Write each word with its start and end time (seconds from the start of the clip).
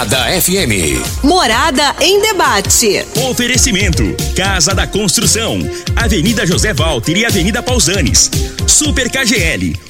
Morada 0.00 0.40
FM. 0.40 1.22
Morada 1.22 1.94
em 2.00 2.22
debate. 2.22 3.04
Oferecimento: 3.28 4.02
Casa 4.34 4.74
da 4.74 4.86
Construção, 4.86 5.58
Avenida 5.94 6.46
José 6.46 6.72
Walter 6.72 7.18
e 7.18 7.26
Avenida 7.26 7.62
Pausanes. 7.62 8.30
Super 8.66 9.10
KGL, 9.10 9.76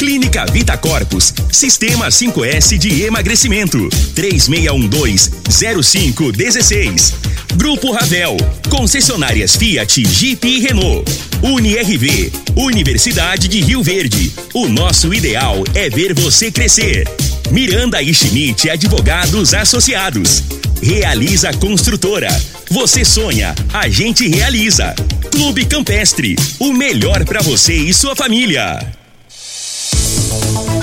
Clínica 0.00 0.44
Vita 0.46 0.76
Corpus. 0.78 1.34
Sistema 1.52 2.08
5S 2.08 2.78
de 2.78 3.02
emagrecimento. 3.02 3.90
3612-0516. 4.16 7.12
Grupo 7.54 7.92
Ravel. 7.92 8.38
Concessionárias 8.70 9.56
Fiat, 9.56 10.02
Jeep 10.02 10.48
e 10.48 10.60
Renault. 10.60 11.04
UniRV. 11.42 12.32
Universidade 12.56 13.46
de 13.46 13.60
Rio 13.60 13.82
Verde. 13.82 14.32
O 14.54 14.68
nosso 14.68 15.12
ideal 15.12 15.62
é 15.74 15.90
ver 15.90 16.14
você 16.14 16.50
crescer. 16.50 17.06
Miranda 17.50 18.00
e 18.00 18.14
Schmidt 18.14 18.70
Advogados 18.70 19.52
Associados. 19.52 20.42
Realiza 20.82 21.52
Construtora. 21.52 22.30
Você 22.70 23.04
sonha, 23.04 23.54
a 23.70 23.86
gente 23.86 24.26
realiza. 24.26 24.94
Clube 25.30 25.66
Campestre. 25.66 26.36
O 26.58 26.72
melhor 26.72 27.22
para 27.26 27.42
você 27.42 27.74
e 27.74 27.92
sua 27.92 28.16
família. 28.16 28.98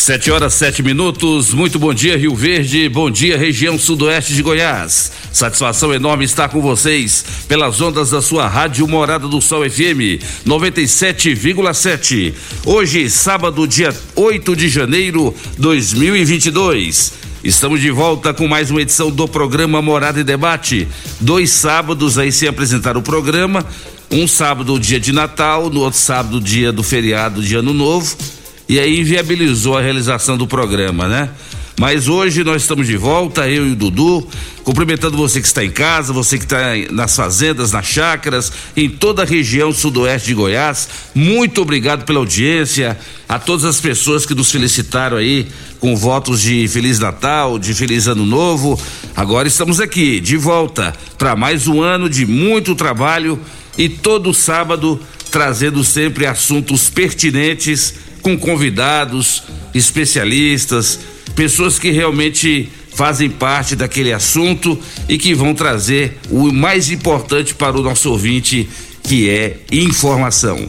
Sete 0.00 0.30
horas, 0.30 0.54
sete 0.54 0.82
minutos. 0.82 1.52
Muito 1.52 1.78
bom 1.78 1.92
dia, 1.92 2.16
Rio 2.16 2.34
Verde. 2.34 2.88
Bom 2.88 3.10
dia, 3.10 3.36
região 3.36 3.78
sudoeste 3.78 4.32
de 4.32 4.42
Goiás. 4.42 5.12
Satisfação 5.30 5.92
enorme 5.92 6.24
estar 6.24 6.48
com 6.48 6.62
vocês 6.62 7.22
pelas 7.46 7.82
ondas 7.82 8.08
da 8.08 8.22
sua 8.22 8.48
rádio 8.48 8.88
Morada 8.88 9.28
do 9.28 9.42
Sol 9.42 9.60
FM 9.68 10.24
97,7. 10.46 12.32
Hoje, 12.64 13.10
sábado, 13.10 13.68
dia 13.68 13.94
8 14.16 14.56
de 14.56 14.70
janeiro 14.70 15.34
2022. 15.58 17.12
Estamos 17.44 17.82
de 17.82 17.90
volta 17.90 18.32
com 18.32 18.48
mais 18.48 18.70
uma 18.70 18.80
edição 18.80 19.10
do 19.10 19.28
programa 19.28 19.82
Morada 19.82 20.18
e 20.18 20.24
Debate. 20.24 20.88
Dois 21.20 21.50
sábados 21.50 22.16
aí 22.16 22.32
sem 22.32 22.48
apresentar 22.48 22.96
o 22.96 23.02
programa. 23.02 23.66
Um 24.10 24.26
sábado, 24.26 24.80
dia 24.80 24.98
de 24.98 25.12
Natal, 25.12 25.68
no 25.68 25.80
outro 25.80 26.00
sábado, 26.00 26.40
dia 26.40 26.72
do 26.72 26.82
feriado 26.82 27.42
de 27.42 27.54
Ano 27.54 27.74
Novo 27.74 28.39
e 28.70 28.78
aí 28.78 29.00
inviabilizou 29.00 29.76
a 29.76 29.82
realização 29.82 30.38
do 30.38 30.46
programa, 30.46 31.08
né? 31.08 31.30
Mas 31.76 32.06
hoje 32.06 32.44
nós 32.44 32.62
estamos 32.62 32.86
de 32.86 32.96
volta, 32.96 33.48
eu 33.48 33.66
e 33.66 33.72
o 33.72 33.74
Dudu, 33.74 34.28
cumprimentando 34.62 35.16
você 35.16 35.40
que 35.40 35.46
está 35.48 35.64
em 35.64 35.72
casa, 35.72 36.12
você 36.12 36.38
que 36.38 36.44
está 36.44 36.76
nas 36.88 37.16
fazendas, 37.16 37.72
nas 37.72 37.84
chácaras, 37.84 38.52
em 38.76 38.88
toda 38.88 39.22
a 39.22 39.26
região 39.26 39.72
sudoeste 39.72 40.28
de 40.28 40.34
Goiás. 40.34 40.88
Muito 41.12 41.60
obrigado 41.60 42.04
pela 42.04 42.20
audiência, 42.20 42.96
a 43.28 43.40
todas 43.40 43.64
as 43.64 43.80
pessoas 43.80 44.24
que 44.24 44.36
nos 44.36 44.52
felicitaram 44.52 45.16
aí 45.16 45.48
com 45.80 45.96
votos 45.96 46.40
de 46.40 46.68
Feliz 46.68 47.00
Natal, 47.00 47.58
de 47.58 47.74
Feliz 47.74 48.06
Ano 48.06 48.24
Novo. 48.24 48.80
Agora 49.16 49.48
estamos 49.48 49.80
aqui, 49.80 50.20
de 50.20 50.36
volta, 50.36 50.94
para 51.18 51.34
mais 51.34 51.66
um 51.66 51.82
ano 51.82 52.08
de 52.08 52.24
muito 52.24 52.76
trabalho 52.76 53.36
e 53.76 53.88
todo 53.88 54.32
sábado 54.32 55.00
trazendo 55.28 55.82
sempre 55.82 56.24
assuntos 56.24 56.88
pertinentes 56.88 58.09
com 58.22 58.36
convidados, 58.38 59.42
especialistas, 59.74 61.00
pessoas 61.34 61.78
que 61.78 61.90
realmente 61.90 62.68
fazem 62.94 63.30
parte 63.30 63.74
daquele 63.74 64.12
assunto 64.12 64.78
e 65.08 65.16
que 65.16 65.34
vão 65.34 65.54
trazer 65.54 66.18
o 66.30 66.52
mais 66.52 66.90
importante 66.90 67.54
para 67.54 67.78
o 67.78 67.82
nosso 67.82 68.10
ouvinte, 68.10 68.68
que 69.02 69.28
é 69.28 69.56
informação. 69.72 70.68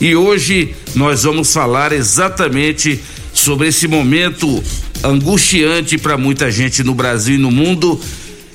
E 0.00 0.14
hoje 0.14 0.74
nós 0.94 1.22
vamos 1.22 1.52
falar 1.52 1.92
exatamente 1.92 3.00
sobre 3.32 3.68
esse 3.68 3.86
momento 3.86 4.62
angustiante 5.04 5.98
para 5.98 6.16
muita 6.16 6.50
gente 6.50 6.82
no 6.82 6.94
Brasil 6.94 7.34
e 7.34 7.38
no 7.38 7.50
mundo, 7.50 8.00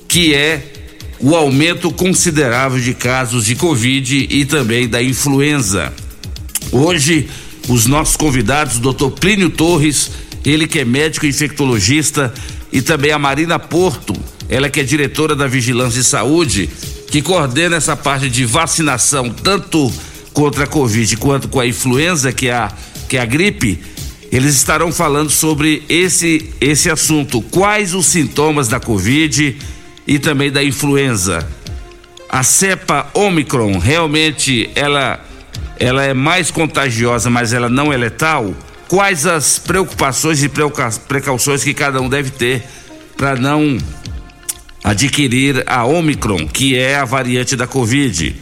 que 0.08 0.34
é 0.34 0.72
o 1.20 1.36
aumento 1.36 1.92
considerável 1.92 2.80
de 2.80 2.94
casos 2.94 3.46
de 3.46 3.56
Covid 3.56 4.28
e 4.30 4.46
também 4.46 4.88
da 4.88 5.02
influenza. 5.02 5.94
Hoje 6.72 7.30
os 7.68 7.86
nossos 7.86 8.16
convidados, 8.16 8.78
o 8.78 8.94
Dr. 8.94 9.10
Plínio 9.12 9.50
Torres, 9.50 10.12
ele 10.44 10.68
que 10.68 10.80
é 10.80 10.86
médico 10.86 11.26
infectologista, 11.26 12.34
e 12.72 12.82
também 12.82 13.12
a 13.12 13.20
Marina 13.20 13.60
Porto, 13.60 14.16
ela 14.50 14.70
que 14.70 14.80
é 14.80 14.84
diretora 14.84 15.36
da 15.36 15.48
Vigilância 15.48 16.00
e 16.00 16.04
Saúde, 16.04 16.70
que 17.10 17.22
coordena 17.22 17.76
essa 17.76 17.96
parte 17.96 18.30
de 18.30 18.46
vacinação, 18.46 19.30
tanto 19.30 19.92
contra 20.34 20.64
a 20.64 20.68
Covid 20.68 21.18
quanto 21.18 21.48
com 21.48 21.60
a 21.60 21.68
influenza, 21.68 22.32
que 22.32 22.48
é 22.48 22.54
a, 22.54 22.72
que 23.10 23.18
é 23.18 23.22
a 23.22 23.26
gripe. 23.26 23.80
Eles 24.32 24.56
estarão 24.56 24.92
falando 24.94 25.30
sobre 25.30 25.84
esse, 25.90 26.50
esse 26.62 26.90
assunto. 26.90 27.42
Quais 27.42 27.94
os 27.94 28.06
sintomas 28.06 28.70
da 28.70 28.80
Covid 28.80 29.58
e 30.08 30.20
também 30.20 30.50
da 30.50 30.64
influenza? 30.64 31.46
A 32.30 32.44
cepa 32.44 33.10
Omicron 33.14 33.78
realmente 33.78 34.70
ela 34.74 35.20
ela 35.82 36.04
é 36.04 36.14
mais 36.14 36.52
contagiosa, 36.52 37.28
mas 37.28 37.54
ela 37.54 37.68
não 37.68 37.92
é 37.92 37.98
letal? 37.98 38.54
Quais 38.88 39.26
as 39.26 39.58
preocupações 39.58 40.44
e 40.44 40.52
precauções 41.08 41.64
que 41.64 41.74
cada 41.74 42.00
um 42.00 42.08
deve 42.08 42.30
ter 42.30 42.64
para 43.18 43.36
não 43.36 43.80
adquirir 44.84 45.64
a 45.66 45.84
Omicron, 45.84 46.48
que 46.48 46.78
é 46.78 46.98
a 46.98 47.04
variante 47.04 47.56
da 47.56 47.66
Covid? 47.66 48.36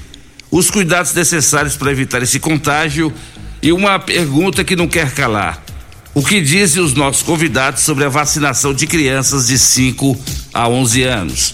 Os 0.51 0.69
cuidados 0.69 1.13
necessários 1.13 1.77
para 1.77 1.91
evitar 1.93 2.21
esse 2.21 2.41
contágio 2.41 3.13
e 3.61 3.71
uma 3.71 3.97
pergunta 3.99 4.61
que 4.65 4.75
não 4.75 4.87
quer 4.89 5.13
calar. 5.13 5.63
O 6.13 6.21
que 6.21 6.41
dizem 6.41 6.83
os 6.83 6.93
nossos 6.93 7.23
convidados 7.23 7.83
sobre 7.83 8.03
a 8.03 8.09
vacinação 8.09 8.73
de 8.73 8.85
crianças 8.85 9.47
de 9.47 9.57
5 9.57 10.19
a 10.53 10.67
11 10.67 11.03
anos? 11.03 11.53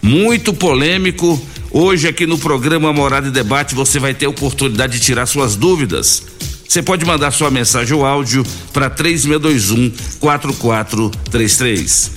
Muito 0.00 0.54
polêmico 0.54 1.38
Hoje 1.70 2.08
aqui 2.08 2.26
no 2.26 2.38
programa 2.38 2.92
Morada 2.92 3.28
e 3.28 3.30
Debate 3.30 3.74
você 3.74 3.98
vai 3.98 4.14
ter 4.14 4.26
a 4.26 4.30
oportunidade 4.30 4.94
de 4.94 5.00
tirar 5.04 5.26
suas 5.26 5.56
dúvidas. 5.56 6.22
Você 6.68 6.82
pode 6.82 7.04
mandar 7.04 7.30
sua 7.30 7.50
mensagem 7.50 7.94
ou 7.94 8.04
áudio 8.04 8.44
para 8.72 8.90
3621 8.90 9.92
4433. 10.20 12.10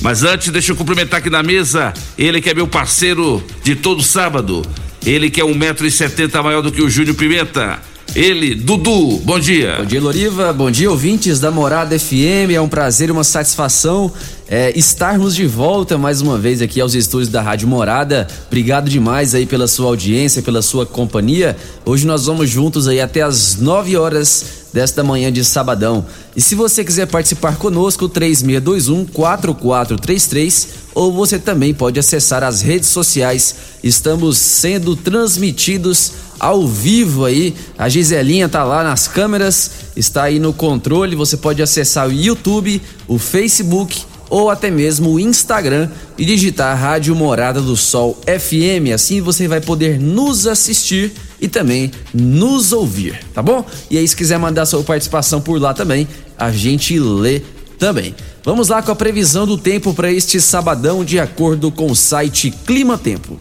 Mas 0.00 0.22
antes, 0.22 0.50
deixa 0.50 0.72
eu 0.72 0.76
cumprimentar 0.76 1.20
aqui 1.20 1.30
na 1.30 1.42
mesa 1.42 1.92
ele 2.18 2.40
que 2.40 2.50
é 2.50 2.54
meu 2.54 2.66
parceiro 2.66 3.42
de 3.62 3.76
todo 3.76 4.02
sábado. 4.02 4.62
Ele 5.04 5.30
que 5.30 5.40
é 5.40 5.44
um 5.44 5.54
metro 5.54 5.86
e 5.86 5.90
setenta 5.90 6.42
maior 6.42 6.62
do 6.62 6.72
que 6.72 6.82
o 6.82 6.88
Júnior 6.88 7.16
Pimenta. 7.16 7.80
Ele, 8.14 8.54
Dudu, 8.54 9.18
bom 9.24 9.40
dia. 9.40 9.76
Bom 9.78 9.86
dia, 9.86 10.00
Loriva. 10.00 10.52
Bom 10.52 10.70
dia, 10.70 10.90
ouvintes 10.90 11.40
da 11.40 11.50
Morada 11.50 11.98
FM. 11.98 12.52
É 12.54 12.60
um 12.60 12.68
prazer 12.68 13.08
e 13.08 13.12
uma 13.12 13.24
satisfação 13.24 14.12
é, 14.48 14.76
estarmos 14.78 15.34
de 15.34 15.46
volta 15.46 15.96
mais 15.96 16.20
uma 16.20 16.38
vez 16.38 16.60
aqui 16.60 16.80
aos 16.80 16.94
estúdios 16.94 17.30
da 17.30 17.40
Rádio 17.40 17.66
Morada. 17.66 18.26
Obrigado 18.46 18.90
demais 18.90 19.34
aí 19.34 19.46
pela 19.46 19.66
sua 19.66 19.86
audiência, 19.86 20.42
pela 20.42 20.60
sua 20.60 20.84
companhia. 20.84 21.56
Hoje 21.84 22.06
nós 22.06 22.26
vamos 22.26 22.50
juntos 22.50 22.86
aí 22.86 23.00
até 23.00 23.22
as 23.22 23.56
9 23.56 23.96
horas 23.96 24.64
desta 24.72 25.02
manhã 25.02 25.32
de 25.32 25.44
sabadão. 25.44 26.04
E 26.36 26.42
se 26.42 26.54
você 26.54 26.84
quiser 26.84 27.06
participar 27.06 27.56
conosco, 27.56 28.08
3621 28.08 29.06
4433 29.06 30.68
ou 30.94 31.12
você 31.12 31.38
também 31.38 31.72
pode 31.72 31.98
acessar 31.98 32.42
as 32.42 32.60
redes 32.60 32.88
sociais. 32.90 33.54
Estamos 33.82 34.36
sendo 34.36 34.94
transmitidos 34.94 36.12
ao 36.38 36.66
vivo 36.66 37.24
aí. 37.24 37.54
A 37.78 37.88
Giselinha 37.88 38.48
tá 38.48 38.62
lá 38.62 38.84
nas 38.84 39.08
câmeras, 39.08 39.70
está 39.96 40.24
aí 40.24 40.38
no 40.38 40.52
controle. 40.52 41.16
Você 41.16 41.36
pode 41.36 41.62
acessar 41.62 42.08
o 42.08 42.12
YouTube, 42.12 42.82
o 43.08 43.18
Facebook 43.18 44.04
ou 44.30 44.50
até 44.50 44.70
mesmo 44.70 45.10
o 45.10 45.20
Instagram 45.20 45.88
e 46.16 46.24
digitar 46.24 46.78
Rádio 46.78 47.14
Morada 47.14 47.60
do 47.60 47.76
Sol 47.76 48.18
FM. 48.26 48.92
Assim 48.94 49.20
você 49.20 49.46
vai 49.48 49.60
poder 49.60 49.98
nos 49.98 50.46
assistir 50.46 51.12
e 51.40 51.48
também 51.48 51.90
nos 52.12 52.72
ouvir, 52.72 53.20
tá 53.34 53.42
bom? 53.42 53.64
E 53.90 53.98
aí, 53.98 54.06
se 54.06 54.16
quiser 54.16 54.38
mandar 54.38 54.66
sua 54.66 54.82
participação 54.82 55.40
por 55.40 55.60
lá 55.60 55.74
também, 55.74 56.08
a 56.38 56.50
gente 56.50 56.98
lê 56.98 57.42
também. 57.78 58.14
Vamos 58.42 58.68
lá 58.68 58.82
com 58.82 58.92
a 58.92 58.96
previsão 58.96 59.46
do 59.46 59.58
tempo 59.58 59.94
para 59.94 60.12
este 60.12 60.40
sabadão, 60.40 61.04
de 61.04 61.18
acordo 61.18 61.70
com 61.70 61.90
o 61.90 61.96
site 61.96 62.50
Clima 62.66 62.96
Tempo. 62.96 63.38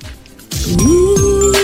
Previsão 0.49 1.62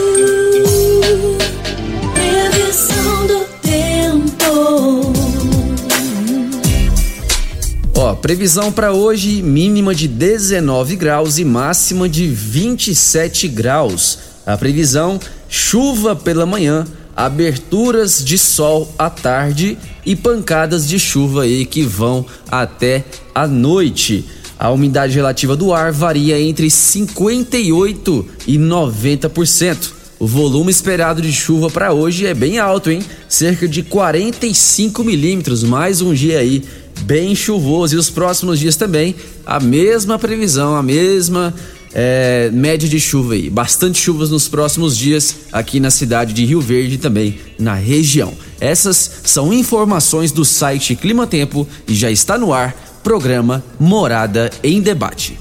previsão 8.19 8.71
para 8.71 8.93
hoje: 8.93 9.41
mínima 9.41 9.95
de 9.95 10.07
19 10.07 10.95
graus 10.95 11.39
e 11.39 11.45
máxima 11.45 12.07
de 12.07 12.27
27 12.27 13.47
graus. 13.47 14.19
A 14.45 14.57
previsão: 14.57 15.19
chuva 15.47 16.15
pela 16.15 16.45
manhã, 16.45 16.85
aberturas 17.15 18.23
de 18.23 18.37
sol 18.37 18.93
à 18.97 19.09
tarde 19.09 19.77
e 20.05 20.15
pancadas 20.15 20.87
de 20.87 20.99
chuva 20.99 21.43
aí 21.43 21.65
que 21.65 21.83
vão 21.83 22.25
até 22.51 23.03
a 23.33 23.47
noite. 23.47 24.25
A 24.57 24.69
umidade 24.69 25.15
relativa 25.15 25.55
do 25.55 25.73
ar 25.73 25.91
varia 25.91 26.39
entre 26.39 26.69
58 26.69 28.25
e 28.45 28.57
90%. 28.57 29.99
O 30.19 30.27
volume 30.27 30.69
esperado 30.69 31.21
de 31.21 31.31
chuva 31.31 31.69
para 31.69 31.93
hoje 31.93 32.25
é 32.25 32.33
bem 32.33 32.59
alto, 32.59 32.91
hein? 32.91 33.01
Cerca 33.29 33.65
de 33.65 33.81
45 33.83 35.01
milímetros, 35.01 35.63
mais 35.63 36.01
um 36.01 36.13
dia 36.13 36.39
aí 36.39 36.61
bem 37.01 37.35
chuvoso. 37.35 37.95
E 37.95 37.97
os 37.97 38.09
próximos 38.09 38.59
dias 38.59 38.75
também, 38.75 39.15
a 39.45 39.59
mesma 39.59 40.19
previsão, 40.19 40.75
a 40.75 40.83
mesma 40.83 41.53
é, 41.93 42.49
média 42.51 42.87
de 42.87 42.99
chuva 42.99 43.33
aí. 43.33 43.49
Bastante 43.49 43.99
chuvas 43.99 44.29
nos 44.29 44.47
próximos 44.47 44.97
dias 44.97 45.35
aqui 45.51 45.79
na 45.79 45.91
cidade 45.91 46.33
de 46.33 46.45
Rio 46.45 46.61
Verde 46.61 46.95
e 46.95 46.97
também 46.97 47.39
na 47.57 47.73
região. 47.73 48.33
Essas 48.59 49.21
são 49.23 49.53
informações 49.53 50.31
do 50.31 50.43
site 50.43 50.95
Clima 50.95 51.25
Tempo 51.25 51.67
e 51.87 51.95
já 51.95 52.11
está 52.11 52.37
no 52.37 52.53
ar 52.53 52.75
programa 53.03 53.63
Morada 53.79 54.49
em 54.63 54.81
Debate. 54.81 55.39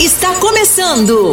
Está 0.00 0.34
começando. 0.34 1.32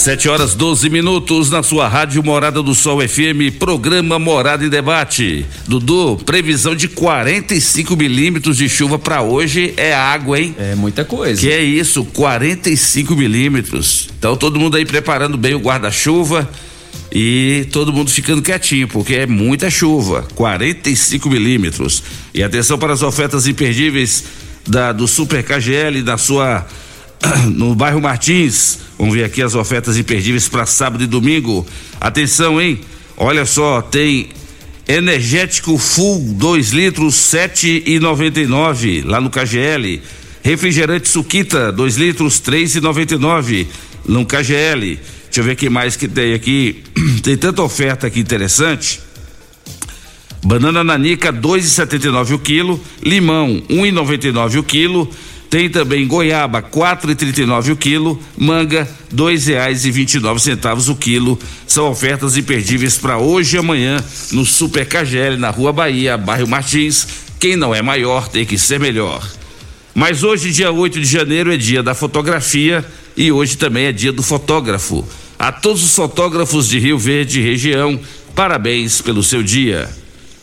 7 0.00 0.30
horas 0.30 0.54
12 0.54 0.88
minutos 0.88 1.50
na 1.50 1.62
sua 1.62 1.86
rádio 1.86 2.24
Morada 2.24 2.62
do 2.62 2.74
Sol 2.74 3.06
FM, 3.06 3.58
programa 3.58 4.18
Morada 4.18 4.64
em 4.64 4.70
Debate. 4.70 5.44
Dudu, 5.68 6.16
previsão 6.24 6.74
de 6.74 6.88
45 6.88 7.94
milímetros 7.94 8.56
de 8.56 8.66
chuva 8.66 8.98
para 8.98 9.20
hoje 9.20 9.74
é 9.76 9.92
água, 9.92 10.40
hein? 10.40 10.56
É 10.58 10.74
muita 10.74 11.04
coisa. 11.04 11.38
Que 11.38 11.50
é 11.50 11.62
isso, 11.62 12.02
45 12.02 13.14
milímetros. 13.14 14.08
Então 14.18 14.38
todo 14.38 14.58
mundo 14.58 14.78
aí 14.78 14.86
preparando 14.86 15.36
bem 15.36 15.54
o 15.54 15.58
guarda-chuva 15.58 16.48
e 17.12 17.68
todo 17.70 17.92
mundo 17.92 18.10
ficando 18.10 18.40
quietinho, 18.40 18.88
porque 18.88 19.16
é 19.16 19.26
muita 19.26 19.68
chuva, 19.68 20.26
45 20.34 21.28
milímetros. 21.28 22.02
E 22.32 22.42
atenção 22.42 22.78
para 22.78 22.94
as 22.94 23.02
ofertas 23.02 23.46
imperdíveis 23.46 24.24
da, 24.66 24.92
do 24.92 25.06
Super 25.06 25.44
KGL 25.44 26.00
na 26.02 26.16
sua 26.16 26.66
no 27.54 27.74
bairro 27.74 28.00
Martins. 28.00 28.78
Vamos 28.98 29.14
ver 29.14 29.24
aqui 29.24 29.42
as 29.42 29.54
ofertas 29.54 29.96
imperdíveis 29.96 30.48
para 30.48 30.66
sábado 30.66 31.02
e 31.02 31.06
domingo. 31.06 31.66
Atenção, 32.00 32.60
hein? 32.60 32.80
Olha 33.16 33.44
só, 33.44 33.82
tem 33.82 34.28
energético 34.88 35.78
full 35.78 36.34
2 36.34 36.70
litros 36.70 37.14
7,99 37.14 39.04
lá 39.04 39.20
no 39.20 39.30
KGL. 39.30 40.02
Refrigerante 40.42 41.08
Suquita 41.08 41.70
2 41.70 41.96
litros 41.96 42.40
3,99 42.40 43.66
no 44.06 44.24
KGL. 44.24 44.98
Deixa 45.24 45.40
eu 45.40 45.44
ver 45.44 45.52
o 45.52 45.56
que 45.56 45.68
mais 45.68 45.96
que 45.96 46.08
tem 46.08 46.34
aqui. 46.34 46.82
Tem 47.22 47.36
tanta 47.36 47.62
oferta 47.62 48.06
aqui 48.06 48.18
interessante. 48.18 49.00
Banana 50.42 50.82
nanica 50.82 51.32
2,79 51.32 52.34
o 52.34 52.38
quilo, 52.38 52.80
limão 53.02 53.62
1,99 53.68 54.58
o 54.58 54.62
quilo, 54.62 55.08
tem 55.50 55.68
também 55.68 56.06
goiaba, 56.06 56.62
quatro 56.62 57.10
e 57.10 57.14
trinta 57.16 57.42
e 57.42 57.44
nove 57.44 57.72
o 57.72 57.76
quilo, 57.76 58.22
manga, 58.38 58.88
dois 59.10 59.48
reais 59.48 59.84
e 59.84 59.90
vinte 59.90 60.14
e 60.14 60.20
nove 60.20 60.40
centavos 60.40 60.88
o 60.88 60.94
quilo. 60.94 61.36
São 61.66 61.90
ofertas 61.90 62.36
imperdíveis 62.36 62.96
para 62.96 63.18
hoje 63.18 63.56
e 63.56 63.58
amanhã 63.58 64.02
no 64.30 64.46
Super 64.46 64.86
KGL, 64.86 65.36
na 65.36 65.50
Rua 65.50 65.72
Bahia, 65.72 66.16
bairro 66.16 66.46
Martins. 66.46 67.04
Quem 67.40 67.56
não 67.56 67.74
é 67.74 67.82
maior 67.82 68.28
tem 68.28 68.46
que 68.46 68.56
ser 68.56 68.78
melhor. 68.78 69.28
Mas 69.92 70.22
hoje, 70.22 70.52
dia 70.52 70.70
8 70.70 71.00
de 71.00 71.06
janeiro, 71.06 71.52
é 71.52 71.56
dia 71.56 71.82
da 71.82 71.94
fotografia 71.94 72.84
e 73.16 73.32
hoje 73.32 73.56
também 73.56 73.86
é 73.86 73.92
dia 73.92 74.12
do 74.12 74.22
fotógrafo. 74.22 75.04
A 75.36 75.50
todos 75.50 75.82
os 75.82 75.96
fotógrafos 75.96 76.68
de 76.68 76.78
Rio 76.78 76.96
Verde 76.96 77.40
e 77.40 77.42
região, 77.42 77.98
parabéns 78.36 79.00
pelo 79.00 79.20
seu 79.20 79.42
dia. 79.42 79.90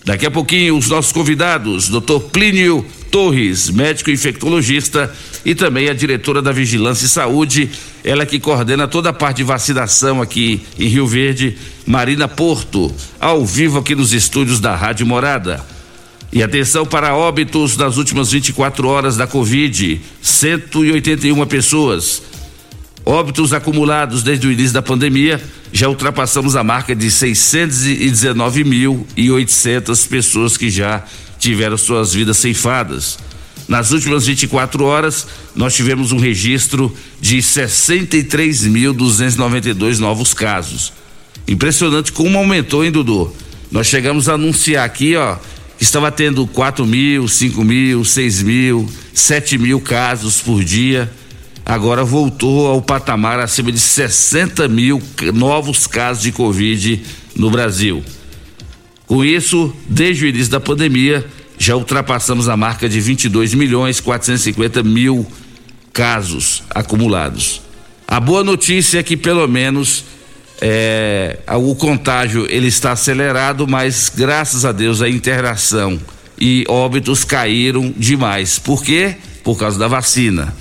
Daqui 0.03 0.25
a 0.25 0.31
pouquinho, 0.31 0.77
os 0.77 0.89
nossos 0.89 1.13
convidados, 1.13 1.87
Dr. 1.87 2.19
Plínio 2.31 2.85
Torres, 3.11 3.69
médico 3.69 4.11
infectologista, 4.11 5.13
e 5.45 5.55
também 5.55 5.89
a 5.89 5.93
diretora 5.93 6.41
da 6.41 6.51
Vigilância 6.51 7.05
e 7.05 7.09
Saúde, 7.09 7.69
ela 8.03 8.25
que 8.25 8.39
coordena 8.39 8.87
toda 8.87 9.09
a 9.09 9.13
parte 9.13 9.37
de 9.37 9.43
vacinação 9.43 10.21
aqui 10.21 10.61
em 10.77 10.87
Rio 10.87 11.07
Verde, 11.07 11.57
Marina 11.85 12.27
Porto, 12.27 12.93
ao 13.19 13.45
vivo 13.45 13.79
aqui 13.79 13.95
nos 13.95 14.13
estúdios 14.13 14.59
da 14.59 14.75
Rádio 14.75 15.05
Morada. 15.05 15.65
E 16.31 16.41
atenção 16.43 16.85
para 16.85 17.15
óbitos 17.15 17.75
nas 17.77 17.97
últimas 17.97 18.31
24 18.31 18.87
horas 18.87 19.15
da 19.15 19.25
Covid: 19.25 20.01
181 20.21 21.45
pessoas. 21.45 22.21
Óbitos 23.05 23.53
acumulados 23.53 24.21
desde 24.21 24.45
o 24.47 24.51
início 24.51 24.73
da 24.73 24.81
pandemia, 24.81 25.41
já 25.71 25.87
ultrapassamos 25.87 26.57
a 26.57 26.63
marca 26.63 26.93
de 26.93 27.07
619.800 27.07 30.07
pessoas 30.09 30.57
que 30.57 30.69
já 30.69 31.05
tiveram 31.39 31.77
suas 31.77 32.13
vidas 32.13 32.37
ceifadas. 32.37 33.17
Nas 33.67 33.91
últimas 33.91 34.25
24 34.25 34.85
horas, 34.85 35.27
nós 35.53 35.75
tivemos 35.75 36.13
um 36.13 36.17
registro 36.17 36.95
de 37.19 37.39
63.292 37.39 39.97
novos 39.97 40.33
casos. 40.33 40.93
Impressionante 41.47 42.11
como 42.11 42.37
aumentou, 42.37 42.85
hein, 42.85 42.91
Dudu? 42.91 43.33
Nós 43.69 43.87
chegamos 43.87 44.29
a 44.29 44.35
anunciar 44.35 44.85
aqui, 44.85 45.17
ó, 45.17 45.35
que 45.77 45.83
estava 45.83 46.09
tendo 46.11 46.47
4 46.47 46.85
mil, 46.85 47.27
5 47.27 47.61
mil, 47.63 48.05
6 48.05 48.41
mil, 48.41 48.89
7 49.13 49.57
mil 49.57 49.81
casos 49.81 50.41
por 50.41 50.63
dia. 50.63 51.11
Agora 51.65 52.05
voltou 52.05 52.67
ao 52.67 52.81
patamar 52.81 53.39
acima 53.39 53.73
de 53.73 53.79
60 53.79 54.69
mil 54.69 55.03
novos 55.33 55.85
casos 55.85 56.23
de 56.23 56.31
Covid 56.31 57.03
no 57.35 57.51
Brasil. 57.51 58.01
Com 59.07 59.23
isso, 59.23 59.73
desde 59.87 60.25
o 60.25 60.27
início 60.27 60.51
da 60.51 60.59
pandemia, 60.59 61.25
já 61.57 61.75
ultrapassamos 61.75 62.49
a 62.49 62.57
marca 62.57 62.87
de 62.89 62.99
22 62.99 63.53
milhões 63.53 64.01
450 64.01 64.83
mil 64.83 65.25
casos 65.93 66.61
acumulados. 66.69 67.61
A 68.05 68.19
boa 68.19 68.43
notícia 68.43 68.99
é 68.99 69.03
que 69.03 69.15
pelo 69.15 69.47
menos 69.47 70.03
é, 70.61 71.39
o 71.57 71.73
contágio 71.73 72.45
ele 72.49 72.67
está 72.67 72.91
acelerado, 72.91 73.65
mas 73.65 74.11
graças 74.13 74.65
a 74.65 74.73
Deus 74.73 75.01
a 75.01 75.09
interação 75.09 75.99
e 76.39 76.65
óbitos 76.67 77.23
caíram 77.23 77.93
demais. 77.97 78.59
Por 78.59 78.83
quê? 78.83 79.15
Por 79.41 79.57
causa 79.57 79.79
da 79.79 79.87
vacina. 79.87 80.53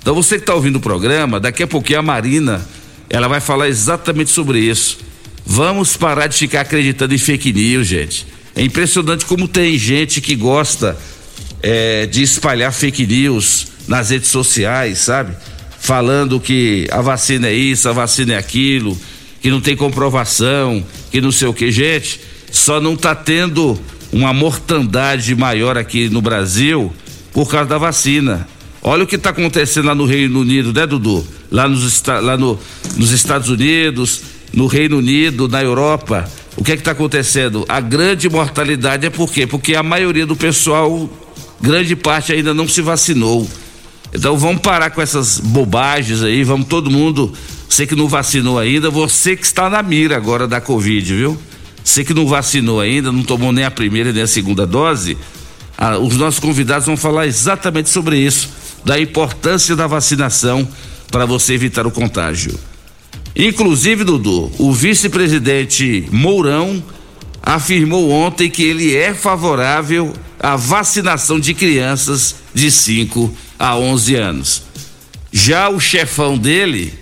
Então 0.00 0.14
você 0.14 0.36
que 0.36 0.42
está 0.42 0.54
ouvindo 0.54 0.76
o 0.76 0.80
programa, 0.80 1.40
daqui 1.40 1.62
a 1.62 1.66
pouquinho 1.66 2.00
a 2.00 2.02
Marina 2.02 2.66
ela 3.08 3.28
vai 3.28 3.40
falar 3.40 3.68
exatamente 3.68 4.30
sobre 4.30 4.58
isso. 4.58 4.98
Vamos 5.46 5.96
parar 5.96 6.26
de 6.26 6.36
ficar 6.36 6.62
acreditando 6.62 7.14
em 7.14 7.18
fake 7.18 7.52
news, 7.52 7.86
gente. 7.86 8.26
É 8.54 8.62
impressionante 8.62 9.26
como 9.26 9.46
tem 9.46 9.76
gente 9.76 10.20
que 10.20 10.34
gosta 10.34 10.96
é, 11.62 12.06
de 12.06 12.22
espalhar 12.22 12.72
fake 12.72 13.06
news 13.06 13.68
nas 13.86 14.10
redes 14.10 14.28
sociais, 14.28 14.98
sabe? 14.98 15.36
Falando 15.78 16.40
que 16.40 16.88
a 16.90 17.02
vacina 17.02 17.48
é 17.48 17.52
isso, 17.52 17.88
a 17.88 17.92
vacina 17.92 18.34
é 18.34 18.38
aquilo, 18.38 18.98
que 19.42 19.50
não 19.50 19.60
tem 19.60 19.76
comprovação, 19.76 20.84
que 21.10 21.20
não 21.20 21.30
sei 21.30 21.48
o 21.48 21.52
que. 21.52 21.70
Gente, 21.70 22.20
só 22.50 22.80
não 22.80 22.94
está 22.94 23.14
tendo 23.14 23.78
uma 24.12 24.32
mortandade 24.32 25.34
maior 25.34 25.76
aqui 25.76 26.08
no 26.08 26.22
Brasil 26.22 26.92
por 27.32 27.50
causa 27.50 27.68
da 27.68 27.76
vacina. 27.76 28.48
Olha 28.80 29.04
o 29.04 29.06
que 29.06 29.16
está 29.16 29.30
acontecendo 29.30 29.86
lá 29.86 29.94
no 29.94 30.06
Reino 30.06 30.40
Unido, 30.40 30.72
né, 30.72 30.86
Dudu? 30.86 31.26
Lá, 31.50 31.66
nos, 31.66 32.02
lá 32.04 32.36
no, 32.36 32.58
nos 32.96 33.10
Estados 33.10 33.48
Unidos, 33.48 34.22
no 34.54 34.66
Reino 34.66 34.98
Unido, 34.98 35.48
na 35.48 35.62
Europa. 35.62 36.28
O 36.56 36.62
que 36.62 36.72
é 36.72 36.76
que 36.76 36.80
está 36.80 36.92
acontecendo? 36.92 37.64
A 37.68 37.80
grande 37.80 38.28
mortalidade 38.28 39.06
é 39.06 39.10
por 39.10 39.30
quê? 39.30 39.46
Porque 39.46 39.74
a 39.74 39.82
maioria 39.82 40.24
do 40.24 40.36
pessoal, 40.36 41.08
grande 41.60 41.96
parte 41.96 42.32
ainda 42.32 42.54
não 42.54 42.68
se 42.68 42.80
vacinou. 42.80 43.48
Então 44.12 44.38
vamos 44.38 44.62
parar 44.62 44.90
com 44.90 45.02
essas 45.02 45.40
bobagens 45.40 46.22
aí, 46.22 46.44
vamos 46.44 46.68
todo 46.68 46.88
mundo, 46.88 47.32
você 47.68 47.84
que 47.84 47.96
não 47.96 48.06
vacinou 48.06 48.58
ainda, 48.58 48.88
você 48.88 49.36
que 49.36 49.44
está 49.44 49.68
na 49.68 49.82
mira 49.82 50.16
agora 50.16 50.46
da 50.46 50.60
Covid, 50.60 51.14
viu? 51.14 51.38
Você 51.82 52.04
que 52.04 52.14
não 52.14 52.26
vacinou 52.26 52.80
ainda, 52.80 53.10
não 53.10 53.24
tomou 53.24 53.52
nem 53.52 53.64
a 53.64 53.70
primeira 53.70 54.12
nem 54.12 54.22
a 54.22 54.26
segunda 54.28 54.64
dose, 54.64 55.18
ah, 55.76 55.98
os 55.98 56.16
nossos 56.16 56.38
convidados 56.38 56.86
vão 56.86 56.96
falar 56.96 57.26
exatamente 57.26 57.90
sobre 57.90 58.16
isso, 58.16 58.48
da 58.84 59.00
importância 59.00 59.74
da 59.74 59.88
vacinação 59.88 60.66
para 61.10 61.26
você 61.26 61.54
evitar 61.54 61.84
o 61.84 61.90
contágio. 61.90 62.56
Inclusive, 63.36 64.04
Dudu, 64.04 64.52
o 64.58 64.72
vice-presidente 64.72 66.06
Mourão 66.12 66.82
afirmou 67.42 68.10
ontem 68.10 68.48
que 68.48 68.62
ele 68.62 68.94
é 68.94 69.12
favorável 69.12 70.14
à 70.38 70.54
vacinação 70.56 71.40
de 71.40 71.52
crianças 71.52 72.36
de 72.54 72.70
5 72.70 73.34
a 73.58 73.76
11 73.76 74.14
anos. 74.14 74.62
Já 75.32 75.68
o 75.68 75.80
chefão 75.80 76.38
dele, 76.38 76.94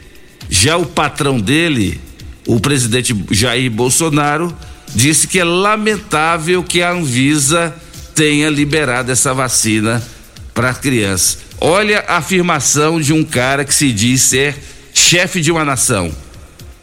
já 0.48 0.78
o 0.78 0.86
patrão 0.86 1.38
dele, 1.38 2.00
o 2.46 2.58
presidente 2.58 3.14
Jair 3.30 3.70
Bolsonaro, 3.70 4.56
disse 4.94 5.28
que 5.28 5.38
é 5.38 5.44
lamentável 5.44 6.62
que 6.62 6.82
a 6.82 6.92
Anvisa 6.92 7.74
tenha 8.14 8.48
liberado 8.48 9.12
essa 9.12 9.34
vacina 9.34 10.02
para 10.54 10.72
crianças. 10.72 11.38
Olha 11.60 12.04
a 12.08 12.16
afirmação 12.16 13.00
de 13.00 13.12
um 13.12 13.22
cara 13.22 13.64
que 13.64 13.74
se 13.74 13.92
diz 13.92 14.22
ser 14.22 14.56
chefe 14.92 15.40
de 15.40 15.52
uma 15.52 15.64
nação. 15.64 16.12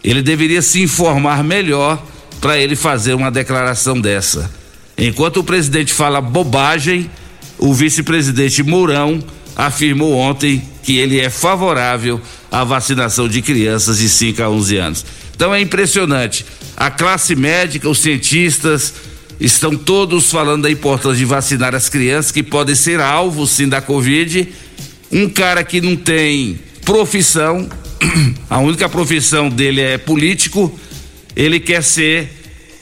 Ele 0.03 0.21
deveria 0.21 0.61
se 0.61 0.81
informar 0.81 1.43
melhor 1.43 2.01
para 2.39 2.57
ele 2.57 2.75
fazer 2.75 3.13
uma 3.13 3.29
declaração 3.29 3.99
dessa. 3.99 4.49
Enquanto 4.97 5.37
o 5.37 5.43
presidente 5.43 5.93
fala 5.93 6.21
bobagem, 6.21 7.09
o 7.57 7.73
vice-presidente 7.73 8.63
Mourão 8.63 9.21
afirmou 9.55 10.13
ontem 10.15 10.61
que 10.83 10.97
ele 10.97 11.19
é 11.19 11.29
favorável 11.29 12.21
à 12.51 12.63
vacinação 12.63 13.27
de 13.27 13.41
crianças 13.41 13.97
de 13.97 14.07
5 14.07 14.41
a 14.41 14.49
11 14.49 14.77
anos. 14.77 15.05
Então 15.35 15.53
é 15.53 15.61
impressionante. 15.61 16.45
A 16.75 16.89
classe 16.89 17.35
médica, 17.35 17.89
os 17.89 17.99
cientistas, 17.99 18.93
estão 19.39 19.75
todos 19.75 20.29
falando 20.31 20.63
da 20.63 20.71
importância 20.71 21.17
de 21.17 21.25
vacinar 21.25 21.75
as 21.75 21.89
crianças 21.89 22.31
que 22.31 22.43
podem 22.43 22.75
ser 22.75 22.99
alvos 22.99 23.51
sim 23.51 23.67
da 23.67 23.81
Covid. 23.81 24.47
Um 25.11 25.29
cara 25.29 25.63
que 25.63 25.81
não 25.81 25.95
tem 25.95 26.59
profissão, 26.83 27.69
a 28.49 28.59
única 28.59 28.87
profissão 28.87 29.49
dele 29.49 29.81
é 29.81 29.97
político, 29.97 30.77
ele 31.35 31.59
quer 31.59 31.83
ser 31.83 32.29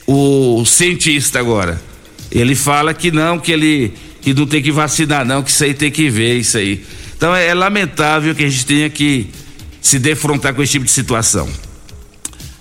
o 0.06 0.64
cientista 0.64 1.38
agora. 1.38 1.80
Ele 2.30 2.54
fala 2.54 2.92
que 2.94 3.10
não, 3.10 3.38
que 3.38 3.52
ele 3.52 3.92
que 4.20 4.34
não 4.34 4.46
tem 4.46 4.62
que 4.62 4.72
vacinar 4.72 5.24
não, 5.24 5.42
que 5.42 5.50
isso 5.50 5.62
aí 5.64 5.74
tem 5.74 5.90
que 5.90 6.10
ver 6.10 6.38
isso 6.38 6.58
aí. 6.58 6.84
Então 7.16 7.34
é, 7.34 7.46
é 7.46 7.54
lamentável 7.54 8.34
que 8.34 8.44
a 8.44 8.48
gente 8.48 8.66
tenha 8.66 8.90
que 8.90 9.28
se 9.80 9.98
defrontar 9.98 10.54
com 10.54 10.62
esse 10.62 10.72
tipo 10.72 10.84
de 10.84 10.90
situação. 10.90 11.48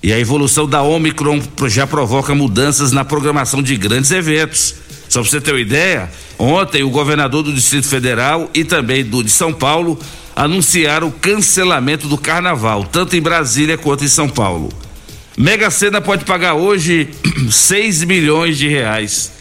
E 0.02 0.14
a 0.14 0.20
evolução 0.20 0.68
da 0.68 0.82
Omicron 0.84 1.42
já 1.68 1.88
provoca 1.88 2.34
mudanças 2.36 2.92
na 2.92 3.04
programação 3.04 3.62
de 3.62 3.76
grandes 3.76 4.12
eventos. 4.12 4.76
Só 5.10 5.22
para 5.22 5.30
você 5.30 5.42
ter 5.42 5.52
uma 5.52 5.60
ideia, 5.60 6.10
ontem 6.38 6.84
o 6.84 6.90
governador 6.90 7.44
do 7.44 7.52
Distrito 7.52 7.88
Federal 7.88 8.50
e 8.54 8.64
também 8.64 9.04
do 9.04 9.24
de 9.24 9.32
São 9.32 9.52
Paulo 9.54 10.00
anunciaram 10.38 11.08
o 11.08 11.12
cancelamento 11.12 12.08
do 12.08 12.16
carnaval, 12.16 12.84
tanto 12.84 13.16
em 13.16 13.22
Brasília 13.22 13.76
quanto 13.76 14.06
em 14.06 14.08
São 14.08 14.30
Paulo. 14.30 14.70
Mega 15.36 15.72
Sena 15.72 16.00
pode 16.00 16.26
pagar 16.26 16.54
hoje 16.54 17.10
6 17.50 18.04
milhões 18.04 18.56
de 18.56 18.68
reais. 18.68 19.32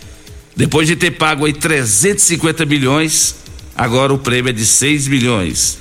Depois 0.56 0.88
de 0.88 0.96
ter 0.96 1.10
pago 1.10 1.44
aí 1.44 1.52
350 1.52 2.64
milhões, 2.64 3.36
agora 3.76 4.14
o 4.14 4.16
prêmio 4.16 4.48
é 4.48 4.52
de 4.54 4.64
6 4.64 5.06
milhões. 5.08 5.78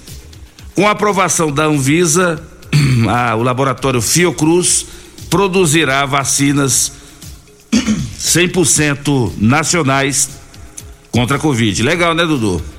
Com 0.75 0.85
a 0.85 0.91
aprovação 0.91 1.49
da 1.49 1.63
Anvisa, 1.63 2.43
a, 3.07 3.35
o 3.35 3.41
laboratório 3.41 4.01
Fiocruz 4.01 4.85
produzirá 5.29 6.05
vacinas 6.05 6.91
100% 8.19 9.31
nacionais 9.37 10.29
contra 11.09 11.37
a 11.37 11.39
Covid. 11.39 11.81
Legal, 11.83 12.13
né, 12.13 12.25
Dudu? 12.25 12.74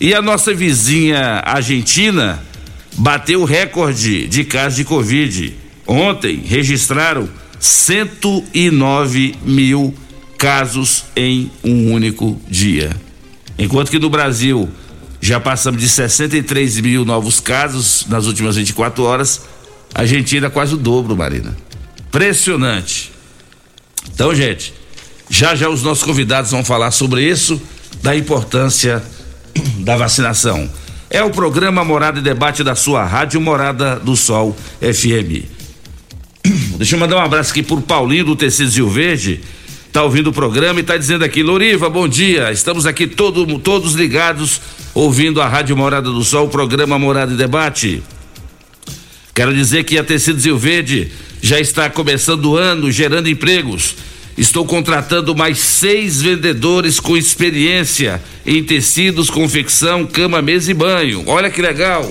E 0.00 0.14
a 0.14 0.20
nossa 0.20 0.52
vizinha 0.52 1.42
Argentina 1.44 2.42
bateu 2.96 3.44
recorde 3.44 4.26
de 4.28 4.44
casos 4.44 4.76
de 4.76 4.84
Covid. 4.84 5.54
Ontem 5.86 6.42
registraram 6.44 7.28
109 7.58 9.34
mil 9.42 9.94
casos 10.36 11.04
em 11.16 11.50
um 11.64 11.92
único 11.92 12.38
dia. 12.46 12.90
Enquanto 13.58 13.90
que 13.90 13.98
no 13.98 14.10
Brasil 14.10 14.68
já 15.18 15.40
passamos 15.40 15.80
de 15.80 15.88
63 15.88 16.78
mil 16.80 17.04
novos 17.04 17.40
casos 17.40 18.04
nas 18.06 18.26
últimas 18.26 18.56
24 18.56 19.02
horas, 19.02 19.46
a 19.94 20.02
Argentina 20.02 20.50
quase 20.50 20.74
o 20.74 20.76
dobro, 20.76 21.16
Marina. 21.16 21.56
Impressionante. 22.08 23.12
Então, 24.12 24.34
gente, 24.34 24.74
já 25.30 25.54
já 25.54 25.70
os 25.70 25.82
nossos 25.82 26.04
convidados 26.04 26.50
vão 26.50 26.62
falar 26.62 26.90
sobre 26.90 27.26
isso, 27.26 27.60
da 28.02 28.14
importância 28.14 29.02
da 29.80 29.96
vacinação. 29.96 30.68
É 31.08 31.22
o 31.22 31.30
programa 31.30 31.84
Morada 31.84 32.18
e 32.18 32.22
Debate 32.22 32.64
da 32.64 32.74
sua 32.74 33.04
Rádio 33.04 33.40
Morada 33.40 33.96
do 33.96 34.16
Sol 34.16 34.56
FM. 34.80 35.46
Deixa 36.76 36.96
eu 36.96 37.00
mandar 37.00 37.16
um 37.16 37.20
abraço 37.20 37.52
aqui 37.52 37.62
por 37.62 37.80
Paulinho 37.82 38.24
do 38.24 38.36
Tecido 38.36 38.88
Verde. 38.88 39.40
Tá 39.92 40.02
ouvindo 40.02 40.28
o 40.28 40.32
programa 40.32 40.80
e 40.80 40.82
tá 40.82 40.96
dizendo 40.96 41.24
aqui, 41.24 41.42
Loriva, 41.42 41.88
bom 41.88 42.06
dia. 42.06 42.52
Estamos 42.52 42.84
aqui 42.84 43.06
todo, 43.06 43.58
todos 43.58 43.94
ligados, 43.94 44.60
ouvindo 44.92 45.40
a 45.40 45.48
Rádio 45.48 45.76
Morada 45.76 46.10
do 46.10 46.22
Sol, 46.22 46.46
o 46.46 46.50
programa 46.50 46.98
Morada 46.98 47.32
e 47.32 47.36
Debate. 47.36 48.02
Quero 49.34 49.54
dizer 49.54 49.84
que 49.84 49.96
a 49.98 50.04
Tecido 50.04 50.58
Verde 50.58 51.10
já 51.40 51.60
está 51.60 51.88
começando 51.88 52.46
o 52.46 52.56
ano 52.56 52.90
gerando 52.90 53.28
empregos 53.28 53.94
Estou 54.36 54.66
contratando 54.66 55.34
mais 55.34 55.58
seis 55.58 56.20
vendedores 56.20 57.00
com 57.00 57.16
experiência 57.16 58.22
em 58.44 58.62
tecidos, 58.62 59.30
confecção, 59.30 60.06
cama, 60.06 60.42
mesa 60.42 60.70
e 60.70 60.74
banho. 60.74 61.24
Olha 61.26 61.50
que 61.50 61.62
legal. 61.62 62.10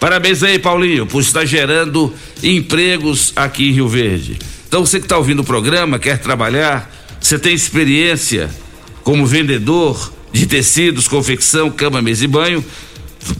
Parabéns 0.00 0.42
aí, 0.42 0.58
Paulinho, 0.58 1.06
por 1.06 1.20
estar 1.20 1.44
gerando 1.44 2.12
empregos 2.42 3.32
aqui 3.36 3.68
em 3.68 3.72
Rio 3.72 3.86
Verde. 3.86 4.38
Então, 4.66 4.84
você 4.84 4.98
que 4.98 5.04
está 5.04 5.18
ouvindo 5.18 5.42
o 5.42 5.44
programa, 5.44 5.98
quer 5.98 6.18
trabalhar, 6.18 6.90
você 7.20 7.38
tem 7.38 7.54
experiência 7.54 8.50
como 9.04 9.26
vendedor 9.26 10.12
de 10.32 10.46
tecidos, 10.46 11.06
confecção, 11.06 11.70
cama, 11.70 12.00
mesa 12.00 12.24
e 12.24 12.26
banho, 12.26 12.64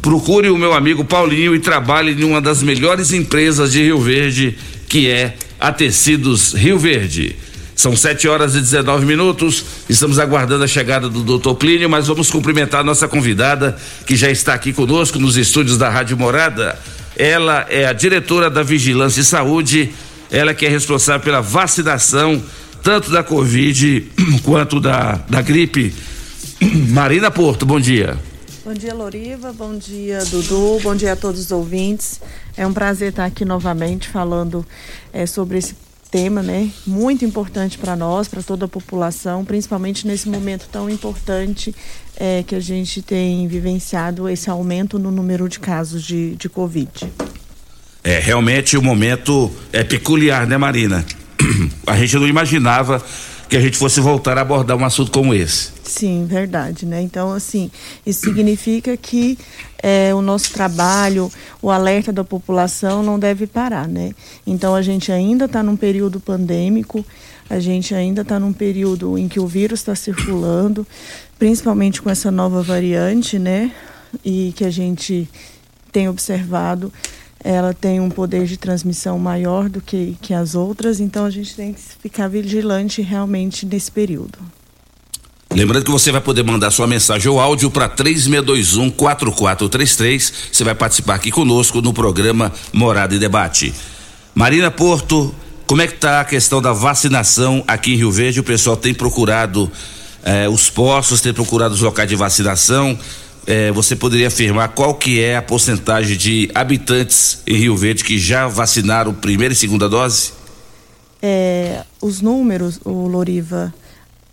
procure 0.02 0.50
o 0.50 0.58
meu 0.58 0.74
amigo 0.74 1.04
Paulinho 1.04 1.54
e 1.54 1.58
trabalhe 1.58 2.12
em 2.12 2.24
uma 2.24 2.40
das 2.40 2.62
melhores 2.62 3.12
empresas 3.12 3.72
de 3.72 3.82
Rio 3.82 3.98
Verde, 3.98 4.56
que 4.88 5.08
é 5.08 5.34
a 5.58 5.72
Tecidos 5.72 6.52
Rio 6.52 6.78
Verde. 6.78 7.34
São 7.74 7.96
7 7.96 8.28
horas 8.28 8.54
e 8.54 8.60
19 8.60 9.04
minutos. 9.06 9.64
Estamos 9.88 10.18
aguardando 10.18 10.64
a 10.64 10.68
chegada 10.68 11.08
do 11.08 11.38
Dr. 11.38 11.54
Plínio, 11.54 11.88
mas 11.88 12.06
vamos 12.06 12.30
cumprimentar 12.30 12.80
a 12.80 12.84
nossa 12.84 13.08
convidada 13.08 13.76
que 14.06 14.16
já 14.16 14.30
está 14.30 14.54
aqui 14.54 14.72
conosco 14.72 15.18
nos 15.18 15.36
estúdios 15.36 15.78
da 15.78 15.88
Rádio 15.88 16.16
Morada. 16.16 16.78
Ela 17.16 17.66
é 17.68 17.86
a 17.86 17.92
diretora 17.92 18.48
da 18.48 18.62
Vigilância 18.62 19.20
e 19.20 19.24
Saúde, 19.24 19.92
ela 20.30 20.54
que 20.54 20.64
é 20.64 20.68
responsável 20.68 21.20
pela 21.20 21.40
vacinação 21.40 22.42
tanto 22.82 23.10
da 23.10 23.22
Covid 23.22 24.10
quanto 24.44 24.80
da, 24.80 25.20
da 25.28 25.40
gripe. 25.40 25.94
Marina 26.90 27.30
Porto, 27.30 27.64
bom 27.64 27.80
dia. 27.80 28.18
Bom 28.64 28.72
dia, 28.72 28.94
Loriva. 28.94 29.52
Bom 29.52 29.76
dia, 29.76 30.24
Dudu. 30.24 30.78
Bom 30.82 30.94
dia 30.94 31.14
a 31.14 31.16
todos 31.16 31.40
os 31.40 31.50
ouvintes. 31.50 32.20
É 32.56 32.64
um 32.66 32.72
prazer 32.72 33.10
estar 33.10 33.24
aqui 33.24 33.44
novamente 33.44 34.08
falando 34.08 34.64
é, 35.12 35.26
sobre 35.26 35.58
esse 35.58 35.74
tema, 36.12 36.42
né? 36.42 36.70
Muito 36.86 37.24
importante 37.24 37.78
para 37.78 37.96
nós, 37.96 38.28
para 38.28 38.42
toda 38.42 38.66
a 38.66 38.68
população, 38.68 39.46
principalmente 39.46 40.06
nesse 40.06 40.28
momento 40.28 40.68
tão 40.70 40.90
importante 40.90 41.74
é, 42.14 42.44
que 42.46 42.54
a 42.54 42.60
gente 42.60 43.00
tem 43.00 43.48
vivenciado 43.48 44.28
esse 44.28 44.50
aumento 44.50 44.98
no 44.98 45.10
número 45.10 45.48
de 45.48 45.58
casos 45.58 46.04
de, 46.04 46.36
de 46.36 46.50
Covid. 46.50 47.10
É, 48.04 48.18
realmente 48.18 48.76
o 48.76 48.82
momento 48.82 49.50
é 49.72 49.82
peculiar, 49.82 50.46
né, 50.46 50.58
Marina? 50.58 51.04
A 51.86 51.96
gente 51.96 52.14
não 52.16 52.28
imaginava 52.28 53.02
que 53.52 53.56
a 53.58 53.60
gente 53.60 53.76
fosse 53.76 54.00
voltar 54.00 54.38
a 54.38 54.40
abordar 54.40 54.78
um 54.78 54.84
assunto 54.84 55.12
como 55.12 55.34
esse. 55.34 55.72
Sim, 55.84 56.24
verdade, 56.26 56.86
né? 56.86 57.02
Então, 57.02 57.30
assim, 57.30 57.70
isso 58.06 58.20
significa 58.20 58.96
que 58.96 59.38
é, 59.82 60.14
o 60.14 60.22
nosso 60.22 60.54
trabalho, 60.54 61.30
o 61.60 61.70
alerta 61.70 62.10
da 62.10 62.24
população 62.24 63.02
não 63.02 63.18
deve 63.18 63.46
parar, 63.46 63.86
né? 63.86 64.14
Então, 64.46 64.74
a 64.74 64.80
gente 64.80 65.12
ainda 65.12 65.44
está 65.44 65.62
num 65.62 65.76
período 65.76 66.18
pandêmico, 66.18 67.04
a 67.50 67.60
gente 67.60 67.94
ainda 67.94 68.22
está 68.22 68.40
num 68.40 68.54
período 68.54 69.18
em 69.18 69.28
que 69.28 69.38
o 69.38 69.46
vírus 69.46 69.80
está 69.80 69.94
circulando, 69.94 70.86
principalmente 71.38 72.00
com 72.00 72.08
essa 72.08 72.30
nova 72.30 72.62
variante, 72.62 73.38
né? 73.38 73.70
E 74.24 74.54
que 74.56 74.64
a 74.64 74.70
gente 74.70 75.28
tem 75.92 76.08
observado 76.08 76.90
ela 77.44 77.74
tem 77.74 78.00
um 78.00 78.08
poder 78.08 78.46
de 78.46 78.56
transmissão 78.56 79.18
maior 79.18 79.68
do 79.68 79.80
que, 79.80 80.16
que 80.20 80.32
as 80.32 80.54
outras, 80.54 81.00
então 81.00 81.24
a 81.24 81.30
gente 81.30 81.54
tem 81.54 81.72
que 81.72 81.80
ficar 82.00 82.28
vigilante 82.28 83.02
realmente 83.02 83.66
nesse 83.66 83.90
período. 83.90 84.38
Lembrando 85.54 85.84
que 85.84 85.90
você 85.90 86.10
vai 86.10 86.20
poder 86.20 86.42
mandar 86.42 86.70
sua 86.70 86.86
mensagem 86.86 87.30
ou 87.30 87.38
áudio 87.38 87.70
para 87.70 87.88
3621 87.88 88.90
4433. 88.90 90.32
Você 90.50 90.64
vai 90.64 90.74
participar 90.74 91.16
aqui 91.16 91.30
conosco 91.30 91.82
no 91.82 91.92
programa 91.92 92.50
Morada 92.72 93.14
e 93.14 93.18
Debate. 93.18 93.74
Marina 94.34 94.70
Porto, 94.70 95.34
como 95.66 95.82
é 95.82 95.86
que 95.86 95.94
está 95.94 96.20
a 96.20 96.24
questão 96.24 96.62
da 96.62 96.72
vacinação 96.72 97.62
aqui 97.66 97.92
em 97.92 97.96
Rio 97.96 98.10
Verde? 98.10 98.40
O 98.40 98.44
pessoal 98.44 98.76
tem 98.78 98.94
procurado 98.94 99.70
eh, 100.24 100.48
os 100.48 100.70
postos, 100.70 101.20
tem 101.20 101.34
procurado 101.34 101.74
os 101.74 101.82
locais 101.82 102.08
de 102.08 102.16
vacinação 102.16 102.98
é, 103.46 103.72
você 103.72 103.96
poderia 103.96 104.28
afirmar 104.28 104.68
qual 104.68 104.94
que 104.94 105.20
é 105.20 105.36
a 105.36 105.42
porcentagem 105.42 106.16
de 106.16 106.50
habitantes 106.54 107.42
em 107.46 107.56
Rio 107.56 107.76
Verde 107.76 108.04
que 108.04 108.18
já 108.18 108.46
vacinaram 108.46 109.12
primeira 109.12 109.52
e 109.52 109.56
segunda 109.56 109.88
dose? 109.88 110.32
É, 111.20 111.84
os 112.00 112.20
números, 112.20 112.80
o 112.84 113.06
Loriva, 113.06 113.72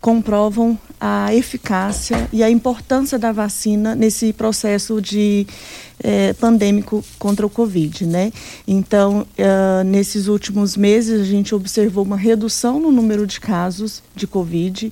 comprovam 0.00 0.78
a 0.98 1.34
eficácia 1.34 2.28
e 2.32 2.42
a 2.42 2.50
importância 2.50 3.18
da 3.18 3.32
vacina 3.32 3.94
nesse 3.94 4.32
processo 4.32 5.00
de 5.00 5.46
é, 6.02 6.32
pandêmico 6.32 7.04
contra 7.18 7.46
o 7.46 7.50
Covid, 7.50 8.06
né? 8.06 8.32
Então, 8.66 9.26
uh, 9.38 9.84
nesses 9.84 10.26
últimos 10.26 10.76
meses 10.76 11.20
a 11.20 11.24
gente 11.24 11.54
observou 11.54 12.02
uma 12.02 12.16
redução 12.16 12.80
no 12.80 12.90
número 12.90 13.26
de 13.26 13.38
casos 13.38 14.02
de 14.14 14.26
Covid, 14.26 14.90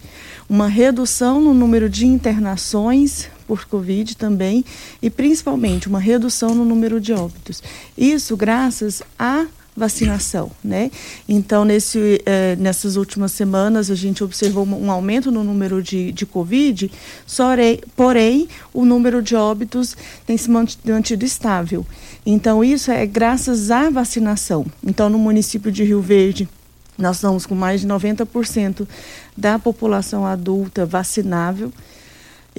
uma 0.49 0.69
redução 0.69 1.41
no 1.41 1.55
número 1.55 1.89
de 1.89 2.07
internações 2.07 3.29
por 3.49 3.65
Covid 3.65 4.15
também 4.17 4.63
e 5.03 5.09
principalmente 5.09 5.89
uma 5.89 5.99
redução 5.99 6.55
no 6.55 6.65
número 6.65 7.01
de 7.01 7.15
óbitos. 7.15 7.63
Isso 7.97 8.37
graças 8.37 9.03
à 9.19 9.47
vacinação, 9.75 10.51
né? 10.63 10.91
Então, 11.29 11.65
nesse, 11.65 12.21
eh, 12.27 12.57
nessas 12.59 12.97
últimas 12.97 13.31
semanas, 13.33 13.91
a 13.91 13.95
gente 13.95 14.25
observou 14.25 14.67
um 14.67 14.91
aumento 14.91 15.31
no 15.31 15.45
número 15.45 15.81
de, 15.81 16.11
de 16.11 16.27
Covid, 16.27 16.91
sorei, 17.25 17.81
porém, 17.97 18.49
o 18.75 18.85
número 18.85 19.23
de 19.23 19.37
óbitos 19.37 19.97
tem 20.27 20.37
se 20.37 20.51
mantido 20.51 21.25
estável. 21.25 21.87
Então, 22.27 22.63
isso 22.63 22.91
é 22.91 23.07
graças 23.07 23.71
à 23.71 23.89
vacinação. 23.89 24.67
Então, 24.85 25.09
no 25.09 25.19
município 25.19 25.71
de 25.71 25.85
Rio 25.85 26.03
Verde, 26.03 26.49
nós 26.99 27.17
estamos 27.17 27.47
com 27.47 27.55
mais 27.55 27.81
de 27.81 27.87
90% 27.87 28.87
da 29.37 29.57
população 29.57 30.27
adulta 30.27 30.85
vacinável. 30.85 31.73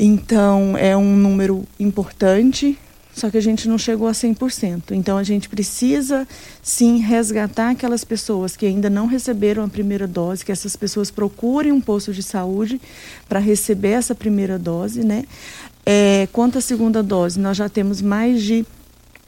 Então, 0.01 0.77
é 0.77 0.95
um 0.95 1.13
número 1.13 1.67
importante, 1.77 2.79
só 3.13 3.29
que 3.29 3.37
a 3.37 3.41
gente 3.41 3.67
não 3.67 3.77
chegou 3.77 4.07
a 4.07 4.13
100%. 4.13 4.91
Então, 4.91 5.17
a 5.17 5.23
gente 5.23 5.49
precisa, 5.49 6.25
sim, 6.63 6.99
resgatar 6.99 7.71
aquelas 7.71 8.05
pessoas 8.05 8.55
que 8.55 8.65
ainda 8.65 8.89
não 8.89 9.07
receberam 9.07 9.61
a 9.61 9.67
primeira 9.67 10.07
dose, 10.07 10.45
que 10.45 10.53
essas 10.53 10.77
pessoas 10.77 11.11
procurem 11.11 11.73
um 11.73 11.81
posto 11.81 12.13
de 12.13 12.23
saúde 12.23 12.79
para 13.27 13.39
receber 13.39 13.89
essa 13.89 14.15
primeira 14.15 14.57
dose, 14.57 15.03
né? 15.03 15.25
É, 15.85 16.29
quanto 16.31 16.57
à 16.57 16.61
segunda 16.61 17.03
dose, 17.03 17.37
nós 17.37 17.57
já 17.57 17.67
temos 17.67 18.01
mais 18.01 18.41
de 18.41 18.65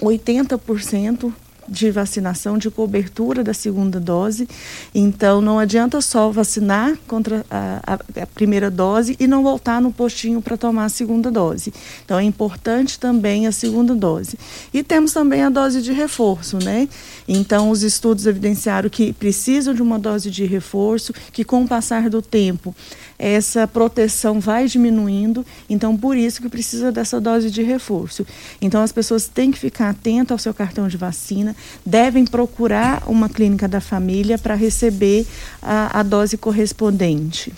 80% 0.02 1.34
de 1.68 1.92
vacinação, 1.92 2.58
de 2.58 2.70
cobertura 2.70 3.44
da 3.44 3.54
segunda 3.54 4.00
dose. 4.00 4.48
Então, 4.94 5.42
não 5.42 5.60
adianta 5.60 6.02
só 6.02 6.30
vacinar 6.30 6.98
contra 7.08 7.46
a, 7.50 7.94
a, 7.94 8.26
primeira 8.28 8.70
dose 8.70 9.16
e 9.20 9.28
não 9.28 9.44
voltar 9.44 9.82
no 9.82 9.92
postinho 9.92 10.42
para 10.42 10.58
tomar 10.58 10.86
a 10.86 10.90
segunda 10.90 11.32
dose. 11.32 11.74
Então, 12.04 12.20
é 12.20 12.24
importante 12.24 13.00
também 13.00 13.48
a 13.48 13.52
segunda 13.52 13.96
dose. 13.96 14.38
E 14.74 14.84
temos 14.84 15.14
também 15.14 15.44
a 15.44 15.50
dose 15.50 15.82
de 15.82 15.92
reforço, 15.92 16.58
né? 16.64 16.90
Então, 17.28 17.70
os 17.70 17.84
estudos 17.84 18.26
evidenciaram 18.26 18.90
que 18.90 19.14
precisam 19.14 19.74
de 19.74 19.82
uma 19.82 20.00
dose 20.00 20.30
de 20.30 20.46
reforço, 20.46 21.14
que 21.32 21.44
com 21.44 21.64
o 21.64 21.68
passar 21.68 22.10
do 22.10 22.22
tempo, 22.22 22.76
essa 23.22 23.68
proteção 23.68 24.40
vai 24.40 24.66
diminuindo, 24.66 25.46
então 25.70 25.96
por 25.96 26.18
isso 26.18 26.42
que 26.42 26.50
precisa 26.50 26.92
dessa 26.92 27.22
dose 27.22 27.52
de 27.52 27.62
reforço. 27.62 28.26
Então 28.60 28.82
as 28.82 28.92
pessoas 28.92 29.28
têm 29.28 29.52
que 29.52 29.60
ficar 29.60 29.90
atentas 29.90 30.32
ao 30.32 30.40
seu 30.40 30.54
cartão 30.56 30.88
de 30.88 30.98
vacina, 30.98 31.56
devem 31.86 32.26
procurar 32.26 33.04
uma 33.08 33.30
clínica 33.30 33.68
da 33.68 33.82
família 33.82 34.38
para 34.38 34.56
receber 34.56 35.26
a, 35.62 36.00
a 36.00 36.04
dose 36.04 36.38
correspondente. 36.38 37.54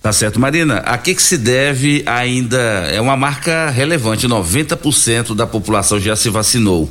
Tá 0.00 0.12
certo, 0.12 0.38
Marina. 0.38 0.78
A 0.78 0.98
que, 0.98 1.14
que 1.14 1.22
se 1.22 1.38
deve 1.38 2.02
ainda? 2.04 2.58
É 2.92 3.00
uma 3.00 3.16
marca 3.16 3.70
relevante, 3.70 4.28
90% 4.28 5.34
da 5.34 5.46
população 5.46 5.98
já 5.98 6.14
se 6.14 6.28
vacinou. 6.28 6.90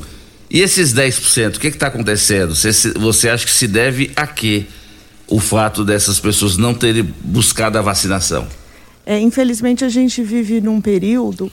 E 0.49 0.61
esses 0.61 0.93
10%, 0.93 1.55
o 1.55 1.59
que 1.59 1.67
está 1.67 1.87
acontecendo? 1.87 2.55
Você, 2.55 2.93
você 2.93 3.29
acha 3.29 3.45
que 3.45 3.51
se 3.51 3.67
deve 3.67 4.11
a 4.15 4.25
quê? 4.25 4.65
o 5.27 5.39
fato 5.39 5.83
dessas 5.83 6.19
pessoas 6.19 6.57
não 6.57 6.73
terem 6.73 7.03
buscado 7.23 7.77
a 7.77 7.81
vacinação? 7.81 8.47
É, 9.05 9.19
infelizmente 9.19 9.83
a 9.83 9.89
gente 9.89 10.21
vive 10.21 10.61
num 10.61 10.79
período 10.79 11.51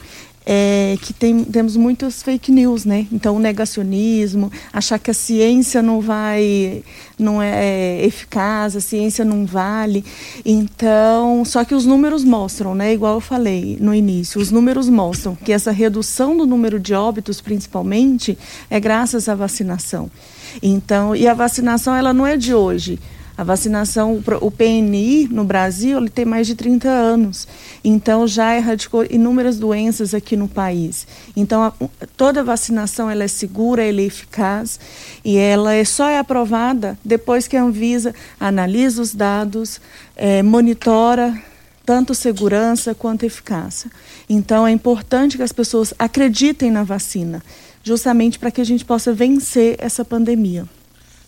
é, 0.52 0.98
que 1.00 1.12
tem, 1.12 1.44
temos 1.44 1.76
muitos 1.76 2.24
fake 2.24 2.50
news, 2.50 2.84
né? 2.84 3.06
Então, 3.12 3.36
o 3.36 3.38
negacionismo, 3.38 4.50
achar 4.72 4.98
que 4.98 5.08
a 5.08 5.14
ciência 5.14 5.80
não 5.80 6.00
vai, 6.00 6.82
não 7.16 7.40
é 7.40 8.04
eficaz, 8.04 8.74
a 8.74 8.80
ciência 8.80 9.24
não 9.24 9.46
vale. 9.46 10.04
Então, 10.44 11.44
só 11.44 11.64
que 11.64 11.72
os 11.72 11.86
números 11.86 12.24
mostram, 12.24 12.74
né? 12.74 12.92
Igual 12.92 13.14
eu 13.14 13.20
falei 13.20 13.78
no 13.80 13.94
início, 13.94 14.40
os 14.40 14.50
números 14.50 14.88
mostram 14.88 15.36
que 15.36 15.52
essa 15.52 15.70
redução 15.70 16.36
do 16.36 16.44
número 16.44 16.80
de 16.80 16.94
óbitos, 16.94 17.40
principalmente, 17.40 18.36
é 18.68 18.80
graças 18.80 19.28
à 19.28 19.36
vacinação. 19.36 20.10
Então, 20.60 21.14
e 21.14 21.28
a 21.28 21.34
vacinação 21.34 21.94
ela 21.94 22.12
não 22.12 22.26
é 22.26 22.36
de 22.36 22.52
hoje. 22.52 22.98
A 23.40 23.42
vacinação, 23.42 24.22
o 24.42 24.50
PNI 24.50 25.26
no 25.30 25.44
Brasil, 25.44 25.96
ele 25.96 26.10
tem 26.10 26.26
mais 26.26 26.46
de 26.46 26.54
30 26.54 26.90
anos. 26.90 27.48
Então, 27.82 28.28
já 28.28 28.54
erradicou 28.54 29.02
inúmeras 29.08 29.58
doenças 29.58 30.12
aqui 30.12 30.36
no 30.36 30.46
país. 30.46 31.06
Então, 31.34 31.62
a, 31.62 31.72
toda 32.18 32.44
vacinação 32.44 33.08
ela 33.08 33.24
é 33.24 33.28
segura, 33.28 33.82
ela 33.82 34.02
é 34.02 34.04
eficaz 34.04 34.78
e 35.24 35.38
ela 35.38 35.72
é, 35.72 35.86
só 35.86 36.06
é 36.10 36.18
aprovada 36.18 36.98
depois 37.02 37.48
que 37.48 37.56
a 37.56 37.62
Anvisa 37.62 38.14
analisa 38.38 39.00
os 39.00 39.14
dados, 39.14 39.80
é, 40.14 40.42
monitora 40.42 41.34
tanto 41.86 42.14
segurança 42.14 42.94
quanto 42.94 43.24
eficácia. 43.24 43.90
Então, 44.28 44.66
é 44.66 44.70
importante 44.70 45.38
que 45.38 45.42
as 45.42 45.50
pessoas 45.50 45.94
acreditem 45.98 46.70
na 46.70 46.82
vacina, 46.82 47.42
justamente 47.82 48.38
para 48.38 48.50
que 48.50 48.60
a 48.60 48.64
gente 48.64 48.84
possa 48.84 49.14
vencer 49.14 49.76
essa 49.78 50.04
pandemia. 50.04 50.68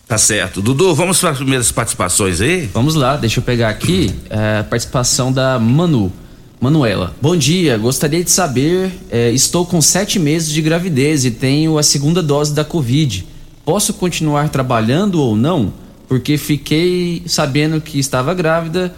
Tá 0.07 0.17
certo. 0.17 0.61
Dudu, 0.61 0.93
vamos 0.93 1.19
para 1.19 1.31
as 1.31 1.37
primeiras 1.37 1.71
participações 1.71 2.41
aí? 2.41 2.69
Vamos 2.73 2.93
lá, 2.93 3.15
deixa 3.15 3.39
eu 3.39 3.43
pegar 3.43 3.69
aqui 3.69 4.13
é, 4.29 4.59
a 4.59 4.63
participação 4.63 5.31
da 5.31 5.57
Manu. 5.59 6.11
Manuela, 6.59 7.13
bom 7.21 7.35
dia. 7.35 7.77
Gostaria 7.77 8.23
de 8.23 8.31
saber, 8.31 8.89
é, 9.09 9.31
estou 9.31 9.65
com 9.65 9.81
sete 9.81 10.17
meses 10.17 10.49
de 10.49 10.61
gravidez 10.61 11.25
e 11.25 11.31
tenho 11.31 11.77
a 11.77 11.83
segunda 11.83 12.23
dose 12.23 12.53
da 12.53 12.63
Covid. 12.63 13.27
Posso 13.65 13.93
continuar 13.93 14.47
trabalhando 14.47 15.21
ou 15.21 15.35
não? 15.35 15.73
Porque 16.07 16.37
fiquei 16.37 17.21
sabendo 17.25 17.81
que 17.81 17.99
estava 17.99 18.33
grávida. 18.33 18.93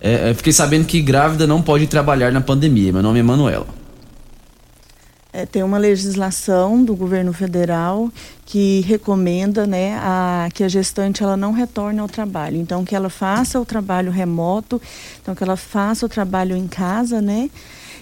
É, 0.00 0.32
fiquei 0.34 0.52
sabendo 0.52 0.86
que 0.86 1.02
grávida 1.02 1.46
não 1.46 1.60
pode 1.60 1.86
trabalhar 1.86 2.32
na 2.32 2.40
pandemia. 2.40 2.92
Meu 2.92 3.02
nome 3.02 3.20
é 3.20 3.22
Manuela. 3.22 3.66
É, 5.34 5.46
tem 5.46 5.62
uma 5.62 5.78
legislação 5.78 6.84
do 6.84 6.94
governo 6.94 7.32
federal 7.32 8.12
que 8.44 8.80
recomenda 8.82 9.66
né, 9.66 9.98
a, 10.02 10.48
que 10.52 10.62
a 10.62 10.68
gestante 10.68 11.22
ela 11.22 11.38
não 11.38 11.52
retorne 11.52 12.00
ao 12.00 12.08
trabalho. 12.08 12.58
Então, 12.58 12.84
que 12.84 12.94
ela 12.94 13.08
faça 13.08 13.58
o 13.58 13.64
trabalho 13.64 14.12
remoto, 14.12 14.80
então 15.22 15.34
que 15.34 15.42
ela 15.42 15.56
faça 15.56 16.04
o 16.04 16.08
trabalho 16.08 16.54
em 16.54 16.68
casa, 16.68 17.22
né? 17.22 17.48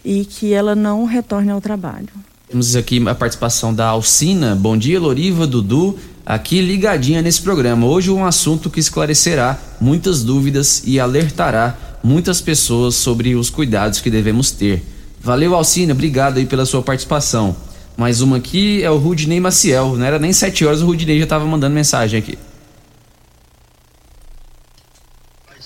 E 0.04 0.24
que 0.24 0.52
ela 0.52 0.74
não 0.74 1.04
retorne 1.04 1.52
ao 1.52 1.60
trabalho. 1.60 2.08
Temos 2.48 2.74
aqui 2.74 3.06
a 3.08 3.14
participação 3.14 3.72
da 3.72 3.86
Alcina. 3.86 4.56
Bom 4.56 4.76
dia, 4.76 4.98
Loriva, 4.98 5.46
Dudu. 5.46 5.96
Aqui 6.26 6.60
ligadinha 6.60 7.22
nesse 7.22 7.42
programa. 7.42 7.86
Hoje 7.86 8.10
um 8.10 8.24
assunto 8.24 8.68
que 8.68 8.80
esclarecerá 8.80 9.56
muitas 9.80 10.24
dúvidas 10.24 10.82
e 10.84 10.98
alertará 10.98 11.78
muitas 12.02 12.40
pessoas 12.40 12.96
sobre 12.96 13.36
os 13.36 13.50
cuidados 13.50 14.00
que 14.00 14.10
devemos 14.10 14.50
ter. 14.50 14.82
Valeu, 15.22 15.54
Alcina, 15.54 15.92
obrigado 15.92 16.38
aí 16.38 16.46
pela 16.46 16.64
sua 16.64 16.82
participação. 16.82 17.54
Mais 17.94 18.22
uma 18.22 18.38
aqui 18.38 18.82
é 18.82 18.90
o 18.90 18.96
Rudinei 18.96 19.38
Maciel. 19.38 19.94
Não 19.94 20.04
era 20.06 20.18
nem 20.18 20.32
sete 20.32 20.64
horas, 20.64 20.80
o 20.80 20.86
Rudinei 20.86 21.18
já 21.18 21.24
estava 21.24 21.44
mandando 21.44 21.74
mensagem 21.74 22.18
aqui. 22.18 22.38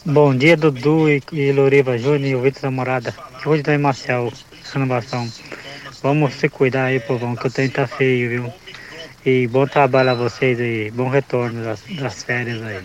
Bom 0.04 0.34
dia, 0.34 0.56
Dudu 0.56 1.08
e, 1.08 1.22
e 1.32 1.52
Loriva 1.52 1.96
Júnior 1.96 2.24
e 2.24 2.34
o 2.34 2.42
Vitor 2.42 2.62
da 2.62 2.70
Morada. 2.72 3.14
Hoje 3.46 3.62
da 3.62 3.78
Marcial, 3.78 4.32
renovação. 4.72 5.30
Vamos 6.02 6.34
se 6.34 6.48
cuidar 6.48 6.86
aí, 6.86 6.98
povão, 6.98 7.36
que 7.36 7.46
o 7.46 7.50
tempo 7.50 7.74
tá 7.74 7.86
feio, 7.86 8.28
viu? 8.28 8.52
E 9.24 9.46
bom 9.46 9.68
trabalho 9.68 10.10
a 10.10 10.14
vocês 10.14 10.58
aí, 10.60 10.90
bom 10.90 11.08
retorno 11.08 11.62
das, 11.62 11.80
das 11.96 12.24
férias 12.24 12.60
aí. 12.60 12.82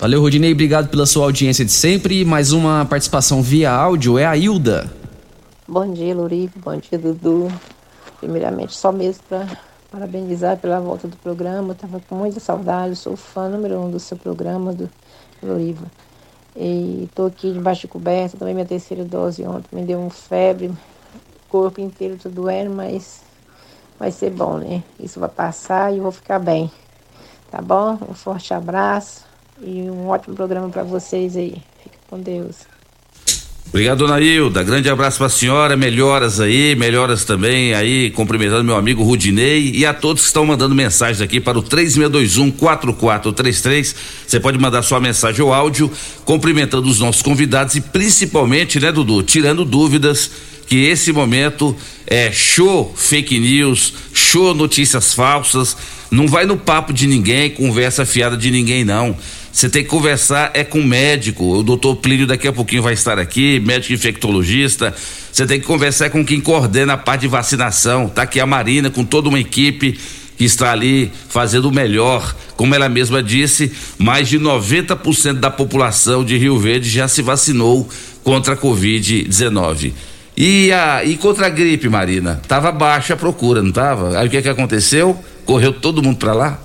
Valeu, 0.00 0.22
Rodinei, 0.22 0.52
obrigado 0.52 0.88
pela 0.88 1.04
sua 1.04 1.24
audiência 1.24 1.62
de 1.62 1.72
sempre. 1.72 2.24
Mais 2.24 2.52
uma 2.52 2.86
participação 2.86 3.42
via 3.42 3.70
áudio 3.70 4.18
é 4.18 4.24
a 4.24 4.34
Hilda. 4.34 4.90
Bom 5.70 5.92
dia, 5.92 6.14
Loriva, 6.14 6.54
bom 6.56 6.74
dia, 6.78 6.98
Dudu. 6.98 7.46
Primeiramente, 8.20 8.74
só 8.74 8.90
mesmo 8.90 9.22
para 9.28 9.46
parabenizar 9.90 10.56
pela 10.56 10.80
volta 10.80 11.06
do 11.06 11.14
programa. 11.18 11.72
Eu 11.72 11.74
tava 11.74 12.00
com 12.08 12.14
muita 12.14 12.40
saudade, 12.40 12.96
sou 12.96 13.16
fã 13.16 13.50
número 13.50 13.78
um 13.78 13.90
do 13.90 14.00
seu 14.00 14.16
programa, 14.16 14.72
do 14.72 14.88
Loriva. 15.42 15.84
E 16.56 17.04
estou 17.04 17.26
aqui 17.26 17.52
debaixo 17.52 17.82
de 17.82 17.88
coberta, 17.88 18.38
também 18.38 18.54
minha 18.54 18.64
terceira 18.64 19.04
dose 19.04 19.46
ontem 19.46 19.68
me 19.76 19.82
deu 19.82 19.98
um 19.98 20.08
febre, 20.08 20.72
corpo 21.50 21.82
inteiro 21.82 22.16
tudo 22.16 22.36
doendo, 22.36 22.70
mas 22.74 23.20
vai 23.98 24.10
ser 24.10 24.30
bom, 24.30 24.56
né? 24.56 24.82
Isso 24.98 25.20
vai 25.20 25.28
passar 25.28 25.92
e 25.92 25.98
eu 25.98 26.02
vou 26.02 26.12
ficar 26.12 26.38
bem. 26.38 26.72
Tá 27.50 27.60
bom? 27.60 27.98
Um 28.08 28.14
forte 28.14 28.54
abraço 28.54 29.22
e 29.60 29.82
um 29.90 30.08
ótimo 30.08 30.34
programa 30.34 30.70
para 30.70 30.82
vocês 30.82 31.36
aí. 31.36 31.62
Fica 31.82 31.98
com 32.08 32.18
Deus. 32.18 32.77
Obrigado, 33.70 33.98
dona 33.98 34.18
Hilda. 34.18 34.62
Grande 34.62 34.88
abraço 34.88 35.18
para 35.18 35.26
a 35.26 35.30
senhora. 35.30 35.76
Melhoras 35.76 36.40
aí, 36.40 36.74
melhoras 36.74 37.24
também 37.24 37.74
aí. 37.74 38.10
Cumprimentando 38.10 38.64
meu 38.64 38.76
amigo 38.76 39.02
Rudinei 39.02 39.72
e 39.74 39.84
a 39.84 39.92
todos 39.92 40.22
que 40.22 40.28
estão 40.28 40.46
mandando 40.46 40.74
mensagens 40.74 41.20
aqui 41.20 41.38
para 41.38 41.58
o 41.58 41.62
3621 41.62 42.50
4433. 42.50 43.94
Você 44.26 44.40
pode 44.40 44.58
mandar 44.58 44.82
sua 44.82 44.98
mensagem 45.00 45.42
ou 45.42 45.52
áudio, 45.52 45.92
cumprimentando 46.24 46.88
os 46.88 46.98
nossos 46.98 47.20
convidados 47.20 47.74
e 47.74 47.82
principalmente, 47.82 48.80
né, 48.80 48.90
Dudu, 48.90 49.22
tirando 49.22 49.66
dúvidas 49.66 50.30
que 50.66 50.86
esse 50.86 51.12
momento 51.12 51.76
é 52.06 52.32
show 52.32 52.94
fake 52.96 53.38
news, 53.38 53.92
show 54.14 54.54
notícias 54.54 55.12
falsas. 55.12 55.76
Não 56.10 56.26
vai 56.26 56.46
no 56.46 56.56
papo 56.56 56.90
de 56.90 57.06
ninguém, 57.06 57.50
conversa 57.50 58.06
fiada 58.06 58.34
de 58.34 58.50
ninguém, 58.50 58.82
não. 58.82 59.14
Você 59.58 59.68
tem 59.68 59.82
que 59.82 59.88
conversar 59.88 60.52
é 60.54 60.62
com 60.62 60.80
médico. 60.84 61.44
O 61.44 61.64
doutor 61.64 61.96
Plínio 61.96 62.28
daqui 62.28 62.46
a 62.46 62.52
pouquinho 62.52 62.80
vai 62.80 62.92
estar 62.94 63.18
aqui, 63.18 63.58
médico 63.58 63.92
infectologista. 63.92 64.94
Você 65.32 65.44
tem 65.48 65.58
que 65.58 65.66
conversar 65.66 66.10
com 66.10 66.24
quem 66.24 66.40
coordena 66.40 66.92
a 66.92 66.96
parte 66.96 67.22
de 67.22 67.26
vacinação. 67.26 68.08
Tá 68.08 68.22
aqui 68.22 68.38
a 68.38 68.46
Marina 68.46 68.88
com 68.88 69.04
toda 69.04 69.28
uma 69.28 69.40
equipe 69.40 69.98
que 70.36 70.44
está 70.44 70.70
ali 70.70 71.10
fazendo 71.28 71.70
o 71.70 71.72
melhor. 71.72 72.36
Como 72.54 72.72
ela 72.72 72.88
mesma 72.88 73.20
disse, 73.20 73.72
mais 73.98 74.28
de 74.28 74.38
90% 74.38 75.40
da 75.40 75.50
população 75.50 76.24
de 76.24 76.38
Rio 76.38 76.56
Verde 76.56 76.88
já 76.88 77.08
se 77.08 77.20
vacinou 77.20 77.88
contra 78.22 78.54
a 78.54 78.56
Covid-19. 78.56 79.92
E, 80.36 80.70
a, 80.70 81.02
e 81.02 81.16
contra 81.16 81.48
a 81.48 81.50
gripe, 81.50 81.88
Marina? 81.88 82.40
Tava 82.46 82.70
baixa 82.70 83.14
a 83.14 83.16
procura, 83.16 83.60
não 83.60 83.72
tava? 83.72 84.20
Aí 84.20 84.28
o 84.28 84.30
que 84.30 84.40
que 84.40 84.48
aconteceu? 84.48 85.18
Correu 85.44 85.72
todo 85.72 86.00
mundo 86.00 86.18
para 86.18 86.32
lá? 86.32 86.60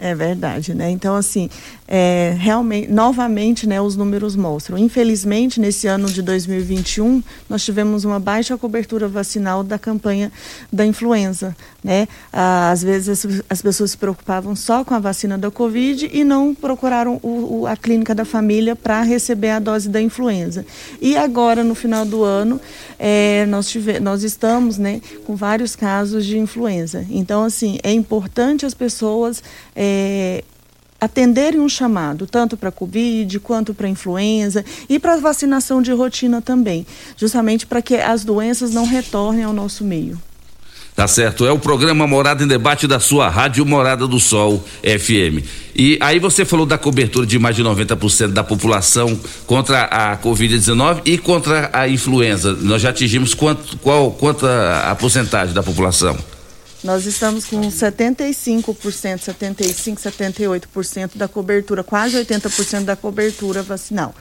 É 0.00 0.14
verdade, 0.14 0.74
né? 0.74 0.90
Então, 0.90 1.16
assim, 1.16 1.50
é, 1.90 2.36
realmente, 2.38 2.92
novamente, 2.92 3.66
né, 3.66 3.80
os 3.80 3.96
números 3.96 4.36
mostram. 4.36 4.76
Infelizmente, 4.76 5.58
nesse 5.58 5.86
ano 5.86 6.06
de 6.08 6.20
2021, 6.20 7.22
nós 7.48 7.64
tivemos 7.64 8.04
uma 8.04 8.20
baixa 8.20 8.58
cobertura 8.58 9.08
vacinal 9.08 9.64
da 9.64 9.78
campanha 9.78 10.30
da 10.70 10.84
influenza, 10.84 11.56
né? 11.82 12.06
Ah, 12.30 12.70
às 12.70 12.82
vezes 12.82 13.08
as, 13.08 13.42
as, 13.48 13.62
pessoas 13.62 13.92
se 13.92 13.96
preocupavam 13.96 14.54
só 14.54 14.84
com 14.84 14.92
a 14.92 14.98
vacina 14.98 15.38
da 15.38 15.50
Covid 15.50 16.10
e 16.12 16.24
não 16.24 16.54
procuraram 16.54 17.18
o, 17.22 17.60
o, 17.60 17.66
a 17.66 17.74
clínica 17.74 18.14
da 18.14 18.24
família 18.24 18.76
para 18.76 19.00
receber 19.00 19.50
a 19.50 19.58
dose 19.58 19.88
da 19.88 20.00
influenza. 20.00 20.66
E 21.00 21.16
agora, 21.16 21.64
no 21.64 21.74
final 21.74 22.04
do 22.04 22.22
ano, 22.22 22.60
é, 22.98 23.46
nós, 23.46 23.66
tive, 23.68 23.98
nós 23.98 24.22
estamos, 24.22 24.76
né, 24.76 25.00
com 25.24 25.34
vários 25.34 25.74
casos 25.74 26.26
de 26.26 26.36
influenza. 26.36 27.06
Então, 27.08 27.44
assim, 27.44 27.78
é 27.82 27.92
importante 27.92 28.66
as 28.66 28.74
pessoas 28.74 29.42
é, 29.74 30.44
atenderem 31.00 31.60
um 31.60 31.68
chamado, 31.68 32.26
tanto 32.26 32.56
para 32.56 32.72
Covid 32.72 33.38
quanto 33.40 33.72
para 33.72 33.88
influenza 33.88 34.64
e 34.88 34.98
para 34.98 35.16
vacinação 35.16 35.80
de 35.80 35.92
rotina 35.92 36.42
também, 36.42 36.86
justamente 37.16 37.66
para 37.66 37.82
que 37.82 37.96
as 37.96 38.24
doenças 38.24 38.72
não 38.72 38.86
retornem 38.86 39.44
ao 39.44 39.52
nosso 39.52 39.84
meio. 39.84 40.20
Tá 40.98 41.06
certo, 41.06 41.46
é 41.46 41.52
o 41.52 41.60
programa 41.60 42.08
Morada 42.08 42.42
em 42.42 42.48
Debate 42.48 42.88
da 42.88 42.98
sua 42.98 43.28
Rádio 43.28 43.64
Morada 43.64 44.04
do 44.08 44.18
Sol 44.18 44.64
FM. 44.82 45.46
E 45.72 45.96
aí 46.00 46.18
você 46.18 46.44
falou 46.44 46.66
da 46.66 46.76
cobertura 46.76 47.24
de 47.24 47.38
mais 47.38 47.54
de 47.54 47.62
90% 47.62 48.32
da 48.32 48.42
população 48.42 49.16
contra 49.46 49.84
a 49.84 50.16
Covid-19 50.16 51.02
e 51.04 51.16
contra 51.16 51.70
a 51.72 51.88
influenza. 51.88 52.52
Nós 52.52 52.82
já 52.82 52.90
atingimos 52.90 53.32
quanto, 53.32 53.76
qual, 53.76 54.10
quanto 54.10 54.44
a, 54.44 54.90
a 54.90 54.96
porcentagem 54.96 55.54
da 55.54 55.62
população? 55.62 56.18
Nós 56.82 57.06
estamos 57.06 57.44
com 57.44 57.60
75%, 57.60 59.18
75, 59.18 60.00
78% 60.00 61.16
da 61.16 61.26
cobertura, 61.26 61.82
quase 61.82 62.16
80% 62.16 62.84
da 62.84 62.94
cobertura 62.94 63.64
vacinal. 63.64 64.14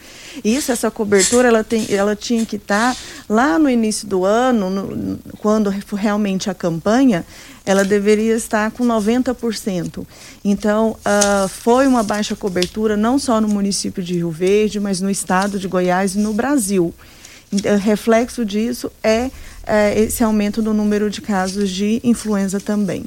Isso, 0.43 0.71
essa 0.71 0.89
cobertura, 0.89 1.49
ela, 1.49 1.63
tem, 1.63 1.85
ela 1.89 2.15
tinha 2.15 2.43
que 2.47 2.55
estar 2.55 2.95
tá 2.95 2.99
lá 3.29 3.59
no 3.59 3.69
início 3.69 4.07
do 4.07 4.25
ano, 4.25 4.71
no, 4.71 5.19
quando 5.37 5.69
realmente 5.93 6.49
a 6.49 6.53
campanha, 6.55 7.23
ela 7.63 7.83
deveria 7.83 8.35
estar 8.35 8.71
com 8.71 8.83
90%. 8.83 10.03
Então, 10.43 10.97
uh, 11.05 11.47
foi 11.47 11.85
uma 11.85 12.01
baixa 12.01 12.35
cobertura 12.35 12.97
não 12.97 13.19
só 13.19 13.39
no 13.39 13.47
município 13.47 14.01
de 14.01 14.15
Rio 14.15 14.31
Verde, 14.31 14.79
mas 14.79 14.99
no 14.99 15.11
estado 15.11 15.59
de 15.59 15.67
Goiás 15.67 16.15
e 16.15 16.19
no 16.19 16.33
Brasil. 16.33 16.91
Então, 17.51 17.77
reflexo 17.77 18.43
disso 18.43 18.91
é 19.03 19.29
é, 19.67 19.99
esse 19.99 20.23
aumento 20.23 20.61
do 20.61 20.73
número 20.73 21.09
de 21.09 21.21
casos 21.21 21.69
de 21.69 21.99
influenza 22.03 22.59
também. 22.59 23.05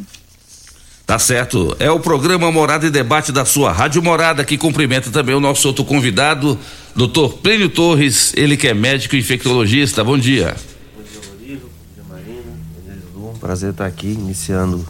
Tá 1.06 1.18
certo. 1.18 1.74
É 1.80 1.90
o 1.90 1.98
programa 1.98 2.52
Morada 2.52 2.86
e 2.86 2.90
Debate 2.90 3.32
da 3.32 3.44
sua 3.44 3.72
Rádio 3.72 4.00
Morada, 4.00 4.44
que 4.44 4.56
cumprimenta 4.56 5.10
também 5.10 5.34
o 5.34 5.40
nosso 5.40 5.66
outro 5.66 5.84
convidado, 5.84 6.56
doutor 6.94 7.38
Plínio 7.38 7.68
Torres, 7.68 8.32
ele 8.36 8.56
que 8.56 8.68
é 8.68 8.74
médico 8.74 9.16
infectologista. 9.16 10.04
Bom 10.04 10.16
dia. 10.16 10.54
Bom 10.96 11.02
dia, 11.02 11.20
Rodrigo. 11.28 11.68
Bom 11.68 11.94
dia, 11.94 12.04
Marina. 12.08 13.38
Prazer 13.40 13.70
estar 13.70 13.86
aqui, 13.86 14.06
iniciando 14.06 14.86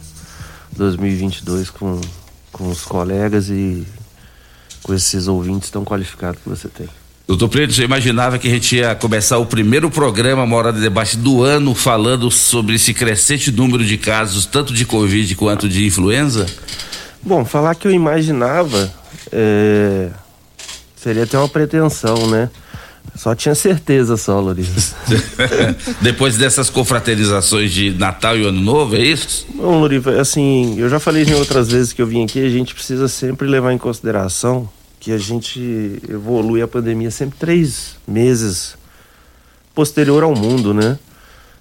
2022 0.77 1.71
com, 1.71 1.99
com 2.53 2.69
os 2.69 2.83
colegas 2.83 3.49
e 3.49 3.87
com 4.83 4.93
esses 4.93 5.27
ouvintes 5.27 5.71
tão 5.71 5.87
qualificados 5.87 6.43
que 6.43 6.49
você 6.51 6.69
tem. 6.69 6.89
Doutor 7.31 7.49
Preto, 7.49 7.73
você 7.73 7.85
imaginava 7.85 8.40
que 8.40 8.49
a 8.49 8.51
gente 8.51 8.75
ia 8.75 8.93
começar 8.93 9.38
o 9.38 9.47
primeiro 9.47 9.88
programa 9.88 10.45
Morada 10.45 10.79
de 10.79 10.83
Debate 10.83 11.16
do 11.16 11.45
ano 11.45 11.77
falando 11.77 12.29
sobre 12.29 12.75
esse 12.75 12.93
crescente 12.93 13.53
número 13.53 13.85
de 13.85 13.97
casos, 13.97 14.47
tanto 14.47 14.75
de 14.75 14.85
Covid 14.85 15.33
quanto 15.37 15.69
de 15.69 15.87
influenza? 15.87 16.45
Bom, 17.23 17.45
falar 17.45 17.77
que 17.77 17.87
eu 17.87 17.93
imaginava 17.93 18.93
é... 19.31 20.09
seria 20.97 21.23
até 21.23 21.38
uma 21.38 21.49
pretensão, 21.49 22.27
né? 22.29 22.51
Só 23.14 23.33
tinha 23.33 23.55
certeza 23.55 24.16
só, 24.16 24.40
Louris. 24.40 24.97
Depois 26.03 26.37
dessas 26.37 26.69
confraternizações 26.69 27.71
de 27.71 27.93
Natal 27.93 28.37
e 28.37 28.45
Ano 28.45 28.61
Novo, 28.61 28.97
é 28.97 29.03
isso? 29.03 29.47
Bom, 29.55 29.79
Loriva, 29.79 30.21
assim, 30.21 30.81
eu 30.81 30.88
já 30.88 30.99
falei 30.99 31.23
em 31.23 31.35
outras 31.35 31.71
vezes 31.71 31.93
que 31.93 32.03
eu 32.03 32.09
vim 32.09 32.25
aqui, 32.25 32.45
a 32.45 32.51
gente 32.51 32.75
precisa 32.75 33.07
sempre 33.07 33.47
levar 33.47 33.73
em 33.73 33.79
consideração 33.79 34.69
que 35.01 35.13
a 35.13 35.19
gente 35.19 36.01
evolui 36.09 36.61
a 36.61 36.69
pandemia 36.69 37.11
sempre 37.11 37.39
três 37.39 37.97
meses 38.07 38.77
posterior 39.75 40.23
ao 40.23 40.37
mundo, 40.37 40.75
né? 40.75 40.99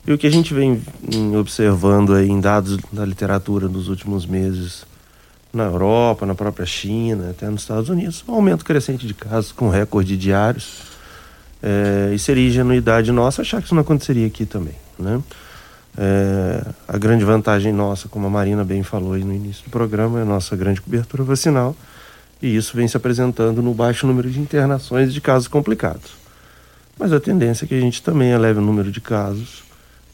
E 0.06 0.12
o 0.12 0.17
que 0.17 0.28
a 0.28 0.30
gente 0.30 0.54
vem 0.54 0.82
observando 1.39 2.13
aí 2.13 2.30
em 2.30 2.41
dados 2.41 2.78
da 2.91 3.06
literatura 3.06 3.69
nos 3.69 3.88
últimos 3.88 4.25
meses 4.25 4.86
na 5.54 5.63
Europa, 5.63 6.25
na 6.25 6.36
própria 6.36 6.65
China, 6.65 7.30
até 7.32 7.49
nos 7.49 7.62
Estados 7.62 7.89
Unidos, 7.89 8.23
um 8.28 8.34
aumento 8.34 8.65
crescente 8.65 9.08
de 9.08 9.13
casos 9.13 9.52
com 9.54 9.69
recorde 9.69 10.17
diários. 10.17 10.89
É, 11.62 12.12
e 12.13 12.19
seria 12.19 12.47
ingenuidade 12.47 13.12
nossa 13.12 13.41
achar 13.41 13.60
que 13.60 13.65
isso 13.65 13.75
não 13.75 13.82
aconteceria 13.82 14.28
aqui 14.28 14.45
também, 14.45 14.75
né? 14.97 15.21
É, 15.97 16.65
a 16.88 16.97
grande 16.97 17.25
vantagem 17.25 17.73
nossa, 17.73 18.08
como 18.08 18.28
a 18.28 18.30
Marina 18.30 18.63
bem 18.63 18.84
falou 18.84 19.13
aí 19.13 19.23
no 19.23 19.34
início 19.34 19.63
do 19.65 19.69
programa, 19.69 20.19
é 20.19 20.21
a 20.21 20.25
nossa 20.25 20.56
grande 20.56 20.82
cobertura 20.82 21.23
vacinal 21.23 21.75
e 22.41 22.56
isso 22.56 22.75
vem 22.75 22.88
se 22.88 22.95
apresentando 22.95 23.62
no 23.62 23.73
baixo 23.73 24.08
número 24.08 24.30
de 24.30 24.39
internações 24.39 25.13
de 25.13 25.21
casos 25.21 25.47
complicados. 25.47 26.12
Mas 26.97 27.13
a 27.13 27.19
tendência 27.19 27.65
é 27.65 27.67
que 27.67 27.75
a 27.75 27.80
gente 27.80 28.02
também 28.02 28.32
eleve 28.32 28.60
o 28.60 28.62
número 28.62 28.91
de 28.91 28.99
casos 28.99 29.63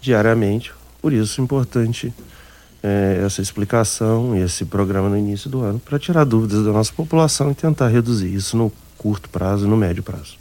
diariamente, 0.02 0.72
por 1.02 1.14
isso 1.14 1.42
é 1.42 1.44
importante 1.44 2.14
é, 2.84 3.24
essa 3.26 3.42
explicação 3.42 4.36
e 4.36 4.42
esse 4.42 4.66
programa 4.66 5.10
no 5.10 5.18
início 5.18 5.50
do 5.50 5.62
ano 5.62 5.80
para 5.80 5.98
tirar 5.98 6.24
dúvidas 6.24 6.64
da 6.64 6.72
nossa 6.72 6.94
população 6.94 7.52
e 7.52 7.56
tentar 7.56 7.88
reduzir 7.88 8.34
isso 8.34 8.56
no 8.56 8.72
curto 8.98 9.28
prazo 9.30 9.66
e 9.66 9.70
no 9.70 9.76
médio 9.76 10.04
prazo. 10.04 10.38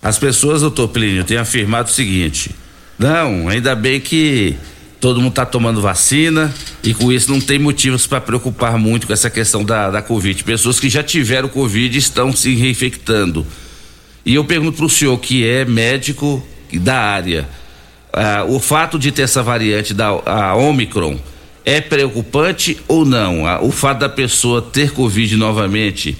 As 0.00 0.18
pessoas, 0.18 0.62
doutor 0.62 0.88
Plínio, 0.88 1.24
têm 1.24 1.36
afirmado 1.36 1.88
o 1.88 1.92
seguinte: 1.92 2.54
não, 2.98 3.48
ainda 3.48 3.74
bem 3.74 4.00
que 4.00 4.56
todo 5.00 5.20
mundo 5.20 5.30
está 5.30 5.46
tomando 5.46 5.80
vacina 5.80 6.54
e 6.84 6.92
com 6.92 7.10
isso 7.10 7.30
não 7.30 7.40
tem 7.40 7.58
motivos 7.58 8.06
para 8.06 8.20
preocupar 8.20 8.78
muito 8.78 9.06
com 9.06 9.12
essa 9.12 9.30
questão 9.30 9.64
da, 9.64 9.90
da 9.90 10.02
Covid. 10.02 10.44
Pessoas 10.44 10.78
que 10.78 10.90
já 10.90 11.02
tiveram 11.02 11.48
Covid 11.48 11.96
estão 11.96 12.32
se 12.36 12.54
reinfectando. 12.54 13.46
E 14.24 14.34
eu 14.34 14.44
pergunto 14.44 14.76
para 14.76 14.86
o 14.86 14.90
senhor, 14.90 15.18
que 15.18 15.46
é 15.46 15.64
médico 15.64 16.46
da 16.72 16.98
área, 16.98 17.48
ah, 18.12 18.44
o 18.46 18.60
fato 18.60 18.98
de 18.98 19.10
ter 19.10 19.22
essa 19.22 19.42
variante 19.42 19.94
da 19.94 20.08
a 20.08 20.54
Omicron 20.54 21.18
é 21.64 21.80
preocupante 21.80 22.78
ou 22.86 23.04
não? 23.04 23.46
Ah, 23.46 23.60
o 23.62 23.70
fato 23.70 24.00
da 24.00 24.08
pessoa 24.08 24.60
ter 24.60 24.92
Covid 24.92 25.34
novamente, 25.36 26.16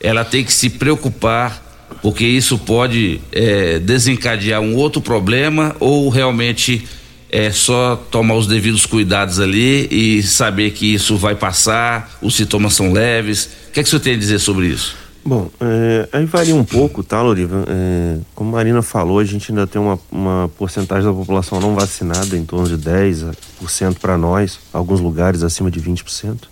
ela 0.00 0.24
tem 0.24 0.44
que 0.44 0.52
se 0.52 0.68
preocupar 0.68 1.66
porque 2.02 2.24
isso 2.24 2.58
pode 2.58 3.20
é, 3.32 3.78
desencadear 3.78 4.60
um 4.60 4.74
outro 4.76 5.00
problema 5.00 5.74
ou 5.80 6.08
realmente 6.08 6.86
é 7.30 7.50
só 7.50 7.96
tomar 7.96 8.34
os 8.34 8.46
devidos 8.46 8.86
cuidados 8.86 9.38
ali 9.38 9.88
e 9.90 10.22
saber 10.22 10.70
que 10.70 10.94
isso 10.94 11.16
vai 11.16 11.34
passar, 11.34 12.18
os 12.22 12.34
sintomas 12.34 12.74
são 12.74 12.92
leves. 12.92 13.50
O 13.68 13.72
que 13.72 13.80
é 13.80 13.82
que 13.82 13.86
o 13.86 13.90
senhor 13.90 14.00
tem 14.00 14.14
a 14.14 14.18
dizer 14.18 14.38
sobre 14.38 14.66
isso? 14.66 14.96
Bom, 15.24 15.50
é, 15.60 16.08
aí 16.10 16.24
varia 16.24 16.54
um 16.54 16.64
pouco, 16.64 17.02
tá, 17.02 17.20
Loriva? 17.20 17.64
É, 17.68 18.18
como 18.34 18.50
a 18.50 18.52
Marina 18.52 18.80
falou, 18.80 19.18
a 19.18 19.24
gente 19.24 19.52
ainda 19.52 19.66
tem 19.66 19.80
uma, 19.80 19.98
uma 20.10 20.50
porcentagem 20.56 21.04
da 21.04 21.12
população 21.12 21.60
não 21.60 21.74
vacinada, 21.74 22.34
em 22.34 22.46
torno 22.46 22.66
de 22.66 22.78
10% 22.78 23.98
para 24.00 24.16
nós, 24.16 24.58
alguns 24.72 25.00
lugares 25.00 25.42
acima 25.42 25.70
de 25.70 25.80
20%. 25.80 26.44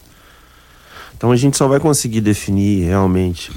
Então 1.16 1.32
a 1.32 1.36
gente 1.36 1.56
só 1.56 1.66
vai 1.66 1.80
conseguir 1.80 2.20
definir 2.20 2.84
realmente 2.84 3.50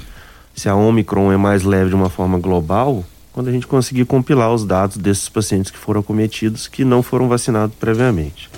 se 0.54 0.68
a 0.70 0.74
Omicron 0.74 1.30
é 1.30 1.36
mais 1.36 1.64
leve 1.64 1.90
de 1.90 1.94
uma 1.94 2.08
forma 2.08 2.38
global 2.38 3.04
quando 3.40 3.48
a 3.48 3.52
gente 3.52 3.66
conseguir 3.66 4.04
compilar 4.04 4.52
os 4.52 4.66
dados 4.66 4.98
desses 4.98 5.30
pacientes 5.30 5.70
que 5.70 5.78
foram 5.78 6.02
acometidos 6.02 6.68
que 6.68 6.84
não 6.84 7.02
foram 7.02 7.26
vacinados 7.26 7.74
previamente. 7.74 8.50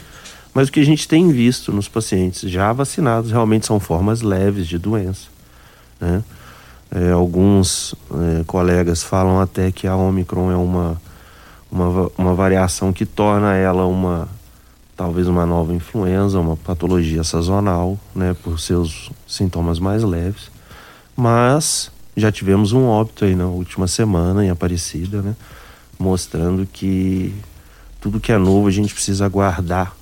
Mas 0.52 0.68
o 0.68 0.72
que 0.72 0.80
a 0.80 0.84
gente 0.84 1.06
tem 1.06 1.30
visto 1.30 1.70
nos 1.70 1.86
pacientes 1.86 2.50
já 2.50 2.72
vacinados 2.72 3.30
realmente 3.30 3.64
são 3.64 3.78
formas 3.78 4.22
leves 4.22 4.66
de 4.66 4.78
doença. 4.78 5.28
Né? 6.00 6.24
É, 6.90 7.12
alguns 7.12 7.94
é, 8.10 8.42
colegas 8.44 9.04
falam 9.04 9.40
até 9.40 9.70
que 9.70 9.86
a 9.86 9.94
Omicron 9.94 10.50
é 10.50 10.56
uma, 10.56 11.00
uma, 11.70 12.10
uma 12.18 12.34
variação 12.34 12.92
que 12.92 13.06
torna 13.06 13.54
ela 13.54 13.86
uma 13.86 14.28
talvez 14.96 15.28
uma 15.28 15.46
nova 15.46 15.72
influenza, 15.72 16.40
uma 16.40 16.56
patologia 16.56 17.22
sazonal, 17.22 17.96
né, 18.14 18.34
por 18.42 18.58
seus 18.58 19.12
sintomas 19.28 19.78
mais 19.78 20.02
leves. 20.02 20.50
Mas 21.16 21.90
já 22.16 22.30
tivemos 22.30 22.72
um 22.72 22.84
óbito 22.84 23.24
aí 23.24 23.34
na 23.34 23.46
última 23.46 23.86
semana 23.86 24.44
em 24.44 24.50
Aparecida, 24.50 25.22
né? 25.22 25.34
Mostrando 25.98 26.66
que 26.66 27.34
tudo 28.00 28.20
que 28.20 28.32
é 28.32 28.38
novo 28.38 28.68
a 28.68 28.70
gente 28.70 28.92
precisa 28.92 29.24
aguardar 29.24 29.94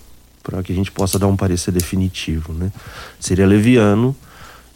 para 0.43 0.63
que 0.63 0.73
a 0.73 0.75
gente 0.75 0.91
possa 0.91 1.19
dar 1.19 1.27
um 1.27 1.37
parecer 1.37 1.71
definitivo, 1.71 2.53
né? 2.53 2.73
Seria 3.19 3.47
leviano 3.47 4.17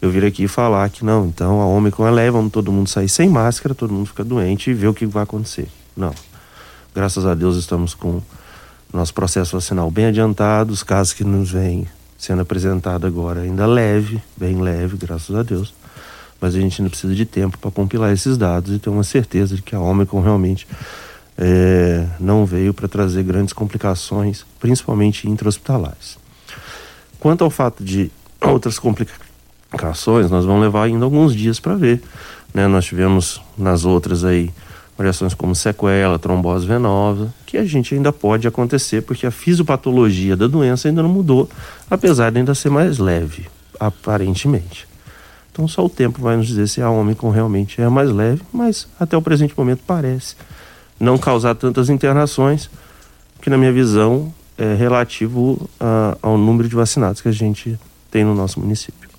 eu 0.01 0.11
vir 0.11 0.23
aqui 0.23 0.47
falar 0.47 0.89
que 0.89 1.03
não, 1.03 1.25
então 1.25 1.61
a 1.61 1.65
Ômicron 1.65 2.07
é 2.07 2.11
leve, 2.11 2.31
vamos 2.31 2.51
todo 2.51 2.71
mundo 2.71 2.87
sair 2.87 3.09
sem 3.09 3.27
máscara, 3.29 3.73
todo 3.73 3.93
mundo 3.93 4.05
fica 4.07 4.23
doente 4.23 4.69
e 4.69 4.73
ver 4.73 4.87
o 4.87 4.93
que 4.93 5.05
vai 5.05 5.23
acontecer. 5.23 5.67
Não. 5.97 6.13
Graças 6.93 7.25
a 7.25 7.33
Deus 7.33 7.57
estamos 7.57 7.93
com 7.93 8.21
nosso 8.93 9.13
processo 9.13 9.57
vacinal 9.57 9.89
bem 9.91 10.05
adiantado, 10.05 10.71
os 10.71 10.83
casos 10.83 11.13
que 11.13 11.23
nos 11.23 11.51
vêm 11.51 11.87
sendo 12.17 12.41
apresentados 12.41 13.05
agora 13.05 13.41
ainda 13.41 13.65
leve, 13.65 14.21
bem 14.37 14.61
leve, 14.61 14.95
graças 14.95 15.35
a 15.35 15.43
Deus 15.43 15.73
mas 16.39 16.55
a 16.55 16.59
gente 16.59 16.81
ainda 16.81 16.89
precisa 16.89 17.15
de 17.15 17.25
tempo 17.25 17.57
para 17.57 17.71
compilar 17.71 18.11
esses 18.11 18.37
dados 18.37 18.75
e 18.75 18.79
ter 18.79 18.89
uma 18.89 19.03
certeza 19.03 19.55
de 19.55 19.61
que 19.61 19.75
a 19.75 19.79
Omicron 19.79 20.21
realmente 20.21 20.67
é, 21.37 22.05
não 22.19 22.45
veio 22.45 22.73
para 22.73 22.87
trazer 22.87 23.23
grandes 23.23 23.53
complicações, 23.53 24.45
principalmente 24.59 25.29
intra-hospitalares. 25.29 26.17
Quanto 27.19 27.43
ao 27.43 27.49
fato 27.49 27.83
de 27.83 28.11
outras 28.41 28.79
complicações, 28.79 30.29
nós 30.29 30.45
vamos 30.45 30.61
levar 30.61 30.83
ainda 30.83 31.05
alguns 31.05 31.33
dias 31.33 31.59
para 31.59 31.75
ver. 31.75 32.01
Né? 32.53 32.67
Nós 32.67 32.85
tivemos 32.85 33.41
nas 33.57 33.83
outras 33.83 34.23
aí 34.23 34.51
variações 34.97 35.33
como 35.33 35.53
sequela, 35.53 36.17
trombose 36.17 36.65
venosa, 36.65 37.33
que 37.45 37.57
a 37.57 37.65
gente 37.65 37.93
ainda 37.93 38.13
pode 38.13 38.47
acontecer 38.47 39.01
porque 39.01 39.25
a 39.25 39.31
fisiopatologia 39.31 40.37
da 40.37 40.47
doença 40.47 40.87
ainda 40.87 41.03
não 41.03 41.09
mudou, 41.09 41.49
apesar 41.89 42.31
de 42.31 42.39
ainda 42.39 42.55
ser 42.55 42.69
mais 42.69 42.97
leve, 42.97 43.45
aparentemente. 43.77 44.87
Então 45.55 45.69
só 45.69 45.85
o 45.85 45.89
tempo 45.89 46.21
vai 46.21 46.35
nos 46.35 46.47
dizer 46.47 46.67
se 46.67 46.81
a 46.81 46.89
Omicron 46.89 47.29
realmente 47.29 47.81
é 47.81 47.87
mais 47.87 48.11
leve, 48.11 48.41
mas 48.51 48.89
até 48.99 49.15
o 49.15 49.21
presente 49.21 49.53
momento 49.57 49.83
parece 49.87 50.35
não 50.99 51.17
causar 51.17 51.55
tantas 51.55 51.89
internações, 51.89 52.69
que 53.41 53.49
na 53.49 53.57
minha 53.57 53.71
visão 53.71 54.33
é 54.57 54.73
relativo 54.73 55.69
a, 55.79 56.17
ao 56.21 56.37
número 56.37 56.67
de 56.67 56.75
vacinados 56.75 57.21
que 57.21 57.29
a 57.29 57.31
gente 57.31 57.79
tem 58.11 58.25
no 58.25 58.35
nosso 58.35 58.59
município. 58.59 59.09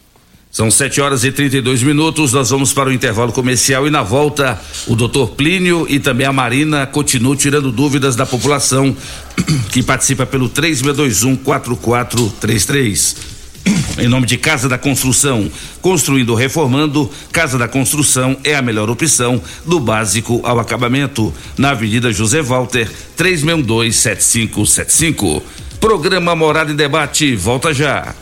São 0.50 0.70
7 0.70 1.00
horas 1.00 1.24
e 1.24 1.32
32 1.32 1.82
minutos. 1.82 2.34
Nós 2.34 2.50
vamos 2.50 2.70
para 2.70 2.90
o 2.90 2.92
intervalo 2.92 3.32
comercial 3.32 3.86
e 3.86 3.90
na 3.90 4.02
volta 4.02 4.60
o 4.86 4.94
doutor 4.94 5.30
Plínio 5.30 5.86
e 5.88 5.98
também 5.98 6.26
a 6.26 6.32
Marina 6.34 6.86
continuam 6.86 7.34
tirando 7.34 7.72
dúvidas 7.72 8.14
da 8.14 8.26
população 8.26 8.94
que 9.72 9.82
participa 9.82 10.26
pelo 10.26 10.50
3621 10.50 11.36
4433. 11.36 13.35
Em 13.98 14.08
nome 14.08 14.26
de 14.26 14.36
Casa 14.36 14.68
da 14.68 14.76
Construção, 14.76 15.50
construindo 15.80 16.28
ou 16.30 16.36
reformando, 16.36 17.10
Casa 17.32 17.56
da 17.58 17.66
Construção 17.66 18.36
é 18.44 18.54
a 18.54 18.62
melhor 18.62 18.90
opção 18.90 19.42
do 19.64 19.80
básico 19.80 20.40
ao 20.44 20.60
acabamento. 20.60 21.32
Na 21.56 21.70
Avenida 21.70 22.12
José 22.12 22.42
Walter, 22.42 22.90
3627575. 23.16 25.42
Programa 25.80 26.36
Morada 26.36 26.70
em 26.72 26.76
Debate, 26.76 27.34
volta 27.34 27.72
já. 27.72 28.14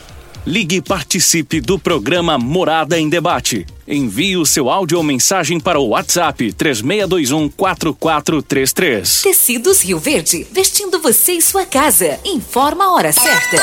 Ligue 0.45 0.75
e 0.75 0.81
participe 0.81 1.59
do 1.59 1.79
programa 1.79 2.37
Morada 2.37 2.99
em 2.99 3.09
Debate. 3.09 3.65
Envie 3.87 4.37
o 4.37 4.45
seu 4.45 4.69
áudio 4.69 4.99
ou 4.99 5.03
mensagem 5.03 5.59
para 5.59 5.79
o 5.79 5.87
WhatsApp 5.89 6.53
3621 6.53 7.49
4433. 7.49 9.23
Tecidos 9.23 9.81
Rio 9.81 9.99
Verde, 9.99 10.45
vestindo 10.51 10.99
você 10.99 11.31
e 11.33 11.41
sua 11.41 11.65
casa. 11.65 12.19
Informa 12.23 12.85
a 12.85 12.93
hora 12.93 13.11
certa. 13.11 13.57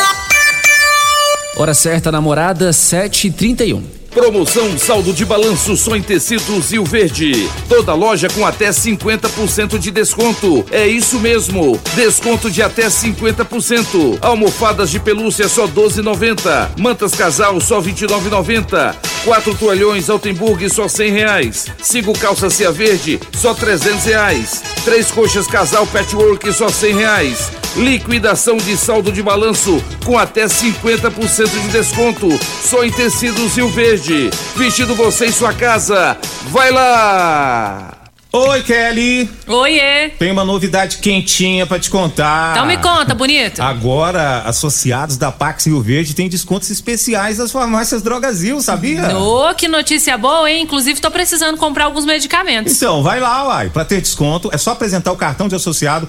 Hora 1.55 1.75
certa, 1.75 2.11
namorada, 2.11 2.71
7h31. 2.71 4.02
Promoção 4.13 4.77
saldo 4.77 5.11
de 5.11 5.25
balanço 5.25 5.75
só 5.75 5.97
em 5.97 6.03
tecidos 6.03 6.71
Rio 6.71 6.85
Verde. 6.85 7.49
Toda 7.67 7.95
loja 7.95 8.29
com 8.29 8.45
até 8.45 8.69
50% 8.69 9.79
de 9.79 9.91
desconto. 9.91 10.67
É 10.71 10.87
isso 10.87 11.19
mesmo. 11.19 11.81
Desconto 11.95 12.51
de 12.51 12.63
até 12.63 12.89
50%. 12.89 14.19
Almofadas 14.21 14.91
de 14.91 15.01
pelúcia 15.01 15.49
só 15.49 15.67
12,90. 15.67 16.79
Mantas 16.79 17.15
casal 17.15 17.59
só 17.59 17.81
29,90. 17.81 18.95
Quatro 19.25 19.55
toalhões 19.55 20.11
Altenburg 20.11 20.69
só 20.69 20.89
100 20.89 21.11
reais. 21.13 21.67
Cinco 21.81 22.13
calças 22.13 22.53
Cia 22.53 22.71
Verde 22.71 23.19
só 23.33 23.55
300 23.55 24.05
reais. 24.05 24.63
Três 24.85 25.11
coxas 25.11 25.47
casal 25.47 25.87
Patchwork 25.87 26.53
só 26.53 26.69
100 26.69 26.97
reais. 26.97 27.53
Liquidação 27.77 28.59
de 28.59 28.77
saldo 28.77 29.11
de 29.11 29.23
balanço 29.23 29.83
com 30.05 30.19
até 30.19 30.45
50% 30.45 31.49
de 31.49 31.69
desconto. 31.69 32.29
Só 32.63 32.85
em 32.85 32.91
tecidos 32.91 33.57
Rio 33.57 33.69
Verde. 33.69 34.02
Vestido 34.57 34.97
você 34.97 35.27
em 35.27 35.33
sua 35.33 35.53
casa. 35.53 36.17
Vai 36.49 36.73
lá! 36.73 38.03
Oi, 38.35 38.63
Kelly. 38.63 39.31
Oiê. 39.47 40.09
Tem 40.19 40.33
uma 40.33 40.43
novidade 40.43 40.97
quentinha 40.97 41.67
para 41.67 41.79
te 41.79 41.91
contar. 41.91 42.53
Então 42.53 42.65
me 42.65 42.79
conta, 42.79 43.15
bonito. 43.15 43.61
Agora, 43.61 44.39
associados 44.47 45.19
da 45.19 45.31
Pax 45.31 45.67
Rio 45.67 45.83
Verde 45.83 46.15
têm 46.15 46.31
descontos 46.31 46.71
especiais 46.71 47.37
nas 47.37 47.53
farmácias 47.53 48.01
Drogazil, 48.01 48.63
sabia? 48.63 49.15
Ô, 49.19 49.51
oh, 49.51 49.55
que 49.55 49.69
notícia 49.69 50.17
boa, 50.17 50.51
hein? 50.51 50.63
Inclusive, 50.63 50.99
tô 50.99 51.11
precisando 51.11 51.59
comprar 51.59 51.85
alguns 51.85 52.07
medicamentos. 52.07 52.75
Então, 52.75 53.03
vai 53.03 53.21
lá, 53.21 53.49
uai. 53.49 53.69
Pra 53.69 53.85
ter 53.85 54.01
desconto, 54.01 54.49
é 54.51 54.57
só 54.57 54.71
apresentar 54.71 55.13
o 55.13 55.17
cartão 55.17 55.47
de 55.47 55.55
associado 55.55 56.09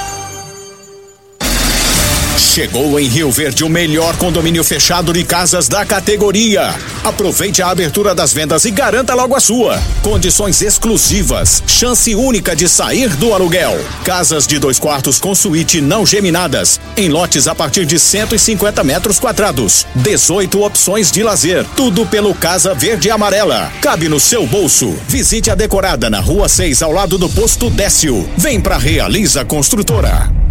Chegou 2.53 2.99
em 2.99 3.07
Rio 3.07 3.31
Verde 3.31 3.63
o 3.63 3.69
melhor 3.69 4.17
condomínio 4.17 4.61
fechado 4.61 5.13
de 5.13 5.23
casas 5.23 5.69
da 5.69 5.85
categoria. 5.85 6.75
Aproveite 7.01 7.61
a 7.61 7.69
abertura 7.69 8.13
das 8.13 8.33
vendas 8.33 8.65
e 8.65 8.71
garanta 8.71 9.13
logo 9.13 9.33
a 9.37 9.39
sua. 9.39 9.81
Condições 10.03 10.61
exclusivas, 10.61 11.63
chance 11.65 12.13
única 12.13 12.53
de 12.53 12.67
sair 12.67 13.07
do 13.15 13.33
aluguel. 13.33 13.79
Casas 14.03 14.45
de 14.45 14.59
dois 14.59 14.77
quartos 14.77 15.17
com 15.17 15.33
suíte 15.33 15.79
não 15.79 16.05
geminadas, 16.05 16.77
em 16.97 17.07
lotes 17.07 17.47
a 17.47 17.55
partir 17.55 17.85
de 17.85 17.97
150 17.97 18.83
metros 18.83 19.17
quadrados. 19.17 19.87
18 19.95 20.61
opções 20.61 21.09
de 21.09 21.23
lazer, 21.23 21.65
tudo 21.77 22.05
pelo 22.05 22.35
Casa 22.35 22.73
Verde 22.73 23.07
e 23.07 23.11
Amarela. 23.11 23.71
Cabe 23.79 24.09
no 24.09 24.19
seu 24.19 24.45
bolso. 24.45 24.93
Visite 25.07 25.49
a 25.49 25.55
decorada 25.55 26.09
na 26.09 26.19
Rua 26.19 26.49
6, 26.49 26.81
ao 26.81 26.91
lado 26.91 27.17
do 27.17 27.29
posto 27.29 27.69
Décio. 27.69 28.29
Vem 28.37 28.59
pra 28.59 28.77
Realiza 28.77 29.45
Construtora. 29.45 30.50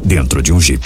dentro 0.03 0.41
de 0.41 0.51
um 0.51 0.59
Jeep. 0.59 0.83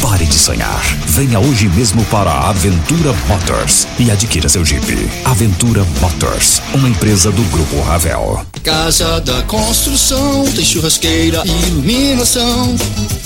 Pare 0.00 0.24
de 0.24 0.38
sonhar. 0.38 0.82
Venha 1.06 1.38
hoje 1.38 1.68
mesmo 1.68 2.04
para 2.06 2.30
a 2.30 2.50
Aventura 2.50 3.12
Motors 3.28 3.86
e 3.98 4.10
adquira 4.10 4.48
seu 4.48 4.64
Jeep. 4.64 5.08
Aventura 5.24 5.84
Motors, 6.00 6.60
uma 6.74 6.88
empresa 6.88 7.30
do 7.30 7.42
Grupo 7.44 7.80
Ravel. 7.82 8.44
Casa 8.62 9.20
da 9.20 9.42
construção, 9.42 10.44
tem 10.54 10.64
churrasqueira, 10.64 11.42
iluminação, 11.44 12.76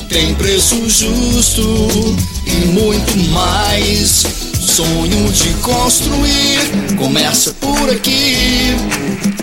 tem 0.09 0.35
preço 0.35 0.77
justo 0.89 1.63
e 2.47 2.67
muito 2.67 3.17
mais. 3.31 4.50
Sonho 4.61 5.33
de 5.33 5.55
construir 5.55 6.61
começa 6.99 7.55
por 7.55 7.89
aqui. 7.89 8.77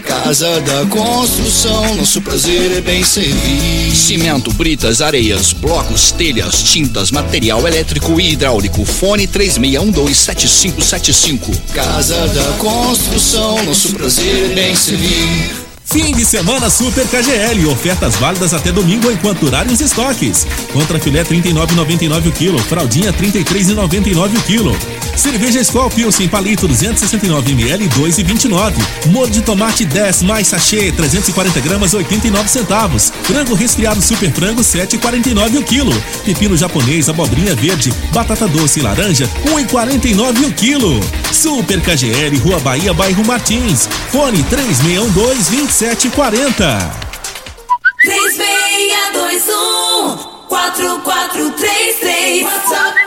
Casa 0.06 0.62
da 0.62 0.86
construção, 0.86 1.96
nosso 1.96 2.22
prazer 2.22 2.78
é 2.78 2.82
bem 2.82 3.04
servir. 3.04 3.96
Cimento, 3.96 4.54
britas, 4.54 5.02
areias, 5.02 5.54
blocos, 5.54 6.12
telhas, 6.12 6.62
tintas, 6.62 7.10
material 7.10 7.68
elétrico 7.68 8.22
e 8.22 8.34
hidráulico. 8.34 8.86
Fone 8.86 9.28
36127575. 9.28 11.50
Casa 11.74 12.28
da 12.28 12.54
construção, 12.60 13.64
nosso 13.64 13.94
prazer 13.94 14.52
é 14.52 14.54
bem 14.54 14.76
servir. 14.76 15.66
Fim 15.90 16.14
de 16.14 16.26
semana 16.26 16.70
Super 16.70 17.08
KGL, 17.08 17.66
ofertas 17.68 18.18
válidas 18.18 18.54
até 18.54 18.74
domingo 18.74 19.10
enquanto 19.10 19.40
durarem 19.40 19.74
os 19.74 19.80
estoques. 19.80 20.46
Contra 20.74 21.00
filé 21.00 21.24
39,99 21.24 22.28
o 22.28 22.32
quilo, 22.34 22.60
fraldinha 22.60 23.14
33,99 23.14 24.38
o 24.38 24.42
quilo. 24.44 24.78
Cerveja 25.18 25.60
Skol 25.62 25.90
Pilsen 25.90 26.30
palito 26.30 26.68
269 26.68 27.52
ml 27.52 27.90
2,29. 27.90 28.74
Molho 29.08 29.32
de 29.32 29.42
tomate 29.42 29.84
10 29.84 30.22
mais 30.22 30.48
sachê 30.48 30.92
340 30.92 31.60
gramas 31.60 31.96
89 31.96 32.48
centavos. 32.48 33.12
Frango 33.24 33.56
resfriado 33.56 34.00
Super 34.02 34.32
Frango 34.32 34.62
7,49 34.62 35.58
o 35.58 35.64
quilo. 35.64 36.04
Pepino 36.24 36.56
japonês, 36.56 37.10
abobrinha 37.10 37.56
verde, 37.56 37.92
batata 38.14 38.48
doce 38.48 38.80
e 38.80 38.84
laranja 38.84 39.28
1,49 39.46 40.46
o 40.46 40.54
quilo. 40.54 41.00
Super 41.34 41.82
KGL, 41.82 42.38
Rua 42.44 42.60
Bahia, 42.60 42.94
bairro 42.94 43.26
Martins. 43.26 43.90
Fone 44.12 44.44
3612 44.44 45.50
2740. 45.50 46.92
3621 48.04 50.18
4433 50.48 52.44
WhatsApp 52.44 53.07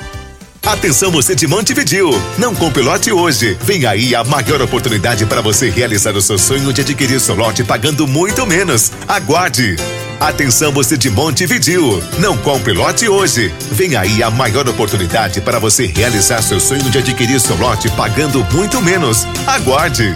Atenção 0.65 1.11
você 1.11 1.33
de 1.33 1.47
Montevidil, 1.47 2.11
não 2.37 2.53
compre 2.53 2.83
lote 2.83 3.11
hoje. 3.11 3.57
Vem 3.63 3.85
aí 3.87 4.13
a 4.13 4.23
maior 4.23 4.61
oportunidade 4.61 5.25
para 5.25 5.41
você 5.41 5.71
realizar 5.71 6.15
o 6.15 6.21
seu 6.21 6.37
sonho 6.37 6.71
de 6.71 6.81
adquirir 6.81 7.19
seu 7.19 7.35
lote 7.35 7.63
pagando 7.63 8.07
muito 8.07 8.45
menos. 8.45 8.91
Aguarde. 9.07 9.75
Atenção 10.19 10.71
você 10.71 10.95
de 10.95 11.09
Montevidil, 11.09 12.01
não 12.19 12.37
compre 12.37 12.73
lote 12.73 13.09
hoje. 13.09 13.51
Vem 13.71 13.95
aí 13.95 14.21
a 14.21 14.29
maior 14.29 14.69
oportunidade 14.69 15.41
para 15.41 15.57
você 15.57 15.87
realizar 15.87 16.43
seu 16.43 16.59
sonho 16.59 16.91
de 16.91 16.99
adquirir 16.99 17.39
seu 17.39 17.57
lote 17.57 17.89
pagando 17.89 18.45
muito 18.53 18.79
menos. 18.81 19.25
Aguarde. 19.47 20.15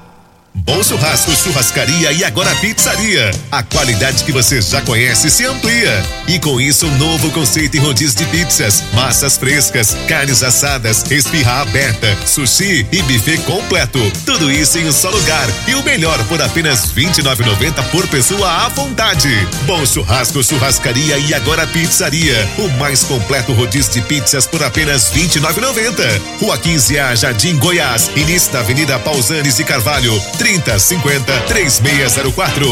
Bom 0.53 0.83
Churrasco, 0.83 1.31
Churrascaria 1.31 2.11
e 2.11 2.25
agora 2.25 2.53
Pizzaria. 2.55 3.31
A 3.51 3.63
qualidade 3.63 4.23
que 4.23 4.33
você 4.33 4.61
já 4.61 4.81
conhece 4.81 5.29
se 5.29 5.45
amplia. 5.45 6.03
E 6.27 6.39
com 6.39 6.59
isso, 6.59 6.85
um 6.87 6.97
novo 6.97 7.31
conceito 7.31 7.77
em 7.77 7.79
rodízio 7.79 8.17
de 8.17 8.25
pizzas, 8.25 8.83
massas 8.93 9.37
frescas, 9.37 9.95
carnes 10.07 10.43
assadas, 10.43 11.09
espirra 11.09 11.61
aberta, 11.61 12.17
sushi 12.25 12.85
e 12.91 13.01
buffet 13.03 13.37
completo. 13.39 13.99
Tudo 14.25 14.51
isso 14.51 14.77
em 14.77 14.87
um 14.87 14.91
só 14.91 15.09
lugar. 15.09 15.47
E 15.67 15.75
o 15.75 15.83
melhor 15.83 16.21
por 16.25 16.41
apenas 16.41 16.91
R$ 16.91 17.05
29,90 17.05 17.83
por 17.89 18.05
pessoa 18.07 18.65
à 18.65 18.69
vontade. 18.69 19.29
Bom 19.65 19.85
Churrasco, 19.85 20.43
Churrascaria 20.43 21.17
e 21.17 21.33
agora 21.33 21.65
Pizzaria. 21.67 22.49
O 22.57 22.67
mais 22.77 23.03
completo 23.03 23.53
rodízio 23.53 23.93
de 23.93 24.01
pizzas 24.01 24.45
por 24.45 24.61
apenas 24.61 25.09
R$ 25.11 25.21
29,90. 25.21 26.21
Rua 26.41 26.57
15A, 26.57 27.15
Jardim 27.15 27.57
Goiás. 27.57 28.11
Início 28.17 28.51
da 28.51 28.59
Avenida 28.59 28.99
Pausanes 28.99 29.57
e 29.57 29.63
Carvalho. 29.63 30.11
3050 30.41 31.39
3604. 31.41 32.65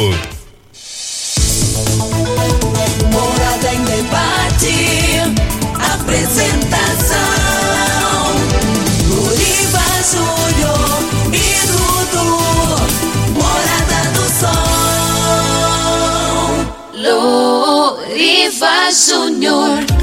Morada 3.11 3.73
em 3.73 3.83
debate. 3.83 4.73
Apresentação. 5.93 7.19
Luriva 9.07 9.85
Júnior 10.09 10.97
e 11.31 11.67
Dudu. 11.67 12.25
Morada 13.35 14.01
do 14.15 14.25
Sol. 14.39 14.73
Luriva 18.01 18.77
Júnior. 18.91 19.98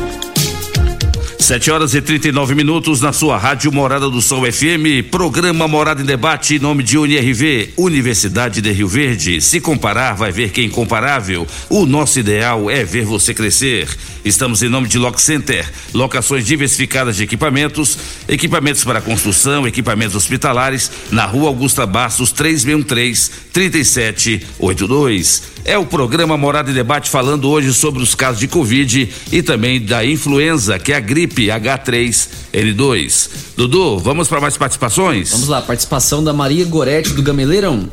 7 1.46 1.70
horas 1.70 1.94
e 1.94 2.02
39 2.02 2.56
minutos 2.56 3.00
na 3.00 3.12
sua 3.12 3.38
rádio 3.38 3.70
Morada 3.70 4.10
do 4.10 4.20
Sol 4.20 4.50
FM, 4.50 5.08
programa 5.12 5.68
Morada 5.68 6.02
em 6.02 6.04
Debate 6.04 6.56
em 6.56 6.58
nome 6.58 6.82
de 6.82 6.98
UniRV, 6.98 7.72
Universidade 7.76 8.60
de 8.60 8.72
Rio 8.72 8.88
Verde. 8.88 9.40
Se 9.40 9.60
comparar, 9.60 10.14
vai 10.14 10.32
ver 10.32 10.50
que 10.50 10.60
é 10.60 10.64
incomparável. 10.64 11.46
O 11.70 11.86
nosso 11.86 12.18
ideal 12.18 12.68
é 12.68 12.82
ver 12.82 13.04
você 13.04 13.32
crescer. 13.32 13.88
Estamos 14.24 14.60
em 14.64 14.68
nome 14.68 14.88
de 14.88 14.98
Lock 14.98 15.22
Center, 15.22 15.64
locações 15.94 16.44
diversificadas 16.44 17.14
de 17.14 17.22
equipamentos, 17.22 17.96
equipamentos 18.26 18.82
para 18.82 19.00
construção, 19.00 19.68
equipamentos 19.68 20.16
hospitalares, 20.16 20.90
na 21.12 21.26
rua 21.26 21.46
Augusta 21.46 21.86
Bastos, 21.86 22.32
3613 22.32 23.30
3782. 23.52 25.55
É 25.68 25.76
o 25.76 25.84
programa 25.84 26.36
Morada 26.36 26.70
em 26.70 26.74
Debate 26.74 27.10
falando 27.10 27.50
hoje 27.50 27.74
sobre 27.74 28.00
os 28.00 28.14
casos 28.14 28.38
de 28.38 28.46
Covid 28.46 29.12
e 29.32 29.42
também 29.42 29.84
da 29.84 30.04
influenza, 30.04 30.78
que 30.78 30.92
é 30.92 30.96
a 30.96 31.00
gripe 31.00 31.46
H3N2. 31.46 33.30
Dudu, 33.56 33.98
vamos 33.98 34.28
para 34.28 34.40
mais 34.40 34.56
participações? 34.56 35.32
Vamos 35.32 35.48
lá, 35.48 35.60
participação 35.60 36.22
da 36.22 36.32
Maria 36.32 36.64
Gorete 36.66 37.12
do 37.14 37.20
Gameleirão. 37.20 37.90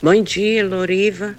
Bom 0.00 0.22
dia, 0.22 0.64
Loriva. 0.64 1.34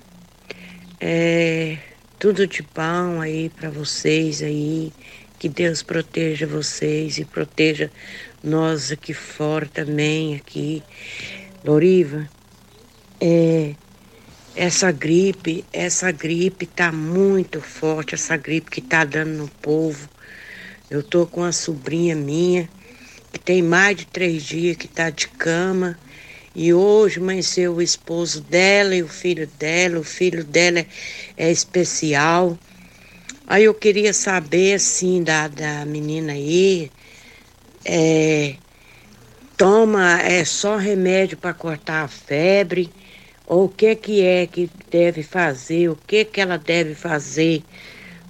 É, 1.00 1.78
tudo 2.20 2.46
de 2.46 2.62
bom 2.76 3.22
aí 3.22 3.50
para 3.50 3.70
vocês 3.70 4.44
aí. 4.44 4.92
Que 5.40 5.48
Deus 5.48 5.82
proteja 5.82 6.46
vocês 6.46 7.18
e 7.18 7.24
proteja 7.24 7.90
nós 8.44 8.92
aqui 8.92 9.14
fora 9.14 9.70
também, 9.74 10.36
aqui. 10.36 10.84
Loriva, 11.64 12.28
é, 13.22 13.74
essa 14.58 14.92
gripe, 14.92 15.64
essa 15.72 16.12
gripe 16.12 16.66
tá 16.66 16.92
muito 16.92 17.62
forte, 17.62 18.16
essa 18.16 18.36
gripe 18.36 18.72
que 18.72 18.82
tá 18.82 19.06
dando 19.06 19.34
no 19.34 19.48
povo. 19.48 20.10
Eu 20.90 21.04
tô 21.04 21.28
com 21.28 21.42
uma 21.42 21.52
sobrinha 21.52 22.16
minha 22.16 22.68
que 23.32 23.38
tem 23.38 23.62
mais 23.62 23.98
de 23.98 24.08
três 24.08 24.42
dias 24.42 24.76
que 24.76 24.88
tá 24.88 25.12
de 25.12 25.28
cama. 25.28 25.98
E 26.56 26.74
hoje 26.74 27.20
amanheceu 27.20 27.76
o 27.76 27.82
esposo 27.84 28.42
dela 28.42 28.96
e 28.96 29.04
o 29.04 29.08
filho 29.08 29.46
dela. 29.60 30.00
O 30.00 30.04
filho 30.04 30.44
dela 30.44 30.80
é, 30.80 30.88
é 31.38 31.52
especial. 31.52 32.58
Aí 33.46 33.66
eu 33.66 33.76
queria 33.76 34.12
saber, 34.12 34.74
assim, 34.74 35.22
da, 35.22 35.48
da 35.48 35.86
menina 35.86 36.34
aí. 36.34 36.92
É, 37.86 38.56
toma 39.56 40.20
é 40.20 40.44
só 40.44 40.78
remédio 40.78 41.38
para 41.38 41.54
cortar 41.54 42.06
a 42.06 42.08
febre? 42.08 42.92
Ou 43.48 43.66
o 43.66 43.70
que, 43.70 43.96
que 43.96 44.22
é 44.22 44.46
que 44.46 44.70
deve 44.92 45.24
fazer? 45.24 45.90
O 45.90 45.96
que, 45.96 46.26
que 46.26 46.42
ela 46.42 46.58
deve 46.58 46.94
fazer? 46.94 47.64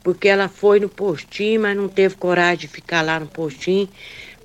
Porque 0.03 0.28
ela 0.30 0.47
foi 0.47 0.80
no 0.80 0.88
postinho, 0.88 1.61
mas 1.61 1.76
não 1.76 1.89
teve 1.89 2.15
coragem 2.15 2.59
de 2.59 2.68
ficar 2.68 3.01
lá 3.01 3.20
no 3.20 3.28
postinho 3.28 3.89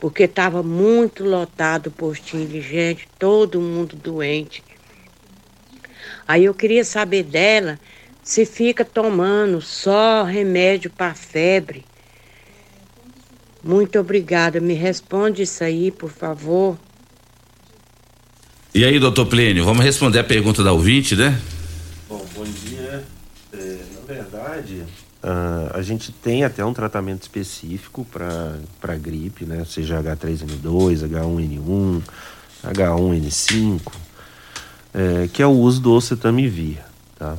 porque 0.03 0.25
estava 0.25 0.65
muito 0.65 1.23
lotado 1.23 1.87
o 1.87 1.93
postinho 1.93 2.49
de 2.49 2.61
gente, 2.61 3.09
todo 3.21 3.61
mundo 3.61 3.95
doente. 3.95 4.65
Aí 6.27 6.45
eu 6.45 6.53
queria 6.53 6.85
saber 6.85 7.23
dela 7.23 7.79
se 8.21 8.45
fica 8.45 8.85
tomando 8.85 9.61
só 9.61 10.25
remédio 10.25 10.91
para 10.91 11.15
febre. 11.15 11.87
Muito 13.63 14.01
obrigada. 14.01 14.61
Me 14.61 14.75
responde 14.75 15.43
isso 15.43 15.63
aí, 15.63 15.93
por 15.93 16.11
favor. 16.11 16.77
E 18.75 18.85
aí, 18.85 18.99
doutor 18.99 19.27
Plínio, 19.27 19.65
vamos 19.65 19.85
responder 19.85 20.19
a 20.19 20.25
pergunta 20.25 20.65
da 20.65 20.73
ouvinte, 20.73 21.15
né? 21.15 21.39
Bom, 22.09 22.25
bom 22.35 22.45
dia. 22.45 23.05
É, 23.53 23.79
na 23.95 24.15
verdade, 24.15 24.85
Uh, 25.23 25.71
a 25.73 25.83
gente 25.83 26.11
tem 26.11 26.43
até 26.43 26.65
um 26.65 26.75
tratamento 26.75 27.23
específico 27.23 28.05
para 28.05 28.97
gripe, 28.97 29.45
né? 29.45 29.65
Seja 29.65 30.03
H3N2, 30.03 31.09
H1N1, 31.09 32.03
H1N5, 32.65 33.81
é, 34.93 35.29
que 35.33 35.41
é 35.41 35.47
o 35.47 35.53
uso 35.53 35.81
do 35.81 35.93
oseltamivir, 35.93 36.79
tá? 37.17 37.39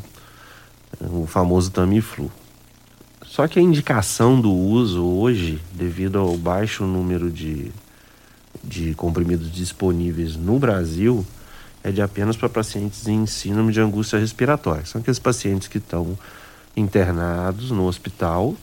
O 1.02 1.28
famoso 1.28 1.72
Tamiflu. 1.72 2.32
Só 3.26 3.50
que 3.50 3.60
a 3.60 3.62
indicação 3.62 4.40
do 4.40 4.54
uso 4.54 5.04
hoje, 5.04 5.60
devido 5.74 6.20
ao 6.20 6.38
baixo 6.38 6.86
número 6.86 7.30
de, 7.30 7.70
de 8.64 8.93
comprimidos 8.95 9.51
disponíveis 9.51 10.36
no 10.36 10.57
Brasil, 10.57 11.26
é 11.84 11.91
de 11.91 12.01
apenas 12.01 12.38
para 12.38 12.47
pacientes 12.47 13.07
em 13.07 13.26
síndrome 13.26 13.74
de 13.74 13.82
angústia 13.82 14.18
respiratória. 14.18 14.86
São 14.86 15.01
aqueles 15.01 15.20
pacientes 15.20 15.68
que 15.68 15.80
estão 15.80 16.18
internados 16.76 17.72
no 17.72 17.86
hospital 17.86 18.55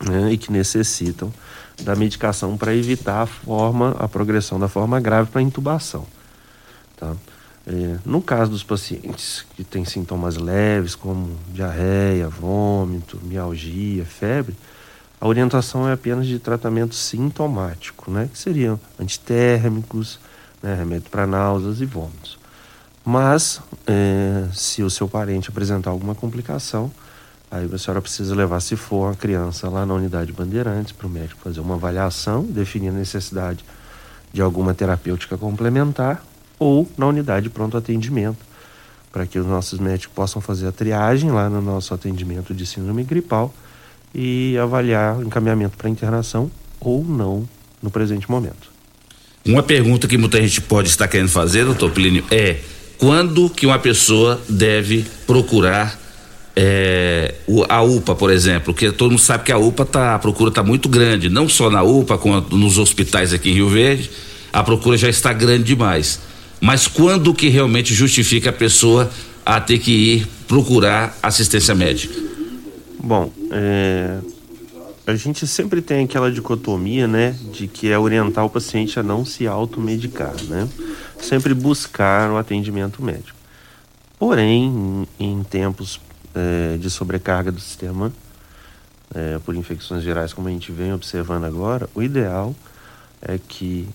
né, 0.00 0.32
e 0.32 0.38
que 0.38 0.50
necessitam 0.50 1.32
da 1.82 1.94
medicação 1.94 2.56
para 2.56 2.74
evitar 2.74 3.22
a 3.22 3.26
forma, 3.26 3.94
a 3.98 4.08
progressão 4.08 4.58
da 4.58 4.68
forma 4.68 4.98
grave 5.00 5.30
para 5.30 5.42
intubação. 5.42 6.06
Tá? 6.96 7.14
É, 7.66 7.98
no 8.04 8.22
caso 8.22 8.50
dos 8.50 8.62
pacientes 8.62 9.44
que 9.54 9.62
têm 9.62 9.84
sintomas 9.84 10.36
leves, 10.36 10.94
como 10.94 11.36
diarreia, 11.52 12.28
vômito, 12.28 13.20
mialgia, 13.22 14.04
febre, 14.04 14.56
a 15.20 15.28
orientação 15.28 15.88
é 15.88 15.92
apenas 15.92 16.26
de 16.26 16.38
tratamento 16.38 16.94
sintomático, 16.94 18.10
né? 18.10 18.28
que 18.32 18.38
seriam 18.38 18.80
antitérmicos, 18.98 20.18
né? 20.62 20.74
remédio 20.74 21.10
para 21.10 21.26
náuseas 21.26 21.80
e 21.80 21.84
vômitos. 21.84 22.38
Mas, 23.04 23.60
é, 23.86 24.46
se 24.52 24.82
o 24.82 24.90
seu 24.90 25.08
parente 25.08 25.50
apresentar 25.50 25.90
alguma 25.90 26.14
complicação, 26.14 26.90
Aí 27.50 27.68
a 27.72 27.78
senhora 27.78 28.00
precisa 28.00 28.32
levar, 28.32 28.60
se 28.60 28.76
for 28.76 29.08
uma 29.08 29.16
criança, 29.16 29.68
lá 29.68 29.84
na 29.84 29.92
unidade 29.92 30.32
Bandeirantes, 30.32 30.92
para 30.92 31.08
o 31.08 31.10
médico 31.10 31.40
fazer 31.42 31.58
uma 31.58 31.74
avaliação, 31.74 32.44
definir 32.44 32.90
a 32.90 32.92
necessidade 32.92 33.64
de 34.32 34.40
alguma 34.40 34.72
terapêutica 34.72 35.36
complementar, 35.36 36.24
ou 36.60 36.88
na 36.96 37.08
unidade 37.08 37.44
de 37.44 37.50
pronto 37.50 37.76
atendimento, 37.76 38.38
para 39.10 39.26
que 39.26 39.36
os 39.36 39.44
nossos 39.44 39.80
médicos 39.80 40.14
possam 40.14 40.40
fazer 40.40 40.68
a 40.68 40.72
triagem 40.72 41.32
lá 41.32 41.50
no 41.50 41.60
nosso 41.60 41.92
atendimento 41.92 42.54
de 42.54 42.64
síndrome 42.64 43.02
gripal 43.02 43.52
e 44.14 44.56
avaliar 44.58 45.18
o 45.18 45.22
encaminhamento 45.22 45.76
para 45.76 45.88
internação 45.88 46.50
ou 46.80 47.04
não 47.04 47.48
no 47.82 47.90
presente 47.90 48.30
momento. 48.30 48.70
Uma 49.44 49.62
pergunta 49.62 50.06
que 50.06 50.18
muita 50.18 50.40
gente 50.40 50.60
pode 50.60 50.88
estar 50.88 51.08
querendo 51.08 51.30
fazer, 51.30 51.64
doutor 51.64 51.90
Plínio, 51.90 52.24
é 52.30 52.58
quando 52.98 53.48
que 53.48 53.64
uma 53.64 53.78
pessoa 53.78 54.40
deve 54.48 55.04
procurar 55.26 55.98
é, 56.54 57.34
a 57.68 57.82
UPA, 57.82 58.14
por 58.14 58.30
exemplo, 58.30 58.74
que 58.74 58.92
todo 58.92 59.12
mundo 59.12 59.20
sabe 59.20 59.44
que 59.44 59.52
a 59.52 59.56
UPA 59.56 59.86
tá, 59.86 60.14
a 60.14 60.18
procura 60.18 60.50
está 60.50 60.62
muito 60.62 60.88
grande, 60.88 61.30
não 61.30 61.48
só 61.48 61.70
na 61.70 61.82
UPA, 61.82 62.18
como 62.18 62.40
nos 62.40 62.76
hospitais 62.76 63.32
aqui 63.32 63.50
em 63.50 63.54
Rio 63.54 63.68
Verde, 63.68 64.10
a 64.52 64.62
procura 64.62 64.98
já 64.98 65.08
está 65.08 65.32
grande 65.32 65.64
demais. 65.64 66.20
Mas 66.60 66.86
quando 66.86 67.32
que 67.32 67.48
realmente 67.48 67.94
justifica 67.94 68.50
a 68.50 68.52
pessoa 68.52 69.10
a 69.46 69.58
ter 69.58 69.78
que 69.78 69.90
ir 69.90 70.26
procurar 70.46 71.16
assistência 71.22 71.74
médica? 71.74 72.14
Bom, 73.02 73.32
é, 73.50 74.20
a 75.06 75.14
gente 75.14 75.46
sempre 75.46 75.80
tem 75.80 76.04
aquela 76.04 76.30
dicotomia, 76.30 77.08
né, 77.08 77.34
de 77.50 77.66
que 77.66 77.90
é 77.90 77.98
orientar 77.98 78.44
o 78.44 78.50
paciente 78.50 79.00
a 79.00 79.02
não 79.02 79.24
se 79.24 79.46
automedicar, 79.46 80.34
né? 80.44 80.68
Sempre 81.18 81.54
buscar 81.54 82.30
o 82.30 82.36
atendimento 82.36 83.02
médico. 83.02 83.38
Porém, 84.18 85.06
em, 85.18 85.38
em 85.38 85.42
tempos 85.42 85.98
é, 86.34 86.76
de 86.76 86.90
sobrecarga 86.90 87.50
do 87.50 87.58
sistema 87.58 88.12
é, 89.14 89.38
por 89.38 89.54
infecções 89.54 90.02
gerais, 90.02 90.34
como 90.34 90.48
a 90.48 90.50
gente 90.50 90.70
vem 90.70 90.92
observando 90.92 91.44
agora, 91.44 91.88
o 91.94 92.02
ideal 92.02 92.54
é 93.22 93.38
que 93.38 93.88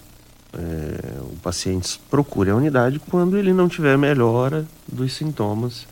é, 0.51 1.21
o 1.21 1.37
paciente 1.43 1.99
procure 2.09 2.49
a 2.49 2.55
unidade 2.55 2.99
quando 3.11 3.37
ele 3.37 3.53
não 3.53 3.69
tiver 3.69 3.97
melhora 3.99 4.65
dos 4.91 5.13
sintomas 5.13 5.85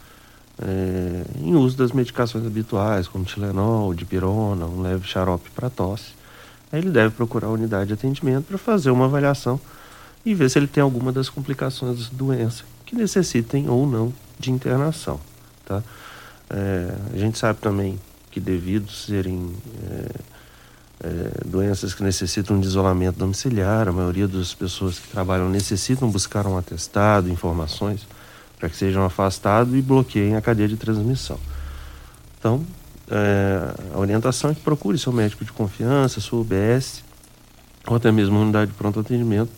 é, 0.65 1.23
em 1.41 1.55
uso 1.55 1.77
das 1.77 1.91
medicações 1.91 2.45
habituais, 2.45 3.07
como 3.07 3.25
Tilenol, 3.25 3.93
dipirona, 3.93 4.65
um 4.65 4.81
leve 4.81 5.07
xarope 5.07 5.49
para 5.51 5.69
tosse. 5.69 6.13
Aí 6.71 6.79
ele 6.79 6.89
deve 6.89 7.13
procurar 7.13 7.47
a 7.47 7.51
unidade 7.51 7.87
de 7.87 7.93
atendimento 7.93 8.45
para 8.45 8.57
fazer 8.57 8.89
uma 8.89 9.05
avaliação 9.05 9.59
e 10.25 10.33
ver 10.33 10.49
se 10.49 10.57
ele 10.57 10.67
tem 10.67 10.81
alguma 10.81 11.11
das 11.11 11.29
complicações 11.29 12.09
da 12.09 12.17
doença 12.17 12.63
que 12.85 12.95
necessitem 12.95 13.69
ou 13.69 13.85
não 13.85 14.13
de 14.39 14.51
internação, 14.51 15.19
tá? 15.65 15.83
É, 16.49 16.95
a 17.13 17.17
gente 17.17 17.37
sabe 17.37 17.59
também 17.59 17.99
que 18.29 18.39
devido 18.39 18.91
serem 18.91 19.53
é, 19.89 20.09
é, 21.03 21.31
doenças 21.45 21.93
que 21.93 22.03
necessitam 22.03 22.59
de 22.59 22.67
isolamento 22.67 23.17
domiciliar, 23.17 23.87
a 23.87 23.91
maioria 23.91 24.27
das 24.27 24.53
pessoas 24.53 24.99
que 24.99 25.07
trabalham 25.07 25.49
necessitam 25.49 26.09
buscar 26.09 26.47
um 26.47 26.57
atestado, 26.57 27.29
informações, 27.29 28.07
para 28.63 28.69
que 28.69 28.77
sejam 28.77 29.03
afastados 29.03 29.75
e 29.75 29.81
bloqueiem 29.81 30.37
a 30.37 30.41
cadeia 30.41 30.69
de 30.69 30.77
transmissão. 30.77 31.37
Então, 32.39 32.65
é, 33.11 33.59
a 33.93 33.99
orientação 33.99 34.51
é 34.51 34.53
que 34.53 34.61
procure 34.61 34.97
seu 34.97 35.11
médico 35.11 35.43
de 35.43 35.51
confiança, 35.51 36.21
sua 36.21 36.39
UBS, 36.39 37.03
ou 37.85 37.97
até 37.97 38.09
mesmo 38.09 38.37
uma 38.37 38.43
unidade 38.43 38.71
de 38.71 38.77
pronto 38.77 39.01
atendimento, 39.01 39.51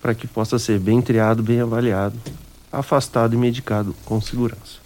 para 0.00 0.14
que 0.14 0.28
possa 0.28 0.60
ser 0.60 0.78
bem 0.78 1.02
triado, 1.02 1.42
bem 1.42 1.60
avaliado, 1.60 2.16
afastado 2.70 3.34
e 3.34 3.36
medicado 3.36 3.96
com 4.04 4.20
segurança. 4.20 4.78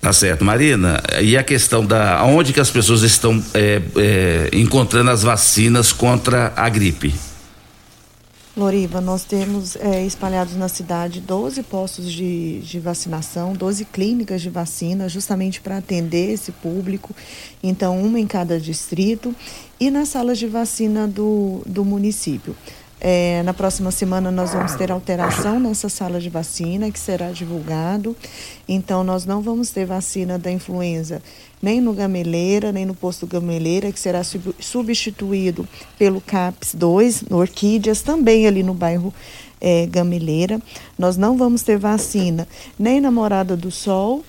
Tá 0.00 0.12
certo, 0.12 0.44
Marina. 0.44 1.02
E 1.20 1.36
a 1.36 1.42
questão 1.42 1.84
da 1.84 2.22
onde 2.22 2.52
que 2.52 2.60
as 2.60 2.70
pessoas 2.70 3.02
estão 3.02 3.42
é, 3.54 3.82
é, 3.96 4.50
encontrando 4.52 5.10
as 5.10 5.24
vacinas 5.24 5.92
contra 5.92 6.52
a 6.54 6.68
gripe? 6.68 7.12
Loriva, 8.56 9.02
nós 9.02 9.22
temos 9.22 9.76
é, 9.76 10.06
espalhados 10.06 10.56
na 10.56 10.66
cidade 10.66 11.20
12 11.20 11.62
postos 11.64 12.10
de, 12.10 12.60
de 12.60 12.80
vacinação, 12.80 13.52
12 13.52 13.84
clínicas 13.84 14.40
de 14.40 14.48
vacina, 14.48 15.10
justamente 15.10 15.60
para 15.60 15.76
atender 15.76 16.30
esse 16.30 16.50
público. 16.52 17.14
Então, 17.62 18.00
uma 18.00 18.18
em 18.18 18.26
cada 18.26 18.58
distrito 18.58 19.36
e 19.78 19.90
nas 19.90 20.08
salas 20.08 20.38
de 20.38 20.46
vacina 20.46 21.06
do, 21.06 21.60
do 21.66 21.84
município. 21.84 22.56
É, 23.00 23.42
na 23.42 23.52
próxima 23.52 23.90
semana 23.90 24.30
nós 24.30 24.52
vamos 24.52 24.74
ter 24.74 24.90
alteração 24.90 25.60
nessa 25.60 25.88
sala 25.88 26.18
de 26.18 26.30
vacina 26.30 26.90
que 26.90 26.98
será 26.98 27.30
divulgado. 27.30 28.16
Então 28.66 29.04
nós 29.04 29.26
não 29.26 29.42
vamos 29.42 29.70
ter 29.70 29.84
vacina 29.84 30.38
da 30.38 30.50
influenza 30.50 31.22
nem 31.60 31.80
no 31.80 31.92
Gameleira, 31.92 32.70
nem 32.70 32.84
no 32.84 32.94
posto 32.94 33.26
Gameleira, 33.26 33.90
que 33.90 33.98
será 33.98 34.22
sub 34.22 34.54
substituído 34.60 35.66
pelo 35.98 36.20
CAPS 36.20 36.74
2, 36.74 37.22
no 37.22 37.38
Orquídeas, 37.38 38.02
também 38.02 38.46
ali 38.46 38.62
no 38.62 38.74
bairro 38.74 39.12
é, 39.60 39.86
Gameleira. 39.86 40.60
Nós 40.98 41.16
não 41.16 41.36
vamos 41.36 41.62
ter 41.62 41.78
vacina 41.78 42.46
nem 42.78 43.00
na 43.00 43.10
Morada 43.10 43.56
do 43.56 43.70
Sol, 43.70 44.22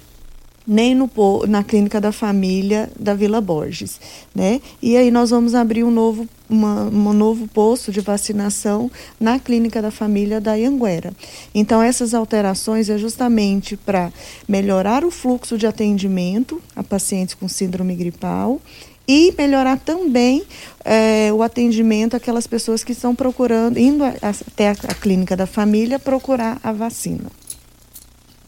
nem 0.68 0.94
no, 0.94 1.10
na 1.48 1.64
clínica 1.64 2.02
da 2.02 2.12
família 2.12 2.92
da 3.00 3.14
Vila 3.14 3.40
Borges, 3.40 4.02
né? 4.36 4.60
E 4.82 4.98
aí 4.98 5.10
nós 5.10 5.30
vamos 5.30 5.56
abrir 5.56 5.86
um 5.86 5.90
novo, 5.90 6.28
uma, 6.50 6.84
um 6.84 7.14
novo 7.14 7.48
posto 7.48 7.90
de 7.90 8.02
vacinação 8.02 8.92
na 9.18 9.40
clínica 9.40 9.82
da 9.82 9.92
família 9.92 10.42
da 10.42 10.56
Ianguera. 10.56 11.14
Então 11.56 11.82
essas 11.82 12.14
alterações 12.14 12.90
é 12.90 12.98
justamente 12.98 13.78
para 13.78 14.12
melhorar 14.48 15.06
o 15.06 15.12
fluxo 15.12 15.58
de 15.58 15.66
atendimento 15.66 16.62
a 16.76 16.84
pacientes 16.84 17.34
com 17.34 17.48
síndrome 17.48 17.96
gripal 17.96 18.60
e 19.08 19.34
melhorar 19.38 19.80
também 19.80 20.44
é, 20.84 21.32
o 21.32 21.42
atendimento 21.42 22.18
àquelas 22.18 22.46
pessoas 22.46 22.84
que 22.84 22.92
estão 22.92 23.16
procurando, 23.16 23.80
indo 23.80 24.04
até 24.04 24.68
a, 24.68 24.76
a 24.90 24.94
clínica 24.94 25.34
da 25.34 25.48
família 25.48 25.98
procurar 25.98 26.60
a 26.62 26.74
vacina 26.74 27.32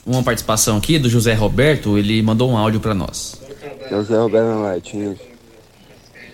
uma 0.09 0.23
participação 0.23 0.77
aqui 0.77 0.97
do 0.97 1.07
José 1.07 1.33
Roberto, 1.33 1.97
ele 1.97 2.21
mandou 2.21 2.49
um 2.49 2.57
áudio 2.57 2.79
para 2.79 2.95
nós. 2.95 3.39
José 3.89 4.17
Roberto 4.17 4.59
Martins. 4.59 5.17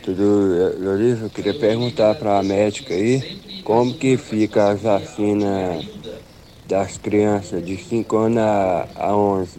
Tudo, 0.04 0.76
Loriva, 0.80 1.26
eu 1.26 1.30
queria 1.30 1.54
perguntar 1.54 2.16
para 2.16 2.40
a 2.40 2.44
médica 2.44 2.94
aí 2.94 3.42
como 3.64 3.94
que 3.94 4.16
fica 4.18 4.70
a 4.70 4.76
vacina 4.76 5.82
das 6.68 6.98
crianças 6.98 7.66
de 7.66 7.76
5 7.76 8.18
anos 8.18 8.38
a, 8.38 8.88
a 8.96 9.16
11. 9.16 9.50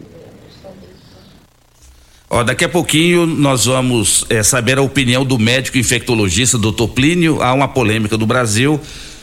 Ó, 2.29 2.43
daqui 2.43 2.65
a 2.65 2.69
pouquinho 2.69 3.25
nós 3.25 3.65
vamos 3.65 4.25
é, 4.29 4.41
saber 4.41 4.77
a 4.77 4.81
opinião 4.81 5.23
do 5.23 5.37
médico 5.37 5.77
infectologista 5.77 6.57
Dr. 6.57 6.87
Plínio. 6.93 7.41
Há 7.41 7.53
uma 7.53 7.67
polêmica 7.67 8.17
do 8.17 8.25
Brasil 8.25 8.79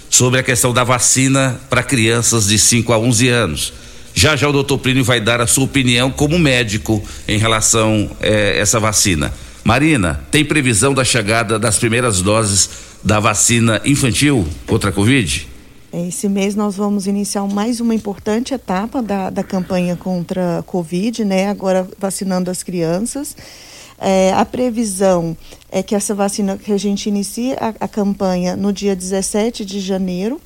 sobre 0.09 0.39
a 0.39 0.43
questão 0.43 0.73
da 0.73 0.85
vacina 0.85 1.61
para 1.69 1.83
crianças 1.83 2.47
de 2.47 2.59
5 2.59 2.93
a 2.93 2.99
11 2.99 3.29
anos. 3.29 3.73
Já 4.15 4.37
já 4.37 4.49
o 4.49 4.53
doutor 4.53 4.79
Plínio 4.79 5.03
vai 5.03 5.21
dar 5.21 5.41
a 5.41 5.47
sua 5.47 5.65
opinião 5.65 6.11
como 6.11 6.39
médico 6.39 7.03
em 7.27 7.37
relação 7.37 8.09
a 8.21 8.27
eh, 8.27 8.59
essa 8.61 8.79
vacina. 8.79 9.33
Marina, 9.65 10.25
tem 10.31 10.45
previsão 10.45 10.95
da 10.95 11.03
chegada 11.03 11.59
das 11.59 11.79
primeiras 11.79 12.23
doses 12.23 12.71
da 13.03 13.19
vacina 13.19 13.83
infantil 13.85 14.47
contra 14.67 14.91
a 14.91 14.93
Covid? 14.93 15.49
Esse 15.93 16.29
mês 16.29 16.55
nós 16.55 16.77
vamos 16.77 17.07
iniciar 17.07 17.47
mais 17.47 17.81
uma 17.81 17.95
importante 17.95 18.53
etapa 18.55 19.03
da, 19.03 19.31
da 19.31 19.43
campanha 19.43 19.97
contra 19.97 20.59
a 20.59 20.63
Covid, 20.63 21.25
né? 21.25 21.49
Agora 21.49 21.89
vacinando 21.99 22.51
as 22.51 22.63
crianças. 22.63 23.37
É, 23.99 24.33
a 24.33 24.45
previsão 24.45 25.37
é 25.71 25.83
que 25.83 25.95
essa 25.95 26.15
vacina, 26.15 26.59
que 26.59 26.73
a 26.73 26.77
gente 26.77 27.09
inicie 27.09 27.53
a, 27.55 27.75
a 27.81 27.89
campanha 27.89 28.57
no 28.57 28.73
dia 28.73 28.95
17 28.95 29.65
de 29.65 29.81
janeiro, 29.81 30.41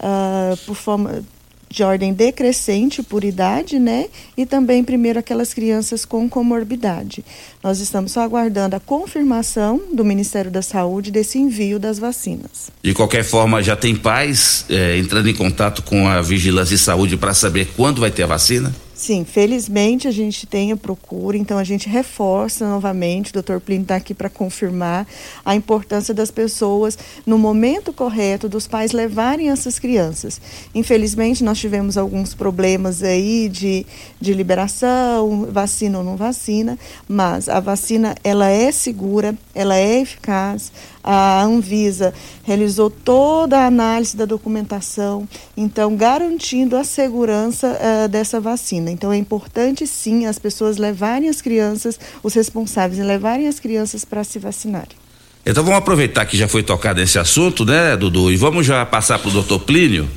uh, 0.00 0.56
por 0.64 0.74
forma 0.74 1.22
de 1.68 1.82
ordem 1.82 2.12
decrescente 2.12 3.02
por 3.02 3.24
idade, 3.24 3.78
né? 3.78 4.06
E 4.36 4.46
também 4.46 4.84
primeiro 4.84 5.18
aquelas 5.18 5.52
crianças 5.52 6.04
com 6.04 6.28
comorbidade. 6.28 7.24
Nós 7.62 7.80
estamos 7.80 8.12
só 8.12 8.22
aguardando 8.22 8.76
a 8.76 8.80
confirmação 8.80 9.80
do 9.92 10.04
Ministério 10.04 10.50
da 10.50 10.62
Saúde 10.62 11.10
desse 11.10 11.38
envio 11.38 11.78
das 11.78 11.98
vacinas. 11.98 12.70
De 12.82 12.94
qualquer 12.94 13.24
forma, 13.24 13.62
já 13.62 13.76
tem 13.76 13.94
pais 13.94 14.64
é, 14.68 14.96
entrando 14.98 15.28
em 15.28 15.34
contato 15.34 15.82
com 15.82 16.06
a 16.08 16.22
Vigilância 16.22 16.76
de 16.76 16.82
Saúde 16.82 17.16
para 17.16 17.34
saber 17.34 17.68
quando 17.76 18.00
vai 18.00 18.10
ter 18.10 18.22
a 18.22 18.26
vacina? 18.26 18.74
Sim, 18.96 19.26
felizmente 19.26 20.08
a 20.08 20.10
gente 20.10 20.46
tem 20.46 20.72
a 20.72 20.76
procura, 20.76 21.36
então 21.36 21.58
a 21.58 21.64
gente 21.64 21.86
reforça 21.86 22.66
novamente, 22.66 23.28
o 23.28 23.34
doutor 23.34 23.60
Plínio 23.60 23.82
está 23.82 23.96
aqui 23.96 24.14
para 24.14 24.30
confirmar 24.30 25.06
a 25.44 25.54
importância 25.54 26.14
das 26.14 26.30
pessoas, 26.30 26.96
no 27.26 27.36
momento 27.36 27.92
correto, 27.92 28.48
dos 28.48 28.66
pais 28.66 28.92
levarem 28.92 29.50
essas 29.50 29.78
crianças. 29.78 30.40
Infelizmente, 30.74 31.44
nós 31.44 31.58
tivemos 31.58 31.98
alguns 31.98 32.32
problemas 32.32 33.02
aí 33.02 33.50
de, 33.50 33.84
de 34.18 34.32
liberação, 34.32 35.46
vacina 35.50 35.98
ou 35.98 36.04
não 36.04 36.16
vacina, 36.16 36.78
mas 37.06 37.50
a 37.50 37.60
vacina, 37.60 38.14
ela 38.24 38.48
é 38.48 38.72
segura, 38.72 39.36
ela 39.54 39.76
é 39.76 40.00
eficaz, 40.00 40.72
a 41.06 41.40
Anvisa 41.44 42.12
realizou 42.42 42.90
toda 42.90 43.60
a 43.60 43.66
análise 43.66 44.16
da 44.16 44.24
documentação, 44.24 45.28
então 45.56 45.94
garantindo 45.94 46.76
a 46.76 46.82
segurança 46.82 47.78
uh, 47.78 48.08
dessa 48.08 48.40
vacina. 48.40 48.90
Então 48.90 49.12
é 49.12 49.16
importante 49.16 49.86
sim 49.86 50.26
as 50.26 50.36
pessoas 50.36 50.76
levarem 50.76 51.28
as 51.28 51.40
crianças, 51.40 51.98
os 52.24 52.34
responsáveis 52.34 52.98
levarem 52.98 53.46
as 53.46 53.60
crianças 53.60 54.04
para 54.04 54.24
se 54.24 54.40
vacinarem. 54.40 54.96
Então 55.44 55.62
vamos 55.62 55.78
aproveitar 55.78 56.26
que 56.26 56.36
já 56.36 56.48
foi 56.48 56.64
tocado 56.64 57.00
esse 57.00 57.20
assunto, 57.20 57.64
né, 57.64 57.96
Dudu? 57.96 58.32
E 58.32 58.36
vamos 58.36 58.66
já 58.66 58.84
passar 58.84 59.20
para 59.20 59.28
o 59.28 59.32
doutor 59.32 59.60
Plínio. 59.60 60.08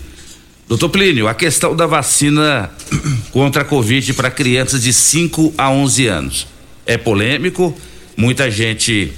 Doutor 0.68 0.90
Plínio, 0.90 1.28
a 1.28 1.36
questão 1.36 1.76
da 1.76 1.86
vacina 1.86 2.72
contra 3.32 3.62
a 3.62 3.66
Covid 3.66 4.12
para 4.14 4.32
crianças 4.32 4.82
de 4.82 4.92
5 4.92 5.54
a 5.56 5.70
11 5.70 6.08
anos. 6.08 6.48
É 6.84 6.98
polêmico, 6.98 7.78
muita 8.18 8.50
gente 8.50 9.14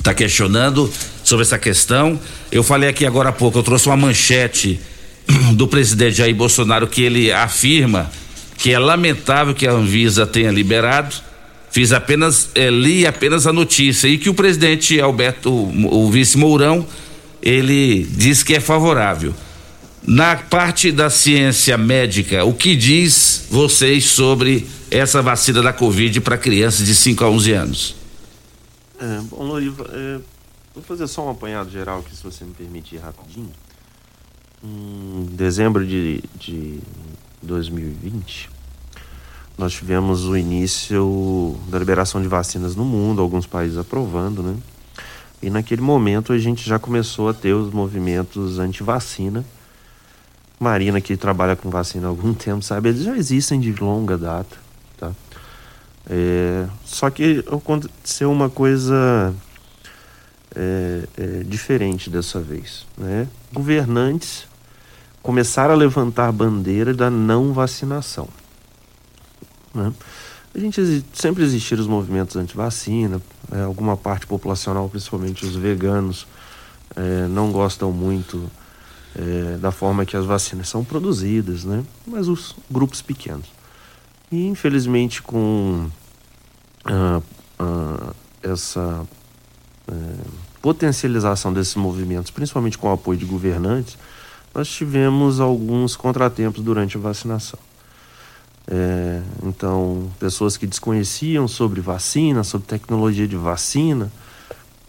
está 0.00 0.12
questionando 0.12 0.92
sobre 1.22 1.44
essa 1.44 1.58
questão. 1.58 2.18
Eu 2.50 2.62
falei 2.62 2.88
aqui 2.88 3.06
agora 3.06 3.28
há 3.28 3.32
pouco, 3.32 3.58
eu 3.58 3.62
trouxe 3.62 3.86
uma 3.86 3.96
manchete 3.96 4.80
do 5.54 5.68
presidente 5.68 6.16
Jair 6.16 6.34
Bolsonaro 6.34 6.86
que 6.86 7.02
ele 7.02 7.30
afirma 7.30 8.10
que 8.56 8.72
é 8.72 8.78
lamentável 8.78 9.54
que 9.54 9.66
a 9.66 9.72
Anvisa 9.72 10.26
tenha 10.26 10.50
liberado. 10.50 11.14
Fiz 11.70 11.92
apenas, 11.92 12.50
é, 12.54 12.68
li 12.68 13.06
apenas 13.06 13.46
a 13.46 13.52
notícia 13.52 14.06
e 14.06 14.18
que 14.18 14.28
o 14.28 14.34
presidente 14.34 15.00
Alberto, 15.00 15.50
o, 15.50 16.04
o 16.04 16.10
vice 16.10 16.36
Mourão, 16.36 16.86
ele 17.40 18.06
diz 18.10 18.42
que 18.42 18.54
é 18.54 18.60
favorável. 18.60 19.34
Na 20.06 20.36
parte 20.36 20.90
da 20.92 21.08
ciência 21.08 21.78
médica, 21.78 22.44
o 22.44 22.52
que 22.52 22.74
diz 22.74 23.46
vocês 23.50 24.04
sobre 24.04 24.66
essa 24.90 25.22
vacina 25.22 25.62
da 25.62 25.72
Covid 25.72 26.20
para 26.20 26.36
crianças 26.36 26.84
de 26.84 26.94
5 26.94 27.24
a 27.24 27.30
11 27.30 27.52
anos? 27.52 27.99
É, 29.00 29.20
bom, 29.22 29.42
Loriva, 29.44 29.88
é, 29.90 30.20
vou 30.74 30.84
fazer 30.84 31.06
só 31.06 31.26
um 31.26 31.30
apanhado 31.30 31.70
geral 31.70 32.00
aqui, 32.00 32.14
se 32.14 32.22
você 32.22 32.44
me 32.44 32.52
permitir 32.52 32.98
rapidinho. 32.98 33.50
Em 34.62 35.24
dezembro 35.32 35.86
de, 35.86 36.22
de 36.38 36.80
2020, 37.40 38.50
nós 39.56 39.72
tivemos 39.72 40.26
o 40.26 40.36
início 40.36 41.58
da 41.68 41.78
liberação 41.78 42.20
de 42.20 42.28
vacinas 42.28 42.76
no 42.76 42.84
mundo, 42.84 43.22
alguns 43.22 43.46
países 43.46 43.78
aprovando, 43.78 44.42
né? 44.42 44.56
E 45.42 45.48
naquele 45.48 45.80
momento 45.80 46.34
a 46.34 46.38
gente 46.38 46.68
já 46.68 46.78
começou 46.78 47.30
a 47.30 47.32
ter 47.32 47.54
os 47.54 47.72
movimentos 47.72 48.58
anti-vacina. 48.58 49.42
Marina, 50.58 51.00
que 51.00 51.16
trabalha 51.16 51.56
com 51.56 51.70
vacina 51.70 52.06
há 52.06 52.10
algum 52.10 52.34
tempo, 52.36 52.60
sabe, 52.62 52.90
eles 52.90 53.02
já 53.02 53.16
existem 53.16 53.58
de 53.58 53.72
longa 53.72 54.18
data, 54.18 54.58
tá? 54.98 55.12
É, 56.08 56.66
só 56.84 57.10
que 57.10 57.44
aconteceu 57.46 58.30
uma 58.30 58.48
coisa 58.48 59.34
é, 60.54 61.04
é, 61.16 61.26
diferente 61.44 62.10
dessa 62.10 62.40
vez. 62.40 62.86
Né? 62.96 63.28
Governantes 63.52 64.46
começaram 65.22 65.74
a 65.74 65.76
levantar 65.76 66.32
bandeira 66.32 66.94
da 66.94 67.10
não 67.10 67.52
vacinação. 67.52 68.28
Né? 69.74 69.92
A 70.54 70.58
gente 70.58 71.04
sempre 71.12 71.44
existiram 71.44 71.80
os 71.80 71.86
movimentos 71.86 72.34
anti-vacina, 72.34 73.20
é, 73.52 73.62
alguma 73.62 73.96
parte 73.96 74.26
populacional, 74.26 74.88
principalmente 74.88 75.44
os 75.44 75.54
veganos, 75.54 76.26
é, 76.96 77.28
não 77.28 77.52
gostam 77.52 77.92
muito 77.92 78.50
é, 79.14 79.56
da 79.58 79.70
forma 79.70 80.04
que 80.04 80.16
as 80.16 80.24
vacinas 80.24 80.68
são 80.68 80.84
produzidas, 80.84 81.64
né? 81.64 81.84
mas 82.06 82.26
os 82.26 82.56
grupos 82.68 83.00
pequenos. 83.00 83.59
E 84.30 84.46
infelizmente 84.46 85.22
com 85.22 85.88
uh, 86.86 87.22
uh, 87.58 88.14
essa 88.42 89.06
uh, 89.88 90.30
potencialização 90.62 91.52
desses 91.52 91.74
movimentos, 91.74 92.30
principalmente 92.30 92.78
com 92.78 92.88
o 92.88 92.92
apoio 92.92 93.18
de 93.18 93.24
governantes, 93.24 93.98
nós 94.54 94.68
tivemos 94.68 95.40
alguns 95.40 95.96
contratempos 95.96 96.62
durante 96.62 96.96
a 96.96 97.00
vacinação. 97.00 97.58
É, 98.72 99.20
então, 99.42 100.08
pessoas 100.20 100.56
que 100.56 100.66
desconheciam 100.66 101.48
sobre 101.48 101.80
vacina, 101.80 102.44
sobre 102.44 102.68
tecnologia 102.68 103.26
de 103.26 103.36
vacina, 103.36 104.12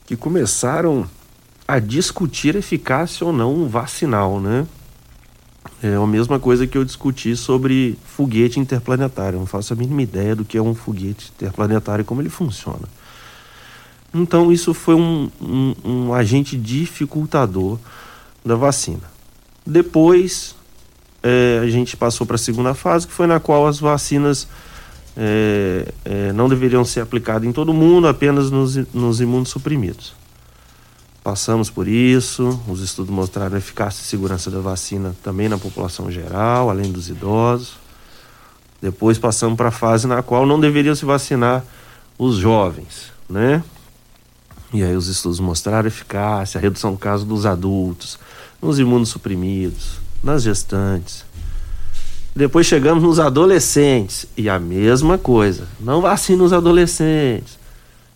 que 0.06 0.16
começaram 0.16 1.10
a 1.68 1.80
discutir 1.80 2.56
eficácia 2.56 3.26
ou 3.26 3.34
não 3.34 3.68
vacinal, 3.68 4.40
né? 4.40 4.68
É 5.84 5.96
a 5.96 6.08
mesma 6.08 6.40
coisa 6.40 6.68
que 6.68 6.78
eu 6.78 6.86
discuti 6.86 7.36
sobre 7.36 7.98
foguete 8.04 8.60
interplanetário. 8.60 9.38
Eu 9.38 9.40
não 9.42 9.48
faço 9.48 9.74
a 9.74 9.76
mínima 9.76 10.02
ideia 10.02 10.36
do 10.36 10.46
que 10.46 10.58
é 10.58 10.62
um 10.62 10.76
foguete 10.76 11.32
interplanetário 11.36 12.04
e 12.04 12.06
como 12.06 12.22
ele 12.22 12.30
funciona. 12.30 12.88
Então, 14.14 14.52
isso 14.52 14.74
foi 14.74 14.96
um, 14.96 15.30
um, 15.42 15.76
um 15.84 16.14
agente 16.14 16.58
dificultador 16.58 17.80
da 18.46 18.56
vacina. 18.56 19.10
Depois, 19.66 20.56
é, 21.24 21.60
a 21.64 21.70
gente 21.70 21.96
passou 21.96 22.28
para 22.28 22.36
a 22.36 22.40
segunda 22.40 22.74
fase, 22.74 23.08
que 23.08 23.14
foi 23.14 23.28
na 23.28 23.40
qual 23.40 23.68
as 23.68 23.80
vacinas 23.80 24.48
é, 25.16 25.88
é, 26.04 26.34
não 26.34 26.50
deveriam 26.50 26.84
ser 26.84 27.02
aplicadas 27.02 27.48
em 27.48 27.52
todo 27.52 27.74
mundo, 27.74 28.08
apenas 28.08 28.52
nos, 28.52 28.76
nos 28.94 29.22
imunossuprimidos. 29.22 30.14
Passamos 31.24 31.70
por 31.70 31.88
isso, 31.88 32.60
os 32.68 32.82
estudos 32.82 33.14
mostraram 33.14 33.56
eficácia 33.56 34.02
e 34.02 34.06
segurança 34.06 34.50
da 34.50 34.60
vacina 34.60 35.16
também 35.22 35.48
na 35.48 35.58
população 35.58 36.12
geral, 36.12 36.70
além 36.70 36.92
dos 36.92 37.10
idosos. 37.10 37.76
Depois 38.82 39.20
passamos 39.20 39.56
para 39.56 39.68
a 39.68 39.72
fase 39.72 40.08
na 40.08 40.24
qual 40.24 40.48
não 40.48 40.60
deveriam 40.60 40.96
se 40.96 41.06
vacinar 41.06 41.64
os 42.18 42.38
jovens, 42.38 43.12
né? 43.30 43.64
E 44.74 44.84
aí 44.84 44.96
os 44.96 45.08
estudos 45.08 45.40
mostraram 45.40 45.88
eficácia, 45.88 46.60
redução 46.60 46.94
do 46.94 46.98
caso 46.98 47.24
dos 47.24 47.46
adultos, 47.46 48.18
nos 48.60 48.80
imunossuprimidos, 48.80 50.00
nas 50.24 50.42
gestantes. 50.42 51.24
Depois 52.36 52.66
chegamos 52.66 53.04
nos 53.04 53.20
adolescentes 53.20 54.26
e 54.36 54.50
a 54.50 54.58
mesma 54.58 55.20
coisa, 55.20 55.68
não 55.80 56.02
vacina 56.02 56.44
os 56.44 56.54
adolescentes. 56.54 57.61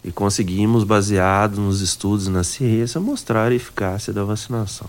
E 0.06 0.12
conseguimos, 0.12 0.84
baseado 0.84 1.60
nos 1.60 1.82
estudos 1.82 2.28
na 2.28 2.44
ciência, 2.44 3.02
mostrar 3.02 3.52
a 3.52 3.56
eficácia 3.56 4.14
da 4.14 4.24
vacinação. 4.24 4.88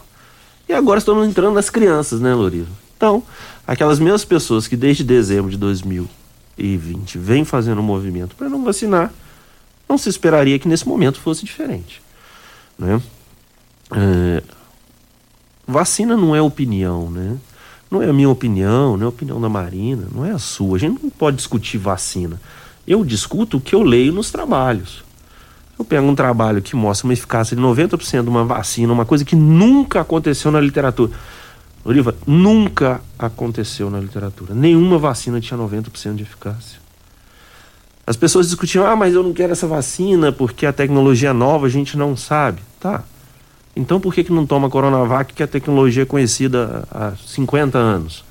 E 0.68 0.74
agora 0.74 0.98
estamos 0.98 1.26
entrando 1.26 1.54
nas 1.54 1.70
crianças, 1.70 2.20
né, 2.20 2.34
Loriva? 2.34 2.68
Então, 2.98 3.22
aquelas 3.66 3.98
mesmas 3.98 4.26
pessoas 4.26 4.68
que 4.68 4.76
desde 4.76 5.02
dezembro 5.02 5.50
de 5.50 5.56
2020 5.56 7.16
vêm 7.16 7.46
fazendo 7.46 7.80
um 7.80 7.84
movimento 7.84 8.36
para 8.36 8.50
não 8.50 8.62
vacinar, 8.62 9.10
não 9.88 9.96
se 9.96 10.10
esperaria 10.10 10.58
que 10.58 10.68
nesse 10.68 10.86
momento 10.86 11.18
fosse 11.18 11.46
diferente. 11.46 12.02
Né? 12.78 13.00
É, 13.92 14.42
vacina 15.66 16.14
não 16.14 16.36
é 16.36 16.42
opinião, 16.42 17.10
né? 17.10 17.38
Não 17.90 18.02
é 18.02 18.10
a 18.10 18.12
minha 18.12 18.28
opinião, 18.28 18.98
não 18.98 19.04
é 19.04 19.06
a 19.06 19.08
opinião 19.08 19.40
da 19.40 19.48
Marina, 19.48 20.08
não 20.12 20.26
é 20.26 20.32
a 20.32 20.38
sua. 20.38 20.76
A 20.76 20.80
gente 20.80 21.02
não 21.02 21.08
pode 21.08 21.38
discutir 21.38 21.78
vacina. 21.78 22.38
Eu 22.86 23.02
discuto 23.02 23.56
o 23.56 23.60
que 23.60 23.74
eu 23.74 23.82
leio 23.82 24.12
nos 24.12 24.30
trabalhos. 24.30 25.05
Eu 25.78 25.84
pego 25.84 26.06
um 26.06 26.14
trabalho 26.14 26.62
que 26.62 26.74
mostra 26.74 27.06
uma 27.06 27.12
eficácia 27.12 27.54
de 27.54 27.62
90% 27.62 28.22
de 28.22 28.28
uma 28.28 28.44
vacina, 28.44 28.92
uma 28.92 29.04
coisa 29.04 29.24
que 29.24 29.36
nunca 29.36 30.00
aconteceu 30.00 30.50
na 30.50 30.60
literatura. 30.60 31.12
Oliva, 31.84 32.14
nunca 32.26 33.00
aconteceu 33.18 33.90
na 33.90 34.00
literatura. 34.00 34.54
Nenhuma 34.54 34.98
vacina 34.98 35.40
tinha 35.40 35.58
90% 35.58 36.16
de 36.16 36.22
eficácia. 36.22 36.80
As 38.06 38.16
pessoas 38.16 38.46
discutiam, 38.46 38.86
ah, 38.86 38.96
mas 38.96 39.14
eu 39.14 39.22
não 39.22 39.32
quero 39.32 39.52
essa 39.52 39.66
vacina 39.66 40.32
porque 40.32 40.64
a 40.64 40.72
tecnologia 40.72 41.30
é 41.30 41.32
nova, 41.32 41.66
a 41.66 41.68
gente 41.68 41.96
não 41.96 42.16
sabe. 42.16 42.60
Tá. 42.80 43.04
Então 43.74 44.00
por 44.00 44.14
que, 44.14 44.24
que 44.24 44.32
não 44.32 44.46
toma 44.46 44.70
Coronavac, 44.70 45.34
que 45.34 45.42
a 45.42 45.46
tecnologia 45.46 46.04
é 46.04 46.06
conhecida 46.06 46.88
há 46.90 47.12
50 47.16 47.76
anos? 47.76 48.24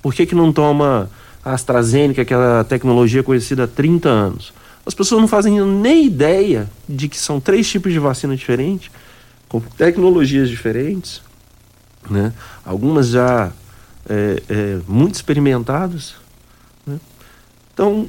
Por 0.00 0.14
que, 0.14 0.24
que 0.24 0.34
não 0.34 0.52
toma 0.52 1.10
AstraZeneca, 1.44 2.24
que 2.24 2.32
é 2.32 2.36
a 2.36 2.64
tecnologia 2.64 3.20
é 3.20 3.22
conhecida 3.22 3.64
há 3.64 3.66
30 3.66 4.08
anos? 4.08 4.52
As 4.86 4.94
pessoas 4.94 5.20
não 5.20 5.26
fazem 5.26 5.60
nem 5.60 6.06
ideia 6.06 6.70
de 6.88 7.08
que 7.08 7.18
são 7.18 7.40
três 7.40 7.68
tipos 7.68 7.92
de 7.92 7.98
vacina 7.98 8.36
diferentes, 8.36 8.88
com 9.48 9.60
tecnologias 9.60 10.48
diferentes, 10.48 11.20
né? 12.08 12.32
algumas 12.64 13.08
já 13.08 13.52
é, 14.08 14.42
é, 14.48 14.78
muito 14.86 15.16
experimentadas. 15.16 16.14
Né? 16.86 17.00
Então, 17.74 18.08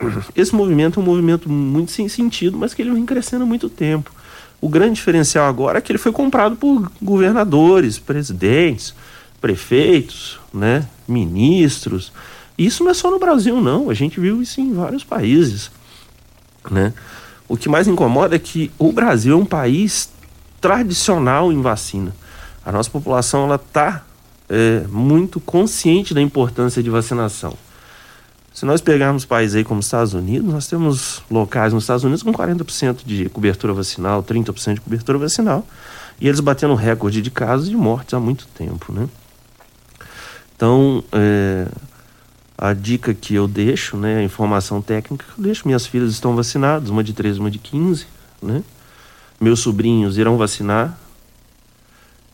esse 0.34 0.54
movimento 0.54 0.98
é 0.98 1.02
um 1.02 1.06
movimento 1.06 1.48
muito 1.50 1.92
sem 1.92 2.08
sentido, 2.08 2.56
mas 2.56 2.72
que 2.72 2.80
ele 2.80 2.92
vem 2.92 3.04
crescendo 3.04 3.42
há 3.44 3.46
muito 3.46 3.68
tempo. 3.68 4.10
O 4.60 4.68
grande 4.68 4.94
diferencial 4.94 5.46
agora 5.46 5.78
é 5.78 5.80
que 5.82 5.92
ele 5.92 5.98
foi 5.98 6.10
comprado 6.10 6.56
por 6.56 6.90
governadores, 7.02 7.98
presidentes, 7.98 8.94
prefeitos, 9.40 10.40
né, 10.54 10.88
ministros. 11.06 12.10
Isso 12.56 12.82
não 12.82 12.90
é 12.90 12.94
só 12.94 13.10
no 13.10 13.18
Brasil, 13.18 13.60
não. 13.60 13.90
A 13.90 13.94
gente 13.94 14.18
viu 14.18 14.40
isso 14.40 14.60
em 14.62 14.72
vários 14.72 15.04
países. 15.04 15.70
Né? 16.70 16.92
O 17.48 17.56
que 17.56 17.68
mais 17.68 17.86
incomoda 17.86 18.36
é 18.36 18.38
que 18.38 18.70
o 18.78 18.92
Brasil 18.92 19.34
é 19.34 19.36
um 19.36 19.44
país 19.44 20.10
tradicional 20.60 21.52
em 21.52 21.60
vacina. 21.60 22.14
A 22.64 22.72
nossa 22.72 22.90
população 22.90 23.44
ela 23.44 23.56
está 23.56 24.02
é, 24.48 24.84
muito 24.88 25.38
consciente 25.40 26.14
da 26.14 26.20
importância 26.20 26.82
de 26.82 26.88
vacinação. 26.88 27.54
Se 28.54 28.64
nós 28.64 28.80
pegarmos 28.80 29.24
países 29.24 29.56
aí 29.56 29.64
como 29.64 29.80
os 29.80 29.86
Estados 29.86 30.14
Unidos, 30.14 30.52
nós 30.52 30.68
temos 30.68 31.22
locais 31.28 31.72
nos 31.72 31.82
Estados 31.82 32.04
Unidos 32.04 32.22
com 32.22 32.32
40% 32.32 33.04
de 33.04 33.28
cobertura 33.28 33.72
vacinal, 33.72 34.22
30% 34.22 34.74
de 34.74 34.80
cobertura 34.80 35.18
vacinal, 35.18 35.66
e 36.20 36.28
eles 36.28 36.38
batendo 36.38 36.74
recorde 36.74 37.20
de 37.20 37.32
casos 37.32 37.68
e 37.68 37.74
mortes 37.74 38.14
há 38.14 38.20
muito 38.20 38.46
tempo, 38.46 38.92
né? 38.92 39.08
Então, 40.54 41.02
é, 41.10 41.66
a 42.56 42.72
dica 42.72 43.12
que 43.12 43.34
eu 43.34 43.48
deixo, 43.48 43.96
né, 43.96 44.18
a 44.18 44.22
informação 44.22 44.80
técnica 44.80 45.24
que 45.24 45.40
eu 45.40 45.44
deixo, 45.44 45.66
minhas 45.66 45.86
filhas 45.86 46.12
estão 46.12 46.36
vacinadas, 46.36 46.88
uma 46.88 47.02
de 47.02 47.12
13, 47.12 47.40
uma 47.40 47.50
de 47.50 47.58
15, 47.58 48.06
né? 48.40 48.62
Meus 49.40 49.60
sobrinhos 49.60 50.16
irão 50.16 50.36
vacinar, 50.36 50.98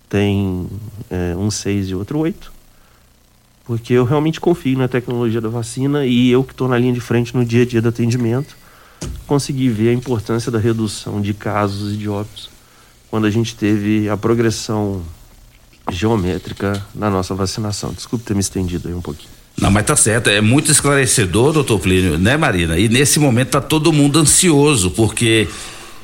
tem 0.08 0.68
é, 1.08 1.34
um 1.36 1.50
6 1.50 1.90
e 1.90 1.94
outro 1.94 2.18
8 2.18 2.60
porque 3.70 3.92
eu 3.92 4.04
realmente 4.04 4.40
confio 4.40 4.76
na 4.76 4.88
tecnologia 4.88 5.40
da 5.40 5.48
vacina 5.48 6.04
e 6.04 6.28
eu 6.28 6.42
que 6.42 6.50
estou 6.50 6.66
na 6.66 6.76
linha 6.76 6.92
de 6.92 7.00
frente 7.00 7.36
no 7.36 7.44
dia 7.44 7.62
a 7.62 7.64
dia 7.64 7.80
do 7.80 7.88
atendimento, 7.88 8.56
consegui 9.28 9.68
ver 9.68 9.90
a 9.90 9.92
importância 9.92 10.50
da 10.50 10.58
redução 10.58 11.20
de 11.20 11.32
casos 11.32 11.94
e 11.94 11.96
de 11.96 12.08
óbitos 12.08 12.50
quando 13.08 13.26
a 13.26 13.30
gente 13.30 13.54
teve 13.54 14.08
a 14.08 14.16
progressão 14.16 15.04
geométrica 15.88 16.84
na 16.92 17.08
nossa 17.08 17.32
vacinação. 17.32 17.92
Desculpe 17.92 18.24
ter 18.24 18.34
me 18.34 18.40
estendido 18.40 18.88
aí 18.88 18.94
um 18.94 19.00
pouquinho. 19.00 19.39
Não, 19.60 19.70
mas 19.70 19.84
tá 19.84 19.94
certo, 19.94 20.30
é 20.30 20.40
muito 20.40 20.70
esclarecedor, 20.70 21.52
doutor 21.52 21.78
Plínio, 21.78 22.16
né, 22.18 22.36
Marina? 22.36 22.78
E 22.78 22.88
nesse 22.88 23.18
momento 23.18 23.50
tá 23.50 23.60
todo 23.60 23.92
mundo 23.92 24.18
ansioso, 24.18 24.90
porque 24.90 25.48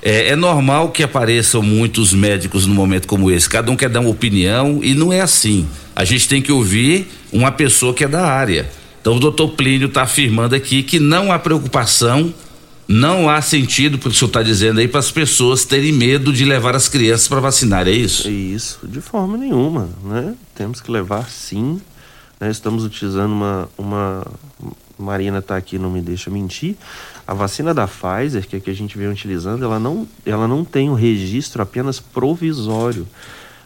é, 0.02 0.28
é, 0.28 0.36
normal 0.36 0.90
que 0.90 1.02
apareçam 1.02 1.62
muitos 1.62 2.12
médicos 2.12 2.66
num 2.66 2.74
momento 2.74 3.08
como 3.08 3.30
esse. 3.30 3.48
Cada 3.48 3.70
um 3.72 3.76
quer 3.76 3.88
dar 3.88 4.00
uma 4.00 4.10
opinião 4.10 4.80
e 4.82 4.94
não 4.94 5.10
é 5.10 5.22
assim. 5.22 5.66
A 5.94 6.04
gente 6.04 6.28
tem 6.28 6.42
que 6.42 6.52
ouvir 6.52 7.08
uma 7.32 7.50
pessoa 7.50 7.94
que 7.94 8.04
é 8.04 8.08
da 8.08 8.26
área. 8.26 8.68
Então 9.00 9.16
o 9.16 9.20
doutor 9.20 9.48
Plínio 9.52 9.88
está 9.88 10.02
afirmando 10.02 10.54
aqui 10.54 10.82
que 10.82 11.00
não 11.00 11.32
há 11.32 11.38
preocupação, 11.38 12.34
não 12.86 13.28
há 13.28 13.40
sentido, 13.40 13.98
porque 13.98 14.14
o 14.14 14.18
senhor 14.18 14.28
está 14.28 14.42
dizendo 14.42 14.80
aí, 14.80 14.86
para 14.86 15.00
as 15.00 15.10
pessoas 15.10 15.64
terem 15.64 15.92
medo 15.92 16.32
de 16.32 16.44
levar 16.44 16.76
as 16.76 16.88
crianças 16.88 17.26
para 17.26 17.40
vacinar, 17.40 17.88
é 17.88 17.92
isso? 17.92 18.28
É 18.28 18.30
isso, 18.30 18.80
de 18.84 19.00
forma 19.00 19.36
nenhuma, 19.38 19.88
né? 20.04 20.34
Temos 20.54 20.80
que 20.80 20.90
levar 20.90 21.30
sim. 21.30 21.80
Né? 22.40 22.50
Estamos 22.50 22.84
utilizando 22.84 23.32
uma, 23.32 23.68
uma. 23.76 24.26
Marina 24.98 25.38
está 25.38 25.56
aqui, 25.56 25.78
não 25.78 25.90
me 25.90 26.00
deixa 26.00 26.30
mentir 26.30 26.74
a 27.26 27.34
vacina 27.34 27.74
da 27.74 27.88
Pfizer, 27.88 28.46
que, 28.46 28.56
é 28.56 28.60
que 28.60 28.70
a 28.70 28.74
gente 28.74 28.96
vem 28.96 29.08
utilizando, 29.08 29.64
ela 29.64 29.80
não, 29.80 30.06
ela 30.24 30.46
não 30.46 30.64
tem 30.64 30.88
um 30.88 30.94
registro 30.94 31.60
apenas 31.60 31.98
provisório. 31.98 33.06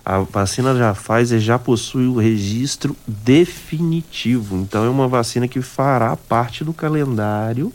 A 0.03 0.21
vacina 0.21 0.73
da 0.73 0.95
Pfizer 0.95 1.39
já 1.39 1.59
possui 1.59 2.07
o 2.07 2.17
registro 2.17 2.97
definitivo. 3.07 4.57
Então 4.57 4.85
é 4.85 4.89
uma 4.89 5.07
vacina 5.07 5.47
que 5.47 5.61
fará 5.61 6.17
parte 6.17 6.65
do 6.65 6.73
calendário 6.73 7.71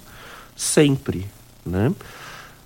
sempre, 0.56 1.28
né? 1.64 1.94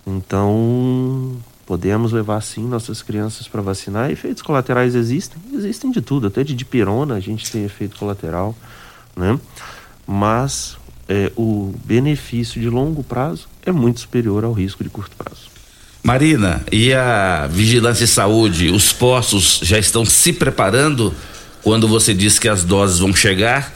Então 0.07 1.35
podemos 1.69 2.11
levar 2.11 2.41
sim 2.41 2.67
nossas 2.67 3.03
crianças 3.03 3.47
para 3.47 3.61
vacinar. 3.61 4.09
Efeitos 4.09 4.41
colaterais 4.41 4.95
existem, 4.95 5.39
existem 5.53 5.91
de 5.91 6.01
tudo, 6.01 6.25
até 6.25 6.43
de 6.43 6.55
dipirona 6.55 7.13
a 7.13 7.19
gente 7.19 7.51
tem 7.51 7.63
efeito 7.63 7.95
colateral, 7.95 8.57
né? 9.15 9.39
Mas 10.07 10.77
é, 11.07 11.31
o 11.35 11.71
benefício 11.85 12.59
de 12.59 12.67
longo 12.67 13.03
prazo 13.03 13.47
é 13.63 13.71
muito 13.71 13.99
superior 13.99 14.43
ao 14.43 14.51
risco 14.51 14.83
de 14.83 14.89
curto 14.89 15.15
prazo. 15.15 15.41
Marina, 16.01 16.63
e 16.71 16.91
a 16.91 17.45
Vigilância 17.45 18.05
e 18.05 18.07
Saúde, 18.07 18.69
os 18.69 18.91
postos 18.91 19.59
já 19.61 19.77
estão 19.77 20.03
se 20.03 20.33
preparando 20.33 21.13
quando 21.61 21.87
você 21.87 22.15
diz 22.15 22.39
que 22.39 22.49
as 22.49 22.63
doses 22.63 22.97
vão 22.97 23.13
chegar? 23.13 23.71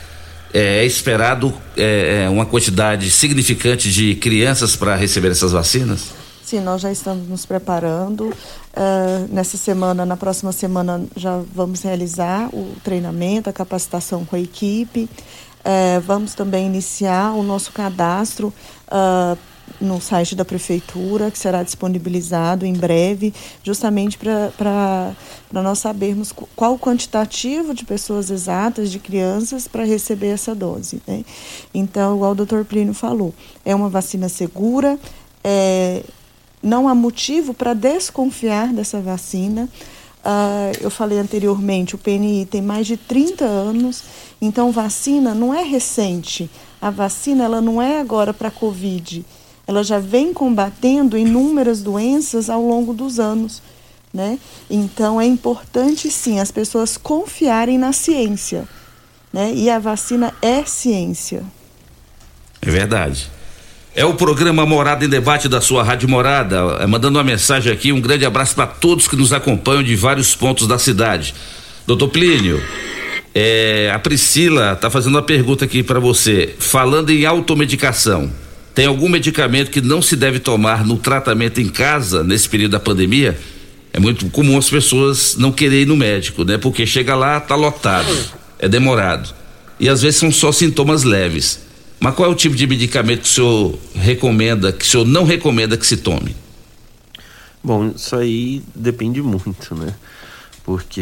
É, 0.51 0.79
é 0.79 0.85
esperado 0.85 1.53
é, 1.77 2.23
é 2.23 2.29
uma 2.29 2.47
quantidade 2.47 3.11
significante 3.11 3.91
de 3.91 4.15
crianças 4.15 4.75
para 4.75 4.95
receber 4.95 5.29
essas 5.29 5.51
vacinas? 5.51 6.22
Sim, 6.53 6.59
nós 6.59 6.81
já 6.81 6.91
estamos 6.91 7.27
nos 7.27 7.47
preparando. 7.47 8.25
Uh, 8.27 9.27
nessa 9.31 9.57
semana, 9.57 10.05
na 10.05 10.15
próxima 10.15 10.51
semana, 10.51 11.03
já 11.15 11.41
vamos 11.51 11.81
realizar 11.81 12.47
o 12.53 12.75
treinamento, 12.83 13.49
a 13.49 13.53
capacitação 13.53 14.23
com 14.23 14.35
a 14.35 14.39
equipe. 14.39 15.09
É, 15.63 15.99
vamos 16.01 16.35
também 16.35 16.67
iniciar 16.67 17.33
o 17.33 17.41
nosso 17.41 17.71
cadastro 17.71 18.53
uh, 18.87 19.35
no 19.81 19.99
site 19.99 20.35
da 20.35 20.45
prefeitura, 20.45 21.31
que 21.31 21.39
será 21.39 21.63
disponibilizado 21.63 22.67
em 22.67 22.73
breve, 22.73 23.33
justamente 23.63 24.15
para 24.15 25.15
nós 25.51 25.79
sabermos 25.79 26.31
qual 26.55 26.75
o 26.75 26.79
quantitativo 26.79 27.73
de 27.73 27.83
pessoas 27.83 28.29
exatas, 28.29 28.91
de 28.91 28.99
crianças, 28.99 29.67
para 29.67 29.83
receber 29.83 30.27
essa 30.27 30.53
dose. 30.53 31.01
Né? 31.07 31.25
Então, 31.73 32.15
igual 32.15 32.33
o 32.33 32.35
doutor 32.35 32.63
Plínio 32.63 32.93
falou, 32.93 33.33
é 33.65 33.73
uma 33.73 33.89
vacina 33.89 34.29
segura, 34.29 34.99
é, 35.43 36.03
não 36.63 36.87
há 36.87 36.95
motivo 36.95 37.53
para 37.53 37.73
desconfiar 37.73 38.73
dessa 38.73 39.01
vacina. 39.01 39.67
Uh, 40.25 40.71
eu 40.79 40.89
falei 40.89 41.19
anteriormente, 41.19 41.95
o 41.95 41.97
PNI 41.97 42.45
tem 42.45 42.61
mais 42.61 42.87
de 42.87 42.95
30 42.95 43.43
anos, 43.43 44.03
então 44.41 44.71
vacina 44.71 45.35
não 45.35 45.53
é 45.53 45.61
recente. 45.61 46.49
A 46.81 46.89
vacina 46.89 47.43
ela 47.43 47.61
não 47.61 47.81
é 47.81 47.99
agora 47.99 48.33
para 48.33 48.49
Covid. 48.49 49.25
Ela 49.67 49.83
já 49.83 49.99
vem 49.99 50.33
combatendo 50.33 51.17
inúmeras 51.17 51.81
doenças 51.81 52.49
ao 52.49 52.61
longo 52.61 52.93
dos 52.93 53.19
anos. 53.19 53.61
Né? 54.13 54.39
Então 54.69 55.19
é 55.19 55.25
importante 55.25 56.09
sim 56.09 56.39
as 56.39 56.51
pessoas 56.51 56.97
confiarem 56.97 57.77
na 57.77 57.91
ciência. 57.91 58.67
Né? 59.31 59.51
E 59.53 59.69
a 59.69 59.79
vacina 59.79 60.33
é 60.41 60.63
ciência. 60.63 61.43
É 62.61 62.69
verdade. 62.69 63.29
É 63.95 64.03
o 64.03 64.15
programa 64.15 64.65
Morada 64.65 65.05
em 65.05 65.07
Debate 65.07 65.47
da 65.47 65.61
sua 65.61 65.83
Rádio 65.83 66.09
Morada. 66.09 66.55
É, 66.79 66.87
mandando 66.87 67.19
uma 67.19 67.23
mensagem 67.23 67.71
aqui, 67.71 67.91
um 67.91 68.01
grande 68.01 68.25
abraço 68.25 68.55
para 68.55 68.65
todos 68.65 69.07
que 69.07 69.15
nos 69.15 69.31
acompanham 69.31 69.83
de 69.83 69.95
vários 69.95 70.33
pontos 70.33 70.65
da 70.65 70.79
cidade. 70.79 71.35
Doutor 71.85 72.07
Plínio, 72.07 72.59
é, 73.35 73.91
a 73.93 73.99
Priscila 73.99 74.73
está 74.73 74.89
fazendo 74.89 75.13
uma 75.13 75.21
pergunta 75.21 75.65
aqui 75.65 75.83
para 75.83 75.99
você. 75.99 76.55
Falando 76.57 77.11
em 77.11 77.23
automedicação, 77.23 78.31
tem 78.73 78.87
algum 78.87 79.07
medicamento 79.07 79.69
que 79.69 79.79
não 79.79 80.01
se 80.01 80.15
deve 80.15 80.39
tomar 80.39 80.83
no 80.83 80.97
tratamento 80.97 81.61
em 81.61 81.69
casa 81.69 82.23
nesse 82.23 82.49
período 82.49 82.71
da 82.71 82.79
pandemia? 82.79 83.37
É 83.93 83.99
muito 83.99 84.27
comum 84.31 84.57
as 84.57 84.71
pessoas 84.71 85.35
não 85.37 85.51
quererem 85.51 85.83
ir 85.83 85.85
no 85.85 85.95
médico, 85.95 86.43
né? 86.43 86.57
Porque 86.57 86.83
chega 86.87 87.13
lá, 87.13 87.39
tá 87.39 87.53
lotado, 87.53 88.11
é 88.57 88.67
demorado. 88.67 89.29
E 89.79 89.87
às 89.87 90.01
vezes 90.01 90.19
são 90.19 90.31
só 90.31 90.51
sintomas 90.51 91.03
leves. 91.03 91.62
Mas 92.03 92.15
qual 92.15 92.29
é 92.29 92.31
o 92.33 92.35
tipo 92.35 92.53
de 92.53 92.67
medicamento 92.67 93.21
que 93.21 93.29
o 93.29 93.31
senhor 93.31 93.79
recomenda, 93.95 94.73
que 94.73 94.83
o 94.83 94.85
senhor 94.85 95.05
não 95.05 95.23
recomenda 95.23 95.77
que 95.77 95.87
se 95.87 95.95
tome? 95.95 96.35
Bom, 97.63 97.93
isso 97.95 98.13
aí 98.17 98.61
depende 98.75 99.21
muito, 99.21 99.73
né? 99.73 99.95
Porque 100.65 101.01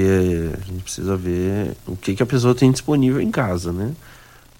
a 0.53 0.63
gente 0.63 0.83
precisa 0.83 1.17
ver 1.17 1.75
o 1.87 1.95
que, 1.95 2.13
que 2.13 2.21
a 2.21 2.25
pessoa 2.27 2.53
tem 2.53 2.71
disponível 2.71 3.19
em 3.19 3.31
casa, 3.31 3.73
né? 3.73 3.93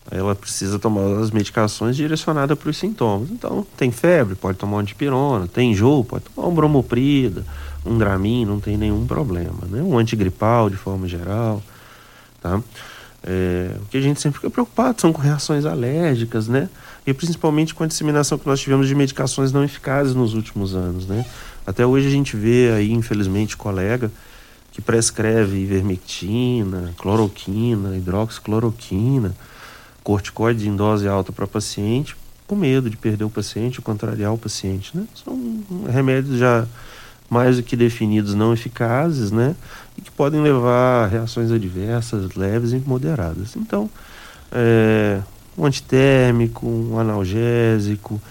Ela 0.09 0.33
precisa 0.33 0.79
tomar 0.79 1.21
as 1.21 1.29
medicações 1.29 1.95
direcionadas 1.95 2.57
para 2.57 2.71
os 2.71 2.77
sintomas. 2.77 3.29
Então, 3.29 3.63
tem 3.77 3.91
febre, 3.91 4.33
pode 4.33 4.57
tomar 4.57 4.77
um 4.77 4.83
dipirona, 4.83 5.47
tem 5.47 5.73
enjoo, 5.73 6.03
pode 6.03 6.23
tomar 6.23 6.47
um 6.47 6.55
bromoprida, 6.55 7.45
um 7.85 7.99
dramin, 7.99 8.45
não 8.45 8.59
tem 8.59 8.77
nenhum 8.77 9.05
problema, 9.05 9.59
né? 9.69 9.79
Um 9.83 9.95
antigripal 9.95 10.71
de 10.71 10.75
forma 10.75 11.07
geral, 11.07 11.61
tá? 12.41 12.59
É, 13.23 13.75
o 13.81 13.85
que 13.85 13.97
a 13.97 14.01
gente 14.01 14.19
sempre 14.19 14.39
fica 14.39 14.49
preocupado 14.49 14.99
são 14.99 15.13
com 15.13 15.21
reações 15.21 15.65
alérgicas, 15.65 16.47
né? 16.47 16.69
E 17.05 17.13
principalmente 17.13 17.73
com 17.73 17.83
a 17.83 17.87
disseminação 17.87 18.37
que 18.37 18.47
nós 18.47 18.59
tivemos 18.59 18.87
de 18.87 18.95
medicações 18.95 19.51
não 19.51 19.63
eficazes 19.63 20.15
nos 20.15 20.33
últimos 20.33 20.73
anos, 20.73 21.05
né? 21.05 21.25
Até 21.65 21.85
hoje 21.85 22.07
a 22.07 22.11
gente 22.11 22.35
vê 22.35 22.71
aí, 22.75 22.91
infelizmente, 22.91 23.55
colega 23.55 24.11
que 24.71 24.81
prescreve 24.81 25.59
ivermectina, 25.59 26.93
cloroquina, 26.97 27.95
hidroxicloroquina, 27.97 29.35
corticoide 30.03 30.67
em 30.67 30.75
dose 30.75 31.07
alta 31.07 31.31
para 31.31 31.45
paciente, 31.45 32.15
com 32.47 32.55
medo 32.55 32.89
de 32.89 32.97
perder 32.97 33.23
o 33.23 33.29
paciente 33.29 33.81
contrariar 33.81 34.33
o 34.33 34.37
paciente, 34.37 34.97
né? 34.97 35.05
São 35.23 35.63
remédios 35.89 36.37
já 36.37 36.65
mais 37.31 37.55
do 37.55 37.63
que 37.63 37.77
definidos 37.77 38.35
não 38.35 38.51
eficazes, 38.51 39.31
né? 39.31 39.55
E 39.97 40.01
que 40.01 40.11
podem 40.11 40.41
levar 40.41 41.05
a 41.05 41.07
reações 41.07 41.49
adversas, 41.49 42.35
leves 42.35 42.73
e 42.73 42.83
moderadas. 42.85 43.55
Então, 43.55 43.89
é, 44.51 45.21
um 45.57 45.65
antitérmico, 45.65 46.67
um 46.67 46.99
analgésico, 46.99 48.21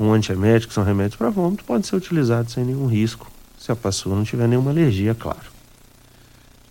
um 0.00 0.12
antiemético, 0.12 0.72
são 0.72 0.82
remédios 0.82 1.14
para 1.14 1.30
vômito, 1.30 1.62
podem 1.62 1.84
ser 1.84 1.94
utilizados 1.94 2.52
sem 2.52 2.64
nenhum 2.64 2.86
risco, 2.86 3.30
se 3.56 3.70
a 3.70 3.76
pessoa 3.76 4.16
não 4.16 4.24
tiver 4.24 4.48
nenhuma 4.48 4.72
alergia, 4.72 5.14
claro. 5.14 5.38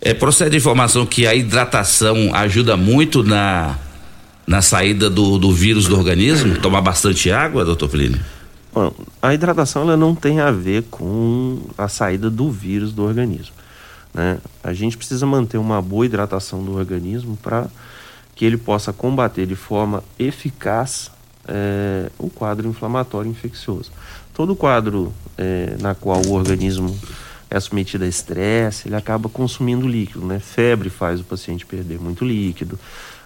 É, 0.01 0.13
procede 0.13 0.57
a 0.57 0.57
informação 0.57 1.05
que 1.05 1.25
a 1.25 1.33
hidratação 1.33 2.35
ajuda 2.35 2.75
muito 2.75 3.23
na, 3.23 3.77
na 4.45 4.61
saída 4.61 5.09
do, 5.09 5.37
do 5.37 5.53
vírus 5.53 5.87
do 5.87 5.95
organismo? 5.97 6.57
Tomar 6.59 6.81
bastante 6.81 7.31
água, 7.31 7.63
doutor 7.63 7.87
Plínio? 7.87 8.19
Bom, 8.79 8.93
a 9.21 9.33
hidratação 9.33 9.81
ela 9.81 9.97
não 9.97 10.15
tem 10.15 10.39
a 10.39 10.51
ver 10.51 10.83
com 10.83 11.59
a 11.77 11.89
saída 11.89 12.29
do 12.29 12.49
vírus 12.49 12.93
do 12.93 13.03
organismo. 13.03 13.53
Né? 14.13 14.37
A 14.63 14.71
gente 14.71 14.95
precisa 14.95 15.25
manter 15.25 15.57
uma 15.57 15.81
boa 15.81 16.05
hidratação 16.05 16.63
do 16.63 16.77
organismo 16.77 17.35
para 17.35 17.67
que 18.33 18.45
ele 18.45 18.55
possa 18.55 18.93
combater 18.93 19.45
de 19.45 19.55
forma 19.55 20.01
eficaz 20.17 21.11
é, 21.45 22.09
o 22.17 22.29
quadro 22.29 22.69
inflamatório 22.69 23.29
infeccioso. 23.29 23.91
Todo 24.33 24.55
quadro 24.55 25.11
é, 25.37 25.75
na 25.81 25.93
qual 25.93 26.21
o 26.25 26.31
organismo 26.31 26.97
é 27.49 27.59
submetido 27.59 28.05
a 28.05 28.07
estresse, 28.07 28.87
ele 28.87 28.95
acaba 28.95 29.27
consumindo 29.27 29.89
líquido, 29.89 30.25
né? 30.25 30.39
Febre 30.39 30.89
faz 30.89 31.19
o 31.19 31.25
paciente 31.25 31.65
perder 31.65 31.99
muito 31.99 32.23
líquido, 32.23 32.79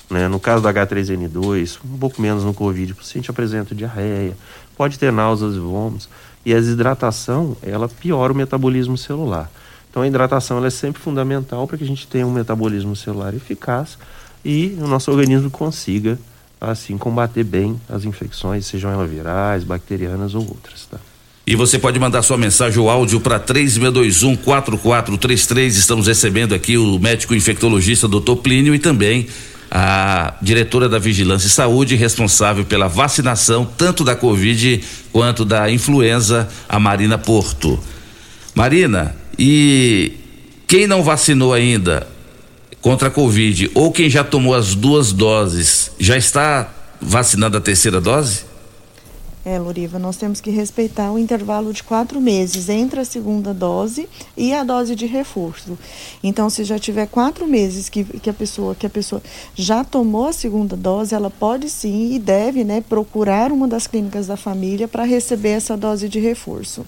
né? 0.09 0.27
No 0.27 0.39
caso 0.39 0.63
do 0.63 0.67
H3N2, 0.69 1.77
um 1.85 1.97
pouco 1.97 2.21
menos 2.21 2.43
no 2.43 2.53
Covid, 2.53 2.93
o 2.93 2.95
paciente 2.95 3.29
apresenta 3.29 3.75
diarreia, 3.75 4.35
pode 4.75 4.97
ter 4.99 5.11
náuseas 5.11 5.55
e 5.55 5.59
vômitos. 5.59 6.09
E 6.45 6.53
a 6.53 6.57
desidratação, 6.57 7.55
ela 7.61 7.87
piora 7.87 8.33
o 8.33 8.35
metabolismo 8.35 8.97
celular. 8.97 9.49
Então 9.89 10.01
a 10.01 10.07
hidratação 10.07 10.57
ela 10.57 10.67
é 10.67 10.71
sempre 10.71 11.01
fundamental 11.01 11.67
para 11.67 11.77
que 11.77 11.83
a 11.83 11.87
gente 11.87 12.07
tenha 12.07 12.25
um 12.25 12.33
metabolismo 12.33 12.95
celular 12.95 13.33
eficaz 13.33 13.97
e 14.43 14.75
o 14.81 14.87
nosso 14.87 15.11
organismo 15.11 15.51
consiga, 15.51 16.17
assim, 16.59 16.97
combater 16.97 17.43
bem 17.43 17.79
as 17.87 18.03
infecções, 18.03 18.65
sejam 18.65 18.91
elas 18.91 19.09
virais, 19.09 19.63
bacterianas 19.63 20.33
ou 20.33 20.41
outras, 20.41 20.87
tá? 20.87 20.97
E 21.45 21.55
você 21.55 21.77
pode 21.77 21.99
mandar 21.99 22.21
sua 22.23 22.37
mensagem 22.37 22.79
ou 22.79 22.89
áudio 22.89 23.19
para 23.19 23.37
3621 23.37 24.37
4433. 24.37 25.75
Estamos 25.75 26.07
recebendo 26.07 26.55
aqui 26.55 26.77
o 26.77 26.97
médico 26.97 27.35
infectologista 27.35 28.07
Dr. 28.07 28.37
Plínio 28.41 28.73
e 28.73 28.79
também 28.79 29.27
a 29.75 30.35
diretora 30.39 30.87
da 30.87 30.99
Vigilância 30.99 31.47
e 31.47 31.49
Saúde, 31.49 31.95
responsável 31.95 32.63
pela 32.63 32.87
vacinação 32.87 33.65
tanto 33.65 34.03
da 34.03 34.15
Covid 34.15 34.83
quanto 35.11 35.43
da 35.43 35.71
influenza, 35.71 36.47
a 36.69 36.79
Marina 36.79 37.17
Porto. 37.17 37.79
Marina, 38.53 39.15
e 39.37 40.11
quem 40.67 40.85
não 40.85 41.01
vacinou 41.01 41.51
ainda 41.51 42.07
contra 42.81 43.07
a 43.07 43.11
Covid 43.11 43.71
ou 43.73 43.91
quem 43.91 44.11
já 44.11 44.23
tomou 44.23 44.53
as 44.53 44.75
duas 44.75 45.11
doses, 45.11 45.89
já 45.99 46.15
está 46.15 46.71
vacinando 47.01 47.57
a 47.57 47.61
terceira 47.61 47.99
dose? 47.99 48.45
É, 49.45 49.59
Loriva, 49.59 49.99
nós 49.99 50.15
temos 50.15 50.39
que 50.39 50.49
respeitar 50.49 51.11
o 51.11 51.19
intervalo 51.19 51.73
de 51.73 51.83
quatro 51.83 52.21
meses 52.21 52.69
entre 52.69 53.01
a 53.01 53.05
segunda 53.05 53.53
dose 53.53 54.07
e 54.37 54.53
a 54.53 54.63
dose 54.63 54.95
de 54.95 55.05
reforço. 55.05 55.77
Então, 56.23 56.49
se 56.49 56.63
já 56.63 56.79
tiver 56.79 57.07
quatro 57.07 57.45
meses 57.45 57.89
que, 57.89 58.05
que, 58.05 58.29
a, 58.29 58.33
pessoa, 58.33 58.73
que 58.73 58.85
a 58.85 58.89
pessoa 58.89 59.21
já 59.53 59.83
tomou 59.83 60.27
a 60.27 60.33
segunda 60.33 60.77
dose, 60.77 61.13
ela 61.13 61.29
pode 61.29 61.69
sim 61.69 62.13
e 62.13 62.19
deve 62.19 62.63
né, 62.63 62.81
procurar 62.87 63.51
uma 63.51 63.67
das 63.67 63.85
clínicas 63.85 64.27
da 64.27 64.37
família 64.37 64.87
para 64.87 65.03
receber 65.03 65.49
essa 65.49 65.75
dose 65.75 66.07
de 66.07 66.21
reforço. 66.21 66.85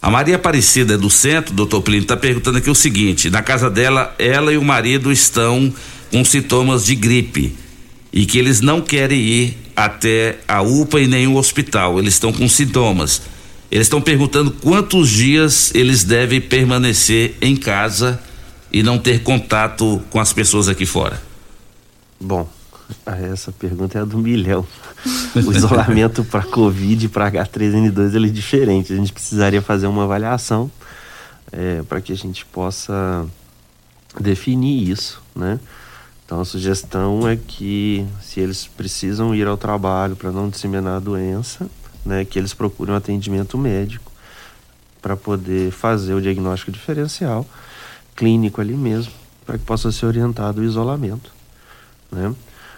A 0.00 0.10
Maria 0.10 0.36
Aparecida 0.36 0.96
do 0.96 1.10
centro, 1.10 1.52
doutor 1.52 1.82
Plínio, 1.82 2.02
está 2.02 2.16
perguntando 2.16 2.58
aqui 2.58 2.70
o 2.70 2.74
seguinte: 2.74 3.28
na 3.28 3.42
casa 3.42 3.68
dela, 3.68 4.14
ela 4.18 4.52
e 4.52 4.56
o 4.56 4.62
marido 4.62 5.12
estão 5.12 5.70
com 6.10 6.24
sintomas 6.24 6.86
de 6.86 6.94
gripe 6.94 7.67
e 8.12 8.26
que 8.26 8.38
eles 8.38 8.60
não 8.60 8.80
querem 8.80 9.20
ir 9.20 9.58
até 9.76 10.38
a 10.48 10.62
UPA 10.62 11.00
e 11.00 11.06
nenhum 11.06 11.36
hospital. 11.36 11.98
Eles 11.98 12.14
estão 12.14 12.32
com 12.32 12.48
sintomas. 12.48 13.22
Eles 13.70 13.86
estão 13.86 14.00
perguntando 14.00 14.50
quantos 14.50 15.10
dias 15.10 15.74
eles 15.74 16.04
devem 16.04 16.40
permanecer 16.40 17.36
em 17.40 17.54
casa 17.54 18.20
e 18.72 18.82
não 18.82 18.98
ter 18.98 19.22
contato 19.22 20.02
com 20.10 20.18
as 20.18 20.32
pessoas 20.32 20.68
aqui 20.68 20.86
fora. 20.86 21.20
Bom, 22.20 22.48
essa 23.06 23.52
pergunta 23.52 23.98
é 23.98 24.02
a 24.02 24.04
do 24.04 24.18
milhão. 24.18 24.66
O 25.34 25.52
isolamento 25.52 26.24
para 26.24 26.42
Covid 26.42 27.06
e 27.06 27.08
para 27.08 27.30
H3N2 27.30 28.14
ele 28.14 28.28
é 28.28 28.32
diferente. 28.32 28.92
A 28.92 28.96
gente 28.96 29.12
precisaria 29.12 29.60
fazer 29.60 29.86
uma 29.86 30.04
avaliação 30.04 30.70
é, 31.52 31.82
para 31.82 32.00
que 32.00 32.12
a 32.12 32.16
gente 32.16 32.44
possa 32.46 33.26
definir 34.18 34.88
isso, 34.88 35.22
né? 35.36 35.60
Então 36.28 36.42
a 36.42 36.44
sugestão 36.44 37.26
é 37.26 37.36
que 37.36 38.06
se 38.20 38.38
eles 38.38 38.66
precisam 38.66 39.34
ir 39.34 39.46
ao 39.46 39.56
trabalho 39.56 40.14
para 40.14 40.30
não 40.30 40.50
disseminar 40.50 40.96
a 40.96 41.00
doença, 41.00 41.66
né, 42.04 42.22
que 42.22 42.38
eles 42.38 42.52
procurem 42.52 42.92
um 42.92 42.98
atendimento 42.98 43.56
médico 43.56 44.12
para 45.00 45.16
poder 45.16 45.70
fazer 45.70 46.12
o 46.12 46.20
diagnóstico 46.20 46.70
diferencial 46.70 47.46
clínico 48.14 48.60
ali 48.60 48.74
mesmo, 48.74 49.10
para 49.46 49.56
que 49.56 49.64
possa 49.64 49.90
ser 49.90 50.04
orientado 50.04 50.60
o 50.60 50.64
isolamento, 50.64 51.32
né? 52.12 52.34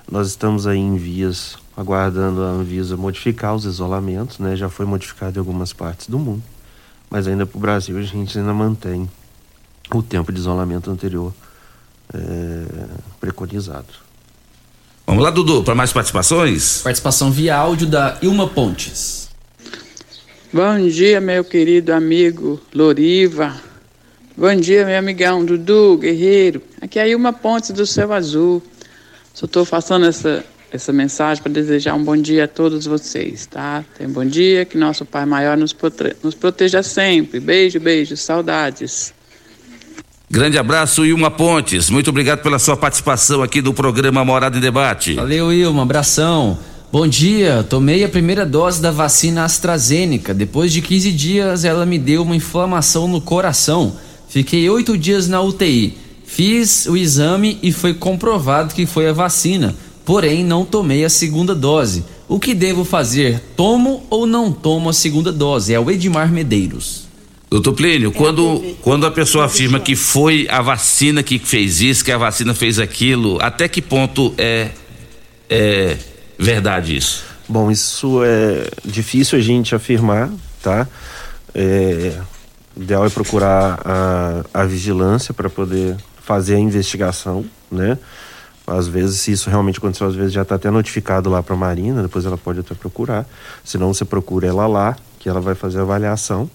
Nós 0.09 0.29
estamos 0.29 0.65
aí 0.65 0.79
em 0.79 0.97
vias 0.97 1.59
aguardando 1.77 2.45
a 2.45 2.51
Anvisa 2.51 2.97
modificar 2.97 3.57
os 3.57 3.65
isolamentos, 3.65 4.39
né? 4.39 4.55
Já 4.55 4.69
foi 4.69 4.87
modificado 4.87 5.37
em 5.37 5.41
algumas 5.41 5.73
partes 5.73 6.07
do 6.07 6.21
mundo, 6.21 6.43
mas 7.11 7.27
ainda 7.27 7.45
para 7.45 7.57
o 7.57 7.61
Brasil 7.61 7.99
a 7.99 8.03
gente 8.03 8.39
ainda 8.39 8.55
mantém 8.55 9.11
o 9.93 10.05
tempo 10.05 10.31
de 10.31 10.39
isolamento 10.39 10.89
anterior 10.89 11.35
é, 12.15 12.65
preconizado. 13.21 13.89
Vamos 15.07 15.25
lá, 15.25 15.31
Dudu, 15.31 15.65
para 15.65 15.75
mais 15.75 15.93
participações? 15.93 16.83
Participação 16.83 17.33
via 17.33 17.57
áudio 17.57 17.87
da 17.87 18.17
Ilma 18.23 18.49
Pontes. 18.49 19.29
Bom 20.53 20.89
dia, 20.89 21.21
meu 21.21 21.45
querido 21.45 21.93
amigo 21.93 22.61
Loriva. 22.75 23.55
Bom 24.37 24.55
dia, 24.55 24.87
meu 24.87 24.99
amigão 24.99 25.45
Dudu, 25.45 25.99
guerreiro. 25.99 26.63
Aqui 26.81 26.99
é 26.99 27.03
a 27.03 27.09
Ilma 27.09 27.33
Pontes 27.33 27.71
do 27.71 27.85
Céu 27.87 28.13
Azul. 28.13 28.63
Só 29.35 29.47
estou 29.47 29.67
passando 29.67 30.07
essa, 30.07 30.45
essa 30.73 30.93
mensagem 30.93 31.43
para 31.43 31.53
desejar 31.53 31.95
um 31.95 32.05
bom 32.05 32.17
dia 32.17 32.45
a 32.45 32.49
todos 32.49 32.87
vocês, 32.87 33.47
tá? 33.47 33.85
Tenham 33.97 34.11
um 34.11 34.15
bom 34.15 34.25
dia, 34.25 34.65
que 34.65 34.79
nosso 34.79 35.05
Pai 35.05 35.27
Maior 35.27 35.57
nos, 35.57 35.73
prote 35.73 36.17
nos 36.23 36.35
proteja 36.35 36.83
sempre. 36.83 37.41
Beijo, 37.41 37.79
beijo, 37.81 38.17
saudades. 38.17 39.13
Grande 40.33 40.57
abraço, 40.57 41.05
Ilma 41.05 41.29
Pontes. 41.29 41.91
Muito 41.91 42.11
obrigado 42.11 42.41
pela 42.41 42.61
sua 42.61 42.77
participação 42.77 43.43
aqui 43.43 43.61
do 43.61 43.75
programa 43.75 44.25
Morada 44.25 44.57
em 44.57 44.61
Debate. 44.61 45.15
Valeu, 45.15 45.53
Ilma. 45.53 45.83
Abração. 45.83 46.57
Bom 46.93 47.05
dia, 47.09 47.67
tomei 47.69 48.05
a 48.05 48.09
primeira 48.09 48.47
dose 48.47 48.81
da 48.81 48.93
vacina 48.93 49.43
AstraZeneca. 49.43 50.33
Depois 50.33 50.73
de 50.73 50.83
15 50.83 51.11
dias, 51.11 51.65
ela 51.65 51.85
me 51.85 51.99
deu 51.99 52.23
uma 52.23 52.37
inflamação 52.37 53.09
no 53.09 53.21
coração. 53.21 53.97
Fiquei 54.29 54.71
oito 54.71 54.97
dias 54.97 55.27
na 55.27 55.41
UTI. 55.41 55.99
Fiz 56.25 56.87
o 56.87 56.97
exame 56.97 57.59
e 57.61 57.73
foi 57.73 57.93
comprovado 57.93 58.73
que 58.73 58.87
foi 58.87 59.09
a 59.09 59.13
vacina, 59.13 59.75
porém 60.05 60.45
não 60.45 60.65
tomei 60.65 61.05
a 61.05 61.11
segunda 61.11 61.57
dose. 61.57 62.05
O 62.29 62.39
que 62.39 62.55
devo 62.55 62.85
fazer? 62.85 63.43
Tomo 63.57 64.05
ou 64.09 64.29
não 64.29 64.53
tomo 64.53 64.91
a 64.91 64.93
segunda 64.93 65.33
dose? 65.33 65.75
É 65.75 65.81
o 65.81 65.91
Edmar 65.91 66.31
Medeiros. 66.31 67.00
Doutor 67.51 67.73
Plínio, 67.73 68.13
quando, 68.13 68.77
quando 68.81 69.05
a 69.05 69.11
pessoa 69.11 69.47
afirma 69.47 69.81
que 69.81 69.97
foi 69.97 70.47
a 70.49 70.63
vacina 70.63 71.21
que 71.21 71.37
fez 71.37 71.81
isso, 71.81 72.05
que 72.05 72.13
a 72.13 72.17
vacina 72.17 72.55
fez 72.55 72.79
aquilo, 72.79 73.39
até 73.43 73.67
que 73.67 73.83
ponto 73.83 74.33
é, 74.39 74.71
é 75.49 75.99
verdade 76.39 76.97
isso? 76.97 77.25
Bom, 77.49 77.69
isso 77.69 78.23
é 78.23 78.71
difícil 78.85 79.37
a 79.37 79.43
gente 79.43 79.75
afirmar, 79.75 80.31
tá? 80.63 80.87
É, 81.53 82.21
o 82.77 82.83
ideal 82.83 83.05
é 83.05 83.11
procurar 83.11 83.81
a, 83.85 84.45
a 84.55 84.65
vigilância 84.65 85.35
para 85.35 85.51
poder 85.51 85.97
fazer 86.23 86.55
a 86.55 86.59
investigação, 86.61 87.45
né? 87.69 87.99
Às 88.65 88.87
vezes, 88.87 89.19
se 89.19 89.33
isso 89.33 89.51
realmente 89.51 89.79
aconteceu, 89.79 90.07
às 90.07 90.15
vezes 90.15 90.33
já 90.33 90.43
está 90.43 90.55
até 90.55 90.71
notificado 90.71 91.29
lá 91.29 91.43
para 91.43 91.57
a 91.57 91.59
Marina, 91.59 92.01
depois 92.01 92.25
ela 92.25 92.39
pode 92.39 92.61
até 92.61 92.77
procurar. 92.77 93.27
Se 93.65 93.77
não, 93.77 93.93
você 93.93 94.05
procura 94.05 94.47
ela 94.47 94.69
lá, 94.69 94.97
que 95.19 95.29
ela 95.29 95.41
vai 95.41 95.57
fazer 95.57 95.81
a 95.81 95.83
avaliação. 95.83 96.49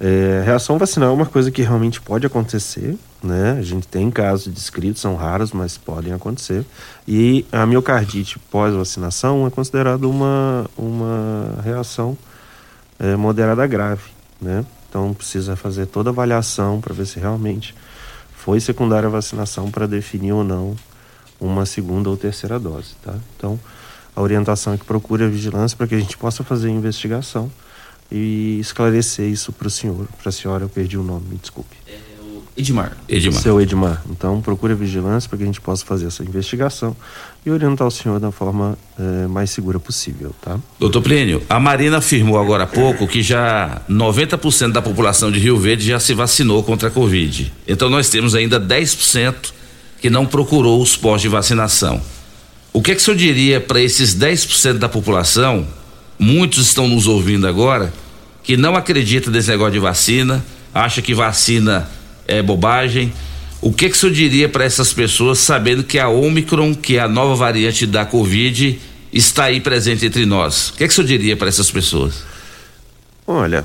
É, 0.00 0.42
reação 0.44 0.78
vacinal 0.78 1.10
é 1.10 1.12
uma 1.12 1.26
coisa 1.26 1.50
que 1.50 1.60
realmente 1.60 2.00
pode 2.00 2.24
acontecer, 2.24 2.96
né? 3.22 3.56
A 3.58 3.62
gente 3.62 3.88
tem 3.88 4.10
casos 4.10 4.52
descritos, 4.52 5.02
são 5.02 5.16
raros, 5.16 5.50
mas 5.52 5.76
podem 5.76 6.12
acontecer. 6.12 6.64
E 7.06 7.44
a 7.50 7.66
miocardite 7.66 8.38
pós-vacinação 8.50 9.46
é 9.46 9.50
considerada 9.50 10.06
uma, 10.06 10.70
uma 10.76 11.60
reação 11.64 12.16
é, 12.98 13.16
moderada 13.16 13.66
grave, 13.66 14.10
né? 14.40 14.64
Então 14.88 15.12
precisa 15.12 15.56
fazer 15.56 15.86
toda 15.86 16.10
a 16.10 16.12
avaliação 16.12 16.80
para 16.80 16.94
ver 16.94 17.06
se 17.06 17.18
realmente 17.18 17.74
foi 18.36 18.60
secundária 18.60 19.08
a 19.08 19.10
vacinação 19.10 19.68
para 19.70 19.86
definir 19.86 20.32
ou 20.32 20.44
não 20.44 20.76
uma 21.40 21.66
segunda 21.66 22.08
ou 22.08 22.16
terceira 22.16 22.58
dose, 22.58 22.94
tá? 23.02 23.14
Então 23.36 23.58
a 24.14 24.22
orientação 24.22 24.72
é 24.74 24.78
que 24.78 24.84
procure 24.84 25.24
a 25.24 25.28
vigilância 25.28 25.76
para 25.76 25.88
que 25.88 25.94
a 25.96 26.00
gente 26.00 26.16
possa 26.16 26.44
fazer 26.44 26.68
a 26.68 26.70
investigação 26.70 27.50
e 28.10 28.58
esclarecer 28.60 29.28
isso 29.28 29.52
para 29.52 29.68
o 29.68 29.70
senhor. 29.70 30.06
Para 30.20 30.28
a 30.28 30.32
senhora, 30.32 30.64
eu 30.64 30.68
perdi 30.68 30.96
o 30.96 31.02
nome, 31.02 31.26
me 31.30 31.36
desculpe. 31.36 31.76
Edmar. 32.58 32.96
Edmar. 33.08 33.40
Seu 33.40 33.60
Edmar. 33.60 34.02
Então, 34.10 34.40
procure 34.40 34.72
a 34.72 34.76
vigilância 34.76 35.28
para 35.28 35.38
que 35.38 35.44
a 35.44 35.46
gente 35.46 35.60
possa 35.60 35.86
fazer 35.86 36.06
essa 36.06 36.24
investigação 36.24 36.96
e 37.46 37.50
orientar 37.52 37.86
o 37.86 37.90
senhor 37.90 38.18
da 38.18 38.32
forma 38.32 38.76
eh, 38.98 39.28
mais 39.28 39.50
segura 39.50 39.78
possível, 39.78 40.34
tá? 40.42 40.58
Doutor 40.76 41.00
Plínio, 41.00 41.40
a 41.48 41.60
Marina 41.60 41.98
afirmou 41.98 42.36
agora 42.36 42.64
há 42.64 42.66
pouco 42.66 43.06
que 43.06 43.22
já 43.22 43.80
90% 43.88 44.72
da 44.72 44.82
população 44.82 45.30
de 45.30 45.38
Rio 45.38 45.56
Verde 45.56 45.86
já 45.86 46.00
se 46.00 46.12
vacinou 46.14 46.64
contra 46.64 46.88
a 46.88 46.90
Covid. 46.90 47.52
Então, 47.66 47.88
nós 47.88 48.10
temos 48.10 48.34
ainda 48.34 48.60
10% 48.60 49.52
que 50.00 50.10
não 50.10 50.26
procurou 50.26 50.82
os 50.82 50.96
postos 50.96 51.22
de 51.22 51.28
vacinação. 51.28 52.02
O 52.72 52.82
que, 52.82 52.90
é 52.90 52.94
que 52.96 53.00
o 53.00 53.04
senhor 53.04 53.16
diria 53.16 53.60
para 53.60 53.80
esses 53.80 54.16
10% 54.16 54.78
da 54.78 54.88
população 54.88 55.64
muitos 56.18 56.66
estão 56.66 56.88
nos 56.88 57.06
ouvindo 57.06 57.46
agora 57.46 57.92
que 58.48 58.56
não 58.56 58.74
acredita 58.74 59.30
nesse 59.30 59.50
negócio 59.50 59.74
de 59.74 59.78
vacina, 59.78 60.42
acha 60.74 61.02
que 61.02 61.12
vacina 61.12 61.86
é 62.26 62.42
bobagem. 62.42 63.12
O 63.60 63.70
que, 63.72 63.90
que 63.90 63.94
o 63.94 63.98
senhor 63.98 64.14
diria 64.14 64.48
para 64.48 64.64
essas 64.64 64.90
pessoas, 64.90 65.38
sabendo 65.38 65.84
que 65.84 65.98
a 65.98 66.08
Omicron, 66.08 66.74
que 66.74 66.96
é 66.96 67.00
a 67.00 67.08
nova 67.08 67.34
variante 67.34 67.86
da 67.86 68.06
Covid, 68.06 68.80
está 69.12 69.44
aí 69.44 69.60
presente 69.60 70.06
entre 70.06 70.24
nós? 70.24 70.70
O 70.70 70.72
que, 70.74 70.86
que 70.86 70.92
o 70.92 70.94
senhor 70.94 71.06
diria 71.06 71.36
para 71.36 71.48
essas 71.48 71.70
pessoas? 71.70 72.22
Olha, 73.26 73.62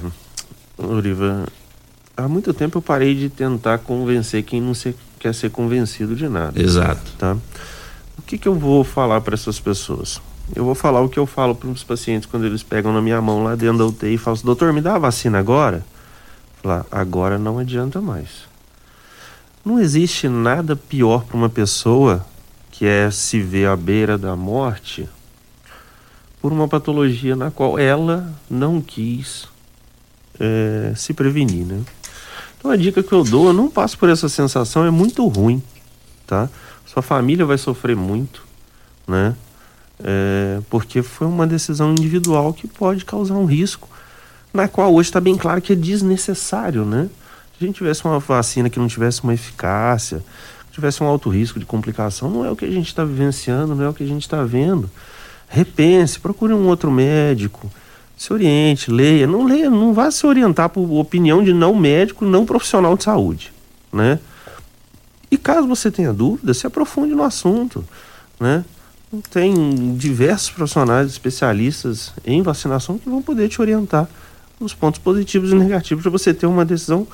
Uriva, 0.78 1.45
há 2.18 2.28
muito 2.28 2.54
tempo 2.54 2.80
eu 2.80 2.82
parei 2.82 3.16
de 3.16 3.30
tentar 3.30 3.78
convencer 3.78 4.43
quem 4.43 4.60
não 4.60 4.74
se, 4.74 4.93
quer 5.18 5.34
ser 5.34 5.49
convencido 5.49 6.14
de 6.14 6.28
nada. 6.28 6.62
Exato. 6.62 7.10
Tá? 7.18 7.38
O 8.18 8.22
que, 8.22 8.38
que 8.38 8.49
eu 8.49 8.56
vou 8.56 8.84
falar 8.84 9.22
para 9.22 9.36
essas 9.36 9.62
pessoas? 9.62 10.20
Eu 10.56 10.66
vou 10.66 10.76
falar 10.76 11.02
o 11.02 11.10
que 11.10 11.18
eu 11.18 11.26
falo 11.26 11.56
para 11.56 11.70
os 11.70 11.84
pacientes 11.84 12.28
quando 12.30 12.46
eles 12.46 12.62
pegam 12.62 12.91
na 12.91 13.02
minha 13.02 13.22
mão 13.22 13.44
lá 13.44 13.56
dentro 13.56 13.78
da 13.78 13.86
UTI 13.86 14.16
e 14.16 14.18
falam 14.18 14.36
assim, 14.36 14.46
doutor, 14.46 14.74
me 14.74 14.82
dá 14.82 14.96
a 14.96 15.00
vacina 15.00 15.39
agora? 15.39 15.86
Falar, 16.62 16.86
agora 16.91 17.38
não 17.38 17.60
adianta 17.60 18.02
mais. 18.02 18.30
Não 19.64 19.80
existe 19.80 20.28
nada 20.28 20.76
pior 20.76 21.24
para 21.24 21.38
uma 21.38 21.50
pessoa 21.50 22.26
que 22.70 22.86
é 22.86 23.10
se 23.10 23.39
ver 23.39 23.68
à 23.68 23.76
beira 23.76 24.18
da 24.18 24.36
morte 24.36 25.08
por 26.41 26.52
uma 26.52 26.68
patologia 26.68 27.36
na 27.36 27.50
qual 27.50 27.80
ela 27.80 28.34
não 28.50 28.82
quis 28.82 29.48
é, 30.39 30.94
se 30.96 31.14
prevenir, 31.14 31.66
né? 31.66 31.82
Então 32.58 32.70
a 32.70 32.76
dica 32.76 33.02
que 33.02 33.14
eu 33.14 33.24
dou, 33.24 33.54
não 33.54 33.70
passe 33.70 33.96
por 33.96 34.10
essa 34.10 34.28
sensação, 34.28 34.86
é 34.86 34.91
muito 34.91 35.26
ruim, 35.28 35.64
tá? 36.28 36.50
Sua 36.86 37.02
família 37.02 37.46
vai 37.46 37.58
sofrer 37.58 37.96
muito, 37.96 38.46
né? 39.08 39.36
É, 40.02 40.60
porque 40.70 41.02
foi 41.02 41.28
uma 41.28 41.46
decisão 41.46 41.91
individual 41.91 42.54
que 42.54 42.68
pode 42.68 43.06
causar 43.06 43.36
um 43.36 43.46
risco, 43.46 43.88
na 44.54 44.68
qual 44.68 44.94
hoje 44.94 45.10
está 45.10 45.20
bem 45.20 45.36
claro 45.36 45.62
que 45.62 45.74
é 45.74 45.76
desnecessário, 45.76 46.86
né? 46.86 47.10
Se 47.58 47.64
a 47.64 47.68
gente 47.68 47.78
tivesse 47.78 48.04
uma 48.06 48.20
vacina 48.20 48.70
que 48.70 48.80
não 48.80 48.88
tivesse 48.88 49.24
uma 49.24 49.34
eficácia, 49.34 50.24
tivesse 50.72 51.04
um 51.04 51.08
alto 51.08 51.30
risco 51.30 51.60
de 51.60 51.66
complicação, 51.66 52.30
não 52.30 52.46
é 52.46 52.50
o 52.50 52.56
que 52.56 52.66
a 52.66 52.72
gente 52.72 52.88
está 52.88 53.06
vivenciando, 53.06 53.76
não 53.76 53.86
é 53.86 53.89
o 53.89 53.94
que 53.94 54.04
a 54.04 54.08
gente 54.08 54.24
está 54.24 54.44
vendo. 54.44 54.89
Repense, 55.48 56.20
procure 56.20 56.52
um 56.52 56.68
outro 56.68 56.91
médico, 56.91 57.72
se 58.18 58.34
oriente, 58.34 58.89
leia, 58.89 59.28
não 59.28 59.46
leia, 59.46 59.70
não 59.70 59.94
vá 59.94 60.10
se 60.10 60.26
orientar 60.26 60.70
por 60.70 60.89
opinião 60.94 61.44
de 61.44 61.54
não 61.54 61.76
médico, 61.76 62.26
não 62.26 62.46
profissional 62.46 62.98
de 62.98 63.04
saúde, 63.04 63.54
né? 63.91 64.20
E 65.30 65.38
caso 65.38 65.68
você 65.68 65.91
tenha 65.91 66.12
dúvida, 66.12 66.54
se 66.54 66.66
aprofunde 66.66 67.14
no 67.14 67.24
assunto, 67.24 67.84
né? 68.39 68.66
Tem 69.30 69.95
diversos 69.95 70.49
profissionais 70.49 71.07
especialistas 71.07 72.11
em 72.26 72.41
vacinação 72.41 72.97
que 72.97 73.09
vão 73.09 73.22
poder 73.22 73.47
te 73.47 73.61
orientar 73.61 74.07
nos 74.59 74.74
pontos 74.74 74.99
positivos 74.99 75.51
e 75.51 75.55
negativos 75.55 76.01
para 76.01 76.11
você 76.11 76.34
ter 76.34 76.45
uma 76.45 76.66
decisão 76.66 77.07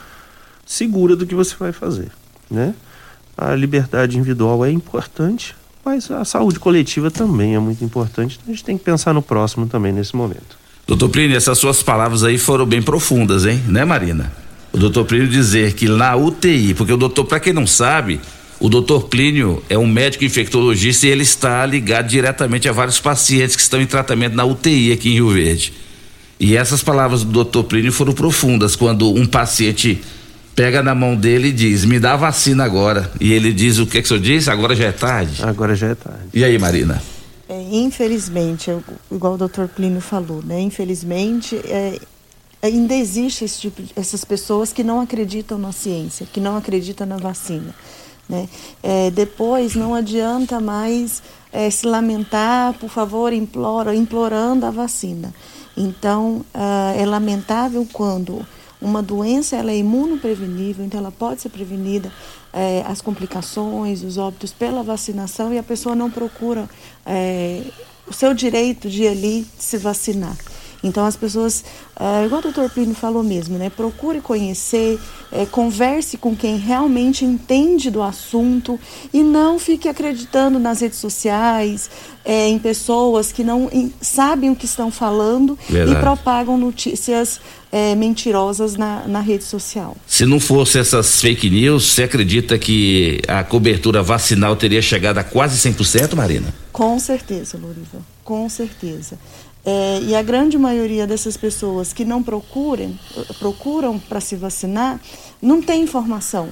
segura 0.65 1.15
do 1.15 1.25
que 1.25 1.35
você 1.35 1.55
vai 1.59 1.71
fazer, 1.71 2.09
né? 2.49 2.73
A 3.37 3.55
liberdade 3.55 4.17
individual 4.17 4.63
é 4.65 4.71
importante, 4.71 5.55
mas 5.83 6.11
a 6.11 6.23
saúde 6.23 6.59
coletiva 6.59 7.09
também 7.09 7.55
é 7.55 7.59
muito 7.59 7.83
importante. 7.83 8.37
Então 8.39 8.53
a 8.53 8.55
gente 8.55 8.63
tem 8.63 8.77
que 8.77 8.83
pensar 8.83 9.13
no 9.13 9.21
próximo 9.21 9.65
também 9.65 9.91
nesse 9.91 10.15
momento. 10.15 10.57
Doutor 10.85 11.09
Plínio, 11.09 11.37
essas 11.37 11.57
suas 11.57 11.81
palavras 11.83 12.23
aí 12.23 12.37
foram 12.37 12.65
bem 12.65 12.81
profundas, 12.81 13.45
hein? 13.45 13.61
Né, 13.67 13.85
Marina? 13.85 14.31
O 14.71 14.77
doutor 14.77 15.05
Plínio 15.05 15.27
dizer 15.27 15.73
que 15.73 15.87
na 15.87 16.15
UTI, 16.15 16.73
porque 16.73 16.93
o 16.93 16.97
doutor, 16.97 17.25
para 17.25 17.39
quem 17.39 17.53
não 17.53 17.65
sabe, 17.65 18.19
o 18.59 18.67
doutor 18.69 19.03
Plínio 19.07 19.63
é 19.69 19.77
um 19.77 19.87
médico 19.87 20.23
infectologista 20.25 21.07
e 21.07 21.09
ele 21.09 21.23
está 21.23 21.65
ligado 21.65 22.07
diretamente 22.07 22.67
a 22.67 22.71
vários 22.71 22.99
pacientes 22.99 23.55
que 23.55 23.61
estão 23.61 23.81
em 23.81 23.85
tratamento 23.85 24.35
na 24.35 24.43
UTI 24.45 24.91
aqui 24.91 25.09
em 25.09 25.13
Rio 25.13 25.29
Verde. 25.29 25.73
E 26.39 26.55
essas 26.55 26.81
palavras 26.83 27.23
do 27.23 27.31
doutor 27.31 27.63
Plínio 27.65 27.91
foram 27.91 28.13
profundas 28.13 28.75
quando 28.75 29.09
um 29.13 29.25
paciente 29.25 30.01
pega 30.55 30.81
na 30.83 30.93
mão 30.95 31.15
dele 31.15 31.49
e 31.49 31.51
diz: 31.53 31.85
Me 31.85 31.99
dá 31.99 32.13
a 32.13 32.17
vacina 32.17 32.63
agora. 32.63 33.11
E 33.19 33.31
ele 33.33 33.51
diz: 33.53 33.77
O 33.77 33.85
que, 33.85 33.99
que 34.01 34.05
o 34.05 34.07
senhor 34.07 34.19
disse? 34.21 34.49
Agora 34.49 34.75
já 34.75 34.85
é 34.85 34.91
tarde. 34.91 35.41
Agora 35.43 35.75
já 35.75 35.87
é 35.87 35.95
tarde. 35.95 36.23
E 36.33 36.43
aí, 36.43 36.57
Marina? 36.57 37.01
É, 37.47 37.61
infelizmente, 37.71 38.69
eu- 38.69 38.83
igual 39.11 39.33
o 39.33 39.37
doutor 39.37 39.67
Plínio 39.67 40.01
falou, 40.01 40.41
né? 40.45 40.61
Infelizmente, 40.61 41.55
é, 41.65 41.99
ainda 42.61 42.93
existe 42.95 43.43
esse 43.43 43.59
tipo 43.59 43.81
essas 43.95 44.23
pessoas 44.23 44.71
que 44.71 44.83
não 44.83 45.01
acreditam 45.01 45.57
na 45.57 45.71
ciência, 45.71 46.27
que 46.31 46.39
não 46.39 46.55
acreditam 46.57 47.07
na 47.07 47.17
vacina. 47.17 47.73
Né? 48.29 48.47
É, 48.83 49.09
depois 49.09 49.75
não 49.75 49.95
adianta 49.95 50.59
mais 50.59 51.23
é, 51.51 51.69
se 51.69 51.87
lamentar, 51.87 52.73
por 52.75 52.89
favor, 52.89 53.33
implora, 53.33 53.95
implorando 53.95 54.67
a 54.67 54.71
vacina. 54.71 55.33
Então, 55.75 56.45
ah, 56.53 56.93
é 56.95 57.05
lamentável 57.05 57.87
quando 57.91 58.45
uma 58.81 59.01
doença 59.01 59.55
ela 59.55 59.71
é 59.71 59.77
imunoprevenível, 59.77 60.85
então 60.85 60.99
ela 60.99 61.11
pode 61.11 61.41
ser 61.41 61.49
prevenida, 61.49 62.11
é, 62.53 62.83
as 62.85 63.01
complicações, 63.01 64.03
os 64.03 64.17
óbitos 64.17 64.51
pela 64.51 64.83
vacinação 64.83 65.53
e 65.53 65.57
a 65.57 65.63
pessoa 65.63 65.95
não 65.95 66.09
procura 66.09 66.69
é, 67.05 67.63
o 68.07 68.13
seu 68.13 68.33
direito 68.33 68.89
de 68.89 69.07
ali 69.07 69.45
se 69.57 69.77
vacinar. 69.77 70.35
Então 70.83 71.05
as 71.05 71.15
pessoas, 71.15 71.63
ah, 71.95 72.23
igual 72.25 72.39
o 72.39 72.43
doutor 72.43 72.69
Plínio 72.69 72.95
falou 72.95 73.21
mesmo, 73.23 73.57
né? 73.57 73.69
Procure 73.69 74.21
conhecer, 74.21 74.97
eh, 75.31 75.45
converse 75.51 76.17
com 76.17 76.35
quem 76.35 76.57
realmente 76.57 77.25
entende 77.25 77.91
do 77.91 78.01
assunto 78.01 78.79
e 79.13 79.21
não 79.21 79.59
fique 79.59 79.89
acreditando 79.89 80.57
nas 80.57 80.79
redes 80.79 80.97
sociais, 80.99 81.89
eh, 82.23 82.47
em 82.47 82.57
pessoas 82.57 83.31
que 83.31 83.43
não 83.43 83.69
em- 83.71 83.93
sabem 84.01 84.49
o 84.49 84.55
que 84.55 84.65
estão 84.65 84.89
falando 84.89 85.59
Verdade. 85.69 85.97
e 85.97 86.01
propagam 86.01 86.57
notícias 86.57 87.41
eh, 87.71 87.93
mentirosas 87.95 88.75
na, 88.75 89.05
na 89.07 89.19
rede 89.19 89.43
social. 89.43 89.95
Se 90.07 90.25
não 90.25 90.39
fosse 90.39 90.79
essas 90.79 91.21
fake 91.21 91.49
news, 91.49 91.83
você 91.91 92.03
acredita 92.03 92.57
que 92.57 93.21
a 93.27 93.43
cobertura 93.43 94.01
vacinal 94.01 94.55
teria 94.55 94.81
chegado 94.81 95.17
a 95.19 95.23
quase 95.23 95.57
100%, 95.69 96.15
Marina? 96.15 96.53
Com 96.71 96.97
certeza, 96.99 97.57
Loriva, 97.61 97.99
com 98.23 98.47
certeza. 98.49 99.19
É, 99.65 99.99
e 100.01 100.15
a 100.15 100.21
grande 100.21 100.57
maioria 100.57 101.05
dessas 101.05 101.35
pessoas 101.35 101.91
que 101.91 102.05
não 102.05 102.23
procuram, 102.23 102.97
procuram 103.37 103.99
para 103.99 104.21
se 104.21 104.35
vacinar, 104.35 104.99
não 105.41 105.61
tem 105.61 105.83
informação. 105.83 106.49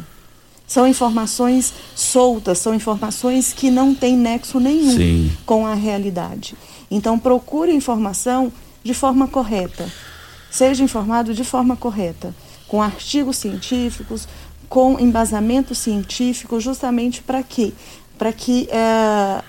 São 0.68 0.86
informações 0.86 1.74
soltas, 1.96 2.60
são 2.60 2.76
informações 2.76 3.54
que 3.54 3.72
não 3.72 3.96
têm 3.96 4.18
nexo 4.18 4.60
nenhum 4.60 4.98
Sim. 4.98 5.32
com 5.46 5.66
a 5.66 5.74
realidade. 5.74 6.56
Então, 6.92 7.18
procure 7.18 7.74
informação 7.74 8.52
de 8.84 8.94
forma 8.94 9.28
correta. 9.28 9.90
Seja 10.52 10.84
informado 10.84 11.34
de 11.34 11.46
forma 11.46 11.78
correta, 11.78 12.36
com 12.68 12.82
artigos 12.82 13.38
científicos, 13.38 14.28
com 14.68 15.00
embasamento 15.00 15.74
científico, 15.74 16.60
justamente 16.60 17.22
para 17.22 17.42
quê? 17.44 17.72
Para 18.18 18.34
que 18.34 18.68
eh, 18.70 19.44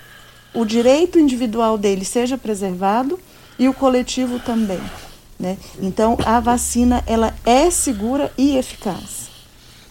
o 0.54 0.64
direito 0.64 1.18
individual 1.18 1.76
dele 1.76 2.04
seja 2.04 2.38
preservado 2.38 3.18
e 3.58 3.68
o 3.68 3.74
coletivo 3.74 4.38
também. 4.38 4.80
Né? 5.38 5.56
Então, 5.80 6.16
a 6.24 6.40
vacina 6.40 7.02
ela 7.06 7.34
é 7.44 7.70
segura 7.70 8.32
e 8.36 8.56
eficaz. 8.56 9.28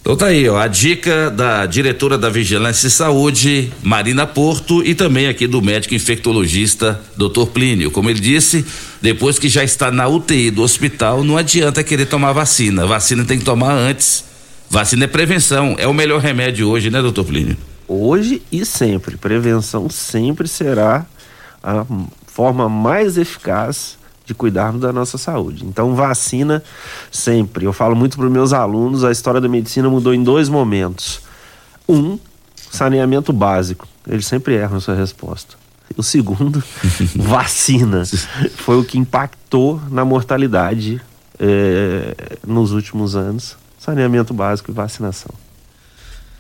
Então 0.08 0.16
tá 0.16 0.28
aí, 0.28 0.48
ó, 0.48 0.58
a 0.58 0.68
dica 0.68 1.30
da 1.30 1.66
diretora 1.66 2.18
da 2.18 2.30
Vigilância 2.30 2.88
e 2.88 2.90
Saúde, 2.90 3.74
Marina 3.84 4.26
Porto, 4.26 4.82
e 4.82 4.96
também 4.96 5.28
aqui 5.28 5.46
do 5.46 5.62
médico 5.62 5.96
infectologista, 5.96 7.02
Dr. 7.18 7.48
Plínio. 7.54 7.92
Como 7.92 8.10
ele 8.10 8.22
disse, 8.22 8.66
depois 9.02 9.38
que 9.38 9.50
já 9.50 9.66
está 9.66 9.92
na 9.92 10.08
UTI 10.08 10.50
do 10.50 10.62
hospital, 10.62 11.26
não 11.26 11.36
adianta 11.36 11.84
querer 11.84 12.06
tomar 12.06 12.32
vacina. 12.32 12.86
Vacina 12.86 13.26
tem 13.26 13.38
que 13.38 13.44
tomar 13.44 13.74
antes. 13.74 14.24
Vacina 14.70 15.04
é 15.04 15.08
prevenção, 15.08 15.76
é 15.78 15.88
o 15.88 15.94
melhor 15.94 16.22
remédio 16.22 16.70
hoje, 16.70 16.90
né, 16.90 17.02
doutor 17.02 17.26
Plínio? 17.26 17.58
Hoje 17.86 18.42
e 18.50 18.66
sempre. 18.66 19.18
Prevenção 19.18 19.90
sempre 19.90 20.48
será 20.48 21.06
a 21.62 21.86
forma 22.38 22.70
mais 22.70 23.18
eficaz 23.18 23.98
de 24.24 24.36
cuidarmos 24.36 24.82
da 24.82 24.94
nossa 24.94 25.18
saúde. 25.18 25.66
Então, 25.66 25.96
vacina 25.96 26.64
sempre. 27.12 27.66
Eu 27.66 27.74
falo 27.74 27.96
muito 27.96 28.16
para 28.16 28.28
os 28.28 28.32
meus 28.32 28.54
alunos, 28.54 29.04
a 29.04 29.12
história 29.12 29.42
da 29.42 29.48
medicina 29.48 29.90
mudou 29.90 30.14
em 30.14 30.22
dois 30.22 30.48
momentos. 30.48 31.20
Um, 31.90 32.20
saneamento 32.70 33.34
básico. 33.34 33.88
Eles 34.08 34.28
sempre 34.28 34.54
erram 34.54 34.78
essa 34.78 34.94
resposta. 34.94 35.56
O 35.98 36.04
segundo, 36.04 36.64
vacina. 37.18 38.04
Foi 38.58 38.78
o 38.80 38.84
que 38.84 39.00
impactou 39.00 39.82
na 39.90 40.06
mortalidade 40.06 41.02
eh, 41.40 42.38
nos 42.46 42.72
últimos 42.72 43.16
anos. 43.16 43.58
Saneamento 43.80 44.32
básico 44.32 44.70
e 44.70 44.74
vacinação. 44.76 45.34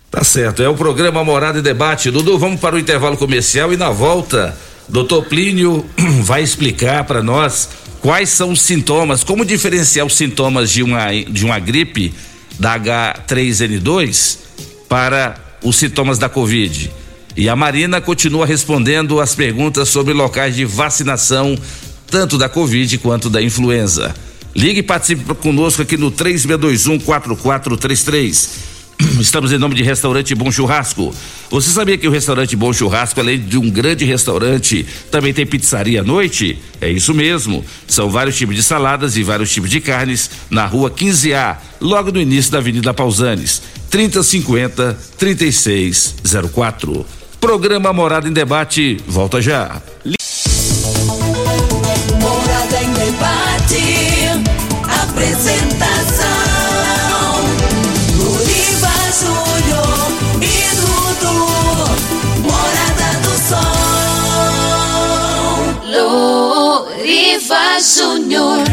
Tá 0.09 0.23
certo, 0.23 0.63
é 0.63 0.69
o 0.69 0.73
programa 0.73 1.21
Morada 1.21 1.59
e 1.59 1.61
Debate. 1.61 2.09
Dudu, 2.09 2.39
vamos 2.39 2.61
para 2.61 2.75
o 2.75 2.79
intervalo 2.79 3.17
comercial 3.17 3.73
e 3.73 3.77
na 3.77 3.89
volta, 3.89 4.57
doutor 4.87 5.25
Plínio 5.25 5.85
vai 6.23 6.41
explicar 6.41 7.03
para 7.03 7.21
nós 7.21 7.67
quais 7.99 8.29
são 8.29 8.51
os 8.51 8.61
sintomas, 8.61 9.21
como 9.21 9.43
diferenciar 9.43 10.05
os 10.05 10.15
sintomas 10.15 10.71
de 10.71 10.81
uma, 10.81 11.11
de 11.11 11.43
uma 11.43 11.59
gripe 11.59 12.13
da 12.57 12.79
H3N2 12.79 14.37
para 14.87 15.35
os 15.61 15.75
sintomas 15.75 16.17
da 16.17 16.29
Covid. 16.29 16.89
E 17.35 17.49
a 17.49 17.55
Marina 17.55 17.99
continua 17.99 18.45
respondendo 18.45 19.19
as 19.19 19.35
perguntas 19.35 19.89
sobre 19.89 20.13
locais 20.13 20.55
de 20.55 20.63
vacinação, 20.63 21.59
tanto 22.09 22.37
da 22.37 22.47
Covid 22.47 22.97
quanto 22.99 23.29
da 23.29 23.41
influenza. 23.41 24.15
Ligue 24.55 24.79
e 24.79 24.83
participe 24.83 25.35
conosco 25.35 25.81
aqui 25.81 25.97
no 25.97 26.13
3621-4433. 26.13 28.66
Estamos 29.19 29.51
em 29.51 29.57
nome 29.57 29.75
de 29.75 29.83
Restaurante 29.83 30.33
Bom 30.33 30.51
Churrasco. 30.51 31.13
Você 31.49 31.69
sabia 31.69 31.97
que 31.97 32.07
o 32.07 32.11
Restaurante 32.11 32.55
Bom 32.55 32.73
Churrasco, 32.73 33.19
além 33.19 33.39
de 33.39 33.57
um 33.57 33.69
grande 33.69 34.05
restaurante, 34.05 34.85
também 35.11 35.33
tem 35.33 35.45
pizzaria 35.45 36.01
à 36.01 36.03
noite? 36.03 36.57
É 36.81 36.89
isso 36.89 37.13
mesmo. 37.13 37.63
São 37.87 38.09
vários 38.09 38.35
tipos 38.35 38.55
de 38.55 38.63
saladas 38.63 39.15
e 39.15 39.23
vários 39.23 39.51
tipos 39.51 39.69
de 39.69 39.79
carnes 39.79 40.29
na 40.49 40.65
rua 40.65 40.89
15A, 40.89 41.57
logo 41.79 42.11
no 42.11 42.19
início 42.19 42.51
da 42.51 42.57
Avenida 42.57 42.93
Pausanes. 42.93 43.61
3050 43.89 44.97
3604. 45.17 47.05
Programa 47.39 47.93
Morada 47.93 48.27
em 48.27 48.33
Debate, 48.33 48.97
volta 49.07 49.41
já. 49.41 49.81
Morada 52.19 52.83
em 52.83 52.93
debate. 52.93 53.77
Apresentação: 54.83 55.86
Luriva 67.47 67.79
Júnior. 67.79 68.63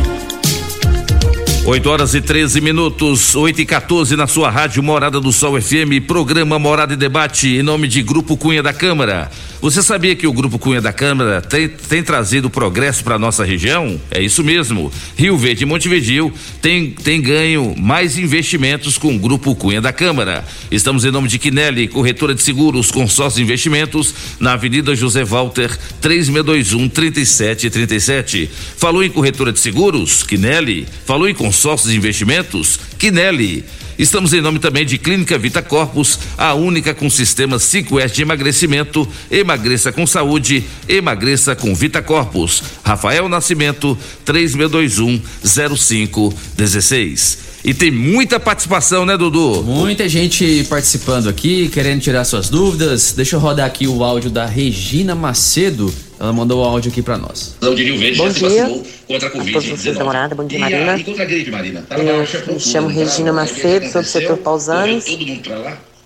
8 1.64 1.88
horas 1.88 2.14
e 2.14 2.20
13 2.20 2.60
minutos, 2.60 3.34
8 3.36 3.60
e 3.60 3.66
14 3.66 4.16
na 4.16 4.26
sua 4.26 4.50
rádio 4.50 4.82
Morada 4.82 5.20
do 5.20 5.32
Sol 5.32 5.60
FM, 5.60 6.04
programa 6.06 6.58
Morada 6.58 6.92
e 6.92 6.96
Debate, 6.96 7.48
em 7.48 7.62
nome 7.62 7.86
de 7.86 8.02
Grupo 8.02 8.36
Cunha 8.36 8.62
da 8.62 8.72
Câmara. 8.72 9.30
Você 9.64 9.82
sabia 9.82 10.14
que 10.14 10.26
o 10.26 10.32
Grupo 10.34 10.58
Cunha 10.58 10.78
da 10.78 10.92
Câmara 10.92 11.40
tem, 11.40 11.66
tem 11.66 12.02
trazido 12.02 12.50
progresso 12.50 13.02
para 13.02 13.18
nossa 13.18 13.46
região? 13.46 13.98
É 14.10 14.20
isso 14.20 14.44
mesmo. 14.44 14.92
Rio 15.16 15.38
Verde 15.38 15.62
e 15.62 15.66
Montevidil 15.66 16.30
tem, 16.60 16.90
tem 16.90 17.18
ganho 17.18 17.74
mais 17.74 18.18
investimentos 18.18 18.98
com 18.98 19.16
o 19.16 19.18
Grupo 19.18 19.56
Cunha 19.56 19.80
da 19.80 19.90
Câmara. 19.90 20.44
Estamos 20.70 21.06
em 21.06 21.10
nome 21.10 21.28
de 21.28 21.38
Quinelli, 21.38 21.88
corretora 21.88 22.34
de 22.34 22.42
seguros, 22.42 22.90
consórcio 22.90 23.38
de 23.38 23.44
investimentos, 23.44 24.14
na 24.38 24.52
Avenida 24.52 24.94
José 24.94 25.24
Walter, 25.24 25.74
3621 25.98 26.86
3737. 26.90 28.50
Falou 28.76 29.02
em 29.02 29.08
corretora 29.08 29.50
de 29.50 29.60
seguros? 29.60 30.22
Quinelli. 30.22 30.86
Falou 31.06 31.26
em 31.26 31.32
consórcios 31.32 31.90
de 31.90 31.96
investimentos? 31.96 32.78
Quinelli. 32.98 33.64
Estamos 33.98 34.32
em 34.32 34.40
nome 34.40 34.58
também 34.58 34.84
de 34.84 34.98
Clínica 34.98 35.38
Vita 35.38 35.62
Corpus, 35.62 36.18
a 36.36 36.54
única 36.54 36.92
com 36.92 37.08
sistema 37.08 37.58
5S 37.58 38.12
de 38.12 38.22
emagrecimento. 38.22 39.06
Emagreça 39.30 39.92
com 39.92 40.04
saúde, 40.06 40.64
emagreça 40.88 41.54
com 41.54 41.74
Vita 41.74 42.02
Corpus. 42.02 42.62
Rafael 42.82 43.28
Nascimento, 43.28 43.96
3621 44.24 45.20
0516. 45.44 47.54
E 47.64 47.72
tem 47.72 47.90
muita 47.90 48.38
participação, 48.38 49.06
né, 49.06 49.16
Dudu? 49.16 49.62
Muita 49.62 50.06
gente 50.06 50.66
participando 50.68 51.28
aqui, 51.28 51.68
querendo 51.68 52.02
tirar 52.02 52.24
suas 52.24 52.50
dúvidas. 52.50 53.14
Deixa 53.16 53.36
eu 53.36 53.40
rodar 53.40 53.66
aqui 53.66 53.86
o 53.86 54.04
áudio 54.04 54.28
da 54.28 54.44
Regina 54.44 55.14
Macedo. 55.14 55.94
Ela 56.24 56.32
mandou 56.32 56.62
o 56.62 56.64
áudio 56.64 56.90
aqui 56.90 57.02
pra 57.02 57.18
nós. 57.18 57.54
Bom 57.60 57.74
dia, 57.74 57.92
Bom 58.16 58.30
dia 58.30 59.28
a 59.28 59.30
todos 59.30 59.66
vocês 59.68 59.94
da 59.94 60.04
morada, 60.04 60.34
bom 60.34 60.46
dia 60.46 60.58
Marina. 60.58 60.98
Eu 60.98 62.54
me 62.54 62.58
chamo 62.58 62.88
Regina 62.88 63.30
Macedo, 63.30 63.90
sou 63.90 64.00
do 64.00 64.08
setor 64.08 64.38
Pausanes. 64.38 65.04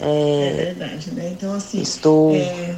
É, 0.01 0.75
verdade, 0.75 1.11
né? 1.12 1.33
Então, 1.37 1.53
assim, 1.55 1.81
estou 1.81 2.35
é, 2.35 2.75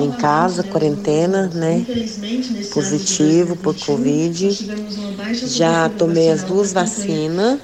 em 0.00 0.12
casa, 0.12 0.62
Rádio 0.62 0.72
quarentena, 0.72 1.46
né? 1.48 1.78
Infelizmente, 1.78 2.52
nesse 2.52 2.54
ano 2.54 2.62
de 2.62 2.68
Positivo 2.68 3.56
por 3.56 3.74
2021, 3.74 3.86
Covid. 3.86 5.48
Já 5.48 5.90
tomei 5.90 6.30
as 6.30 6.42
duas 6.42 6.72
vacinas. 6.72 7.58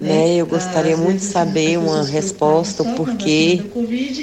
Né? 0.00 0.36
Eu 0.36 0.46
gostaria 0.46 0.96
Às 0.96 0.96
muito 0.96 1.20
de 1.20 1.24
saber 1.24 1.78
uma 1.78 2.04
pessoas 2.04 2.06
resposta, 2.06 2.84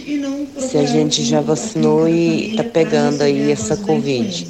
e 0.05 0.17
não 0.17 0.45
se 0.57 0.77
a 0.77 0.85
gente 0.85 1.23
já 1.23 1.41
vacinou 1.41 2.07
e 2.07 2.49
tá 2.55 2.63
para 2.63 2.63
pegando 2.63 3.21
aí 3.21 3.49
essa 3.51 3.75
Covid. 3.77 4.49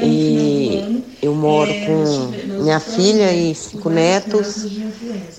E 0.00 0.92
eu 1.22 1.34
moro 1.34 1.74
é, 1.74 1.76
com 1.76 2.38
minha 2.56 2.80
filha 2.80 3.34
e 3.34 3.54
cinco 3.54 3.88
netos. 3.90 4.68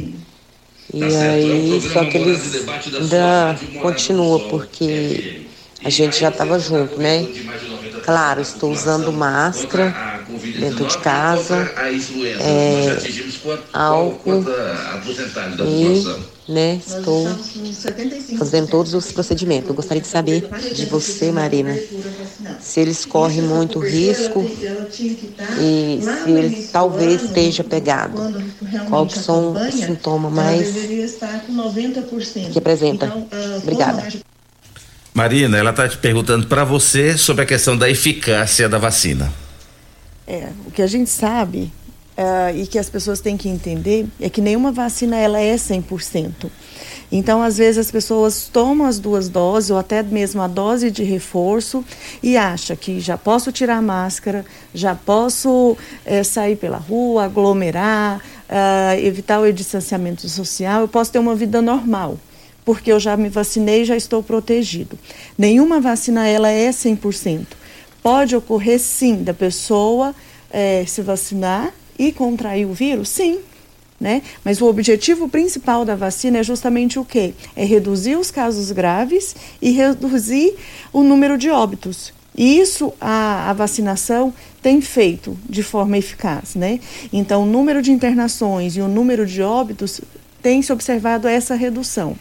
Meio. 0.91 1.09
E 1.09 1.13
Tá 1.13 1.25
é 1.25 1.29
aí, 1.33 1.81
programa 1.81 1.81
só 1.81 2.05
que 2.05 2.17
Morada 2.17 2.17
eles 2.17 2.67
ainda 2.99 3.59
continua, 3.77 4.39
porque 4.47 5.31
a 5.83 5.89
gente 5.89 6.19
já 6.19 6.29
estava 6.29 6.59
junto, 6.59 6.99
né? 6.99 7.29
Claro, 8.01 8.41
estou 8.41 8.71
usando 8.71 9.11
máscara, 9.13 9.97
dentro 10.51 10.85
de 10.85 10.97
casa, 10.99 11.71
é, 12.39 12.97
álcool 13.71 14.43
e 15.65 16.51
né, 16.51 16.79
estou 16.85 17.27
fazendo 18.37 18.67
todos 18.67 18.93
os 18.93 19.11
procedimentos. 19.11 19.69
Eu 19.69 19.75
gostaria 19.75 20.01
de 20.01 20.07
saber 20.07 20.49
de 20.73 20.85
você, 20.85 21.31
Marina, 21.31 21.77
se 22.59 22.79
eles 22.79 23.05
correm 23.05 23.41
muito 23.41 23.79
risco 23.79 24.45
e 25.59 25.99
se 26.01 26.29
ele 26.29 26.67
talvez 26.71 27.23
esteja 27.23 27.63
pegado. 27.63 28.43
Qual 28.89 29.05
que 29.07 29.17
são 29.17 29.53
os 29.53 29.73
sintomas 29.75 30.33
mais 30.33 30.69
que 32.51 32.57
apresenta? 32.57 33.13
Obrigada. 33.61 34.07
Marina, 35.13 35.57
ela 35.57 35.69
está 35.69 35.87
te 35.87 35.97
perguntando 35.97 36.47
para 36.47 36.63
você 36.63 37.17
sobre 37.17 37.43
a 37.43 37.45
questão 37.45 37.77
da 37.77 37.87
eficácia 37.89 38.67
da 38.67 38.79
vacina. 38.79 39.31
É, 40.27 40.49
o 40.65 40.71
que 40.71 40.81
a 40.81 40.87
gente 40.87 41.09
sabe 41.09 41.71
uh, 42.17 42.55
e 42.55 42.65
que 42.67 42.79
as 42.79 42.89
pessoas 42.89 43.19
têm 43.19 43.37
que 43.37 43.49
entender 43.49 44.07
é 44.19 44.29
que 44.29 44.41
nenhuma 44.41 44.71
vacina 44.71 45.17
ela 45.17 45.39
é 45.39 45.55
100%. 45.55 46.49
Então, 47.11 47.43
às 47.43 47.57
vezes 47.57 47.77
as 47.77 47.91
pessoas 47.91 48.49
tomam 48.51 48.87
as 48.87 48.97
duas 48.97 49.29
doses 49.29 49.69
ou 49.69 49.77
até 49.77 50.01
mesmo 50.01 50.41
a 50.41 50.47
dose 50.47 50.89
de 50.89 51.03
reforço 51.03 51.83
e 52.23 52.35
acha 52.35 52.75
que 52.75 52.99
já 52.99 53.17
posso 53.17 53.51
tirar 53.51 53.77
a 53.77 53.81
máscara, 53.81 54.45
já 54.73 54.95
posso 54.95 55.77
é, 56.05 56.23
sair 56.23 56.55
pela 56.55 56.77
rua, 56.77 57.25
aglomerar, 57.25 58.17
uh, 58.17 58.99
evitar 58.99 59.39
o 59.39 59.53
distanciamento 59.53 60.27
social, 60.27 60.81
eu 60.81 60.87
posso 60.87 61.11
ter 61.11 61.19
uma 61.19 61.35
vida 61.35 61.61
normal 61.61 62.17
porque 62.65 62.93
eu 62.93 62.99
já 62.99 63.17
me 63.17 63.27
vacinei 63.27 63.81
e 63.81 63.85
já 63.85 63.97
estou 63.97 64.23
protegido. 64.23 64.97
Nenhuma 65.37 65.81
vacina 65.81 66.25
ela 66.27 66.49
é 66.49 66.69
100%. 66.69 67.45
Pode 68.03 68.35
ocorrer 68.35 68.79
sim 68.79 69.23
da 69.23 69.33
pessoa 69.33 70.13
é, 70.51 70.83
se 70.85 71.01
vacinar 71.01 71.73
e 71.97 72.11
contrair 72.11 72.65
o 72.65 72.73
vírus? 72.73 73.07
Sim. 73.07 73.39
Né? 73.99 74.21
Mas 74.43 74.61
o 74.61 74.65
objetivo 74.65 75.29
principal 75.29 75.85
da 75.85 75.95
vacina 75.95 76.39
é 76.39 76.43
justamente 76.43 76.99
o 76.99 77.05
quê? 77.05 77.33
É 77.55 77.63
reduzir 77.63 78.17
os 78.17 78.29
casos 78.29 78.69
graves 78.71 79.33
e 79.61 79.71
reduzir 79.71 80.53
o 80.91 81.01
número 81.01 81.37
de 81.37 81.49
óbitos. 81.49 82.13
E 82.35 82.59
isso 82.59 82.91
a, 82.99 83.49
a, 83.49 83.53
vacinação 83.53 84.33
tem 84.61 84.81
feito 84.81 85.37
de 85.47 85.63
forma 85.63 85.97
eficaz, 85.97 86.55
né? 86.55 86.79
Então, 87.13 87.43
o 87.43 87.45
número 87.45 87.81
de 87.81 87.91
internações 87.91 88.75
e 88.75 88.81
o 88.81 88.87
número 88.87 89.25
de 89.25 89.41
óbitos 89.41 90.01
tem 90.41 90.61
se 90.61 90.73
observado 90.73 91.27
essa 91.27 91.55
redução. 91.55 92.17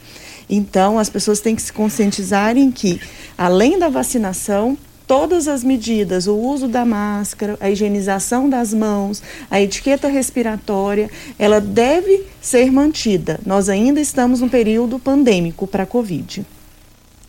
Então, 0.49 0.99
as 0.99 1.09
pessoas 1.09 1.41
têm 1.41 1.57
que 1.57 1.63
se 1.63 1.73
conscientizarem 1.73 2.71
que, 2.71 3.01
além 3.37 3.79
da 3.79 3.89
vacinação, 3.89 4.77
todas 5.07 5.49
as 5.49 5.63
medidas, 5.65 6.27
o 6.27 6.37
uso 6.37 6.69
da 6.69 6.85
máscara, 6.85 7.57
a 7.61 7.71
higienização 7.71 8.49
das 8.49 8.73
mãos, 8.73 9.23
a 9.51 9.61
etiqueta 9.61 10.09
respiratória, 10.09 11.11
ela 11.39 11.61
deve 11.61 12.25
ser 12.41 12.71
mantida. 12.71 13.41
Nós 13.45 13.69
ainda 13.69 14.01
estamos 14.01 14.41
no 14.41 14.49
período 14.49 14.99
pandêmico 14.99 15.67
para 15.67 15.85
a 15.85 15.87
Covid. 15.87 16.45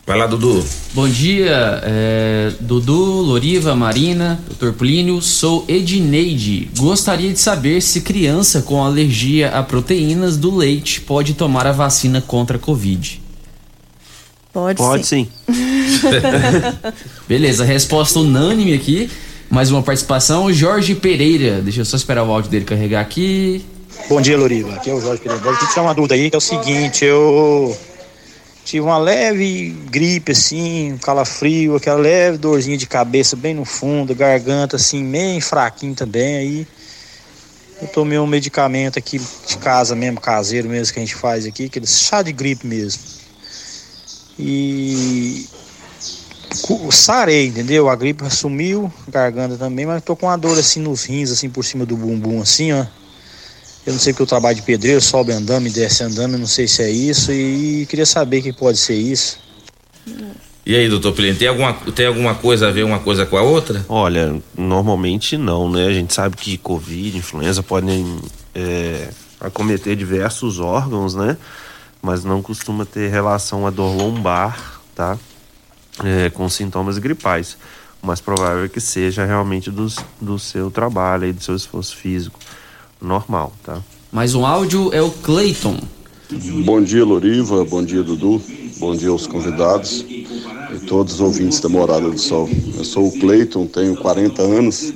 Vai 0.06 0.18
lá, 0.18 0.26
Dudu. 0.26 0.62
Bom 0.92 1.08
dia, 1.08 1.80
é, 1.82 2.52
Dudu, 2.60 3.22
Loriva, 3.22 3.74
Marina, 3.74 4.38
Dr. 4.50 4.72
Plínio. 4.72 5.22
Sou 5.22 5.64
Edneide. 5.66 6.68
Gostaria 6.76 7.32
de 7.32 7.40
saber 7.40 7.80
se 7.80 8.02
criança 8.02 8.60
com 8.60 8.84
alergia 8.84 9.48
a 9.52 9.62
proteínas 9.62 10.36
do 10.36 10.54
leite 10.54 11.00
pode 11.00 11.32
tomar 11.32 11.66
a 11.66 11.72
vacina 11.72 12.20
contra 12.20 12.58
a 12.58 12.60
Covid. 12.60 13.23
Pode, 14.54 14.78
pode 14.78 15.06
sim. 15.06 15.28
sim. 15.48 15.52
Beleza, 17.28 17.64
resposta 17.64 18.20
unânime 18.20 18.72
aqui. 18.72 19.10
Mais 19.50 19.70
uma 19.70 19.82
participação, 19.82 20.50
Jorge 20.52 20.94
Pereira. 20.94 21.60
Deixa 21.60 21.80
eu 21.80 21.84
só 21.84 21.96
esperar 21.96 22.24
o 22.24 22.32
áudio 22.32 22.50
dele 22.50 22.64
carregar 22.64 23.02
aqui. 23.02 23.64
Bom 24.08 24.20
dia, 24.20 24.38
Loriva. 24.38 24.74
Aqui 24.74 24.88
é 24.88 24.94
o 24.94 25.00
Jorge 25.00 25.20
Pereira. 25.20 25.42
Vou 25.42 25.54
te 25.56 25.68
tirar 25.68 25.82
uma 25.82 25.94
dúvida 25.94 26.14
aí, 26.14 26.30
que 26.30 26.36
é 26.36 26.38
o 26.38 26.40
seguinte, 26.40 27.04
eu 27.04 27.76
Tive 28.64 28.80
uma 28.80 28.96
leve 28.96 29.76
gripe, 29.90 30.32
assim, 30.32 30.94
um 30.94 30.98
calafrio, 30.98 31.76
aquela 31.76 32.00
leve 32.00 32.38
dorzinha 32.38 32.78
de 32.78 32.86
cabeça 32.86 33.36
bem 33.36 33.52
no 33.52 33.66
fundo, 33.66 34.14
garganta, 34.14 34.76
assim, 34.76 35.04
meio 35.04 35.40
fraquinho 35.42 35.94
também. 35.94 36.36
Aí 36.36 36.66
eu 37.82 37.88
tomei 37.88 38.18
um 38.18 38.26
medicamento 38.26 38.98
aqui 38.98 39.20
de 39.46 39.58
casa 39.58 39.94
mesmo, 39.94 40.18
caseiro 40.18 40.66
mesmo, 40.66 40.94
que 40.94 40.98
a 40.98 41.02
gente 41.02 41.14
faz 41.14 41.44
aqui, 41.44 41.66
aquele 41.66 41.86
chá 41.86 42.22
de 42.22 42.32
gripe 42.32 42.66
mesmo. 42.66 43.02
E 44.38 45.46
sarei, 46.90 47.46
entendeu? 47.46 47.88
A 47.88 47.96
gripe 47.96 48.28
sumiu, 48.30 48.92
garganta 49.08 49.56
também, 49.56 49.86
mas 49.86 50.02
tô 50.02 50.14
com 50.14 50.26
uma 50.26 50.38
dor 50.38 50.58
assim 50.58 50.80
nos 50.80 51.04
rins, 51.04 51.30
assim, 51.30 51.50
por 51.50 51.64
cima 51.64 51.84
do 51.84 51.96
bumbum, 51.96 52.40
assim, 52.40 52.72
ó. 52.72 52.86
Eu 53.86 53.92
não 53.92 54.00
sei 54.00 54.12
porque 54.12 54.22
eu 54.22 54.26
trabalho 54.26 54.56
de 54.56 54.62
pedreiro, 54.62 55.00
sobe 55.00 55.32
andando 55.32 55.66
e 55.66 55.70
desce 55.70 56.02
andando, 56.02 56.38
não 56.38 56.46
sei 56.46 56.66
se 56.66 56.82
é 56.82 56.90
isso 56.90 57.30
e 57.30 57.84
queria 57.86 58.06
saber 58.06 58.40
que 58.40 58.50
pode 58.50 58.78
ser 58.78 58.94
isso. 58.94 59.38
E 60.64 60.74
aí, 60.74 60.88
doutor 60.88 61.12
Plínio, 61.12 61.36
tem 61.36 61.48
alguma, 61.48 61.74
tem 61.94 62.06
alguma 62.06 62.34
coisa 62.34 62.68
a 62.68 62.70
ver 62.70 62.84
uma 62.84 62.98
coisa 62.98 63.26
com 63.26 63.36
a 63.36 63.42
outra? 63.42 63.84
Olha, 63.86 64.40
normalmente 64.56 65.36
não, 65.36 65.70
né? 65.70 65.86
A 65.86 65.92
gente 65.92 66.14
sabe 66.14 66.36
que 66.36 66.56
Covid, 66.56 67.18
influenza 67.18 67.62
podem 67.62 68.18
é, 68.54 69.08
acometer 69.38 69.94
diversos 69.94 70.58
órgãos, 70.58 71.14
né? 71.14 71.36
Mas 72.04 72.22
não 72.22 72.42
costuma 72.42 72.84
ter 72.84 73.10
relação 73.10 73.66
a 73.66 73.70
dor 73.70 73.96
lombar, 73.96 74.82
tá? 74.94 75.18
É, 76.04 76.28
com 76.28 76.46
sintomas 76.50 76.98
gripais. 76.98 77.56
O 78.02 78.06
mais 78.06 78.20
provável 78.20 78.64
é 78.64 78.68
que 78.68 78.78
seja 78.78 79.24
realmente 79.24 79.70
do, 79.70 79.86
do 80.20 80.38
seu 80.38 80.70
trabalho 80.70 81.26
e 81.26 81.32
do 81.32 81.42
seu 81.42 81.56
esforço 81.56 81.96
físico 81.96 82.38
normal, 83.00 83.54
tá? 83.64 83.80
Mais 84.12 84.34
um 84.34 84.44
áudio 84.44 84.92
é 84.92 85.00
o 85.00 85.10
Clayton. 85.10 85.80
Bom 86.64 86.82
dia, 86.82 87.04
Loriva. 87.04 87.64
Bom 87.64 87.82
dia, 87.82 88.02
Dudu. 88.02 88.40
Bom 88.76 88.94
dia 88.94 89.08
aos 89.08 89.26
convidados 89.26 90.04
e 90.08 90.78
todos 90.86 91.14
os 91.14 91.20
ouvintes 91.20 91.58
da 91.60 91.70
Morada 91.70 92.10
do 92.10 92.18
Sol. 92.18 92.50
Eu 92.76 92.84
sou 92.84 93.08
o 93.08 93.18
Clayton, 93.18 93.66
tenho 93.66 93.96
40 93.96 94.42
anos. 94.42 94.92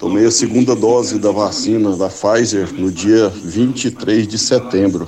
Tomei 0.00 0.24
a 0.24 0.30
segunda 0.30 0.74
dose 0.74 1.18
da 1.18 1.30
vacina 1.30 1.94
da 1.94 2.08
Pfizer 2.08 2.72
no 2.72 2.90
dia 2.90 3.28
23 3.28 4.26
de 4.26 4.38
setembro. 4.38 5.06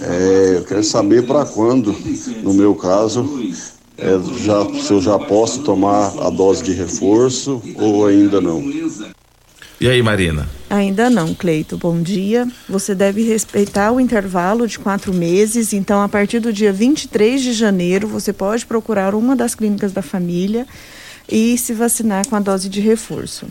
É, 0.00 0.58
eu 0.58 0.64
quero 0.64 0.84
saber 0.84 1.26
para 1.26 1.44
quando, 1.44 1.92
no 2.40 2.54
meu 2.54 2.72
caso, 2.76 3.28
é, 3.98 4.10
já, 4.38 4.64
se 4.80 4.92
eu 4.92 5.00
já 5.00 5.18
posso 5.18 5.64
tomar 5.64 6.14
a 6.20 6.30
dose 6.30 6.62
de 6.62 6.72
reforço 6.72 7.60
ou 7.74 8.06
ainda 8.06 8.40
não. 8.40 8.62
E 9.80 9.88
aí, 9.88 10.00
Marina? 10.00 10.48
Ainda 10.70 11.10
não, 11.10 11.34
Cleito. 11.34 11.76
Bom 11.76 12.00
dia. 12.00 12.46
Você 12.68 12.94
deve 12.94 13.24
respeitar 13.24 13.90
o 13.90 13.98
intervalo 13.98 14.68
de 14.68 14.78
quatro 14.78 15.12
meses. 15.12 15.72
Então, 15.72 16.00
a 16.00 16.08
partir 16.08 16.38
do 16.38 16.52
dia 16.52 16.72
23 16.72 17.42
de 17.42 17.52
janeiro, 17.52 18.06
você 18.06 18.32
pode 18.32 18.64
procurar 18.66 19.16
uma 19.16 19.34
das 19.34 19.56
clínicas 19.56 19.92
da 19.92 20.00
família 20.00 20.64
e 21.28 21.58
se 21.58 21.72
vacinar 21.72 22.28
com 22.28 22.36
a 22.36 22.40
dose 22.40 22.68
de 22.68 22.80
reforço. 22.80 23.48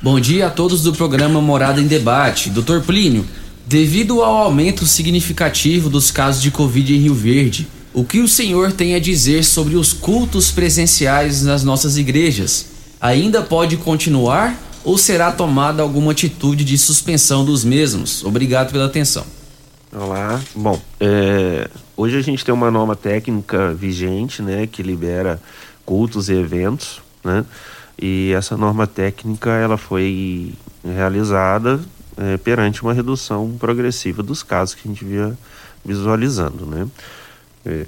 Bom 0.00 0.20
dia 0.20 0.46
a 0.46 0.50
todos 0.50 0.84
do 0.84 0.92
programa 0.92 1.40
Morada 1.40 1.80
em 1.80 1.86
Debate. 1.88 2.50
Doutor 2.50 2.82
Plínio, 2.82 3.26
devido 3.66 4.22
ao 4.22 4.44
aumento 4.44 4.86
significativo 4.86 5.90
dos 5.90 6.12
casos 6.12 6.40
de 6.40 6.52
Covid 6.52 6.94
em 6.94 7.00
Rio 7.00 7.14
Verde, 7.14 7.66
o 7.92 8.04
que 8.04 8.20
o 8.20 8.28
senhor 8.28 8.70
tem 8.70 8.94
a 8.94 9.00
dizer 9.00 9.42
sobre 9.42 9.74
os 9.74 9.92
cultos 9.92 10.52
presenciais 10.52 11.42
nas 11.42 11.64
nossas 11.64 11.98
igrejas? 11.98 12.66
Ainda 13.00 13.42
pode 13.42 13.76
continuar 13.76 14.56
ou 14.84 14.96
será 14.96 15.32
tomada 15.32 15.82
alguma 15.82 16.12
atitude 16.12 16.64
de 16.64 16.78
suspensão 16.78 17.44
dos 17.44 17.64
mesmos? 17.64 18.24
Obrigado 18.24 18.70
pela 18.70 18.86
atenção. 18.86 19.26
Olá. 19.92 20.40
Bom, 20.54 20.80
é, 21.00 21.68
hoje 21.96 22.16
a 22.16 22.22
gente 22.22 22.44
tem 22.44 22.54
uma 22.54 22.70
norma 22.70 22.94
técnica 22.94 23.74
vigente, 23.74 24.42
né, 24.42 24.64
que 24.68 24.80
libera 24.80 25.42
cultos 25.84 26.28
e 26.28 26.34
eventos, 26.34 27.00
né? 27.24 27.44
E 28.00 28.32
essa 28.32 28.56
norma 28.56 28.86
técnica 28.86 29.50
ela 29.50 29.76
foi 29.76 30.54
realizada 30.84 31.80
é, 32.16 32.36
perante 32.36 32.82
uma 32.82 32.92
redução 32.92 33.56
progressiva 33.58 34.22
dos 34.22 34.42
casos 34.42 34.74
que 34.74 34.88
a 34.88 34.90
gente 34.90 35.04
via 35.04 35.36
visualizando, 35.84 36.64
né? 36.66 36.86
É, 37.66 37.86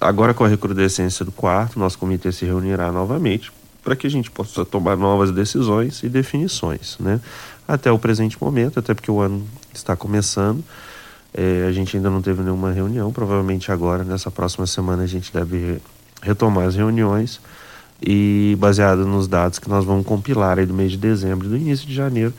agora 0.00 0.32
com 0.32 0.44
a 0.44 0.48
recrudescência 0.48 1.24
do 1.24 1.32
quarto, 1.32 1.78
nosso 1.78 1.98
comitê 1.98 2.32
se 2.32 2.44
reunirá 2.44 2.90
novamente 2.90 3.52
para 3.82 3.96
que 3.96 4.06
a 4.06 4.10
gente 4.10 4.30
possa 4.30 4.64
tomar 4.64 4.96
novas 4.96 5.30
decisões 5.30 6.02
e 6.02 6.08
definições, 6.08 6.96
né? 6.98 7.20
Até 7.66 7.90
o 7.90 7.98
presente 7.98 8.42
momento, 8.42 8.78
até 8.78 8.94
porque 8.94 9.10
o 9.10 9.20
ano 9.20 9.46
está 9.72 9.94
começando, 9.94 10.62
é, 11.32 11.66
a 11.68 11.72
gente 11.72 11.96
ainda 11.96 12.10
não 12.10 12.20
teve 12.20 12.42
nenhuma 12.42 12.72
reunião. 12.72 13.12
Provavelmente 13.12 13.70
agora, 13.70 14.04
nessa 14.04 14.30
próxima 14.30 14.66
semana, 14.66 15.04
a 15.04 15.06
gente 15.06 15.32
deve 15.32 15.80
retomar 16.22 16.66
as 16.66 16.74
reuniões 16.74 17.40
e 18.02 18.56
baseado 18.58 19.06
nos 19.06 19.28
dados 19.28 19.58
que 19.58 19.68
nós 19.68 19.84
vamos 19.84 20.06
compilar 20.06 20.58
aí 20.58 20.66
do 20.66 20.74
mês 20.74 20.92
de 20.92 20.96
dezembro 20.96 21.46
e 21.46 21.50
do 21.50 21.56
início 21.56 21.86
de 21.86 21.94
janeiro, 21.94 22.32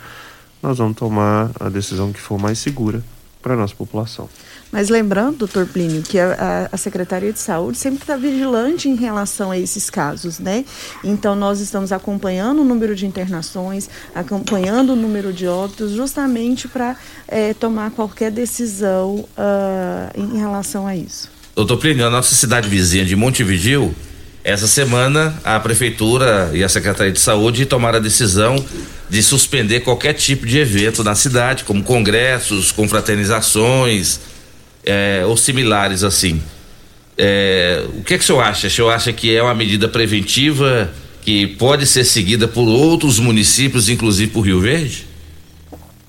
nós 0.62 0.78
vamos 0.78 0.96
tomar 0.96 1.52
a 1.60 1.70
decisão 1.70 2.12
que 2.12 2.20
for 2.20 2.40
mais 2.40 2.60
segura 2.60 3.04
para 3.42 3.56
a 3.56 3.58
nossa 3.58 3.76
população. 3.76 4.30
Mas 4.72 4.88
lembrando, 4.88 5.40
doutor 5.40 5.66
Plínio, 5.66 6.02
que 6.02 6.18
a, 6.18 6.70
a 6.72 6.78
Secretaria 6.78 7.34
de 7.34 7.40
Saúde 7.40 7.78
sempre 7.78 8.00
está 8.02 8.16
vigilante 8.16 8.88
em 8.88 8.96
relação 8.96 9.52
a 9.52 9.58
esses 9.58 9.90
casos, 9.90 10.40
né? 10.40 10.64
Então, 11.04 11.36
nós 11.36 11.60
estamos 11.60 11.92
acompanhando 11.92 12.62
o 12.62 12.64
número 12.64 12.96
de 12.96 13.06
internações, 13.06 13.90
acompanhando 14.16 14.94
o 14.94 14.96
número 14.96 15.34
de 15.34 15.46
óbitos, 15.48 15.92
justamente 15.92 16.68
para 16.68 16.96
é, 17.28 17.54
tomar 17.54 17.92
qualquer 17.92 18.32
decisão 18.32 19.26
uh, 19.38 20.12
em 20.16 20.38
relação 20.38 20.88
a 20.88 20.96
isso. 20.96 21.30
Doutor 21.54 21.78
Plínio, 21.78 22.06
a 22.06 22.10
nossa 22.10 22.34
cidade 22.34 22.70
vizinha 22.70 23.04
de 23.04 23.16
Montevidil, 23.16 23.94
essa 24.44 24.68
semana 24.68 25.36
a 25.44 25.60
Prefeitura 25.60 26.50
e 26.54 26.64
a 26.64 26.70
Secretaria 26.70 27.12
de 27.12 27.20
Saúde 27.20 27.66
tomaram 27.66 27.98
a 27.98 28.02
decisão 28.02 28.64
de 29.10 29.22
suspender 29.22 29.82
qualquer 29.82 30.14
tipo 30.14 30.46
de 30.46 30.58
evento 30.58 31.04
na 31.04 31.14
cidade, 31.16 31.64
como 31.64 31.84
congressos, 31.84 32.72
confraternizações, 32.72 34.20
é, 34.84 35.24
ou 35.26 35.38
similares 35.38 36.04
assim. 36.04 36.42
É, 37.18 37.86
o 38.00 38.04
que, 38.04 38.16
é 38.16 38.18
que 38.18 38.24
o 38.24 38.28
senhor 38.28 38.42
acha? 38.42 38.68
O 38.68 38.70
senhor 38.72 38.90
acha 38.90 39.14
que 39.14 39.36
é 39.36 39.44
uma 39.44 39.54
medida 39.54 39.88
preventiva 39.88 40.92
que 41.22 41.46
pode 41.46 41.86
ser 41.86 42.04
seguida 42.04 42.48
por 42.48 42.68
outros 42.68 43.20
municípios, 43.20 43.90
inclusive 43.90 44.32
por 44.32 44.42
Rio 44.42 44.60
Verde? 44.60 45.06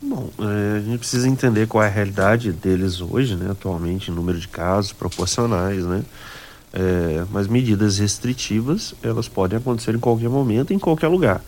Bom, 0.01 0.31
é, 0.41 0.79
a 0.79 0.81
gente 0.81 0.99
precisa 0.99 1.29
entender 1.29 1.67
qual 1.67 1.85
é 1.85 1.87
a 1.87 1.91
realidade 1.91 2.51
deles 2.53 3.01
hoje, 3.01 3.37
né? 3.37 3.51
Atualmente, 3.51 4.11
número 4.11 4.39
de 4.39 4.49
casos 4.49 4.93
proporcionais, 4.93 5.85
né? 5.85 6.03
É, 6.73 7.25
mas 7.31 7.49
medidas 7.49 7.99
restritivas, 7.99 8.95
elas 9.03 9.29
podem 9.29 9.59
acontecer 9.59 9.95
em 9.95 9.99
qualquer 9.99 10.31
momento, 10.31 10.73
em 10.73 10.79
qualquer 10.79 11.09
lugar. 11.09 11.43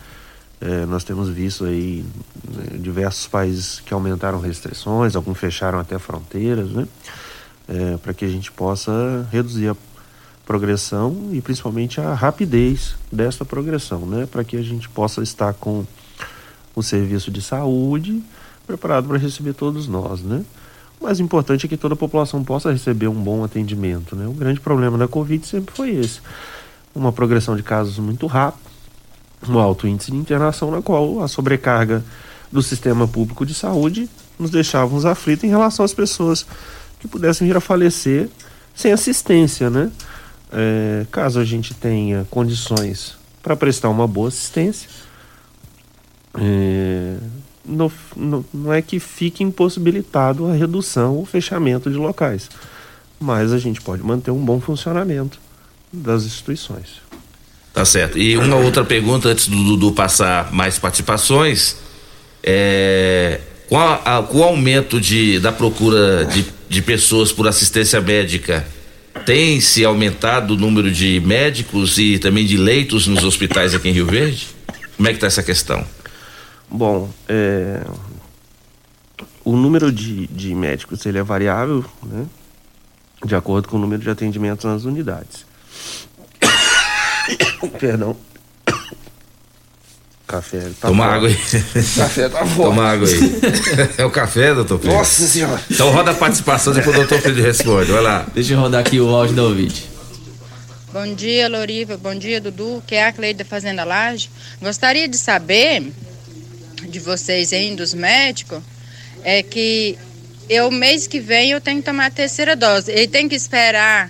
É, 0.61 0.85
nós 0.85 1.03
temos 1.03 1.29
visto 1.29 1.65
aí 1.65 2.05
né, 2.47 2.77
diversos 2.77 3.27
países 3.27 3.79
que 3.79 3.93
aumentaram 3.93 4.39
restrições, 4.39 5.15
alguns 5.15 5.37
fecharam 5.37 5.79
até 5.79 5.97
fronteiras, 5.99 6.69
né? 6.69 6.87
É, 7.67 7.97
para 7.97 8.13
que 8.13 8.23
a 8.23 8.27
gente 8.27 8.51
possa 8.51 9.27
reduzir 9.31 9.69
a 9.69 9.75
progressão 10.45 11.29
e 11.31 11.41
principalmente 11.41 11.99
a 11.99 12.13
rapidez 12.13 12.95
dessa 13.11 13.43
progressão, 13.43 14.05
né? 14.05 14.27
Para 14.27 14.43
que 14.43 14.55
a 14.55 14.61
gente 14.61 14.87
possa 14.87 15.23
estar 15.23 15.53
com 15.55 15.85
o 16.75 16.83
serviço 16.83 17.31
de 17.31 17.41
saúde 17.41 18.23
preparado 18.67 19.07
para 19.07 19.17
receber 19.17 19.53
todos 19.53 19.87
nós, 19.87 20.21
né? 20.21 20.45
O 20.99 21.05
mais 21.05 21.19
importante 21.19 21.65
é 21.65 21.69
que 21.69 21.77
toda 21.77 21.93
a 21.93 21.97
população 21.97 22.43
possa 22.43 22.71
receber 22.71 23.07
um 23.07 23.21
bom 23.21 23.43
atendimento, 23.43 24.15
né? 24.15 24.27
O 24.27 24.33
grande 24.33 24.59
problema 24.59 24.97
da 24.97 25.07
Covid 25.07 25.45
sempre 25.45 25.75
foi 25.75 25.91
esse. 25.91 26.19
Uma 26.93 27.11
progressão 27.11 27.55
de 27.55 27.63
casos 27.63 27.99
muito 27.99 28.25
rápida, 28.27 28.63
um 29.47 29.59
alto 29.59 29.87
índice 29.87 30.11
de 30.11 30.17
internação, 30.17 30.71
na 30.71 30.81
qual 30.81 31.21
a 31.21 31.27
sobrecarga 31.27 32.03
do 32.51 32.61
sistema 32.61 33.07
público 33.07 33.45
de 33.45 33.53
saúde 33.53 34.09
nos 34.39 34.49
deixava 34.49 34.95
uns 34.95 35.05
aflitos 35.05 35.43
em 35.43 35.49
relação 35.49 35.83
às 35.83 35.93
pessoas 35.93 36.45
que 36.99 37.07
pudessem 37.07 37.47
vir 37.47 37.57
a 37.57 37.61
falecer 37.61 38.29
sem 38.73 38.91
assistência, 38.91 39.69
né? 39.69 39.91
É, 40.51 41.05
caso 41.11 41.39
a 41.39 41.45
gente 41.45 41.73
tenha 41.73 42.25
condições 42.29 43.17
para 43.41 43.55
prestar 43.55 43.89
uma 43.89 44.07
boa 44.07 44.29
assistência, 44.29 44.89
é, 46.39 47.17
no, 47.65 47.91
no, 48.15 48.45
não 48.53 48.73
é 48.73 48.81
que 48.81 48.99
fique 48.99 49.43
impossibilitado 49.43 50.47
a 50.47 50.53
redução 50.53 51.15
ou 51.15 51.25
fechamento 51.25 51.89
de 51.89 51.97
locais, 51.97 52.49
mas 53.19 53.51
a 53.51 53.57
gente 53.57 53.81
pode 53.81 54.03
manter 54.03 54.31
um 54.31 54.43
bom 54.43 54.59
funcionamento 54.59 55.39
das 55.91 56.23
instituições. 56.23 57.05
Tá 57.73 57.83
certo. 57.83 58.17
E 58.17 58.37
uma 58.37 58.55
outra 58.55 58.85
pergunta 58.85 59.29
antes 59.29 59.47
do 59.47 59.63
Dudu 59.63 59.91
passar 59.91 60.51
mais 60.53 60.79
participações. 60.79 61.75
É, 62.41 63.41
com, 63.67 63.77
a, 63.77 64.25
o 64.31 64.43
aumento 64.43 65.01
de, 65.01 65.39
da 65.39 65.51
procura 65.51 66.25
de, 66.25 66.45
de 66.69 66.81
pessoas 66.81 67.33
por 67.33 67.47
assistência 67.47 67.99
médica, 67.99 68.65
tem 69.25 69.59
se 69.59 69.83
aumentado 69.83 70.53
o 70.53 70.57
número 70.57 70.91
de 70.91 71.19
médicos 71.19 71.97
e 71.97 72.19
também 72.19 72.45
de 72.45 72.55
leitos 72.55 73.07
nos 73.07 73.23
hospitais 73.23 73.73
aqui 73.73 73.89
em 73.89 73.91
Rio 73.91 74.05
Verde? 74.05 74.47
Como 74.95 75.07
é 75.07 75.11
que 75.11 75.17
está 75.17 75.27
essa 75.27 75.43
questão? 75.43 75.85
Bom, 76.69 77.09
é, 77.27 77.81
o 79.43 79.55
número 79.55 79.91
de, 79.91 80.27
de 80.27 80.53
médicos 80.55 81.05
ele 81.05 81.19
é 81.19 81.23
variável, 81.23 81.85
né? 82.03 82.25
De 83.23 83.35
acordo 83.35 83.67
com 83.67 83.77
o 83.77 83.79
número 83.79 84.01
de 84.01 84.09
atendimentos 84.09 84.65
nas 84.65 84.83
unidades. 84.83 85.45
Perdão. 87.79 88.15
Café. 90.27 90.69
Tá 90.81 90.87
Toma 90.87 91.05
água 91.05 91.29
aí. 91.29 91.35
Café 91.95 92.29
tá 92.29 92.39
forte. 92.45 92.55
Toma 92.55 92.83
água 92.83 93.07
aí. 93.07 93.15
É 93.97 94.05
o 94.05 94.11
café, 94.11 94.53
doutor 94.53 94.79
Pedro? 94.79 94.97
Nossa 94.97 95.27
senhora. 95.27 95.61
Então 95.69 95.91
roda 95.91 96.11
a 96.11 96.15
participação, 96.15 96.73
depois 96.73 96.95
o 96.95 96.99
doutor 96.99 97.21
Pedro 97.21 97.41
responde. 97.41 97.91
Vai 97.91 98.01
lá. 98.01 98.25
Deixa 98.33 98.53
eu 98.53 98.59
rodar 98.59 98.81
aqui 98.81 98.99
o 98.99 99.09
áudio 99.09 99.35
da 99.35 99.43
ouvinte. 99.43 99.89
Bom 100.91 101.13
dia, 101.13 101.47
Loriva. 101.49 101.97
Bom 101.97 102.15
dia, 102.15 102.41
Dudu. 102.41 102.81
Que 102.87 102.95
é 102.95 103.07
a 103.07 103.11
Cleide 103.11 103.39
da 103.39 103.45
Fazenda 103.45 103.83
Laje. 103.83 104.29
Gostaria 104.61 105.07
de 105.07 105.17
saber 105.17 105.91
de 106.95 106.99
vocês 107.01 107.51
aí, 107.51 107.75
dos 107.75 107.93
médicos, 107.93 108.61
é 109.21 109.43
que 109.43 109.97
eu, 110.49 110.71
mês 110.71 111.07
que 111.07 111.19
vem, 111.19 111.51
eu 111.51 111.59
tenho 111.59 111.79
que 111.79 111.85
tomar 111.85 112.05
a 112.05 112.09
terceira 112.09 112.55
dose. 112.55 112.89
Ele 112.89 113.07
tem 113.07 113.27
que 113.27 113.35
esperar 113.35 114.09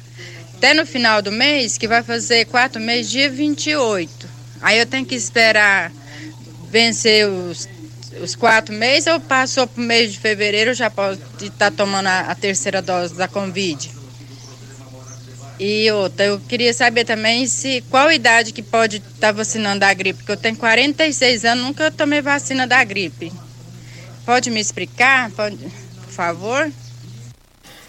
até 0.55 0.73
no 0.73 0.85
final 0.85 1.19
do 1.21 1.31
mês, 1.31 1.77
que 1.79 1.87
vai 1.87 2.03
fazer 2.03 2.45
quatro 2.45 2.79
meses, 2.79 3.11
dia 3.11 3.29
28. 3.29 4.29
Aí 4.61 4.77
eu 4.77 4.85
tenho 4.85 5.05
que 5.05 5.15
esperar 5.15 5.91
vencer 6.69 7.27
os, 7.27 7.67
os 8.21 8.35
quatro 8.35 8.73
meses 8.73 9.07
ou 9.07 9.19
passou 9.19 9.65
para 9.65 9.81
o 9.81 9.85
mês 9.85 10.13
de 10.13 10.19
fevereiro, 10.19 10.73
já 10.73 10.89
posso 10.89 11.19
estar 11.41 11.71
tá 11.71 11.71
tomando 11.71 12.07
a, 12.07 12.19
a, 12.21 12.35
terceira 12.35 12.81
dose 12.83 13.15
da 13.15 13.27
Covid? 13.27 13.94
E 15.59 15.89
outra, 15.91 16.25
eu 16.25 16.39
queria 16.39 16.73
saber 16.73 17.05
também 17.05 17.47
se 17.47 17.81
qual 17.89 18.11
idade 18.11 18.51
que 18.51 18.61
pode 18.61 18.97
estar 18.97 19.27
tá 19.27 19.31
vacinando 19.31 19.79
da 19.79 19.93
gripe, 19.93 20.19
porque 20.19 20.31
eu 20.31 20.37
tenho 20.37 20.55
46 20.55 21.45
anos, 21.45 21.63
nunca 21.63 21.89
tomei 21.89 22.21
vacina 22.21 22.67
da 22.67 22.83
gripe. 22.83 23.31
Pode 24.25 24.49
me 24.49 24.59
explicar, 24.59 25.31
pode, 25.31 25.57
por 25.57 26.11
favor? 26.11 26.71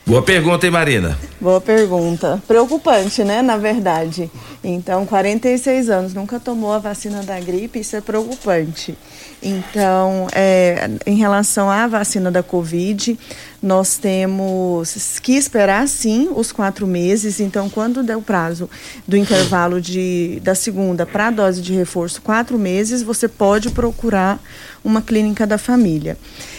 Boa 0.06 0.22
pergunta, 0.22 0.64
hein, 0.64 0.70
Marina? 0.70 1.18
Boa 1.40 1.60
pergunta. 1.60 2.40
Preocupante, 2.46 3.24
né, 3.24 3.42
na 3.42 3.56
verdade. 3.56 4.30
Então, 4.62 5.04
46 5.04 5.90
anos, 5.90 6.14
nunca 6.14 6.38
tomou 6.38 6.72
a 6.72 6.78
vacina 6.78 7.24
da 7.24 7.40
gripe, 7.40 7.80
isso 7.80 7.96
é 7.96 8.00
preocupante. 8.00 8.96
Então, 9.42 10.28
é, 10.32 10.88
em 11.04 11.16
relação 11.16 11.68
à 11.68 11.88
vacina 11.88 12.30
da 12.30 12.42
Covid, 12.42 13.18
nós 13.62 13.96
temos 13.96 15.18
que 15.22 15.32
esperar 15.32 15.88
sim 15.88 16.28
os 16.34 16.52
quatro 16.52 16.86
meses. 16.86 17.40
Então, 17.40 17.68
quando 17.68 18.02
der 18.02 18.16
o 18.16 18.22
prazo 18.22 18.68
do 19.06 19.16
intervalo 19.16 19.80
de, 19.80 20.40
da 20.42 20.54
segunda 20.54 21.06
para 21.06 21.28
a 21.28 21.30
dose 21.30 21.60
de 21.60 21.72
reforço, 21.72 22.22
quatro 22.22 22.58
meses, 22.58 23.02
você 23.02 23.28
pode 23.28 23.70
procurar 23.70 24.40
uma 24.84 25.02
clínica 25.02 25.46
da 25.46 25.58
família. 25.58 26.16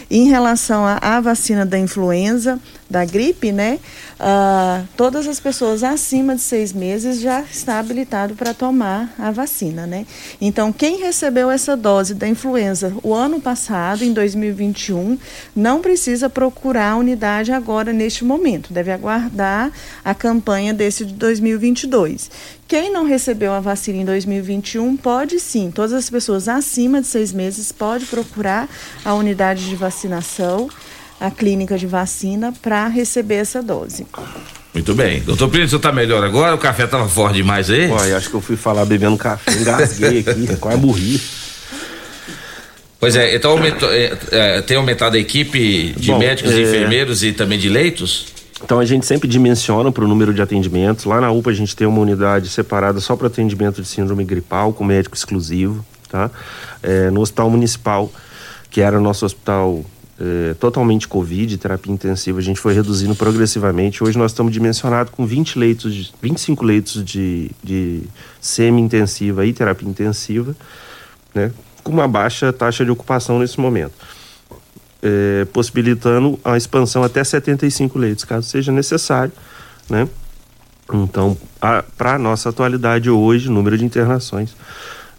Em 0.09 0.27
relação 0.29 0.85
à 0.85 1.19
vacina 1.19 1.65
da 1.65 1.77
influenza, 1.77 2.59
da 2.89 3.03
gripe, 3.03 3.51
né? 3.51 3.79
Uh, 4.19 4.87
todas 4.95 5.27
as 5.27 5.39
pessoas 5.39 5.83
acima 5.83 6.35
de 6.35 6.41
seis 6.41 6.71
meses 6.71 7.19
já 7.19 7.41
está 7.41 7.79
habilitado 7.79 8.33
para 8.35 8.53
tomar 8.53 9.13
a 9.19 9.31
vacina, 9.31 9.85
né? 9.85 10.05
Então, 10.39 10.71
quem 10.71 10.99
recebeu 10.99 11.51
essa 11.51 11.75
dose 11.75 12.13
da 12.13 12.27
influenza 12.27 12.93
o 13.03 13.13
ano 13.13 13.41
passado, 13.41 14.03
em 14.03 14.13
2021, 14.13 15.17
não 15.55 15.81
precisa 15.81 16.29
procurar 16.29 16.86
a 16.89 16.95
unidade 16.95 17.51
agora 17.51 17.93
neste 17.93 18.23
momento, 18.23 18.73
deve 18.73 18.91
aguardar 18.91 19.71
a 20.03 20.13
campanha 20.13 20.73
desse 20.73 21.05
de 21.05 21.13
2022. 21.13 22.29
Quem 22.67 22.91
não 22.91 23.05
recebeu 23.05 23.53
a 23.53 23.59
vacina 23.59 23.99
em 23.99 24.05
2021 24.05 24.97
pode 24.97 25.39
sim, 25.39 25.71
todas 25.71 25.93
as 25.93 26.09
pessoas 26.09 26.47
acima 26.47 27.01
de 27.01 27.07
seis 27.07 27.31
meses 27.31 27.71
pode 27.71 28.05
procurar 28.05 28.67
a 29.05 29.13
unidade 29.13 29.67
de 29.69 29.75
vacinação, 29.75 30.69
a 31.19 31.31
clínica 31.31 31.77
de 31.77 31.87
vacina, 31.87 32.53
para 32.61 32.87
receber 32.87 33.35
essa 33.35 33.61
dose. 33.61 34.05
Muito 34.73 34.93
bem. 34.93 35.21
Doutor 35.21 35.49
Plínio, 35.49 35.67
você 35.67 35.75
está 35.75 35.91
melhor 35.91 36.23
agora? 36.23 36.53
O 36.53 36.57
café 36.59 36.83
estava 36.83 37.09
forte 37.09 37.37
demais 37.37 37.69
aí? 37.69 37.89
Olha, 37.89 38.17
acho 38.17 38.29
que 38.29 38.35
eu 38.35 38.41
fui 38.41 38.55
falar 38.55 38.85
bebendo 38.85 39.17
café, 39.17 39.51
engasguei 39.53 40.19
aqui, 40.19 40.55
quase 40.61 40.79
morri. 40.79 41.19
Pois 42.99 43.15
é, 43.15 43.35
então 43.35 43.51
aumentou, 43.51 43.89
é, 43.91 44.17
é, 44.31 44.61
tem 44.61 44.75
aumentado 44.75 45.15
a 45.15 45.19
equipe 45.19 45.93
de 45.95 46.11
Bom, 46.11 46.19
médicos, 46.19 46.51
é... 46.51 46.61
enfermeiros 46.61 47.23
e 47.23 47.31
também 47.31 47.59
de 47.59 47.69
leitos? 47.69 48.27
Então 48.63 48.79
a 48.79 48.85
gente 48.85 49.05
sempre 49.05 49.27
dimensiona 49.27 49.91
para 49.91 50.03
o 50.03 50.07
número 50.07 50.33
de 50.33 50.41
atendimentos. 50.41 51.05
Lá 51.05 51.21
na 51.21 51.31
UPA 51.31 51.51
a 51.51 51.53
gente 51.53 51.75
tem 51.75 51.85
uma 51.85 51.99
unidade 51.99 52.49
separada 52.49 52.99
só 52.99 53.15
para 53.15 53.27
atendimento 53.27 53.81
de 53.81 53.87
síndrome 53.87 54.23
gripal, 54.23 54.73
com 54.73 54.83
médico 54.83 55.15
exclusivo, 55.15 55.85
tá? 56.09 56.31
É, 56.81 57.11
no 57.11 57.21
hospital 57.21 57.51
municipal, 57.51 58.11
que 58.71 58.81
era 58.81 58.97
o 58.97 59.01
nosso 59.01 59.25
hospital 59.25 59.85
é, 60.19 60.55
totalmente 60.55 61.07
Covid, 61.07 61.55
terapia 61.57 61.93
intensiva, 61.93 62.39
a 62.39 62.41
gente 62.41 62.59
foi 62.59 62.73
reduzindo 62.73 63.13
progressivamente. 63.13 64.03
Hoje 64.03 64.17
nós 64.17 64.31
estamos 64.31 64.51
dimensionados 64.51 65.13
com 65.13 65.23
20 65.25 65.59
leitos, 65.59 65.93
de, 65.93 66.11
25 66.19 66.65
leitos 66.65 67.05
de, 67.05 67.51
de 67.63 68.01
semi-intensiva 68.41 69.45
e 69.45 69.53
terapia 69.53 69.87
intensiva, 69.87 70.55
né? 71.33 71.51
Com 71.87 71.93
uma 71.93 72.07
baixa 72.07 72.51
taxa 72.51 72.83
de 72.85 72.91
ocupação 72.91 73.39
nesse 73.39 73.59
momento. 73.59 73.93
é, 75.01 75.45
possibilitando 75.45 76.39
a 76.43 76.57
expansão 76.57 77.03
até 77.03 77.23
75 77.23 77.97
leitos, 77.99 78.23
caso 78.23 78.47
seja 78.47 78.71
necessário, 78.71 79.31
né? 79.89 80.07
Então, 80.91 81.37
para 81.97 82.15
a 82.15 82.17
nossa 82.17 82.49
atualidade 82.49 83.09
hoje, 83.09 83.49
número 83.49 83.77
de 83.77 83.83
internações, 83.83 84.55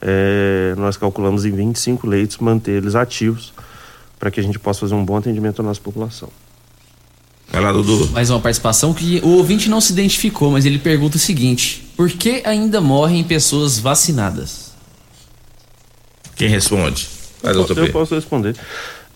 é, 0.00 0.74
nós 0.78 0.96
calculamos 0.96 1.44
em 1.44 1.50
25 1.50 2.06
leitos, 2.06 2.38
manter 2.38 2.72
eles 2.72 2.94
ativos, 2.94 3.52
para 4.18 4.30
que 4.30 4.40
a 4.40 4.42
gente 4.42 4.58
possa 4.58 4.80
fazer 4.80 4.94
um 4.94 5.04
bom 5.04 5.16
atendimento 5.16 5.60
à 5.60 5.62
nossa 5.62 5.80
população. 5.80 6.30
Vai 7.50 7.62
lá, 7.62 7.72
Dudu. 7.72 8.08
Mais 8.12 8.30
uma 8.30 8.40
participação 8.40 8.92
que 8.92 9.20
o 9.22 9.28
ouvinte 9.36 9.68
não 9.68 9.80
se 9.80 9.92
identificou, 9.92 10.50
mas 10.50 10.66
ele 10.66 10.78
pergunta 10.78 11.16
o 11.16 11.20
seguinte: 11.20 11.90
por 11.96 12.10
que 12.10 12.42
ainda 12.44 12.80
morrem 12.80 13.22
pessoas 13.24 13.78
vacinadas? 13.78 14.67
Quem 16.38 16.48
responde? 16.48 17.08
Eu, 17.42 17.66
eu 17.66 17.92
posso 17.92 18.14
responder. 18.14 18.56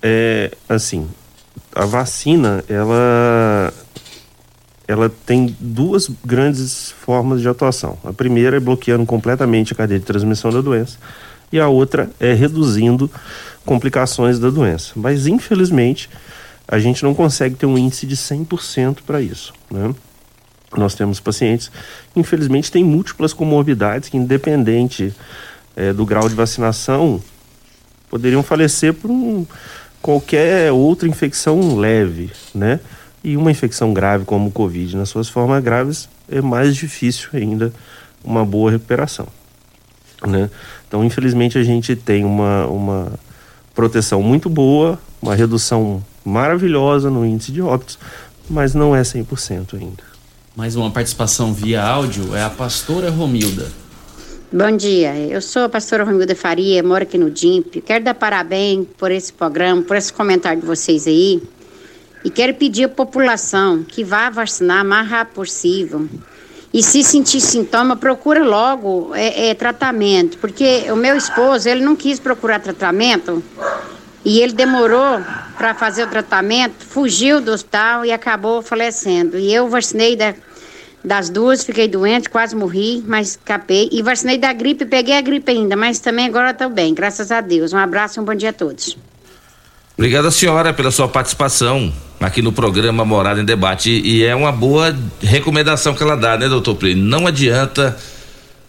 É, 0.02 0.50
assim, 0.68 1.08
a 1.74 1.86
vacina, 1.86 2.64
ela 2.68 3.72
ela 4.86 5.10
tem 5.24 5.56
duas 5.58 6.10
grandes 6.24 6.90
formas 6.90 7.40
de 7.40 7.48
atuação. 7.48 7.96
A 8.04 8.12
primeira 8.12 8.56
é 8.56 8.60
bloqueando 8.60 9.06
completamente 9.06 9.72
a 9.72 9.76
cadeia 9.76 10.00
de 10.00 10.04
transmissão 10.04 10.50
da 10.50 10.60
doença 10.60 10.98
e 11.52 11.60
a 11.60 11.68
outra 11.68 12.10
é 12.18 12.34
reduzindo 12.34 13.10
complicações 13.64 14.38
da 14.38 14.50
doença. 14.50 14.92
Mas 14.96 15.26
infelizmente, 15.26 16.10
a 16.66 16.78
gente 16.78 17.02
não 17.04 17.14
consegue 17.14 17.54
ter 17.54 17.66
um 17.66 17.78
índice 17.78 18.06
de 18.06 18.16
100% 18.16 18.98
para 19.06 19.22
isso, 19.22 19.52
né? 19.70 19.94
Nós 20.76 20.94
temos 20.94 21.20
pacientes 21.20 21.70
que 22.12 22.18
infelizmente 22.18 22.72
têm 22.72 22.82
múltiplas 22.82 23.32
comorbidades 23.32 24.08
que 24.08 24.16
independente 24.16 25.14
é, 25.76 25.92
do 25.92 26.04
grau 26.04 26.28
de 26.28 26.34
vacinação 26.34 27.22
poderiam 28.10 28.42
falecer 28.42 28.92
por 28.92 29.10
um, 29.10 29.46
qualquer 30.02 30.70
outra 30.72 31.08
infecção 31.08 31.76
leve, 31.76 32.30
né? 32.54 32.80
E 33.24 33.36
uma 33.36 33.50
infecção 33.50 33.94
grave 33.94 34.24
como 34.24 34.48
o 34.48 34.52
Covid, 34.52 34.96
nas 34.96 35.08
suas 35.08 35.28
formas 35.28 35.62
graves, 35.62 36.08
é 36.28 36.40
mais 36.42 36.74
difícil 36.74 37.28
ainda 37.32 37.72
uma 38.22 38.44
boa 38.44 38.70
recuperação. 38.70 39.28
Né? 40.26 40.50
Então, 40.86 41.04
infelizmente, 41.04 41.56
a 41.56 41.62
gente 41.62 41.94
tem 41.94 42.24
uma, 42.24 42.66
uma 42.66 43.12
proteção 43.74 44.22
muito 44.22 44.50
boa, 44.50 44.98
uma 45.20 45.34
redução 45.34 46.04
maravilhosa 46.24 47.10
no 47.10 47.24
índice 47.24 47.52
de 47.52 47.62
óbitos, 47.62 47.98
mas 48.50 48.74
não 48.74 48.94
é 48.94 49.02
100% 49.02 49.74
ainda. 49.74 50.02
Mais 50.54 50.76
uma 50.76 50.90
participação 50.90 51.54
via 51.54 51.82
áudio 51.82 52.34
é 52.34 52.42
a 52.42 52.50
pastora 52.50 53.10
Romilda. 53.10 53.81
Bom 54.54 54.76
dia, 54.76 55.16
eu 55.16 55.40
sou 55.40 55.62
a 55.62 55.68
pastora 55.70 56.04
Romilda 56.04 56.36
Faria, 56.36 56.82
moro 56.82 57.04
aqui 57.04 57.16
no 57.16 57.30
DIMP. 57.30 57.80
Quero 57.80 58.04
dar 58.04 58.12
parabéns 58.12 58.86
por 58.98 59.10
esse 59.10 59.32
programa, 59.32 59.80
por 59.80 59.96
esse 59.96 60.12
comentário 60.12 60.60
de 60.60 60.66
vocês 60.66 61.06
aí. 61.06 61.42
E 62.22 62.28
quero 62.28 62.52
pedir 62.52 62.84
à 62.84 62.88
população 62.90 63.82
que 63.82 64.04
vá 64.04 64.28
vacinar 64.28 64.84
o 64.84 64.88
mais 64.90 65.08
rápido 65.08 65.36
possível. 65.36 66.06
E 66.70 66.82
se 66.82 67.02
sentir 67.02 67.40
sintoma, 67.40 67.96
procura 67.96 68.44
logo 68.44 69.14
é, 69.14 69.48
é, 69.48 69.54
tratamento. 69.54 70.36
Porque 70.36 70.84
o 70.92 70.96
meu 70.96 71.16
esposo, 71.16 71.66
ele 71.66 71.82
não 71.82 71.96
quis 71.96 72.20
procurar 72.20 72.60
tratamento 72.60 73.42
e 74.22 74.38
ele 74.38 74.52
demorou 74.52 75.18
para 75.56 75.72
fazer 75.72 76.04
o 76.04 76.08
tratamento, 76.08 76.84
fugiu 76.84 77.40
do 77.40 77.52
hospital 77.52 78.04
e 78.04 78.12
acabou 78.12 78.60
falecendo. 78.60 79.38
E 79.38 79.50
eu 79.54 79.66
vacinei 79.70 80.14
da, 80.14 80.34
das 81.04 81.28
duas, 81.28 81.64
fiquei 81.64 81.88
doente, 81.88 82.28
quase 82.28 82.54
morri, 82.54 83.02
mas 83.06 83.30
escapei. 83.30 83.88
E 83.90 84.02
vacinei 84.02 84.38
da 84.38 84.52
gripe, 84.52 84.84
peguei 84.84 85.16
a 85.16 85.20
gripe 85.20 85.50
ainda, 85.50 85.76
mas 85.76 85.98
também 85.98 86.26
agora 86.26 86.50
estou 86.50 86.70
bem, 86.70 86.94
graças 86.94 87.30
a 87.32 87.40
Deus. 87.40 87.72
Um 87.72 87.78
abraço 87.78 88.18
e 88.18 88.22
um 88.22 88.24
bom 88.24 88.34
dia 88.34 88.50
a 88.50 88.52
todos. 88.52 88.96
Obrigado, 89.96 90.30
senhora, 90.30 90.72
pela 90.72 90.90
sua 90.90 91.08
participação 91.08 91.92
aqui 92.20 92.40
no 92.40 92.52
programa 92.52 93.04
Morada 93.04 93.40
em 93.40 93.44
Debate. 93.44 93.90
E 93.90 94.24
é 94.24 94.34
uma 94.34 94.52
boa 94.52 94.96
recomendação 95.20 95.94
que 95.94 96.02
ela 96.02 96.16
dá, 96.16 96.36
né, 96.36 96.48
doutor 96.48 96.76
Plínio? 96.76 97.04
Não 97.04 97.26
adianta 97.26 97.96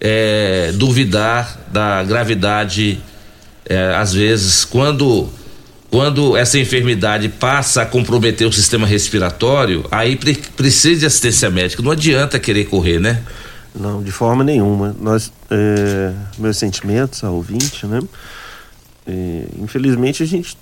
é, 0.02 0.72
duvidar 0.74 1.60
da 1.72 2.04
gravidade, 2.04 3.02
é, 3.66 3.96
às 3.96 4.14
vezes, 4.14 4.66
quando. 4.66 5.30
Quando 5.94 6.36
essa 6.36 6.58
enfermidade 6.58 7.30
passa 7.30 7.84
a 7.84 7.86
comprometer 7.86 8.48
o 8.48 8.52
sistema 8.52 8.88
respiratório, 8.88 9.86
aí 9.92 10.16
pre 10.16 10.34
precisa 10.34 11.02
de 11.02 11.06
assistência 11.06 11.52
médica. 11.52 11.84
Não 11.84 11.92
adianta 11.92 12.40
querer 12.40 12.66
correr, 12.66 13.00
né? 13.00 13.22
Não, 13.80 14.02
de 14.02 14.12
forma 14.12 14.44
nenhuma. 14.44 14.96
Nós, 15.00 15.32
é, 15.52 16.12
meus 16.40 16.58
sentimentos 16.58 17.24
ao 17.24 17.36
ouvinte, 17.36 17.86
né? 17.86 18.00
É, 19.06 19.44
infelizmente 19.60 20.24
a 20.24 20.26
gente 20.26 20.58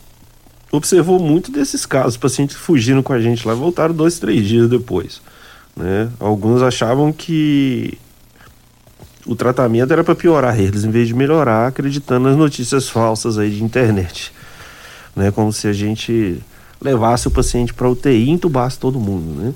observou 0.69 1.17
muito 1.17 1.49
desses 1.49 1.85
casos, 1.85 2.17
pacientes 2.17 2.57
fugindo 2.57 3.01
com 3.01 3.13
a 3.13 3.21
gente 3.21 3.47
lá, 3.47 3.53
voltaram 3.53 3.95
dois, 3.95 4.19
três 4.19 4.45
dias 4.45 4.69
depois. 4.69 5.21
Né? 5.77 6.09
Alguns 6.19 6.61
achavam 6.61 7.09
que 7.13 7.97
o 9.25 9.33
tratamento 9.33 9.93
era 9.93 10.03
para 10.03 10.13
piorar 10.13 10.59
eles, 10.59 10.83
em 10.83 10.91
vez 10.91 11.07
de 11.07 11.13
melhorar, 11.13 11.67
acreditando 11.67 12.27
nas 12.27 12.37
notícias 12.37 12.89
falsas 12.89 13.37
aí 13.37 13.49
de 13.49 13.63
internet. 13.63 14.33
Né? 15.15 15.31
Como 15.31 15.51
se 15.51 15.67
a 15.67 15.73
gente 15.73 16.41
levasse 16.81 17.27
o 17.27 17.31
paciente 17.31 17.73
para 17.73 17.89
UTI 17.89 18.09
e 18.09 18.29
entubasse 18.29 18.79
todo 18.79 18.99
mundo, 18.99 19.41
né? 19.41 19.53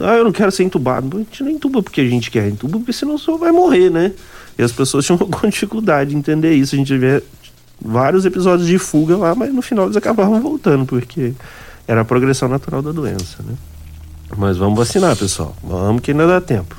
Ah, 0.00 0.14
eu 0.14 0.24
não 0.24 0.30
quero 0.30 0.52
ser 0.52 0.62
entubado. 0.62 1.16
A 1.16 1.20
gente 1.20 1.42
não 1.42 1.50
entuba 1.50 1.82
porque 1.82 2.00
a 2.00 2.08
gente 2.08 2.30
quer, 2.30 2.48
entuba 2.48 2.78
porque 2.78 2.92
senão 2.92 3.18
só 3.18 3.36
vai 3.36 3.50
morrer, 3.50 3.90
né? 3.90 4.12
E 4.56 4.62
as 4.62 4.70
pessoas 4.70 5.04
tinham 5.06 5.18
alguma 5.20 5.50
dificuldade 5.50 6.10
de 6.10 6.16
entender 6.16 6.54
isso. 6.54 6.74
A 6.74 6.78
gente 6.78 6.96
vê 6.96 7.22
vários 7.80 8.24
episódios 8.24 8.68
de 8.68 8.78
fuga 8.78 9.16
lá, 9.16 9.34
mas 9.34 9.52
no 9.52 9.62
final 9.62 9.86
eles 9.86 9.96
acabavam 9.96 10.40
voltando, 10.40 10.86
porque 10.86 11.32
era 11.86 12.02
a 12.02 12.04
progressão 12.04 12.48
natural 12.48 12.82
da 12.82 12.92
doença, 12.92 13.42
né? 13.42 13.54
Mas 14.36 14.58
vamos 14.58 14.78
vacinar, 14.78 15.16
pessoal. 15.16 15.56
Vamos 15.62 16.02
que 16.02 16.10
ainda 16.10 16.26
dá 16.26 16.40
tempo. 16.40 16.76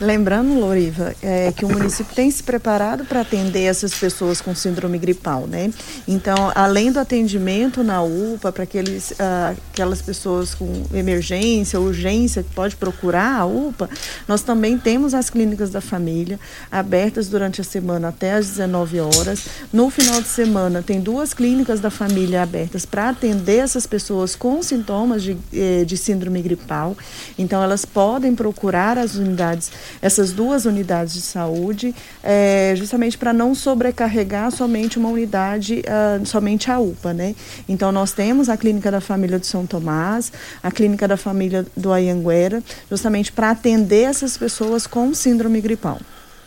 Lembrando, 0.00 0.54
Loriva, 0.54 1.12
é, 1.20 1.50
que 1.50 1.64
o 1.64 1.68
município 1.68 2.14
tem 2.14 2.30
se 2.30 2.40
preparado 2.40 3.04
para 3.04 3.22
atender 3.22 3.64
essas 3.64 3.92
pessoas 3.92 4.40
com 4.40 4.54
síndrome 4.54 4.96
gripal, 4.96 5.48
né? 5.48 5.72
Então, 6.06 6.52
além 6.54 6.92
do 6.92 7.00
atendimento 7.00 7.82
na 7.82 8.00
UPA 8.00 8.52
para 8.52 8.62
aqueles, 8.62 9.10
uh, 9.10 9.56
aquelas 9.72 10.00
pessoas 10.00 10.54
com 10.54 10.84
emergência, 10.94 11.80
urgência, 11.80 12.44
que 12.44 12.50
pode 12.54 12.76
procurar 12.76 13.40
a 13.40 13.44
UPA, 13.44 13.90
nós 14.28 14.42
também 14.42 14.78
temos 14.78 15.14
as 15.14 15.30
clínicas 15.30 15.70
da 15.70 15.80
família 15.80 16.38
abertas 16.70 17.26
durante 17.26 17.60
a 17.60 17.64
semana 17.64 18.08
até 18.08 18.34
às 18.34 18.46
19 18.46 19.00
horas. 19.00 19.46
No 19.72 19.90
final 19.90 20.22
de 20.22 20.28
semana, 20.28 20.80
tem 20.80 21.00
duas 21.00 21.34
clínicas 21.34 21.80
da 21.80 21.90
família 21.90 22.42
abertas 22.42 22.86
para 22.86 23.08
atender 23.08 23.58
essas 23.58 23.84
pessoas 23.84 24.36
com 24.36 24.62
sintomas 24.62 25.24
de, 25.24 25.36
eh, 25.52 25.84
de 25.84 25.96
síndrome 25.96 26.40
gripal. 26.40 26.96
Então, 27.36 27.60
elas 27.60 27.84
podem 27.84 28.34
procurar 28.36 28.96
as 28.96 29.16
unidades 29.16 29.72
essas 30.00 30.32
duas 30.32 30.64
unidades 30.64 31.14
de 31.14 31.20
saúde, 31.20 31.94
é, 32.22 32.74
justamente 32.76 33.16
para 33.16 33.32
não 33.32 33.54
sobrecarregar 33.54 34.50
somente 34.50 34.98
uma 34.98 35.08
unidade, 35.08 35.82
uh, 35.82 36.24
somente 36.26 36.70
a 36.70 36.78
UPA, 36.78 37.12
né? 37.12 37.34
Então 37.68 37.92
nós 37.92 38.12
temos 38.12 38.48
a 38.48 38.56
clínica 38.56 38.90
da 38.90 39.00
família 39.00 39.38
de 39.38 39.46
São 39.46 39.66
Tomás, 39.66 40.32
a 40.62 40.70
clínica 40.70 41.06
da 41.06 41.16
família 41.16 41.66
do 41.76 41.92
Ayanguera, 41.92 42.62
justamente 42.90 43.32
para 43.32 43.50
atender 43.50 44.02
essas 44.02 44.36
pessoas 44.36 44.86
com 44.86 45.12
síndrome 45.14 45.60
gripal. 45.60 45.98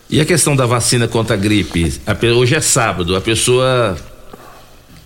E 0.10 0.20
a 0.20 0.26
questão 0.26 0.56
da 0.56 0.66
vacina 0.66 1.08
contra 1.08 1.36
a 1.36 1.40
gripe? 1.40 2.02
Hoje 2.36 2.56
é 2.56 2.60
sábado, 2.60 3.16
a 3.16 3.22
pessoa 3.22 3.98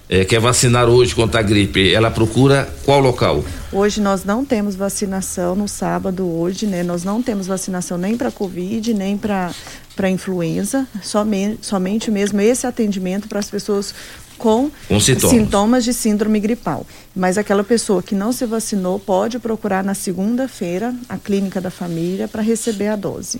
é, 0.09 0.23
quer 0.23 0.39
vacinar 0.39 0.87
hoje 0.87 1.15
contra 1.15 1.39
a 1.39 1.43
gripe, 1.43 1.93
ela 1.93 2.11
procura 2.11 2.69
qual 2.83 2.99
local? 2.99 3.43
Hoje 3.71 3.99
nós 3.99 4.23
não 4.23 4.45
temos 4.45 4.75
vacinação 4.75 5.55
no 5.55 5.67
sábado 5.67 6.25
hoje, 6.27 6.65
né? 6.67 6.83
Nós 6.83 7.03
não 7.03 7.21
temos 7.21 7.47
vacinação 7.47 7.97
nem 7.97 8.15
para 8.15 8.31
Covid, 8.31 8.93
nem 8.93 9.17
para 9.17 9.51
para 9.95 10.09
influenza, 10.09 10.85
somente, 11.01 11.65
somente 11.65 12.11
mesmo 12.11 12.41
esse 12.41 12.67
atendimento 12.67 13.29
para 13.29 13.39
as 13.39 13.49
pessoas 13.49 13.95
com, 14.37 14.69
com 14.89 14.99
sintomas. 14.99 15.31
sintomas. 15.31 15.83
de 15.85 15.93
síndrome 15.93 16.39
gripal. 16.39 16.85
Mas 17.15 17.37
aquela 17.37 17.63
pessoa 17.63 18.03
que 18.03 18.13
não 18.13 18.33
se 18.33 18.45
vacinou 18.45 18.99
pode 18.99 19.39
procurar 19.39 19.85
na 19.85 19.93
segunda-feira 19.93 20.93
a 21.07 21.17
clínica 21.17 21.61
da 21.61 21.71
família 21.71 22.27
para 22.27 22.41
receber 22.41 22.89
a 22.89 22.97
dose. 22.97 23.39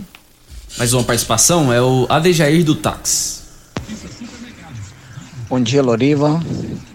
Mais 0.77 0.93
uma 0.93 1.03
participação 1.03 1.73
é 1.73 1.81
o 1.81 2.05
Adejair 2.09 2.63
do 2.63 2.75
Táxi. 2.75 3.43
Bom 5.55 5.61
dia, 5.61 5.81
Loriva. 5.81 6.43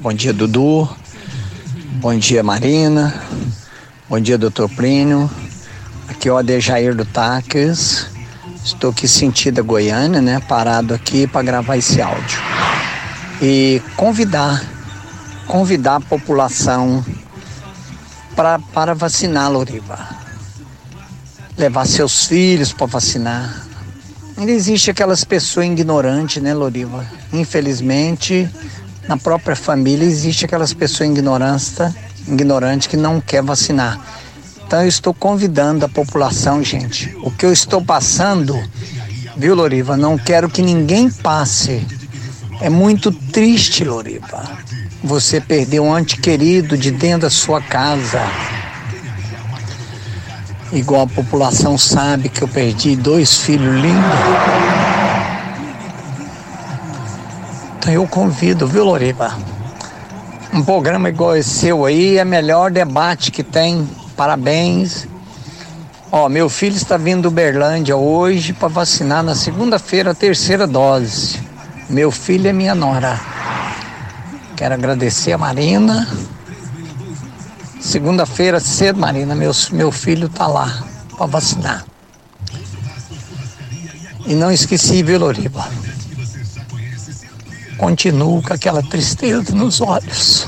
Bom 0.01 0.13
dia, 0.13 0.35
Dudu. 0.35 0.87
Bom 1.93 2.15
dia, 2.19 2.43
Marina. 2.43 3.15
Bom 4.07 4.21
dia, 4.21 4.37
doutor 4.37 4.69
Plínio. 4.69 5.31
Aqui 6.07 6.29
é 6.29 6.33
o 6.33 6.37
Adejair 6.37 6.95
do 6.95 7.07
Taques. 7.07 8.09
Estou 8.63 8.91
aqui 8.91 9.09
sentido 9.09 9.65
Goiânia, 9.65 10.21
né? 10.21 10.41
Parado 10.47 10.93
aqui 10.93 11.27
para 11.27 11.41
gravar 11.41 11.79
esse 11.79 12.03
áudio. 12.03 12.39
E 13.41 13.81
convidar, 13.97 14.63
convidar 15.47 15.97
a 15.97 16.01
população 16.01 17.03
pra, 18.37 18.59
para 18.59 18.95
vacinar, 18.95 19.51
Loriva. 19.51 20.07
Levar 21.57 21.87
seus 21.87 22.27
filhos 22.27 22.75
para 22.75 22.87
vacinar 22.87 23.70
Ainda 24.41 24.53
existe 24.53 24.91
aquelas 24.91 25.23
pessoas 25.23 25.67
ignorantes, 25.67 26.43
né, 26.43 26.55
Loriva? 26.55 27.07
Infelizmente, 27.31 28.49
na 29.07 29.19
própria 29.19 29.55
família 29.55 30.07
existe 30.07 30.47
aquelas 30.47 30.73
pessoas 30.73 31.11
ignorantes, 31.11 31.79
ignorante 32.27 32.89
que 32.89 32.97
não 32.97 33.21
quer 33.21 33.43
vacinar. 33.43 34.01
Então 34.67 34.81
eu 34.81 34.89
estou 34.89 35.13
convidando 35.13 35.85
a 35.85 35.91
população, 35.91 36.65
gente. 36.65 37.15
O 37.23 37.31
que 37.31 37.45
eu 37.45 37.53
estou 37.53 37.85
passando, 37.85 38.59
viu, 39.37 39.55
Loriva? 39.55 39.95
Não 39.95 40.17
quero 40.17 40.49
que 40.49 40.63
ninguém 40.63 41.11
passe. 41.11 41.87
É 42.63 42.71
muito 42.71 43.13
triste, 43.13 43.85
Loriva. 43.85 44.43
Você 45.05 45.39
perdeu 45.39 45.85
um 45.85 45.93
ante 45.93 46.17
querido 46.17 46.79
de 46.79 46.91
dentro 46.91 47.23
da 47.23 47.31
sua 47.31 47.61
casa. 47.61 48.23
Igual 50.73 51.03
a 51.03 51.07
população 51.07 51.77
sabe 51.77 52.29
que 52.29 52.43
eu 52.43 52.49
perdi 52.49 52.95
dois 52.95 53.39
filhos 53.39 53.75
lindos. 53.75 54.21
Então 57.79 57.93
eu 57.93 58.07
convido, 58.07 58.67
viu, 58.67 58.85
Loriva? 58.85 59.37
Um 60.53 60.63
programa 60.63 61.09
igual 61.09 61.37
esse 61.37 61.51
seu 61.51 61.85
aí 61.85 62.19
é 62.19 62.23
o 62.23 62.27
melhor 62.27 62.71
debate 62.71 63.31
que 63.31 63.43
tem. 63.43 63.89
Parabéns. 64.17 65.09
Ó, 66.13 66.29
meu 66.29 66.49
filho 66.49 66.77
está 66.77 66.97
vindo 66.97 67.23
do 67.23 67.29
Uberlândia 67.29 67.97
hoje 67.97 68.53
para 68.53 68.69
vacinar 68.69 69.23
na 69.23 69.35
segunda-feira 69.35 70.11
a 70.11 70.15
terceira 70.15 70.67
dose. 70.67 71.41
Meu 71.89 72.11
filho 72.11 72.49
é 72.49 72.53
minha 72.53 72.75
nora. 72.75 73.19
Quero 74.57 74.75
agradecer 74.75 75.33
a 75.33 75.39
Marina. 75.39 76.07
Segunda-feira 77.81 78.61
cedo, 78.61 79.01
Marina, 79.01 79.35
meu, 79.35 79.91
filho 79.91 80.29
tá 80.29 80.47
lá 80.47 80.85
para 81.17 81.27
vacinar. 81.27 81.85
E 84.27 84.35
não 84.35 84.53
esqueci, 84.53 85.03
viu, 85.03 85.19
Loriba? 85.19 85.67
Continuo 87.79 88.43
com 88.43 88.53
aquela 88.53 88.83
tristeza 88.83 89.55
nos 89.55 89.81
olhos. 89.81 90.47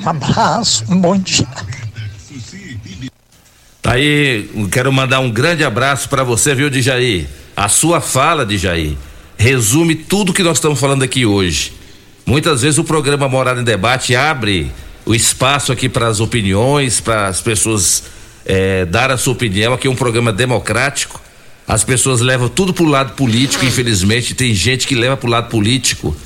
Um 0.00 0.08
abraço, 0.08 0.84
um 0.88 0.98
bom 0.98 1.18
dia. 1.18 1.48
Tá 3.82 3.94
aí, 3.94 4.48
quero 4.70 4.92
mandar 4.92 5.18
um 5.20 5.30
grande 5.30 5.64
abraço 5.64 6.08
para 6.08 6.22
você, 6.22 6.54
viu, 6.54 6.70
Djaí? 6.70 7.28
A 7.56 7.68
sua 7.68 8.00
fala, 8.00 8.46
Djaí, 8.46 8.96
resume 9.36 9.96
tudo 9.96 10.32
que 10.32 10.42
nós 10.42 10.58
estamos 10.58 10.78
falando 10.78 11.02
aqui 11.02 11.26
hoje. 11.26 11.72
Muitas 12.24 12.62
vezes 12.62 12.78
o 12.78 12.84
programa 12.84 13.28
Morada 13.28 13.60
em 13.60 13.64
Debate 13.64 14.14
abre 14.14 14.70
o 15.10 15.14
espaço 15.14 15.72
aqui 15.72 15.88
para 15.88 16.06
as 16.06 16.20
opiniões, 16.20 17.00
para 17.00 17.26
as 17.26 17.40
pessoas 17.40 18.04
é, 18.46 18.84
dar 18.84 19.10
a 19.10 19.16
sua 19.16 19.32
opinião. 19.32 19.72
Aqui 19.72 19.88
é 19.88 19.90
um 19.90 19.96
programa 19.96 20.32
democrático. 20.32 21.20
As 21.66 21.82
pessoas 21.82 22.20
levam 22.20 22.48
tudo 22.48 22.72
para 22.72 22.84
o 22.84 22.88
lado 22.88 23.14
político, 23.14 23.64
infelizmente. 23.64 24.36
Tem 24.36 24.54
gente 24.54 24.86
que 24.86 24.94
leva 24.94 25.16
para 25.16 25.26
o 25.26 25.30
lado 25.30 25.48
político. 25.48 26.16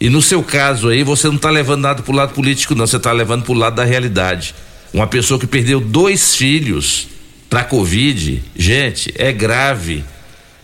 E 0.00 0.08
no 0.08 0.22
seu 0.22 0.44
caso 0.44 0.90
aí, 0.90 1.02
você 1.02 1.26
não 1.26 1.34
está 1.34 1.50
levando 1.50 1.80
nada 1.80 2.02
para 2.02 2.12
o 2.12 2.14
lado 2.14 2.32
político, 2.32 2.72
não. 2.72 2.86
Você 2.86 2.98
está 2.98 3.10
levando 3.10 3.42
para 3.42 3.52
o 3.52 3.56
lado 3.56 3.74
da 3.74 3.84
realidade. 3.84 4.54
Uma 4.94 5.08
pessoa 5.08 5.40
que 5.40 5.46
perdeu 5.48 5.80
dois 5.80 6.36
filhos 6.36 7.08
para 7.48 7.64
Covid, 7.64 8.44
gente, 8.54 9.12
é 9.16 9.32
grave. 9.32 10.04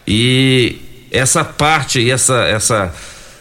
E 0.06 0.76
essa 1.10 1.44
parte 1.44 1.98
aí, 1.98 2.12
essa, 2.12 2.44
essa, 2.44 2.94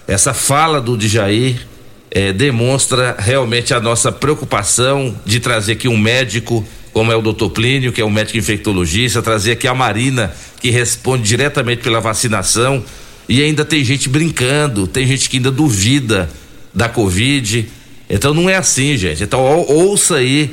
essa 0.08 0.34
fala 0.34 0.82
do 0.82 0.98
Djair 0.98 1.75
eh, 2.16 2.32
demonstra 2.32 3.14
realmente 3.20 3.74
a 3.74 3.80
nossa 3.82 4.10
preocupação 4.10 5.14
de 5.26 5.42
trazer 5.42 5.74
aqui 5.74 5.90
um 5.90 5.98
médico, 5.98 6.66
como 6.94 7.12
é 7.12 7.16
o 7.16 7.22
doutor 7.22 7.50
Plínio, 7.50 7.92
que 7.92 8.00
é 8.00 8.06
um 8.06 8.10
médico 8.10 8.38
infectologista, 8.38 9.22
trazer 9.22 9.52
aqui 9.52 9.68
a 9.68 9.76
Marina, 9.76 10.34
que 10.62 10.70
responde 10.70 11.24
diretamente 11.24 11.82
pela 11.82 12.00
vacinação. 12.00 12.82
E 13.28 13.44
ainda 13.44 13.66
tem 13.66 13.84
gente 13.84 14.08
brincando, 14.08 14.88
tem 14.88 15.06
gente 15.06 15.30
que 15.30 15.36
ainda 15.36 15.52
duvida 15.52 16.30
da 16.74 16.88
Covid. 16.88 17.68
Então 18.10 18.34
não 18.34 18.50
é 18.50 18.56
assim, 18.56 18.96
gente. 18.96 19.22
Então 19.22 19.42
ou, 19.42 19.90
ouça 19.90 20.16
aí 20.16 20.52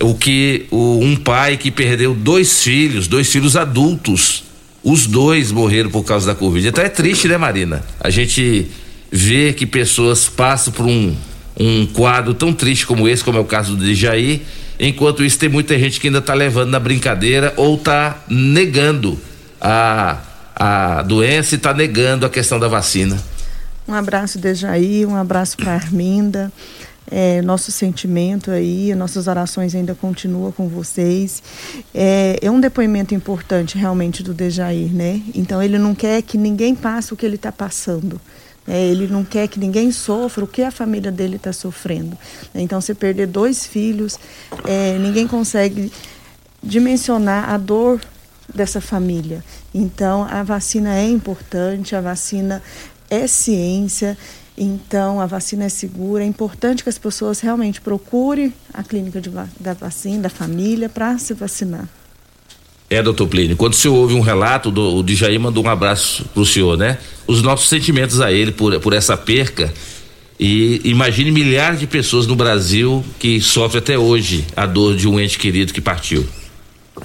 o 0.00 0.14
que 0.14 0.64
o, 0.70 1.00
um 1.02 1.14
pai 1.14 1.58
que 1.58 1.70
perdeu 1.70 2.14
dois 2.14 2.62
filhos, 2.62 3.06
dois 3.06 3.30
filhos 3.30 3.54
adultos, 3.54 4.44
os 4.82 5.06
dois 5.06 5.52
morreram 5.52 5.90
por 5.90 6.04
causa 6.04 6.26
da 6.26 6.34
Covid. 6.34 6.66
Então 6.66 6.82
é 6.82 6.88
triste, 6.88 7.28
né, 7.28 7.36
Marina? 7.36 7.84
A 8.00 8.08
gente 8.08 8.66
vê 9.10 9.52
que 9.52 9.66
pessoas 9.66 10.28
passam 10.28 10.72
por 10.72 10.86
um, 10.86 11.14
um 11.58 11.86
quadro 11.86 12.34
tão 12.34 12.52
triste 12.52 12.86
como 12.86 13.08
esse, 13.08 13.24
como 13.24 13.38
é 13.38 13.40
o 13.40 13.44
caso 13.44 13.76
do 13.76 13.94
Jair. 13.94 14.40
Enquanto 14.78 15.24
isso, 15.24 15.38
tem 15.38 15.48
muita 15.48 15.78
gente 15.78 15.98
que 15.98 16.08
ainda 16.08 16.18
está 16.18 16.34
levando 16.34 16.70
na 16.70 16.78
brincadeira 16.78 17.52
ou 17.56 17.76
está 17.76 18.22
negando 18.28 19.18
a, 19.60 20.18
a 20.54 21.02
doença 21.02 21.54
e 21.54 21.56
está 21.56 21.72
negando 21.72 22.26
a 22.26 22.30
questão 22.30 22.58
da 22.58 22.68
vacina. 22.68 23.18
Um 23.88 23.94
abraço, 23.94 24.38
Dejaí, 24.38 25.06
um 25.06 25.14
abraço 25.14 25.56
para 25.56 25.74
Arminda. 25.74 26.52
É, 27.08 27.40
nosso 27.42 27.70
sentimento 27.70 28.50
aí, 28.50 28.92
nossas 28.96 29.28
orações 29.28 29.76
ainda 29.76 29.94
continuam 29.94 30.50
com 30.50 30.68
vocês. 30.68 31.40
É, 31.94 32.36
é 32.42 32.50
um 32.50 32.58
depoimento 32.58 33.14
importante 33.14 33.78
realmente 33.78 34.24
do 34.24 34.34
Dejair, 34.34 34.92
né? 34.92 35.22
Então 35.32 35.62
ele 35.62 35.78
não 35.78 35.94
quer 35.94 36.20
que 36.22 36.36
ninguém 36.36 36.74
passe 36.74 37.14
o 37.14 37.16
que 37.16 37.24
ele 37.24 37.36
está 37.36 37.52
passando. 37.52 38.20
É, 38.68 38.84
ele 38.84 39.06
não 39.06 39.24
quer 39.24 39.46
que 39.48 39.60
ninguém 39.60 39.92
sofra 39.92 40.44
o 40.44 40.46
que 40.46 40.62
a 40.62 40.70
família 40.70 41.12
dele 41.12 41.36
está 41.36 41.52
sofrendo. 41.52 42.18
Então, 42.54 42.80
você 42.80 42.94
perder 42.94 43.26
dois 43.26 43.66
filhos, 43.66 44.18
é, 44.64 44.98
ninguém 44.98 45.26
consegue 45.26 45.92
dimensionar 46.62 47.50
a 47.50 47.58
dor 47.58 48.00
dessa 48.52 48.80
família. 48.80 49.44
Então, 49.74 50.24
a 50.24 50.42
vacina 50.42 50.96
é 50.96 51.08
importante, 51.08 51.94
a 51.94 52.00
vacina 52.00 52.62
é 53.10 53.26
ciência. 53.26 54.16
Então, 54.58 55.20
a 55.20 55.26
vacina 55.26 55.64
é 55.64 55.68
segura. 55.68 56.24
É 56.24 56.26
importante 56.26 56.82
que 56.82 56.88
as 56.88 56.98
pessoas 56.98 57.40
realmente 57.40 57.80
procurem 57.80 58.52
a 58.72 58.82
clínica 58.82 59.20
de, 59.20 59.30
da 59.60 59.74
vacina, 59.74 60.22
da 60.22 60.30
família, 60.30 60.88
para 60.88 61.18
se 61.18 61.34
vacinar. 61.34 61.88
É, 62.88 63.02
doutor 63.02 63.26
Plínio, 63.26 63.56
quando 63.56 63.72
o 63.72 63.76
senhor 63.76 63.94
ouve 63.94 64.14
um 64.14 64.20
relato, 64.20 64.70
do, 64.70 64.96
o 64.96 65.02
Djaí 65.02 65.38
mandou 65.38 65.64
um 65.64 65.68
abraço 65.68 66.24
pro 66.32 66.46
senhor, 66.46 66.78
né? 66.78 66.98
Os 67.26 67.42
nossos 67.42 67.68
sentimentos 67.68 68.20
a 68.20 68.30
ele 68.30 68.52
por, 68.52 68.78
por 68.80 68.92
essa 68.92 69.16
perca. 69.16 69.72
E 70.38 70.80
imagine 70.84 71.30
milhares 71.30 71.80
de 71.80 71.86
pessoas 71.86 72.26
no 72.26 72.36
Brasil 72.36 73.04
que 73.18 73.40
sofrem 73.40 73.80
até 73.80 73.98
hoje 73.98 74.46
a 74.54 74.66
dor 74.66 74.94
de 74.94 75.08
um 75.08 75.18
ente 75.18 75.38
querido 75.38 75.72
que 75.72 75.80
partiu. 75.80 76.24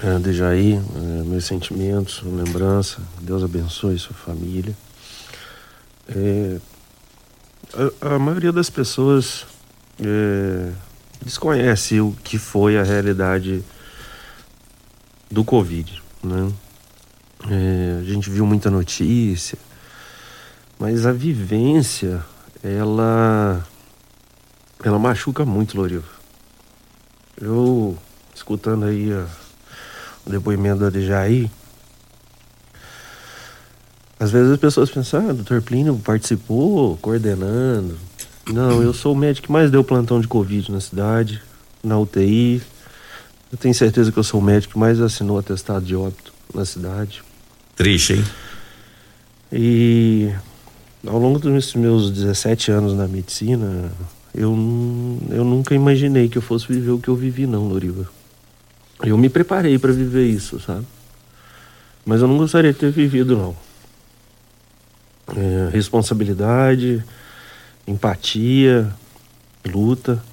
É, 0.04 0.20
Dejaí, 0.20 0.74
é, 0.74 1.24
meus 1.24 1.46
sentimentos, 1.46 2.22
lembrança, 2.24 3.00
Deus 3.20 3.44
abençoe 3.44 3.98
sua 3.98 4.16
família. 4.16 4.76
É, 6.08 6.58
a, 8.02 8.16
a, 8.16 8.20
maioria 8.20 8.52
das 8.52 8.70
pessoas 8.70 9.46
é, 10.00 10.70
desconhece 11.24 12.00
o 12.00 12.16
que 12.24 12.38
foi 12.38 12.78
a 12.78 12.84
realidade 12.84 13.64
do 15.32 15.44
Covid, 15.44 16.02
né? 16.24 16.52
É, 17.50 18.00
a 18.00 18.04
gente 18.04 18.30
viu 18.30 18.46
muita 18.46 18.70
notícia, 18.70 19.58
mas 20.78 21.06
a 21.06 21.12
vivência, 21.12 22.24
ela, 22.62 23.66
ela 24.84 25.00
machuca 25.00 25.46
muito, 25.46 25.78
Loriva. 25.78 26.08
Eu, 27.40 27.98
escutando 28.36 28.86
aí 28.86 29.12
a, 29.12 29.26
o 30.26 30.30
depoimento 30.30 30.82
da 30.82 30.90
Dejaí, 30.90 31.50
às 34.20 34.30
vezes 34.30 34.52
as 34.52 34.60
pessoas 34.60 34.92
pensam, 34.92 35.30
ah, 35.30 35.34
doutor 35.34 35.64
Plínio 35.64 35.98
participou, 35.98 36.96
coordenando. 36.98 37.98
Não, 38.48 38.84
eu 38.84 38.94
sou 38.94 39.14
o 39.14 39.18
médico 39.18 39.48
que 39.48 39.52
mais 39.52 39.72
deu 39.72 39.84
plantão 39.84 40.22
de 40.22 40.28
Covid 40.28 40.72
na 40.72 40.80
cidade, 40.80 41.42
na 41.84 41.98
UTI, 41.98 42.62
eu 43.52 43.58
tenho 43.58 43.74
certeza 43.76 44.12
que 44.12 44.18
eu 44.18 44.24
sou 44.24 44.40
o 44.40 44.44
médico 44.44 44.74
que 44.74 44.80
mais 44.80 45.02
assinou 45.02 45.38
atestado 45.38 45.86
de 45.86 45.96
óbito 45.96 46.34
na 46.54 46.64
cidade. 46.64 47.22
Triste, 47.76 48.14
hein? 48.14 48.26
E 49.52 50.32
ao 51.06 51.20
longo 51.20 51.38
dos 51.38 51.74
meus 51.76 52.12
17 52.12 52.72
anos 52.72 52.94
na 52.94 53.08
medicina, 53.08 53.92
eu, 54.34 54.52
eu 55.30 55.44
nunca 55.44 55.76
imaginei 55.76 56.30
que 56.30 56.38
eu 56.38 56.42
fosse 56.42 56.68
viver 56.68 56.92
o 56.92 57.00
que 57.00 57.10
eu 57.10 57.16
vivi, 57.16 57.46
não, 57.46 57.68
Loriva. 57.68 58.08
Eu 59.04 59.18
me 59.18 59.28
preparei 59.28 59.78
para 59.78 59.92
viver 59.92 60.28
isso, 60.28 60.60
sabe? 60.60 60.86
Mas 62.06 62.22
eu 62.22 62.28
não 62.28 62.38
gostaria 62.38 62.72
de 62.72 62.80
ter 62.80 62.92
vivido, 62.92 63.36
não. 63.36 63.56
É, 65.36 65.70
responsabilidade, 65.72 67.04
empatia, 67.86 68.94
luta. 69.66 70.24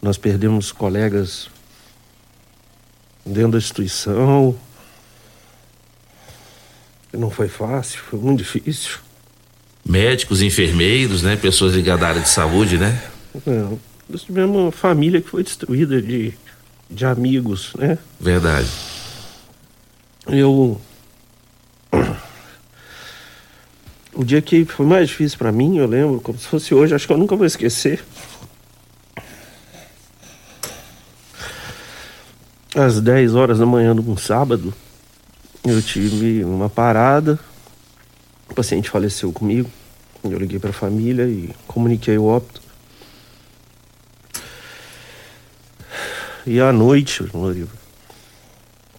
Nós 0.00 0.16
perdemos 0.16 0.72
colegas 0.72 1.48
dentro 3.24 3.52
da 3.52 3.58
instituição. 3.58 4.56
Não 7.12 7.30
foi 7.30 7.48
fácil, 7.48 8.00
foi 8.00 8.18
muito 8.18 8.38
difícil. 8.38 8.98
Médicos, 9.84 10.42
enfermeiros, 10.42 11.22
né? 11.22 11.36
Pessoas 11.36 11.74
ligadas 11.74 12.02
à 12.02 12.08
área 12.08 12.20
de 12.22 12.28
saúde, 12.28 12.78
né? 12.78 13.02
Não, 13.46 13.78
nós 14.08 14.22
tivemos 14.22 14.56
uma 14.56 14.72
família 14.72 15.20
que 15.20 15.28
foi 15.28 15.42
destruída 15.42 16.00
de, 16.00 16.34
de 16.90 17.04
amigos, 17.04 17.72
né? 17.76 17.98
Verdade. 18.18 18.68
Eu. 20.26 20.80
O 24.12 24.24
dia 24.24 24.40
que 24.40 24.64
foi 24.64 24.86
mais 24.86 25.08
difícil 25.08 25.36
para 25.36 25.50
mim, 25.50 25.76
eu 25.76 25.86
lembro, 25.86 26.20
como 26.20 26.38
se 26.38 26.46
fosse 26.46 26.72
hoje, 26.72 26.94
acho 26.94 27.06
que 27.06 27.12
eu 27.12 27.18
nunca 27.18 27.34
vou 27.34 27.44
esquecer. 27.44 28.04
Às 32.74 33.00
10 33.00 33.36
horas 33.36 33.60
da 33.60 33.66
manhã 33.66 33.94
de 33.94 34.00
um 34.00 34.16
sábado, 34.16 34.74
eu 35.64 35.80
tive 35.80 36.44
uma 36.44 36.68
parada. 36.68 37.38
O 38.50 38.54
paciente 38.54 38.90
faleceu 38.90 39.32
comigo. 39.32 39.70
Eu 40.24 40.36
liguei 40.36 40.58
para 40.58 40.70
a 40.70 40.72
família 40.72 41.24
e 41.24 41.54
comuniquei 41.68 42.18
o 42.18 42.24
óbito. 42.24 42.60
E 46.44 46.60
à 46.60 46.72
noite, 46.72 47.22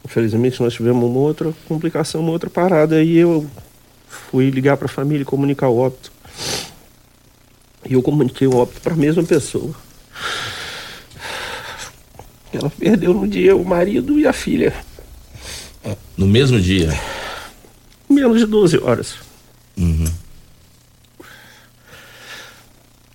infelizmente 0.06 0.62
nós 0.62 0.74
tivemos 0.74 1.04
uma 1.04 1.20
outra 1.20 1.54
complicação, 1.68 2.22
uma 2.22 2.32
outra 2.32 2.50
parada. 2.50 3.04
E 3.04 3.18
eu 3.18 3.46
fui 4.08 4.52
ligar 4.52 4.78
para 4.78 4.86
a 4.86 4.90
família 4.90 5.24
e 5.24 5.26
comunicar 5.26 5.68
o 5.68 5.80
óbito. 5.80 6.14
E 7.90 7.92
eu 7.92 8.02
comuniquei 8.02 8.48
o 8.48 8.56
óbito 8.56 8.80
para 8.80 8.94
a 8.94 8.98
mesma 8.98 9.24
pessoa. 9.24 9.76
Ela 12.56 12.70
perdeu 12.70 13.14
no 13.14 13.28
dia 13.28 13.56
o 13.56 13.66
marido 13.66 14.18
e 14.20 14.26
a 14.26 14.34
filha. 14.34 14.74
No 16.18 16.26
mesmo 16.26 16.60
dia? 16.60 16.90
Menos 18.10 18.40
de 18.40 18.46
12 18.46 18.78
horas. 18.78 19.16
Uhum. 19.78 20.06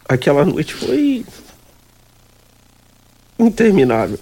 Aquela 0.08 0.44
noite 0.44 0.74
foi 0.74 1.24
interminável. 3.38 4.18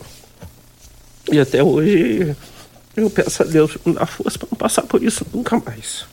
E 1.30 1.38
até 1.38 1.62
hoje 1.62 2.36
eu 2.96 3.10
peço 3.10 3.42
a 3.42 3.46
Deus 3.46 3.76
dar 3.86 4.06
força 4.06 4.38
para 4.38 4.48
não 4.50 4.58
passar 4.58 4.82
por 4.82 5.02
isso 5.02 5.26
nunca 5.32 5.58
mais. 5.58 6.06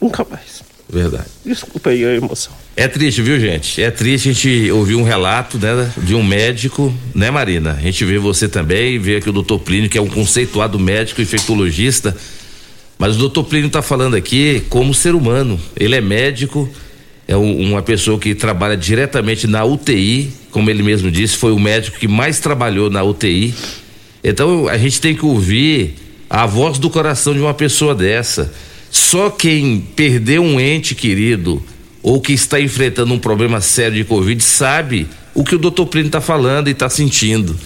Nunca 0.00 0.24
mais. 0.24 0.62
Verdade. 0.88 1.26
Desculpa 1.44 1.90
aí 1.90 2.04
a 2.04 2.14
emoção. 2.14 2.52
É 2.76 2.86
triste, 2.86 3.22
viu, 3.22 3.38
gente? 3.40 3.82
É 3.82 3.90
triste 3.90 4.28
a 4.28 4.32
gente 4.32 4.70
ouvir 4.70 4.94
um 4.96 5.02
relato, 5.02 5.58
né, 5.58 5.90
de 5.96 6.14
um 6.14 6.22
médico, 6.22 6.92
né, 7.14 7.30
Marina? 7.30 7.72
A 7.72 7.80
gente 7.80 8.04
vê 8.04 8.18
você 8.18 8.48
também, 8.48 8.98
vê 8.98 9.16
aqui 9.16 9.28
o 9.28 9.32
doutor 9.32 9.58
Plínio, 9.60 9.88
que 9.88 9.96
é 9.96 10.00
um 10.02 10.08
conceituado 10.08 10.78
médico 10.78 11.22
infectologista. 11.22 12.14
Mas 12.98 13.16
o 13.16 13.18
doutor 13.18 13.44
Plínio 13.44 13.68
está 13.68 13.82
falando 13.82 14.14
aqui 14.14 14.62
como 14.68 14.94
ser 14.94 15.14
humano. 15.14 15.58
Ele 15.76 15.96
é 15.96 16.00
médico, 16.00 16.68
é 17.26 17.36
um, 17.36 17.70
uma 17.70 17.82
pessoa 17.82 18.18
que 18.18 18.34
trabalha 18.34 18.76
diretamente 18.76 19.46
na 19.46 19.64
UTI, 19.64 20.32
como 20.50 20.70
ele 20.70 20.82
mesmo 20.82 21.10
disse, 21.10 21.36
foi 21.36 21.52
o 21.52 21.58
médico 21.58 21.98
que 21.98 22.06
mais 22.06 22.38
trabalhou 22.38 22.90
na 22.90 23.02
UTI. 23.02 23.54
Então 24.22 24.68
a 24.68 24.78
gente 24.78 25.00
tem 25.00 25.14
que 25.14 25.24
ouvir 25.24 25.96
a 26.28 26.46
voz 26.46 26.78
do 26.78 26.88
coração 26.88 27.34
de 27.34 27.40
uma 27.40 27.54
pessoa 27.54 27.94
dessa. 27.94 28.52
Só 28.94 29.28
quem 29.28 29.80
perdeu 29.96 30.40
um 30.40 30.60
ente 30.60 30.94
querido 30.94 31.60
ou 32.00 32.20
que 32.20 32.32
está 32.32 32.60
enfrentando 32.60 33.12
um 33.12 33.18
problema 33.18 33.60
sério 33.60 33.96
de 33.96 34.04
Covid 34.04 34.40
sabe 34.40 35.08
o 35.34 35.42
que 35.42 35.56
o 35.56 35.58
doutor 35.58 35.86
Plínio 35.86 36.06
está 36.06 36.20
falando 36.20 36.68
e 36.68 36.70
está 36.70 36.88
sentindo. 36.88 37.58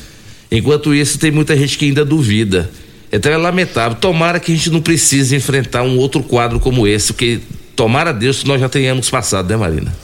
Enquanto 0.51 0.95
isso, 0.95 1.19
tem 1.19 1.31
muita 1.31 1.55
gente 1.55 1.77
que 1.77 1.85
ainda 1.85 2.03
duvida. 2.03 2.71
Então 3.13 3.31
é 3.31 3.37
lamentável. 3.37 3.99
Tomara 3.99 4.41
que 4.41 4.51
a 4.51 4.55
gente 4.57 4.71
não 4.71 4.81
precise 4.81 5.37
enfrentar 5.37 5.83
um 5.83 5.99
outro 5.99 6.23
quadro 6.23 6.59
como 6.59 6.87
esse, 6.87 7.09
porque 7.09 7.41
tomara 7.77 8.11
Deus 8.11 8.39
que 8.43 8.49
nós 8.49 8.59
já 8.59 8.69
tenhamos 8.71 9.11
passado, 9.11 9.51
né, 9.51 9.57
Marina? 9.57 9.95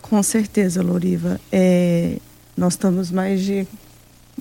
Com 0.00 0.22
certeza, 0.22 0.82
Loriva. 0.82 1.38
É, 1.52 2.16
nós 2.56 2.72
estamos 2.72 3.10
mais 3.10 3.44
de 3.44 3.66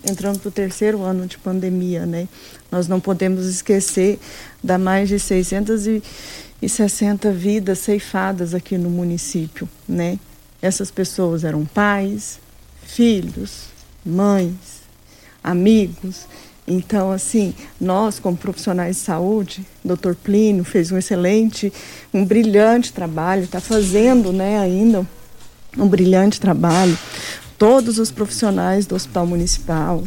entrando 0.08 0.40
para 0.40 0.50
o 0.50 0.52
terceiro 0.52 1.02
ano 1.02 1.28
de 1.28 1.38
pandemia, 1.38 2.06
né? 2.06 2.28
Nós 2.72 2.88
não 2.88 3.00
podemos 3.00 3.46
esquecer 3.46 4.20
da 4.64 4.78
mais 4.78 5.10
de 5.10 5.20
660 5.20 7.32
vidas 7.32 7.80
ceifadas 7.80 8.54
aqui 8.54 8.78
no 8.78 8.90
município, 8.90 9.68
né? 9.88 10.18
Essas 10.62 10.90
pessoas 10.90 11.44
eram 11.44 11.66
pais, 11.66 12.40
filhos, 12.86 13.66
mães, 14.06 14.84
amigos. 15.44 16.26
Então, 16.66 17.12
assim, 17.12 17.54
nós 17.80 18.20
como 18.20 18.38
profissionais 18.38 18.96
de 18.96 19.02
saúde, 19.02 19.66
Dr. 19.84 20.14
Plínio 20.16 20.64
fez 20.64 20.92
um 20.92 20.98
excelente, 20.98 21.74
um 22.14 22.24
brilhante 22.24 22.94
trabalho, 22.94 23.44
está 23.44 23.60
fazendo, 23.60 24.32
né, 24.32 24.60
ainda 24.60 25.06
um 25.78 25.88
brilhante 25.88 26.40
trabalho 26.40 26.98
todos 27.64 27.98
os 27.98 28.12
profissionais 28.12 28.86
do 28.86 28.94
Hospital 28.94 29.26
Municipal, 29.26 30.04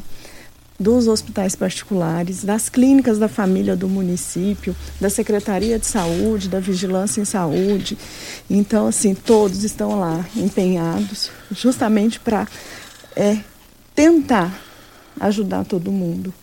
dos 0.78 1.08
hospitais 1.08 1.56
particulares, 1.56 2.44
das 2.44 2.68
clínicas 2.68 3.18
da 3.18 3.28
família 3.28 3.74
do 3.74 3.88
município, 3.88 4.76
da 5.00 5.08
Secretaria 5.08 5.78
de 5.78 5.86
Saúde, 5.86 6.50
da 6.50 6.60
Vigilância 6.60 7.18
em 7.18 7.24
Saúde. 7.24 7.96
Então, 8.50 8.86
assim, 8.86 9.14
todos 9.14 9.64
estão 9.64 9.98
lá 9.98 10.22
empenhados 10.36 11.30
justamente 11.50 12.20
para 12.20 12.46
é, 13.16 13.38
tentar 13.94 14.54
ajudar 15.18 15.64
todo 15.64 15.90
mundo. 15.90 16.34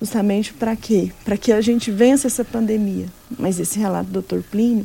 Justamente 0.00 0.52
para 0.52 0.74
quê? 0.74 1.12
Para 1.24 1.36
que 1.36 1.52
a 1.52 1.60
gente 1.60 1.92
vença 1.92 2.26
essa 2.26 2.44
pandemia. 2.44 3.06
Mas 3.38 3.60
esse 3.60 3.78
relato 3.78 4.10
do 4.10 4.22
Dr. 4.22 4.40
Plínio 4.50 4.84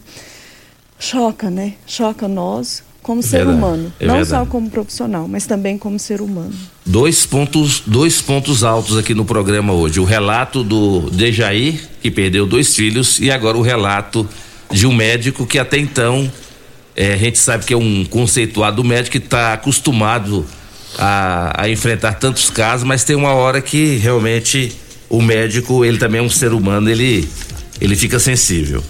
choca, 1.00 1.50
né? 1.50 1.74
Choca 1.88 2.28
nós, 2.28 2.84
como 3.04 3.22
ser 3.22 3.38
verdade, 3.38 3.58
humano, 3.58 3.94
é 4.00 4.06
não 4.08 4.16
verdade. 4.16 4.30
só 4.30 4.46
como 4.50 4.70
profissional, 4.70 5.28
mas 5.28 5.46
também 5.46 5.78
como 5.78 6.00
ser 6.00 6.22
humano. 6.22 6.54
Dois 6.86 7.26
pontos, 7.26 7.84
dois 7.86 8.22
pontos 8.22 8.64
altos 8.64 8.98
aqui 8.98 9.14
no 9.14 9.26
programa 9.26 9.74
hoje. 9.74 10.00
O 10.00 10.06
relato 10.06 10.64
do 10.64 11.10
Dejair, 11.12 11.90
que 12.02 12.10
perdeu 12.10 12.48
dois 12.48 12.76
filhos, 12.76 13.20
e 13.20 13.30
agora 13.30 13.58
o 13.58 13.62
relato 13.62 14.28
de 14.72 14.88
um 14.88 14.94
médico 14.94 15.46
que 15.46 15.60
até 15.60 15.78
então 15.78 16.32
eh, 16.96 17.14
a 17.14 17.18
gente 17.18 17.38
sabe 17.38 17.66
que 17.66 17.74
é 17.74 17.78
um 17.78 18.06
conceituado 18.06 18.84
médico 18.84 19.12
que 19.12 19.26
está 19.26 19.54
acostumado 19.54 20.46
a, 20.98 21.64
a 21.64 21.70
enfrentar 21.70 22.14
tantos 22.14 22.50
casos, 22.50 22.86
mas 22.86 23.04
tem 23.04 23.16
uma 23.16 23.34
hora 23.34 23.62
que 23.62 23.98
realmente 23.98 24.72
o 25.10 25.22
médico, 25.22 25.84
ele 25.86 25.98
também 25.98 26.20
é 26.20 26.24
um 26.24 26.30
ser 26.30 26.54
humano, 26.54 26.90
ele, 26.90 27.28
ele 27.80 27.96
fica 27.96 28.18
sensível. 28.18 28.84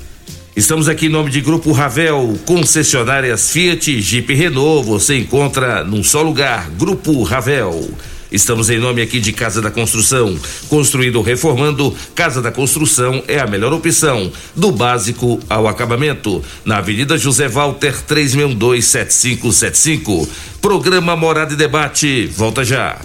Estamos 0.56 0.88
aqui 0.88 1.08
em 1.08 1.10
nome 1.10 1.32
de 1.32 1.42
Grupo 1.42 1.72
Ravel, 1.72 2.38
concessionárias 2.46 3.50
Fiat, 3.50 4.00
Jeep 4.00 4.32
Renault. 4.36 4.88
Você 4.88 5.18
encontra 5.18 5.84
num 5.84 6.04
só 6.04 6.22
lugar, 6.22 6.70
Grupo 6.78 7.24
Ravel. 7.24 7.90
Estamos 8.32 8.70
em 8.70 8.78
nome 8.78 9.02
aqui 9.02 9.20
de 9.20 9.34
Casa 9.34 9.64
da 9.64 9.72
Construção. 9.72 10.38
Construindo 10.70 11.16
ou 11.16 11.24
reformando, 11.24 11.92
Casa 12.14 12.40
da 12.40 12.52
Construção 12.52 13.24
é 13.28 13.40
a 13.40 13.48
melhor 13.48 13.74
opção, 13.74 14.32
do 14.56 14.72
básico 14.72 15.40
ao 15.50 15.68
acabamento. 15.68 16.44
Na 16.64 16.78
Avenida 16.78 17.18
José 17.18 17.48
Walter, 17.48 17.96
3627575. 18.08 20.30
Programa 20.62 21.16
Morada 21.16 21.54
e 21.54 21.58
Debate. 21.58 22.28
Volta 22.28 22.64
já. 22.64 23.02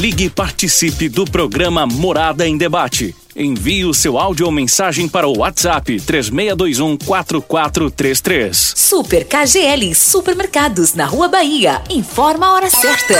Ligue 0.00 0.24
e 0.24 0.30
participe 0.30 1.10
do 1.10 1.26
programa 1.26 1.86
Morada 1.86 2.48
em 2.48 2.56
Debate. 2.56 3.14
Envie 3.36 3.84
o 3.84 3.92
seu 3.92 4.16
áudio 4.16 4.46
ou 4.46 4.50
mensagem 4.50 5.06
para 5.06 5.28
o 5.28 5.40
WhatsApp 5.40 6.00
3621 6.00 6.96
4433. 6.96 8.72
Super 8.74 9.26
KGL 9.26 9.94
Supermercados 9.94 10.94
na 10.94 11.04
Rua 11.04 11.28
Bahia. 11.28 11.82
Informa 11.90 12.46
a 12.46 12.52
hora 12.54 12.70
certa. 12.70 13.14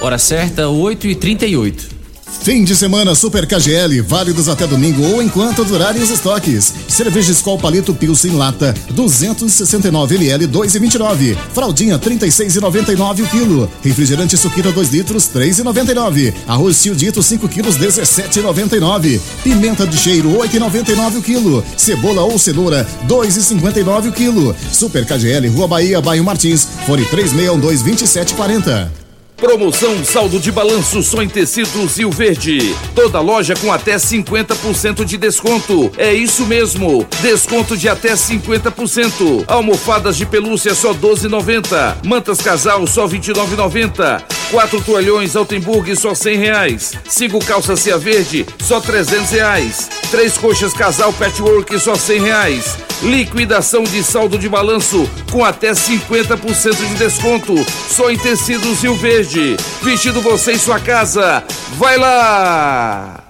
Hora 0.00 0.16
certa, 0.16 0.62
8h38. 0.62 1.99
Fim 2.42 2.64
de 2.64 2.74
semana 2.74 3.14
Super 3.14 3.46
KGL, 3.46 4.00
válidos 4.00 4.48
até 4.48 4.66
domingo 4.66 5.02
ou 5.02 5.22
enquanto 5.22 5.62
durarem 5.62 6.02
os 6.02 6.08
estoques. 6.10 6.72
Cerveja 6.88 7.32
Skol 7.32 7.58
Palito 7.58 7.92
Pilsen 7.92 8.32
Lata, 8.32 8.74
269 8.92 10.14
ml, 10.14 10.48
2,29. 10.48 11.36
Fraldinha, 11.52 11.98
36,99 11.98 13.24
o 13.24 13.28
quilo. 13.28 13.70
Refrigerante 13.82 14.38
Suquira 14.38 14.72
2 14.72 14.88
litros, 14.90 15.28
3,99. 15.28 16.32
Arroz 16.46 16.82
Tio 16.82 16.94
Dito 16.94 17.22
5 17.22 17.46
quilos, 17.48 17.76
17,99. 17.76 19.20
Pimenta 19.44 19.86
de 19.86 19.98
cheiro, 19.98 20.30
8,99 20.30 21.18
o 21.18 21.22
quilo. 21.22 21.64
Cebola 21.76 22.22
ou 22.22 22.38
cenoura, 22.38 22.86
2,59 23.06 24.08
o 24.08 24.12
quilo. 24.12 24.56
Super 24.72 25.04
KGL, 25.04 25.48
Rua 25.48 25.68
Bahia, 25.68 26.00
Bairro 26.00 26.24
Martins, 26.24 26.66
fone 26.86 27.04
3612 27.04 27.84
2740. 27.84 28.99
Promoção 29.40 30.04
saldo 30.04 30.38
de 30.38 30.52
balanço 30.52 31.02
só 31.02 31.22
em 31.22 31.28
tecidos 31.28 31.96
Rio 31.96 32.10
Verde. 32.10 32.76
Toda 32.94 33.20
loja 33.20 33.54
com 33.56 33.72
até 33.72 33.96
50% 33.96 35.02
de 35.02 35.16
desconto. 35.16 35.90
É 35.96 36.12
isso 36.12 36.44
mesmo. 36.44 37.08
Desconto 37.22 37.74
de 37.74 37.88
até 37.88 38.12
50%. 38.12 39.44
Almofadas 39.46 40.18
de 40.18 40.26
pelúcia 40.26 40.74
só 40.74 40.92
12,90. 40.92 42.04
Mantas 42.04 42.42
casal 42.42 42.86
só 42.86 43.08
29,90. 43.08 44.22
Quatro 44.50 44.80
toalhões 44.82 45.36
Altenburg 45.36 45.94
só 45.96 46.14
100 46.14 46.36
reais. 46.36 46.92
Cinco 47.08 47.38
calças 47.42 47.80
Cia 47.80 47.96
Verde 47.96 48.44
só 48.60 48.78
300 48.78 49.30
reais. 49.30 49.88
Três 50.10 50.36
coxas 50.36 50.74
casal 50.74 51.12
Patchwork 51.12 51.78
só 51.78 51.94
100 51.94 52.20
reais. 52.20 52.76
Liquidação 53.02 53.84
de 53.84 54.02
saldo 54.02 54.36
de 54.36 54.48
balanço 54.48 55.08
com 55.30 55.42
até 55.42 55.70
50% 55.70 56.76
de 56.76 56.94
desconto. 56.96 57.54
Só 57.88 58.10
em 58.10 58.18
tecidos 58.18 58.82
Rio 58.82 58.94
Verde. 58.96 59.29
Vestido 59.82 60.20
você 60.20 60.52
em 60.52 60.58
sua 60.58 60.80
casa. 60.80 61.44
Vai 61.78 61.96
lá! 61.96 63.29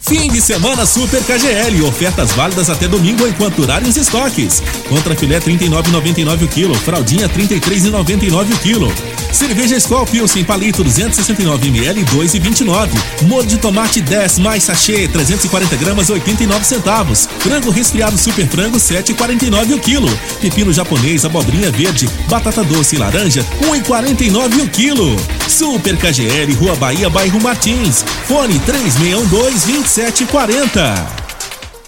Fim 0.00 0.30
de 0.30 0.40
semana 0.40 0.86
Super 0.86 1.22
KGL. 1.22 1.82
Ofertas 1.86 2.32
válidas 2.32 2.70
até 2.70 2.88
domingo 2.88 3.26
enquanto 3.26 3.56
durarem 3.56 3.88
os 3.88 3.96
estoques. 3.96 4.62
Contra 4.88 5.14
filé 5.14 5.38
39,99 5.40 6.44
o 6.44 6.48
quilo. 6.48 6.74
Fraldinha 6.74 7.28
33,99 7.28 8.54
o 8.54 8.58
quilo. 8.58 8.92
Cerveja 9.32 9.76
Skol 9.76 10.06
Pilsen 10.06 10.44
palito 10.44 10.82
269 10.82 11.68
ml 11.68 12.04
2,29. 12.04 12.88
Molho 13.22 13.46
de 13.46 13.58
tomate 13.58 14.00
10 14.00 14.38
mais 14.38 14.64
sachê 14.64 15.06
340 15.08 15.76
gramas 15.76 16.08
89 16.08 16.64
centavos. 16.64 17.28
Frango 17.40 17.70
resfriado 17.70 18.16
Super 18.16 18.46
Frango 18.48 18.78
7,49 18.78 19.74
o 19.74 19.78
quilo. 19.78 20.08
Pepino 20.40 20.72
japonês, 20.72 21.24
abobrinha 21.24 21.70
verde, 21.70 22.08
batata 22.28 22.64
doce 22.64 22.96
e 22.96 22.98
laranja 22.98 23.44
1,49 23.62 24.64
o 24.64 24.68
quilo. 24.68 25.16
Super 25.48 25.96
KGL 25.96 26.54
Rua 26.54 26.76
Bahia, 26.76 27.10
bairro 27.10 27.40
Martins. 27.40 28.04
Fone 28.26 28.58
3612 28.60 29.66
27 29.66 29.87
2740. 29.88 31.27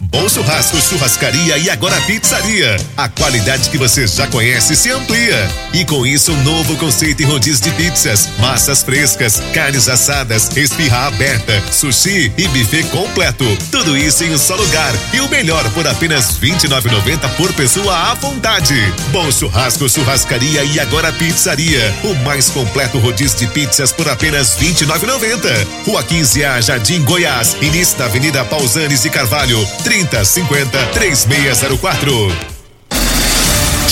Bom 0.01 0.27
Churrasco, 0.31 0.81
Churrascaria 0.81 1.59
e 1.59 1.68
agora 1.68 2.01
Pizzaria. 2.02 2.74
A 2.97 3.06
qualidade 3.06 3.68
que 3.68 3.77
você 3.77 4.06
já 4.06 4.27
conhece 4.27 4.74
se 4.74 4.90
amplia. 4.90 5.47
E 5.74 5.85
com 5.85 6.06
isso, 6.06 6.32
um 6.32 6.43
novo 6.43 6.74
conceito 6.77 7.22
em 7.22 7.27
rodízio 7.27 7.64
de 7.64 7.70
pizzas, 7.72 8.31
massas 8.39 8.82
frescas, 8.82 9.43
carnes 9.52 9.89
assadas, 9.89 10.56
espirra 10.56 11.09
aberta, 11.09 11.62
sushi 11.70 12.32
e 12.39 12.48
buffet 12.48 12.85
completo. 12.85 13.44
Tudo 13.70 13.94
isso 13.94 14.24
em 14.24 14.32
um 14.32 14.39
só 14.39 14.56
lugar. 14.56 14.90
E 15.12 15.20
o 15.20 15.28
melhor 15.28 15.68
por 15.72 15.86
apenas 15.86 16.39
R$ 16.39 16.51
29,90 16.51 17.28
por 17.36 17.52
pessoa 17.52 17.94
à 17.94 18.14
vontade. 18.14 18.74
Bom 19.12 19.31
Churrasco, 19.31 19.86
Churrascaria 19.86 20.64
e 20.64 20.81
agora 20.81 21.12
Pizzaria. 21.12 21.94
O 22.05 22.14
mais 22.24 22.48
completo 22.48 22.98
rodízio 22.98 23.39
de 23.40 23.47
pizzas 23.48 23.93
por 23.93 24.09
apenas 24.09 24.56
R$ 24.56 24.68
29,90. 24.68 25.66
Rua 25.85 26.02
15 26.02 26.44
A, 26.44 26.60
Jardim 26.62 27.02
Goiás. 27.05 27.55
Início 27.60 27.98
da 27.98 28.06
Avenida 28.06 28.43
Pausanes 28.47 29.05
e 29.05 29.10
Carvalho. 29.10 29.60
30 29.91 30.45
50 30.47 30.93
3604. 30.95 32.60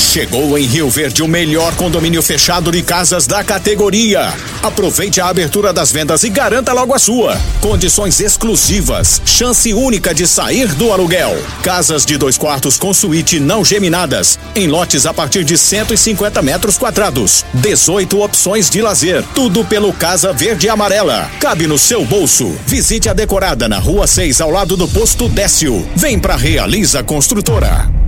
Chegou 0.09 0.57
em 0.57 0.65
Rio 0.65 0.89
Verde 0.89 1.23
o 1.23 1.29
melhor 1.29 1.75
condomínio 1.77 2.23
fechado 2.23 2.73
de 2.73 2.83
casas 2.83 3.27
da 3.27 3.45
categoria. 3.45 4.33
Aproveite 4.63 5.21
a 5.21 5.29
abertura 5.29 5.71
das 5.71 5.93
vendas 5.93 6.23
e 6.23 6.31
garanta 6.31 6.73
logo 6.73 6.95
a 6.95 6.99
sua. 6.99 7.39
Condições 7.61 8.19
exclusivas, 8.19 9.21
chance 9.27 9.71
única 9.75 10.15
de 10.15 10.27
sair 10.27 10.67
do 10.69 10.95
aluguel. 10.95 11.37
Casas 11.63 12.07
de 12.07 12.17
dois 12.17 12.39
quartos 12.39 12.79
com 12.79 12.95
suíte 12.95 13.39
não 13.39 13.63
geminadas, 13.63 14.39
em 14.57 14.67
lotes 14.67 15.05
a 15.05 15.13
partir 15.13 15.45
de 15.45 15.59
150 15.59 16.41
metros 16.41 16.79
quadrados. 16.79 17.45
18 17.53 18.19
opções 18.19 18.71
de 18.71 18.81
lazer, 18.81 19.23
tudo 19.35 19.63
pelo 19.63 19.93
Casa 19.93 20.33
Verde 20.33 20.69
e 20.69 20.71
Amarela. 20.71 21.31
Cabe 21.39 21.67
no 21.67 21.77
seu 21.77 22.03
bolso. 22.07 22.57
Visite 22.67 23.11
a 23.11 23.13
decorada 23.13 23.69
na 23.69 23.79
Rua 23.79 24.07
6, 24.07 24.41
ao 24.41 24.51
lado 24.51 24.75
do 24.75 24.89
posto 24.89 25.29
Décio. 25.29 25.87
Vem 25.95 26.19
pra 26.19 26.35
Realiza 26.35 27.05
Construtora. 27.05 28.08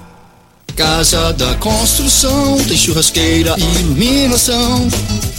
Casa 0.81 1.31
da 1.33 1.53
Construção 1.57 2.57
tem 2.67 2.75
churrasqueira 2.75 3.53
e 3.55 3.81
iluminação, 3.81 4.89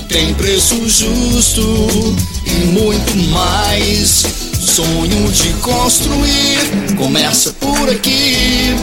tem 0.09 0.33
preço 0.35 0.89
justo 0.89 2.17
e 2.47 2.67
muito 2.67 3.17
mais. 3.33 4.52
Sonho 4.63 5.31
de 5.33 5.49
construir 5.55 6.95
começa 6.97 7.53
por 7.55 7.91
aqui. 7.91 8.77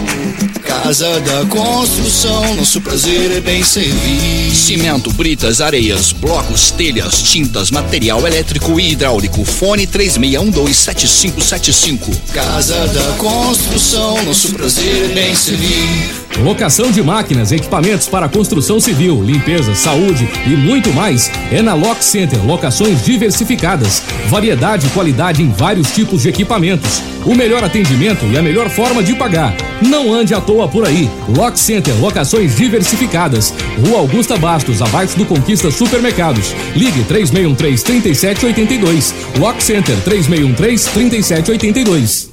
Casa 0.62 1.22
da 1.22 1.46
Construção, 1.46 2.56
nosso 2.56 2.82
prazer 2.82 3.32
é 3.32 3.40
bem 3.40 3.64
servir. 3.64 4.54
Cimento, 4.54 5.14
britas, 5.14 5.62
areias, 5.62 6.12
blocos, 6.12 6.72
telhas, 6.72 7.24
tintas, 7.24 7.72
material 7.72 8.28
elétrico 8.28 8.78
e 8.80 8.92
hidráulico. 8.92 9.46
Fone 9.46 9.88
36127575. 9.88 12.14
Casa 12.34 12.86
da 12.88 13.14
Construção, 13.14 14.22
nosso 14.26 14.52
prazer 14.54 15.06
é 15.06 15.08
bem 15.14 15.34
servir. 15.34 16.20
Locação 16.38 16.92
de 16.92 17.02
máquinas, 17.02 17.52
equipamentos 17.52 18.08
para 18.08 18.30
construção 18.30 18.80
civil, 18.80 19.22
limpeza, 19.22 19.76
saúde 19.76 20.30
e 20.46 20.52
muito 20.52 20.94
mais 20.94 21.30
é 21.52 21.62
na 21.62 21.74
Lock 21.74 22.02
Center. 22.04 22.42
Locações 22.46 23.04
diversificadas, 23.04 24.02
variedade 24.30 24.88
e 24.88 24.90
qualidade 24.92 25.44
em 25.44 25.50
vários 25.50 25.69
tipos 25.78 26.24
de 26.24 26.30
equipamentos, 26.30 27.02
o 27.26 27.36
melhor 27.36 27.64
atendimento 27.64 28.26
e 28.26 28.38
a 28.38 28.42
melhor 28.42 28.70
forma 28.70 29.04
de 29.04 29.14
pagar. 29.16 29.56
Não 29.82 30.14
ande 30.14 30.34
à 30.34 30.42
toa 30.42 30.68
por 30.68 30.86
aí. 30.86 31.10
Lock 31.36 31.58
Center, 31.58 31.94
locações 32.00 32.56
diversificadas. 32.56 33.54
Rua 33.86 34.00
Augusta 34.00 34.38
Bastos, 34.38 34.82
abaixo 34.82 35.18
do 35.18 35.26
Conquista 35.26 35.72
Supermercados. 35.72 36.54
Ligue 36.76 37.04
3613 37.04 37.84
3782. 37.84 39.14
Lock 39.38 39.64
Center 39.64 39.96
3613 40.04 40.90
3782. 40.92 42.30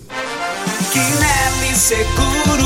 Quinelli 0.93 1.75
Seguros, 1.75 2.66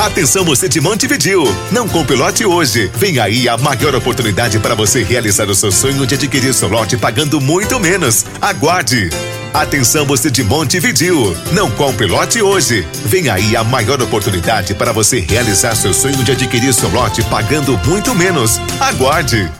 Atenção 0.00 0.46
você 0.46 0.66
de 0.66 0.80
Montevidil, 0.80 1.44
não 1.70 1.86
compre 1.86 2.16
lote 2.16 2.42
hoje. 2.42 2.90
Vem 2.94 3.18
aí 3.18 3.46
a 3.46 3.58
maior 3.58 3.94
oportunidade 3.94 4.58
para 4.58 4.74
você 4.74 5.02
realizar 5.02 5.50
o 5.50 5.54
seu 5.54 5.70
sonho 5.70 6.06
de 6.06 6.14
adquirir 6.14 6.54
seu 6.54 6.70
lote 6.70 6.96
pagando 6.96 7.38
muito 7.38 7.78
menos. 7.78 8.24
Aguarde. 8.40 9.10
Atenção 9.52 10.06
você 10.06 10.30
de 10.30 10.42
Montevidil, 10.42 11.36
não 11.52 11.70
compre 11.72 12.06
lote 12.06 12.40
hoje. 12.40 12.86
Vem 13.04 13.28
aí 13.28 13.54
a 13.54 13.62
maior 13.62 14.00
oportunidade 14.00 14.72
para 14.72 14.90
você 14.90 15.20
realizar 15.20 15.76
seu 15.76 15.92
sonho 15.92 16.24
de 16.24 16.32
adquirir 16.32 16.72
seu 16.72 16.88
lote 16.88 17.22
pagando 17.24 17.76
muito 17.86 18.14
menos. 18.14 18.58
Aguarde. 18.80 19.59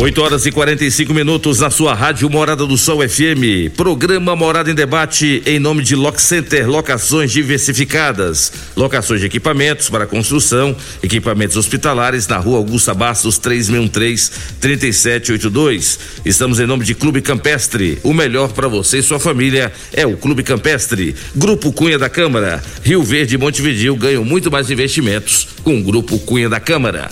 8 0.00 0.22
horas 0.22 0.46
e 0.46 0.52
45 0.52 1.12
minutos 1.12 1.58
na 1.58 1.70
sua 1.70 1.92
rádio 1.92 2.30
Morada 2.30 2.64
do 2.64 2.78
Sol 2.78 3.00
FM. 3.00 3.74
Programa 3.76 4.36
Morada 4.36 4.70
em 4.70 4.74
Debate 4.74 5.42
em 5.44 5.58
nome 5.58 5.82
de 5.82 5.96
Lock 5.96 6.22
Center, 6.22 6.70
locações 6.70 7.32
diversificadas. 7.32 8.52
Locações 8.76 9.18
de 9.18 9.26
equipamentos 9.26 9.90
para 9.90 10.06
construção, 10.06 10.76
equipamentos 11.02 11.56
hospitalares 11.56 12.28
na 12.28 12.36
rua 12.36 12.58
Augusta 12.58 12.94
Bastos 12.94 13.40
3613-3782. 13.40 15.98
Estamos 16.24 16.60
em 16.60 16.66
nome 16.66 16.84
de 16.84 16.94
Clube 16.94 17.20
Campestre. 17.20 17.98
O 18.04 18.14
melhor 18.14 18.52
para 18.52 18.68
você 18.68 18.98
e 18.98 19.02
sua 19.02 19.18
família 19.18 19.72
é 19.92 20.06
o 20.06 20.16
Clube 20.16 20.44
Campestre. 20.44 21.16
Grupo 21.34 21.72
Cunha 21.72 21.98
da 21.98 22.08
Câmara. 22.08 22.62
Rio 22.84 23.02
Verde 23.02 23.34
e 23.34 23.38
Montevidil 23.38 23.96
ganham 23.96 24.24
muito 24.24 24.48
mais 24.48 24.70
investimentos 24.70 25.48
com 25.64 25.76
o 25.76 25.82
Grupo 25.82 26.20
Cunha 26.20 26.48
da 26.48 26.60
Câmara. 26.60 27.10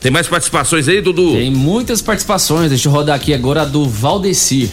Tem 0.00 0.12
mais 0.12 0.28
participações 0.28 0.86
aí, 0.86 1.00
Dudu? 1.00 1.32
Tem 1.32 1.50
muitas 1.50 2.00
participações. 2.00 2.68
Deixa 2.68 2.88
eu 2.88 2.92
rodar 2.92 3.16
aqui 3.16 3.34
agora 3.34 3.62
a 3.62 3.64
do 3.64 3.88
Valdecir. 3.88 4.70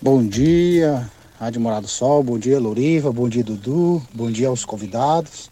Bom 0.00 0.24
dia, 0.24 1.10
Rádio 1.38 1.60
Morado 1.60 1.88
Sol, 1.88 2.22
bom 2.22 2.38
dia, 2.38 2.60
Loriva, 2.60 3.12
bom 3.12 3.28
dia, 3.28 3.42
Dudu, 3.42 4.00
bom 4.14 4.30
dia 4.30 4.48
aos 4.48 4.64
convidados. 4.64 5.50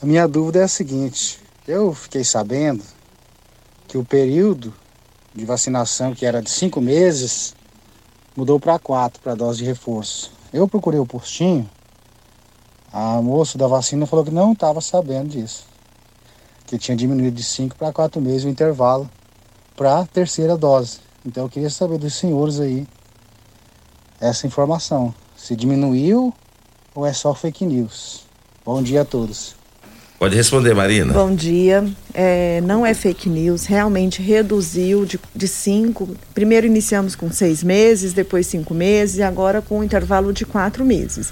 A 0.00 0.06
minha 0.06 0.28
dúvida 0.28 0.60
é 0.60 0.62
a 0.62 0.68
seguinte: 0.68 1.40
eu 1.66 1.92
fiquei 1.92 2.22
sabendo 2.22 2.84
que 3.88 3.98
o 3.98 4.04
período 4.04 4.72
de 5.34 5.44
vacinação, 5.44 6.14
que 6.14 6.24
era 6.24 6.40
de 6.40 6.50
cinco 6.50 6.80
meses, 6.80 7.52
mudou 8.36 8.60
para 8.60 8.78
quatro 8.78 9.20
para 9.20 9.34
dose 9.34 9.58
de 9.58 9.64
reforço. 9.64 10.30
Eu 10.52 10.68
procurei 10.68 11.00
o 11.00 11.06
postinho, 11.06 11.68
a 12.92 13.20
moça 13.20 13.58
da 13.58 13.66
vacina 13.66 14.06
falou 14.06 14.24
que 14.24 14.30
não 14.30 14.52
estava 14.52 14.80
sabendo 14.80 15.30
disso 15.30 15.75
que 16.66 16.76
tinha 16.76 16.96
diminuído 16.96 17.36
de 17.36 17.44
5 17.44 17.76
para 17.76 17.92
4 17.92 18.20
meses 18.20 18.44
o 18.44 18.48
intervalo 18.48 19.08
para 19.76 20.00
a 20.00 20.06
terceira 20.06 20.56
dose. 20.56 20.98
Então 21.24 21.44
eu 21.44 21.48
queria 21.48 21.70
saber 21.70 21.98
dos 21.98 22.14
senhores 22.14 22.58
aí 22.60 22.86
essa 24.20 24.46
informação. 24.46 25.14
Se 25.36 25.54
diminuiu 25.54 26.34
ou 26.94 27.06
é 27.06 27.12
só 27.12 27.34
fake 27.34 27.64
news? 27.64 28.24
Bom 28.64 28.82
dia 28.82 29.02
a 29.02 29.04
todos. 29.04 29.54
Pode 30.18 30.34
responder, 30.34 30.74
Marina. 30.74 31.12
Bom 31.12 31.34
dia. 31.34 31.86
É, 32.14 32.62
não 32.62 32.86
é 32.86 32.94
fake 32.94 33.28
news, 33.28 33.66
realmente 33.66 34.22
reduziu 34.22 35.04
de, 35.04 35.20
de 35.34 35.46
cinco. 35.46 36.08
Primeiro 36.32 36.66
iniciamos 36.66 37.14
com 37.14 37.30
seis 37.30 37.62
meses, 37.62 38.14
depois 38.14 38.46
cinco 38.46 38.72
meses 38.72 39.18
e 39.18 39.22
agora 39.22 39.60
com 39.60 39.80
um 39.80 39.84
intervalo 39.84 40.32
de 40.32 40.46
quatro 40.46 40.86
meses. 40.86 41.30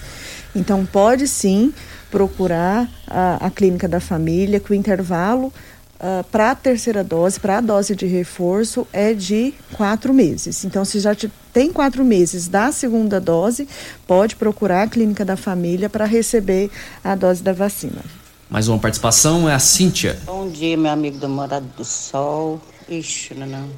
Então 0.54 0.84
pode 0.84 1.26
sim 1.26 1.72
procurar 2.14 2.88
a, 3.08 3.44
a 3.44 3.50
clínica 3.50 3.88
da 3.88 3.98
família, 3.98 4.60
que 4.60 4.70
o 4.70 4.74
intervalo 4.74 5.48
uh, 5.48 6.22
para 6.30 6.52
a 6.52 6.54
terceira 6.54 7.02
dose, 7.02 7.40
para 7.40 7.58
a 7.58 7.60
dose 7.60 7.96
de 7.96 8.06
reforço, 8.06 8.86
é 8.92 9.12
de 9.12 9.52
quatro 9.72 10.14
meses. 10.14 10.64
Então, 10.64 10.84
se 10.84 11.00
já 11.00 11.12
te, 11.12 11.28
tem 11.52 11.72
quatro 11.72 12.04
meses 12.04 12.46
da 12.46 12.70
segunda 12.70 13.20
dose, 13.20 13.66
pode 14.06 14.36
procurar 14.36 14.84
a 14.84 14.86
clínica 14.86 15.24
da 15.24 15.36
família 15.36 15.90
para 15.90 16.04
receber 16.04 16.70
a 17.02 17.16
dose 17.16 17.42
da 17.42 17.52
vacina. 17.52 18.00
Mais 18.48 18.68
uma 18.68 18.78
participação 18.78 19.50
é 19.50 19.54
a 19.54 19.58
Cíntia. 19.58 20.16
Bom 20.24 20.48
dia, 20.48 20.76
meu 20.76 20.92
amigo 20.92 21.18
do 21.18 21.28
Morado 21.28 21.66
do 21.76 21.84
Sol. 21.84 22.60
Ixi, 22.88 23.34
não, 23.34 23.48
não. 23.48 23.68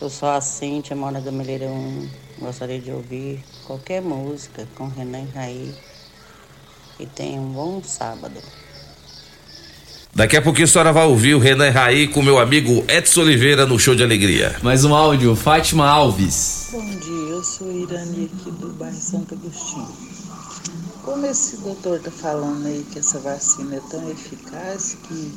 Eu 0.00 0.08
sou 0.08 0.28
a 0.28 0.40
Cíntia, 0.40 0.94
mora 0.94 1.20
do 1.20 1.32
Meleirão. 1.32 2.08
Gostaria 2.38 2.78
de 2.78 2.92
ouvir 2.92 3.42
qualquer 3.66 4.00
música 4.00 4.68
com 4.76 4.86
Renan 4.86 5.26
Raí 5.34 5.74
e 6.98 7.06
tenha 7.06 7.40
um 7.40 7.52
bom 7.52 7.82
sábado. 7.82 8.40
Daqui 10.14 10.36
a 10.36 10.42
pouquinho 10.42 10.66
a 10.66 10.68
senhora 10.68 10.92
vai 10.92 11.06
ouvir 11.06 11.34
o 11.34 11.40
Renan 11.40 11.70
Raí 11.70 12.06
com 12.06 12.22
meu 12.22 12.38
amigo 12.38 12.84
Edson 12.86 13.22
Oliveira 13.22 13.66
no 13.66 13.78
Show 13.78 13.96
de 13.96 14.04
Alegria. 14.04 14.56
Mais 14.62 14.84
um 14.84 14.94
áudio, 14.94 15.34
Fátima 15.34 15.88
Alves. 15.88 16.68
Bom 16.70 16.88
dia, 16.88 17.30
eu 17.30 17.42
sou 17.42 17.70
Irani 17.72 18.30
aqui 18.32 18.50
do 18.52 18.68
bairro 18.74 18.96
Santo 18.96 19.34
Agostinho. 19.34 19.88
Como 21.02 21.26
esse 21.26 21.56
doutor 21.58 21.98
tá 21.98 22.10
falando 22.10 22.64
aí 22.66 22.86
que 22.92 23.00
essa 23.00 23.18
vacina 23.18 23.76
é 23.76 23.80
tão 23.90 24.08
eficaz 24.08 24.96
que 25.06 25.34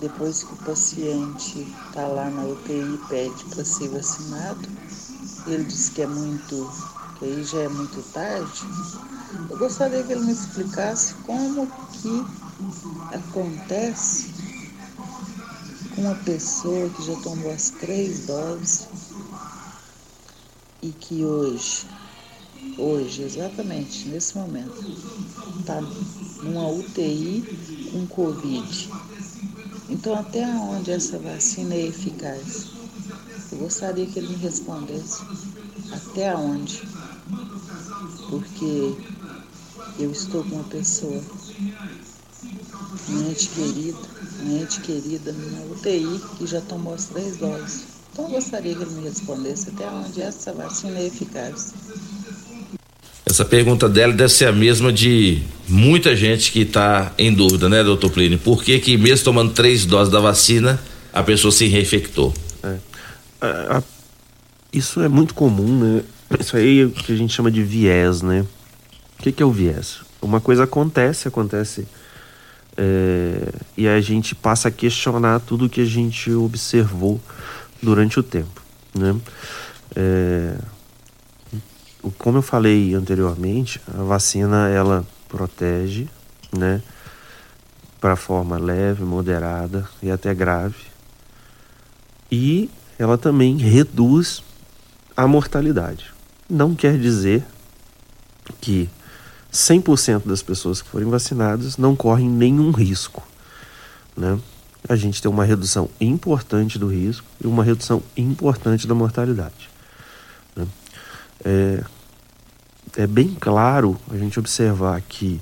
depois 0.00 0.42
que 0.42 0.52
o 0.52 0.56
paciente 0.56 1.66
tá 1.94 2.06
lá 2.06 2.28
na 2.28 2.44
UTI 2.44 2.94
e 2.94 2.98
pede 3.08 3.44
para 3.54 3.64
ser 3.64 3.88
vacinado, 3.88 4.68
ele 5.46 5.64
diz 5.64 5.90
que 5.90 6.02
é 6.02 6.06
muito, 6.06 6.70
que 7.20 7.26
aí 7.26 7.44
já 7.44 7.60
é 7.60 7.68
muito 7.68 8.02
tarde, 8.04 8.74
eu 9.48 9.56
gostaria 9.58 10.04
que 10.04 10.12
ele 10.12 10.22
me 10.22 10.32
explicasse 10.32 11.16
como 11.22 11.72
que 11.92 12.34
acontece 13.10 14.34
com 15.90 16.00
uma 16.02 16.16
pessoa 16.16 16.90
que 16.90 17.02
já 17.02 17.16
tomou 17.16 17.50
as 17.50 17.70
três 17.70 18.24
doses 18.24 18.90
e 20.82 20.92
que 20.92 21.24
hoje, 21.24 21.88
hoje, 22.76 23.22
exatamente 23.22 24.08
nesse 24.08 24.36
momento, 24.36 24.86
está 25.58 25.82
numa 26.40 26.68
UTI 26.70 27.56
com 27.84 28.06
Covid. 28.08 28.96
Então, 29.88 30.14
até 30.16 30.46
onde 30.56 30.90
essa 30.92 31.20
vacina 31.20 31.74
é 31.74 31.86
eficaz? 31.88 32.72
Eu 33.50 33.58
gostaria 33.58 34.10
que 34.10 34.18
ele 34.18 34.28
me 34.28 34.36
respondesse 34.36 35.26
até 35.90 36.36
onde. 36.36 36.88
Porque 38.30 38.94
eu 39.98 40.10
estou 40.10 40.44
com 40.44 40.54
uma 40.54 40.64
pessoa, 40.64 41.20
uma 43.08 43.30
ente 43.30 43.48
querida, 43.48 43.98
uma 44.42 44.62
ente 44.62 44.80
querida 44.80 45.32
na 45.32 45.74
UTI 45.74 46.20
que 46.38 46.46
já 46.46 46.60
tomou 46.60 46.94
as 46.94 47.06
três 47.06 47.36
doses. 47.36 47.84
Então 48.12 48.24
eu 48.26 48.30
gostaria 48.30 48.74
que 48.74 48.82
ele 48.82 48.94
me 48.94 49.02
respondesse 49.02 49.70
até 49.70 49.88
onde 49.90 50.22
essa 50.22 50.52
vacina 50.52 50.98
é 50.98 51.06
eficaz. 51.06 51.74
Essa 53.26 53.44
pergunta 53.44 53.88
dela 53.88 54.12
deve 54.12 54.32
ser 54.32 54.46
a 54.46 54.52
mesma 54.52 54.92
de 54.92 55.42
muita 55.68 56.16
gente 56.16 56.50
que 56.50 56.60
está 56.60 57.12
em 57.18 57.32
dúvida, 57.32 57.68
né, 57.68 57.82
doutor 57.84 58.10
Plínio? 58.10 58.38
Por 58.38 58.62
que 58.62 58.78
que 58.78 58.96
mesmo 58.96 59.24
tomando 59.24 59.52
três 59.52 59.84
doses 59.86 60.12
da 60.12 60.20
vacina, 60.20 60.80
a 61.12 61.22
pessoa 61.22 61.52
se 61.52 61.66
reinfectou? 61.66 62.34
É. 62.62 62.76
A, 63.40 63.78
a, 63.78 63.82
isso 64.72 65.00
é 65.00 65.08
muito 65.08 65.34
comum, 65.34 65.78
né? 65.78 66.02
Isso 66.38 66.56
aí 66.56 66.80
é 66.80 66.84
o 66.84 66.90
que 66.90 67.12
a 67.12 67.16
gente 67.16 67.32
chama 67.32 67.50
de 67.50 67.62
viés, 67.62 68.22
né? 68.22 68.46
O 69.18 69.22
que, 69.22 69.32
que 69.32 69.42
é 69.42 69.46
o 69.46 69.50
viés? 69.50 70.00
Uma 70.22 70.40
coisa 70.40 70.64
acontece, 70.64 71.26
acontece 71.26 71.88
é, 72.76 73.52
e 73.76 73.88
a 73.88 74.00
gente 74.00 74.34
passa 74.34 74.68
a 74.68 74.70
questionar 74.70 75.40
tudo 75.40 75.68
que 75.68 75.80
a 75.80 75.84
gente 75.84 76.30
observou 76.32 77.20
durante 77.82 78.20
o 78.20 78.22
tempo, 78.22 78.62
né? 78.94 79.16
É, 79.94 80.56
como 82.16 82.38
eu 82.38 82.42
falei 82.42 82.94
anteriormente, 82.94 83.80
a 83.86 84.02
vacina 84.02 84.68
ela 84.68 85.06
protege, 85.28 86.08
né? 86.56 86.82
Para 88.00 88.16
forma 88.16 88.56
leve, 88.56 89.02
moderada 89.02 89.86
e 90.02 90.10
até 90.10 90.32
grave. 90.32 90.86
E 92.30 92.70
ela 92.98 93.18
também 93.18 93.56
reduz 93.58 94.42
a 95.16 95.26
mortalidade. 95.26 96.09
Não 96.50 96.74
quer 96.74 96.98
dizer 96.98 97.44
que 98.60 98.88
100% 99.52 100.26
das 100.26 100.42
pessoas 100.42 100.82
que 100.82 100.88
forem 100.88 101.08
vacinadas 101.08 101.76
não 101.76 101.94
correm 101.94 102.28
nenhum 102.28 102.70
risco, 102.70 103.22
né? 104.16 104.38
A 104.88 104.96
gente 104.96 105.20
tem 105.20 105.30
uma 105.30 105.44
redução 105.44 105.90
importante 106.00 106.78
do 106.78 106.88
risco 106.88 107.26
e 107.42 107.46
uma 107.46 107.62
redução 107.62 108.02
importante 108.16 108.86
da 108.86 108.94
mortalidade. 108.94 109.68
Né? 110.56 110.66
É, 111.44 111.84
é 112.96 113.06
bem 113.06 113.36
claro 113.38 113.98
a 114.10 114.16
gente 114.16 114.38
observar 114.38 115.00
que 115.02 115.38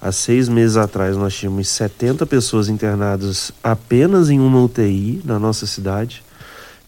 há 0.00 0.12
seis 0.12 0.46
meses 0.46 0.76
atrás 0.76 1.16
nós 1.16 1.34
tínhamos 1.34 1.68
70 1.68 2.26
pessoas 2.26 2.68
internadas 2.68 3.50
apenas 3.64 4.28
em 4.28 4.38
uma 4.38 4.62
UTI 4.62 5.22
na 5.24 5.38
nossa 5.38 5.66
cidade 5.66 6.22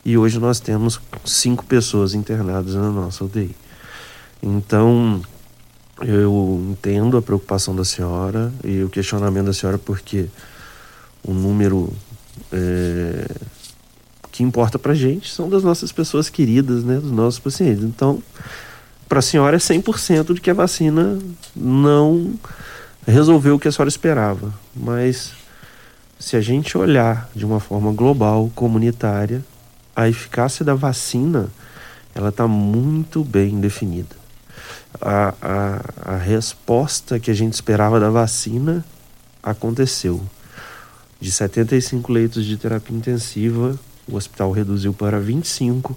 e 0.05 0.19
hoje 0.19 0.39
nós 0.39 0.61
temos 0.61 1.01
cinco 1.25 1.65
pessoas 1.65 2.13
internadas 2.13 2.75
na 2.75 2.91
nossa 2.91 3.25
UTI. 3.25 3.57
Então, 4.47 5.23
eu 6.03 6.62
entendo 6.71 7.16
a 7.16 7.23
preocupação 7.23 7.75
da 7.75 7.83
senhora 7.83 8.53
e 8.62 8.83
o 8.83 8.91
questionamento 8.91 9.47
da 9.47 9.55
senhora, 9.55 9.79
porque 9.79 10.27
o 11.27 11.33
número 11.33 11.91
é, 12.53 13.27
que 14.31 14.43
importa 14.43 14.79
para 14.79 14.93
gente 14.93 15.33
são 15.33 15.49
das 15.49 15.62
nossas 15.62 15.93
pessoas 15.93 16.29
queridas, 16.29 16.85
né, 16.85 16.97
dos 16.97 17.11
nossos 17.11 17.41
pacientes. 17.41 17.85
Então, 17.85 18.23
para 19.09 19.21
a 19.21 19.23
senhora 19.23 19.57
é 19.57 19.59
100% 19.59 20.35
de 20.35 20.41
que 20.43 20.51
a 20.51 20.55
vacina 20.55 21.19
não 21.57 22.35
resolveu 23.07 23.55
o 23.55 23.59
que 23.59 23.69
a 23.69 23.73
senhora 23.73 23.89
esperava. 23.89 24.53
Mas 24.77 25.33
se 26.19 26.37
a 26.37 26.43
gente 26.43 26.77
olhar 26.77 27.31
de 27.35 27.47
uma 27.47 27.61
forma 27.61 27.91
global, 27.93 28.53
comunitária, 28.55 29.43
a 29.97 30.07
eficácia 30.07 30.62
da 30.62 30.75
vacina 30.75 31.49
ela 32.15 32.29
está 32.29 32.47
muito 32.47 33.25
bem 33.25 33.59
definida. 33.59 34.24
A, 35.01 35.35
a, 35.43 36.15
a 36.15 36.16
resposta 36.16 37.19
que 37.19 37.31
a 37.31 37.35
gente 37.35 37.55
esperava 37.55 37.99
da 37.99 38.11
vacina 38.11 38.85
aconteceu. 39.43 40.23
De 41.21 41.31
75 41.31 42.12
leitos 42.12 42.45
de 42.45 42.57
terapia 42.57 42.97
intensiva, 42.97 43.79
o 44.07 44.16
hospital 44.16 44.53
reduziu 44.53 44.93
para 44.93 45.19
25 45.19 45.97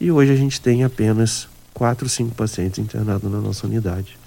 e 0.00 0.10
hoje 0.10 0.32
a 0.32 0.36
gente 0.36 0.60
tem 0.60 0.84
apenas 0.84 1.48
4, 1.72 2.08
5 2.08 2.34
pacientes 2.34 2.78
internados 2.78 3.30
na 3.30 3.40
nossa 3.40 3.66
unidade, 3.66 4.18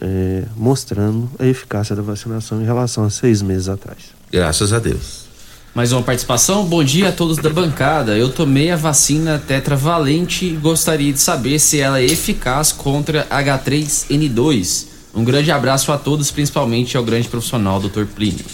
é, 0.00 0.44
mostrando 0.56 1.30
a 1.38 1.46
eficácia 1.46 1.94
da 1.94 2.02
vacinação 2.02 2.60
em 2.60 2.64
relação 2.64 3.04
a 3.04 3.10
seis 3.10 3.42
meses 3.42 3.68
atrás. 3.68 4.14
Graças 4.30 4.72
a 4.72 4.78
Deus. 4.78 5.27
Mais 5.78 5.92
uma 5.92 6.02
participação. 6.02 6.64
Bom 6.64 6.82
dia 6.82 7.10
a 7.10 7.12
todos 7.12 7.36
da 7.36 7.50
bancada. 7.50 8.18
Eu 8.18 8.32
tomei 8.32 8.68
a 8.68 8.74
vacina 8.74 9.38
tetravalente 9.38 10.44
e 10.44 10.56
gostaria 10.56 11.12
de 11.12 11.20
saber 11.20 11.60
se 11.60 11.78
ela 11.78 12.00
é 12.00 12.04
eficaz 12.04 12.72
contra 12.72 13.24
H3N2. 13.28 14.86
Um 15.14 15.22
grande 15.22 15.52
abraço 15.52 15.92
a 15.92 15.96
todos, 15.96 16.32
principalmente 16.32 16.96
ao 16.96 17.04
grande 17.04 17.28
profissional 17.28 17.78
Dr. 17.78 18.06
Plínio. 18.06 18.44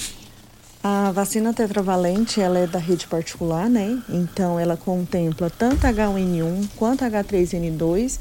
A 0.83 1.13
vacina 1.13 1.55
tetravalente, 1.55 2.43
ela 2.43 2.59
é 2.59 2.67
da 2.67 2.79
rede 2.79 3.07
particular, 3.07 3.71
né? 3.71 3.99
Então 4.07 4.61
ela 4.61 4.77
contempla 4.77 5.49
tanto 5.49 5.87
H1N1 5.87 6.69
quanto 6.77 7.07
H3N2 7.07 8.19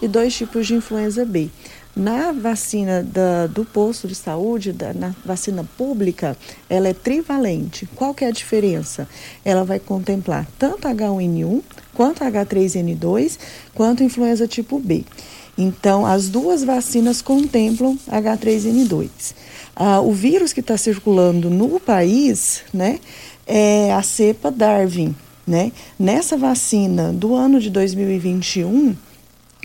e 0.00 0.06
dois 0.06 0.32
tipos 0.32 0.68
de 0.68 0.74
influenza 0.74 1.24
B. 1.24 1.50
Na 1.96 2.32
vacina 2.32 3.04
da, 3.04 3.46
do 3.46 3.64
posto 3.64 4.08
de 4.08 4.16
saúde, 4.16 4.72
da, 4.72 4.92
na 4.92 5.14
vacina 5.24 5.64
pública, 5.78 6.36
ela 6.68 6.88
é 6.88 6.92
trivalente. 6.92 7.88
Qual 7.94 8.12
que 8.12 8.24
é 8.24 8.28
a 8.28 8.32
diferença? 8.32 9.08
Ela 9.44 9.64
vai 9.64 9.78
contemplar 9.78 10.44
tanto 10.58 10.88
H1N1 10.88 11.62
quanto 11.94 12.24
H3N2, 12.24 13.38
quanto 13.74 14.02
influenza 14.02 14.48
tipo 14.48 14.80
B. 14.80 15.04
Então, 15.56 16.04
as 16.04 16.28
duas 16.28 16.64
vacinas 16.64 17.22
contemplam 17.22 17.96
H3N2. 18.10 19.08
Ah, 19.76 20.00
o 20.00 20.12
vírus 20.12 20.52
que 20.52 20.58
está 20.58 20.76
circulando 20.76 21.48
no 21.48 21.78
país, 21.78 22.62
né, 22.72 22.98
é 23.46 23.92
a 23.92 24.02
cepa 24.02 24.50
Darwin, 24.50 25.14
né? 25.46 25.70
Nessa 25.96 26.36
vacina 26.36 27.12
do 27.12 27.36
ano 27.36 27.60
de 27.60 27.70
2021, 27.70 28.96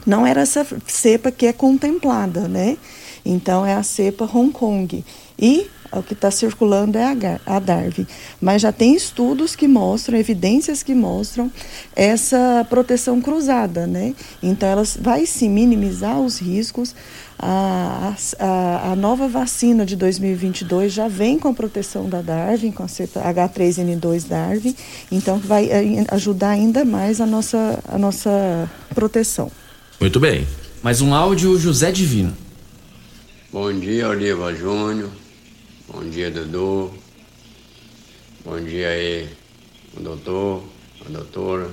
não 0.06 0.26
era 0.26 0.42
essa 0.42 0.66
cepa 0.88 1.32
que 1.32 1.46
é 1.46 1.54
contemplada, 1.54 2.48
né? 2.48 2.78
Então 3.26 3.66
é 3.66 3.74
a 3.74 3.84
cepa 3.84 4.30
Hong 4.32 4.52
Kong. 4.52 5.04
E 5.38 5.68
o 5.92 6.04
que 6.04 6.14
está 6.14 6.30
circulando 6.30 6.98
é 6.98 7.40
a 7.46 7.60
Darwin. 7.60 8.06
Mas 8.40 8.62
já 8.62 8.72
tem 8.72 8.96
estudos 8.96 9.56
que 9.56 9.68
mostram, 9.68 10.18
evidências 10.18 10.84
que 10.84 10.94
mostram 10.94 11.52
essa 11.96 12.66
proteção 12.70 13.20
cruzada, 13.22 13.88
né? 13.88 14.14
Então 14.42 14.70
ela 14.70 14.84
vai 15.00 15.26
se 15.26 15.50
minimizar 15.50 16.20
os 16.20 16.40
riscos. 16.40 16.96
A, 17.42 18.14
a, 18.38 18.92
a, 18.92 18.96
nova 18.98 19.30
vacina 19.30 19.86
de 19.86 19.96
2022 19.96 20.92
já 20.92 21.08
vem 21.08 21.40
com 21.40 21.48
a 21.48 21.54
proteção 21.54 22.10
da 22.10 22.22
Darwin, 22.22 22.70
com 22.70 22.84
a 22.84 22.88
H3N2 22.88 24.28
Darwin, 24.28 24.76
então 25.10 25.38
vai 25.38 25.70
eh, 25.72 26.06
ajudar 26.10 26.50
ainda 26.50 26.84
mais 26.84 27.22
a 27.22 27.26
nossa, 27.26 27.80
a 27.88 27.98
nossa 27.98 28.70
proteção. 28.94 29.50
Muito 30.00 30.18
bem. 30.18 30.48
Mais 30.82 31.02
um 31.02 31.14
áudio, 31.14 31.60
José 31.60 31.92
Divino. 31.92 32.34
Bom 33.52 33.78
dia, 33.78 34.08
Oliva 34.08 34.56
Júnior. 34.56 35.10
Bom 35.90 36.10
dia, 36.10 36.32
Dudu. 36.32 36.94
Bom 38.46 38.62
dia 38.62 38.88
aí, 38.88 39.28
o 39.98 40.00
doutor, 40.00 40.64
a 41.06 41.10
doutora. 41.10 41.70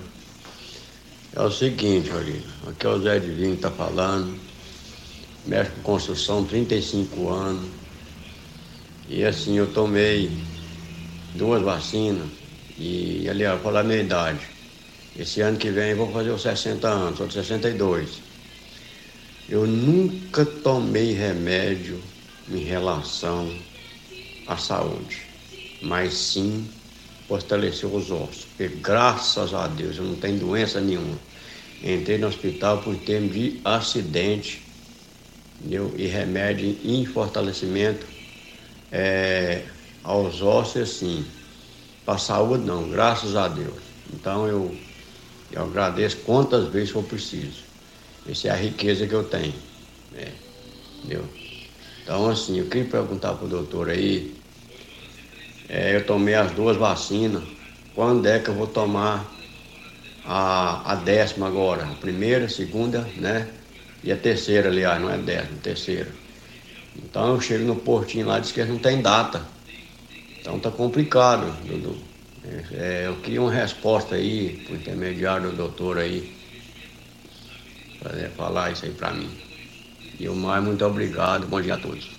É 1.37 1.41
o 1.41 1.53
seguinte, 1.53 2.11
Oliva, 2.11 2.71
aqui 2.71 2.85
é 2.85 2.89
o 2.89 3.01
Zé 3.01 3.21
Divino 3.21 3.55
que 3.55 3.63
tá 3.63 3.71
falando. 3.71 4.37
Mexe 5.47 5.71
com 5.71 5.83
construção 5.83 6.45
35 6.45 7.31
anos. 7.31 7.71
E 9.09 9.23
assim, 9.23 9.57
eu 9.57 9.69
tomei 9.69 10.37
duas 11.37 11.63
vacinas. 11.63 12.27
E 12.77 13.29
ali, 13.29 13.45
eu 13.45 13.57
falar 13.61 13.83
a 13.83 13.85
minha 13.85 14.01
idade. 14.01 14.56
Esse 15.19 15.41
ano 15.41 15.57
que 15.57 15.71
vem 15.71 15.95
vou 15.95 16.13
fazer 16.13 16.31
os 16.31 16.43
60 16.43 16.87
anos, 16.89 17.19
sou 17.19 17.27
de 17.27 17.35
62. 17.35 18.23
Eu 19.49 19.67
nunca 19.67 20.45
tomei 20.45 21.13
remédio 21.13 22.03
em 22.51 22.65
relação 22.65 23.49
à 24.47 24.57
saúde, 24.57 25.23
mas 25.83 26.13
sim 26.13 26.69
fortalecer 27.29 27.89
os 27.89 28.11
ossos. 28.11 28.45
Porque 28.45 28.77
graças 28.77 29.55
a 29.55 29.67
Deus 29.67 29.97
eu 29.97 30.05
não 30.05 30.17
tenho 30.17 30.39
doença 30.39 30.81
nenhuma. 30.81 31.19
Entrei 31.83 32.19
no 32.19 32.27
hospital 32.27 32.79
por 32.83 32.97
termo 32.97 33.29
de 33.29 33.61
acidente 33.65 34.63
entendeu? 35.61 35.93
e 35.97 36.07
remédio 36.07 36.77
em 36.85 37.05
fortalecimento 37.07 38.07
é, 38.93 39.63
aos 40.03 40.43
ossos, 40.43 40.83
assim. 40.83 41.25
Para 42.05 42.15
a 42.15 42.19
saúde 42.19 42.65
não, 42.65 42.89
graças 42.89 43.35
a 43.35 43.49
Deus. 43.49 43.83
Então 44.13 44.47
eu, 44.47 44.77
eu 45.51 45.63
agradeço 45.63 46.19
quantas 46.19 46.69
vezes 46.69 46.91
for 46.91 47.03
preciso. 47.05 47.65
Essa 48.29 48.49
é 48.49 48.51
a 48.51 48.57
riqueza 48.57 49.07
que 49.07 49.15
eu 49.15 49.25
tenho. 49.25 49.55
Né? 50.13 50.33
Entendeu? 50.99 51.25
Então, 52.03 52.29
assim, 52.29 52.59
eu 52.59 52.67
queria 52.69 52.89
perguntar 52.89 53.35
para 53.35 53.47
o 53.47 53.49
doutor 53.49 53.91
aí. 53.91 54.35
É, 55.69 55.97
eu 55.97 56.07
tomei 56.07 56.35
as 56.35 56.53
duas 56.53 56.77
vacinas. 56.77 57.43
Quando 57.95 58.27
é 58.27 58.39
que 58.39 58.49
eu 58.49 58.55
vou 58.55 58.67
tomar 58.67 59.25
a, 60.25 60.93
a 60.93 60.95
décima 60.97 61.47
agora? 61.47 61.85
A 61.85 61.95
primeira, 61.95 62.47
a 62.47 62.49
segunda, 62.49 63.03
né? 63.17 63.49
E 64.05 64.13
a 64.13 64.17
terceira, 64.17 64.69
aliás, 64.69 65.01
não 65.01 65.11
é 65.11 65.19
décima, 65.19 65.59
terceira. 65.63 66.09
Então 66.95 67.35
eu 67.35 67.41
chego 67.41 67.65
no 67.65 67.77
portinho 67.77 68.27
lá, 68.27 68.39
diz 68.39 68.53
que 68.53 68.65
não 68.65 68.79
tem 68.79 69.01
data. 69.03 69.47
Então 70.41 70.61
tá 70.61 70.71
complicado, 70.71 71.53
Dudu. 71.67 72.16
É, 72.73 73.05
eu 73.07 73.17
queria 73.17 73.43
uma 73.43 73.53
resposta 73.53 74.15
aí, 74.15 74.65
por 74.67 74.77
intermediário 74.77 75.51
do 75.51 75.57
doutor 75.57 75.99
aí, 75.99 76.33
para 78.01 78.13
falar 78.37 78.71
isso 78.71 78.85
aí 78.85 78.93
para 78.93 79.13
mim. 79.13 79.29
E 80.19 80.29
o 80.29 80.35
mais, 80.35 80.63
muito 80.63 80.85
obrigado. 80.85 81.47
Bom 81.47 81.61
dia 81.61 81.75
a 81.75 81.79
todos. 81.79 82.17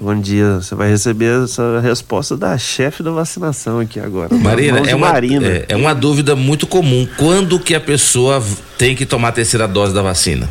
Bom 0.00 0.20
dia, 0.20 0.56
você 0.56 0.74
vai 0.74 0.90
receber 0.90 1.44
essa 1.44 1.80
resposta 1.80 2.36
da 2.36 2.58
chefe 2.58 3.02
da 3.02 3.12
vacinação 3.12 3.78
aqui 3.78 4.00
agora. 4.00 4.34
Marina, 4.34 4.78
é 4.80 4.94
uma, 4.94 5.12
Marina. 5.12 5.46
É, 5.46 5.66
é 5.68 5.76
uma 5.76 5.94
dúvida 5.94 6.34
muito 6.34 6.66
comum. 6.66 7.06
Quando 7.16 7.60
que 7.60 7.74
a 7.74 7.80
pessoa 7.80 8.42
tem 8.76 8.96
que 8.96 9.06
tomar 9.06 9.28
a 9.28 9.32
terceira 9.32 9.68
dose 9.68 9.94
da 9.94 10.02
vacina? 10.02 10.48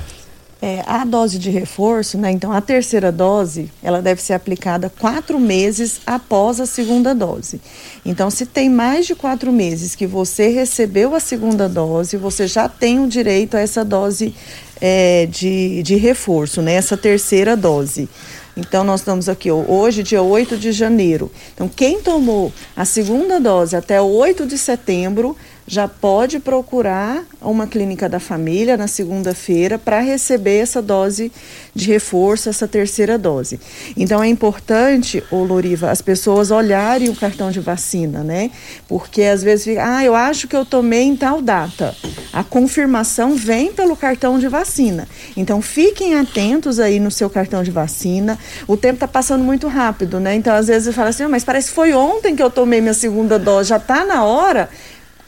É, 0.60 0.84
a 0.88 1.06
dose 1.06 1.38
de 1.38 1.52
reforço, 1.52 2.18
né? 2.18 2.32
Então, 2.32 2.52
a 2.52 2.60
terceira 2.60 3.12
dose, 3.12 3.72
ela 3.84 4.02
deve 4.02 4.20
ser 4.20 4.34
aplicada 4.34 4.92
quatro 5.00 5.40
meses 5.40 6.02
após 6.04 6.60
a 6.60 6.66
segunda 6.66 7.14
dose. 7.14 7.62
Então, 8.04 8.32
se 8.32 8.44
tem 8.44 8.68
mais 8.68 9.06
de 9.06 9.14
quatro 9.14 9.52
meses 9.52 9.94
que 9.94 10.08
você 10.08 10.48
recebeu 10.48 11.14
a 11.14 11.20
segunda 11.20 11.70
dose, 11.70 12.18
você 12.18 12.48
já 12.48 12.68
tem 12.68 13.00
o 13.00 13.08
direito 13.08 13.56
a 13.56 13.60
essa 13.60 13.86
dose 13.86 14.34
é, 14.82 15.28
de, 15.28 15.84
de 15.84 15.96
reforço, 15.96 16.62
né? 16.62 16.74
Essa 16.74 16.98
terceira 16.98 17.56
dose. 17.56 18.10
Então, 18.58 18.84
nós 18.84 19.02
estamos 19.02 19.30
aqui 19.30 19.52
hoje, 19.52 20.02
dia 20.02 20.24
8 20.24 20.58
de 20.58 20.72
janeiro. 20.72 21.32
Então, 21.54 21.70
quem 21.70 22.02
tomou 22.02 22.52
a 22.76 22.86
segunda 22.86 23.40
dose 23.40 23.76
até 23.76 24.02
8 24.02 24.48
de 24.48 24.58
setembro 24.58 25.38
já 25.68 25.86
pode 25.86 26.40
procurar 26.40 27.26
uma 27.42 27.68
clínica 27.68 28.08
da 28.08 28.22
família 28.22 28.78
na 28.78 28.88
segunda-feira 28.88 29.78
para 29.78 30.00
receber 30.00 30.60
essa 30.60 30.82
dose 30.82 31.30
de 31.76 31.88
reforço, 31.92 32.48
essa 32.48 32.66
terceira 32.66 33.18
dose. 33.18 33.60
Então 33.98 34.24
é 34.24 34.30
importante, 34.30 35.22
ô 35.30 35.44
Loriva, 35.44 35.92
as 35.92 36.02
pessoas 36.02 36.52
olharem 36.52 37.10
o 37.10 37.16
cartão 37.16 37.52
de 37.52 37.60
vacina, 37.60 38.24
né? 38.24 38.50
Porque 38.88 39.24
às 39.24 39.44
vezes 39.44 39.66
fica, 39.66 39.98
ah, 39.98 40.04
eu 40.06 40.16
acho 40.16 40.48
que 40.48 40.56
eu 40.56 40.64
tomei 40.64 41.04
em 41.04 41.18
tal 41.18 41.42
data. 41.42 41.94
A 42.32 42.46
confirmação 42.46 43.36
vem 43.36 43.74
pelo 43.74 43.98
cartão 43.98 44.40
de 44.40 44.48
vacina. 44.48 45.06
Então 45.36 45.62
fiquem 45.62 46.16
atentos 46.16 46.80
aí 46.80 46.98
no 46.98 47.12
seu 47.12 47.30
cartão 47.30 47.62
de 47.62 47.72
vacina. 47.72 48.40
O 48.68 48.78
tempo 48.78 48.96
está 48.96 49.08
passando 49.08 49.44
muito 49.44 49.68
rápido, 49.68 50.18
né? 50.18 50.34
Então 50.34 50.56
às 50.56 50.68
vezes 50.68 50.86
você 50.86 50.94
fala 50.94 51.10
assim, 51.10 51.24
ah, 51.24 51.30
mas 51.30 51.44
parece 51.44 51.68
que 51.68 51.76
foi 51.76 51.92
ontem 51.92 52.38
que 52.38 52.42
eu 52.42 52.50
tomei 52.50 52.80
minha 52.80 52.94
segunda 52.94 53.38
dose, 53.38 53.70
já 53.70 53.78
está 53.78 54.06
na 54.06 54.24
hora 54.24 54.70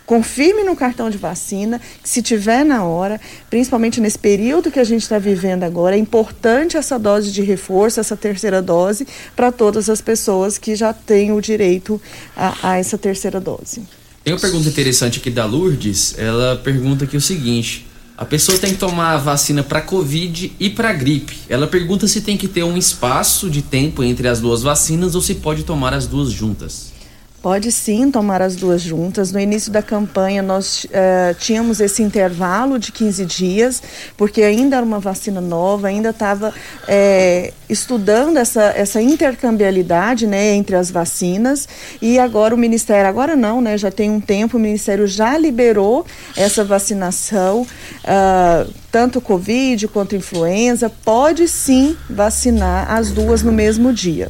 confirme 0.09 0.63
no 0.63 0.75
cartão 0.75 1.07
de 1.07 1.19
vacina, 1.19 1.79
que 2.01 2.09
se 2.09 2.23
tiver 2.23 2.65
na 2.65 2.83
hora, 2.83 3.21
principalmente 3.47 4.01
nesse 4.01 4.17
período 4.17 4.71
que 4.71 4.79
a 4.79 4.83
gente 4.83 5.03
está 5.03 5.19
vivendo 5.19 5.61
agora, 5.61 5.95
é 5.95 5.99
importante 5.99 6.75
essa 6.75 6.97
dose 6.97 7.31
de 7.31 7.43
reforço, 7.43 7.99
essa 7.99 8.17
terceira 8.17 8.59
dose, 8.59 9.07
para 9.35 9.51
todas 9.51 9.87
as 9.87 10.01
pessoas 10.01 10.57
que 10.57 10.75
já 10.75 10.91
têm 10.93 11.31
o 11.31 11.39
direito 11.39 12.01
a, 12.35 12.71
a 12.71 12.77
essa 12.77 12.97
terceira 12.97 13.39
dose. 13.39 13.83
Tem 14.23 14.33
uma 14.33 14.39
pergunta 14.39 14.67
interessante 14.67 15.19
aqui 15.19 15.29
da 15.29 15.45
Lourdes. 15.45 16.15
Ela 16.17 16.55
pergunta 16.55 17.03
aqui 17.05 17.15
o 17.15 17.21
seguinte: 17.21 17.85
a 18.17 18.25
pessoa 18.25 18.57
tem 18.57 18.71
que 18.71 18.79
tomar 18.79 19.13
a 19.13 19.17
vacina 19.17 19.61
para 19.61 19.79
Covid 19.79 20.53
e 20.59 20.71
para 20.71 20.91
gripe. 20.91 21.37
Ela 21.47 21.67
pergunta 21.67 22.07
se 22.07 22.21
tem 22.21 22.35
que 22.35 22.47
ter 22.47 22.63
um 22.63 22.75
espaço 22.75 23.47
de 23.47 23.61
tempo 23.61 24.03
entre 24.03 24.27
as 24.27 24.41
duas 24.41 24.63
vacinas 24.63 25.13
ou 25.13 25.21
se 25.21 25.35
pode 25.35 25.61
tomar 25.61 25.93
as 25.93 26.07
duas 26.07 26.31
juntas. 26.31 26.97
Pode 27.41 27.71
sim 27.71 28.11
tomar 28.11 28.41
as 28.41 28.55
duas 28.57 28.81
juntas. 28.81 29.31
No 29.31 29.39
início 29.39 29.71
da 29.71 29.81
campanha, 29.81 30.43
nós 30.43 30.83
uh, 30.85 31.33
tínhamos 31.39 31.79
esse 31.79 32.03
intervalo 32.03 32.77
de 32.77 32.91
15 32.91 33.25
dias, 33.25 33.81
porque 34.17 34.43
ainda 34.43 34.75
era 34.75 34.85
uma 34.85 34.99
vacina 34.99 35.39
nova, 35.39 35.87
ainda 35.87 36.09
estava 36.09 36.53
é, 36.85 37.53
estudando 37.69 38.35
essa, 38.35 38.63
essa 38.75 39.01
intercambiabilidade 39.01 40.27
né, 40.27 40.53
entre 40.53 40.75
as 40.75 40.91
vacinas. 40.91 41.65
E 42.01 42.19
agora 42.19 42.53
o 42.53 42.57
Ministério, 42.57 43.07
agora 43.07 43.37
não, 43.37 43.61
né, 43.61 43.77
já 43.77 43.89
tem 43.89 44.09
um 44.11 44.19
tempo, 44.19 44.57
o 44.57 44.59
Ministério 44.59 45.07
já 45.07 45.37
liberou 45.37 46.05
essa 46.35 46.65
vacinação. 46.65 47.61
Uh, 48.03 48.69
tanto 48.91 49.21
Covid 49.21 49.87
quanto 49.87 50.13
influenza, 50.13 50.89
pode 50.89 51.47
sim 51.47 51.95
vacinar 52.09 52.91
as 52.91 53.11
duas 53.11 53.43
no 53.43 53.51
mesmo 53.53 53.93
dia. 53.93 54.29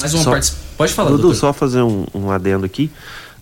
Mais 0.00 0.14
uma 0.14 0.24
parte. 0.24 0.69
Pode 0.80 0.94
falar, 0.94 1.10
Dudu, 1.10 1.34
só 1.34 1.52
fazer 1.52 1.82
um, 1.82 2.06
um 2.14 2.30
adendo 2.30 2.64
aqui. 2.64 2.90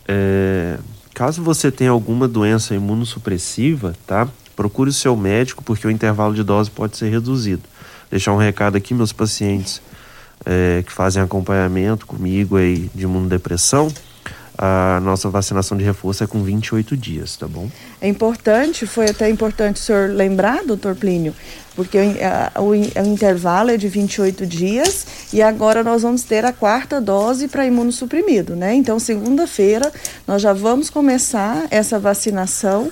É, 0.09 0.77
caso 1.15 1.41
você 1.41 1.71
tenha 1.71 1.93
alguma 1.93 2.27
doença 2.27 2.75
imunossupressiva, 2.75 3.95
tá? 4.05 4.27
Procure 4.57 4.91
o 4.91 4.93
seu 4.93 5.15
médico, 5.15 5.63
porque 5.63 5.87
o 5.87 5.91
intervalo 5.91 6.35
de 6.35 6.43
dose 6.43 6.69
pode 6.69 6.97
ser 6.97 7.09
reduzido. 7.11 7.63
Deixar 8.11 8.33
um 8.33 8.39
recado 8.39 8.77
aqui, 8.77 8.93
meus 8.93 9.13
pacientes 9.13 9.81
é, 10.45 10.83
que 10.85 10.91
fazem 10.91 11.23
acompanhamento 11.23 12.09
comigo 12.09 12.57
aí 12.57 12.91
de 12.93 13.05
imunodepressão, 13.05 13.87
a 14.59 14.99
nossa 15.01 15.31
vacinação 15.31 15.79
de 15.79 15.85
reforço 15.85 16.25
é 16.25 16.27
com 16.27 16.43
28 16.43 16.97
dias, 16.97 17.37
tá 17.37 17.47
bom? 17.47 17.71
É 18.01 18.09
importante, 18.09 18.87
foi 18.87 19.09
até 19.09 19.31
importante 19.31 19.77
o 19.77 19.79
senhor 19.79 20.11
lembrar, 20.11 20.65
doutor 20.65 20.97
Plínio, 20.97 21.33
porque 21.77 21.97
o, 21.97 22.63
o, 22.63 22.71
o, 22.71 23.07
intervalo 23.07 23.71
é 23.71 23.77
de 23.77 23.87
28 23.87 24.45
dias 24.45 25.07
e 25.33 25.41
agora 25.41 25.85
nós 25.85 26.03
vamos 26.03 26.25
ter 26.25 26.45
a 26.45 26.53
quarta 26.53 27.01
dose 27.01 27.47
para 27.47 27.65
imunossuprimido, 27.65 28.57
né? 28.57 28.75
Então, 28.75 28.99
segunda-feira, 28.99 29.93
nós 30.27 30.43
já 30.43 30.53
vamos 30.53 30.91
começar 30.91 31.67
essa 31.71 31.99
vacinação. 31.99 32.91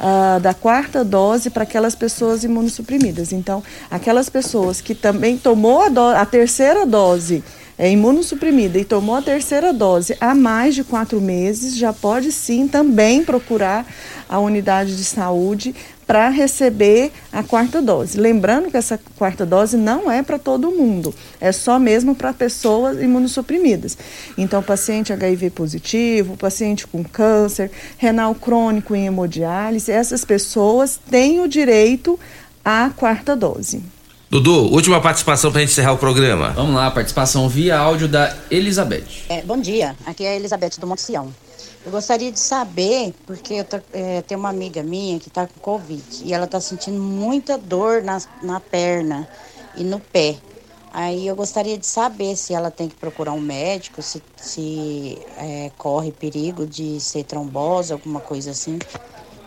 Uh, 0.00 0.38
da 0.38 0.54
quarta 0.54 1.04
dose 1.04 1.50
para 1.50 1.64
aquelas 1.64 1.96
pessoas 1.96 2.44
imunossuprimidas. 2.44 3.32
Então, 3.32 3.64
aquelas 3.90 4.28
pessoas 4.28 4.80
que 4.80 4.94
também 4.94 5.36
tomou 5.36 5.82
a, 5.82 6.20
a 6.20 6.24
terceira 6.24 6.86
dose 6.86 7.42
é 7.78 7.88
imunossuprimida 7.90 8.78
e 8.78 8.84
tomou 8.84 9.14
a 9.14 9.22
terceira 9.22 9.72
dose 9.72 10.16
há 10.20 10.34
mais 10.34 10.74
de 10.74 10.82
quatro 10.82 11.20
meses, 11.20 11.76
já 11.76 11.92
pode 11.92 12.32
sim 12.32 12.66
também 12.66 13.24
procurar 13.24 13.86
a 14.28 14.40
unidade 14.40 14.96
de 14.96 15.04
saúde 15.04 15.74
para 16.06 16.30
receber 16.30 17.12
a 17.30 17.42
quarta 17.42 17.80
dose. 17.82 18.18
Lembrando 18.18 18.70
que 18.70 18.76
essa 18.76 18.98
quarta 19.16 19.44
dose 19.44 19.76
não 19.76 20.10
é 20.10 20.22
para 20.22 20.38
todo 20.38 20.70
mundo, 20.70 21.14
é 21.38 21.52
só 21.52 21.78
mesmo 21.78 22.14
para 22.14 22.32
pessoas 22.32 22.98
imunossuprimidas. 22.98 23.96
Então, 24.36 24.62
paciente 24.62 25.12
HIV 25.12 25.50
positivo, 25.50 26.36
paciente 26.36 26.86
com 26.86 27.04
câncer, 27.04 27.70
renal 27.98 28.34
crônico 28.34 28.94
em 28.94 29.06
hemodiálise, 29.06 29.92
essas 29.92 30.24
pessoas 30.24 30.98
têm 31.10 31.40
o 31.40 31.48
direito 31.48 32.18
à 32.64 32.90
quarta 32.96 33.36
dose. 33.36 33.82
Dudu, 34.30 34.70
última 34.70 35.00
participação 35.00 35.50
para 35.50 35.62
encerrar 35.62 35.94
o 35.94 35.96
programa. 35.96 36.50
Vamos 36.50 36.74
lá, 36.74 36.90
participação 36.90 37.48
via 37.48 37.78
áudio 37.78 38.06
da 38.06 38.36
Elizabeth. 38.50 39.24
É, 39.26 39.40
bom 39.40 39.58
dia, 39.58 39.96
aqui 40.04 40.22
é 40.22 40.32
a 40.32 40.36
Elizabeth 40.36 40.72
do 40.78 40.86
Monte 40.86 41.00
Sião. 41.00 41.32
Eu 41.82 41.90
gostaria 41.90 42.30
de 42.30 42.38
saber, 42.38 43.14
porque 43.26 43.54
eu 43.54 43.64
tô, 43.64 43.80
é, 43.90 44.20
tem 44.20 44.36
uma 44.36 44.50
amiga 44.50 44.82
minha 44.82 45.18
que 45.18 45.28
está 45.28 45.46
com 45.46 45.58
Covid 45.60 46.02
e 46.22 46.34
ela 46.34 46.44
está 46.44 46.60
sentindo 46.60 47.00
muita 47.00 47.56
dor 47.56 48.02
na, 48.02 48.20
na 48.42 48.60
perna 48.60 49.26
e 49.74 49.82
no 49.82 49.98
pé. 49.98 50.36
Aí 50.92 51.26
eu 51.26 51.34
gostaria 51.34 51.78
de 51.78 51.86
saber 51.86 52.36
se 52.36 52.52
ela 52.52 52.70
tem 52.70 52.86
que 52.86 52.96
procurar 52.96 53.32
um 53.32 53.40
médico, 53.40 54.02
se, 54.02 54.22
se 54.36 55.16
é, 55.38 55.70
corre 55.78 56.12
perigo 56.12 56.66
de 56.66 57.00
ser 57.00 57.24
trombose, 57.24 57.94
alguma 57.94 58.20
coisa 58.20 58.50
assim. 58.50 58.78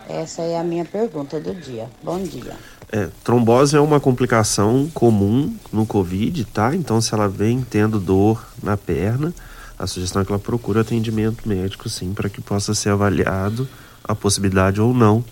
Essa 0.08 0.42
é 0.42 0.58
a 0.58 0.64
minha 0.64 0.84
pergunta 0.84 1.38
do 1.38 1.54
dia. 1.54 1.88
Bom 2.02 2.20
dia. 2.20 2.56
É, 2.94 3.08
trombose 3.24 3.74
é 3.74 3.80
uma 3.80 3.98
complicação 3.98 4.90
comum 4.92 5.56
no 5.72 5.86
Covid, 5.86 6.44
tá? 6.44 6.74
Então, 6.76 7.00
se 7.00 7.14
ela 7.14 7.26
vem 7.26 7.62
tendo 7.62 7.98
dor 7.98 8.44
na 8.62 8.76
perna, 8.76 9.32
a 9.78 9.86
sugestão 9.86 10.20
é 10.20 10.24
que 10.26 10.30
ela 10.30 10.38
procure 10.38 10.78
atendimento 10.78 11.48
médico, 11.48 11.88
sim, 11.88 12.12
para 12.12 12.28
que 12.28 12.42
possa 12.42 12.74
ser 12.74 12.90
avaliado 12.90 13.66
a 14.04 14.14
possibilidade 14.14 14.78
ou 14.78 14.92
não 14.92 15.24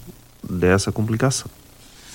dessa 0.43 0.91
complicação. 0.91 1.51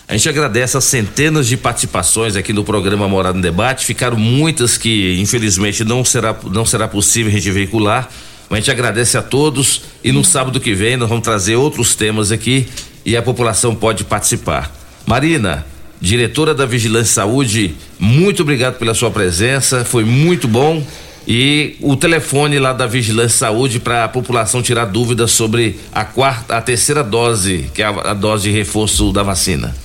A 0.07 0.13
gente 0.13 0.27
agradece 0.27 0.77
as 0.77 0.83
centenas 0.83 1.47
de 1.47 1.57
participações 1.57 2.35
aqui 2.35 2.51
no 2.51 2.63
programa 2.63 3.07
Morada 3.07 3.35
no 3.35 3.41
Debate. 3.41 3.85
Ficaram 3.85 4.17
muitas 4.17 4.79
que, 4.79 5.19
infelizmente, 5.19 5.83
não 5.83 6.03
será, 6.03 6.35
não 6.43 6.65
será 6.65 6.87
possível 6.87 7.31
a 7.31 7.35
gente 7.35 7.51
veicular. 7.51 8.09
Mas 8.49 8.57
a 8.57 8.61
gente 8.61 8.71
agradece 8.71 9.17
a 9.17 9.21
todos 9.21 9.83
e 10.03 10.11
no 10.11 10.23
sábado 10.23 10.59
que 10.59 10.73
vem 10.73 10.97
nós 10.97 11.09
vamos 11.09 11.23
trazer 11.23 11.55
outros 11.55 11.95
temas 11.95 12.31
aqui 12.31 12.67
e 13.03 13.15
a 13.15 13.21
população 13.21 13.75
pode 13.75 14.03
participar. 14.03 14.84
Marina, 15.05 15.65
diretora 16.01 16.53
da 16.53 16.65
Vigilância 16.65 17.13
Saúde, 17.13 17.75
muito 17.99 18.41
obrigado 18.41 18.77
pela 18.79 18.93
sua 18.93 19.11
presença, 19.11 19.85
foi 19.85 20.03
muito 20.03 20.47
bom. 20.47 20.83
E 21.27 21.75
o 21.81 21.95
telefone 21.95 22.59
lá 22.59 22.71
da 22.73 22.85
Vigilância 22.85 23.39
Saúde 23.39 23.79
para 23.79 24.03
a 24.03 24.07
população 24.07 24.61
tirar 24.61 24.85
dúvidas 24.85 25.31
sobre 25.31 25.79
a 25.91 26.05
quarta, 26.05 26.55
a 26.55 26.61
terceira 26.61 27.03
dose, 27.03 27.69
que 27.73 27.81
é 27.81 27.85
a, 27.85 28.11
a 28.11 28.13
dose 28.13 28.43
de 28.43 28.51
reforço 28.51 29.11
da 29.11 29.23
vacina. 29.23 29.75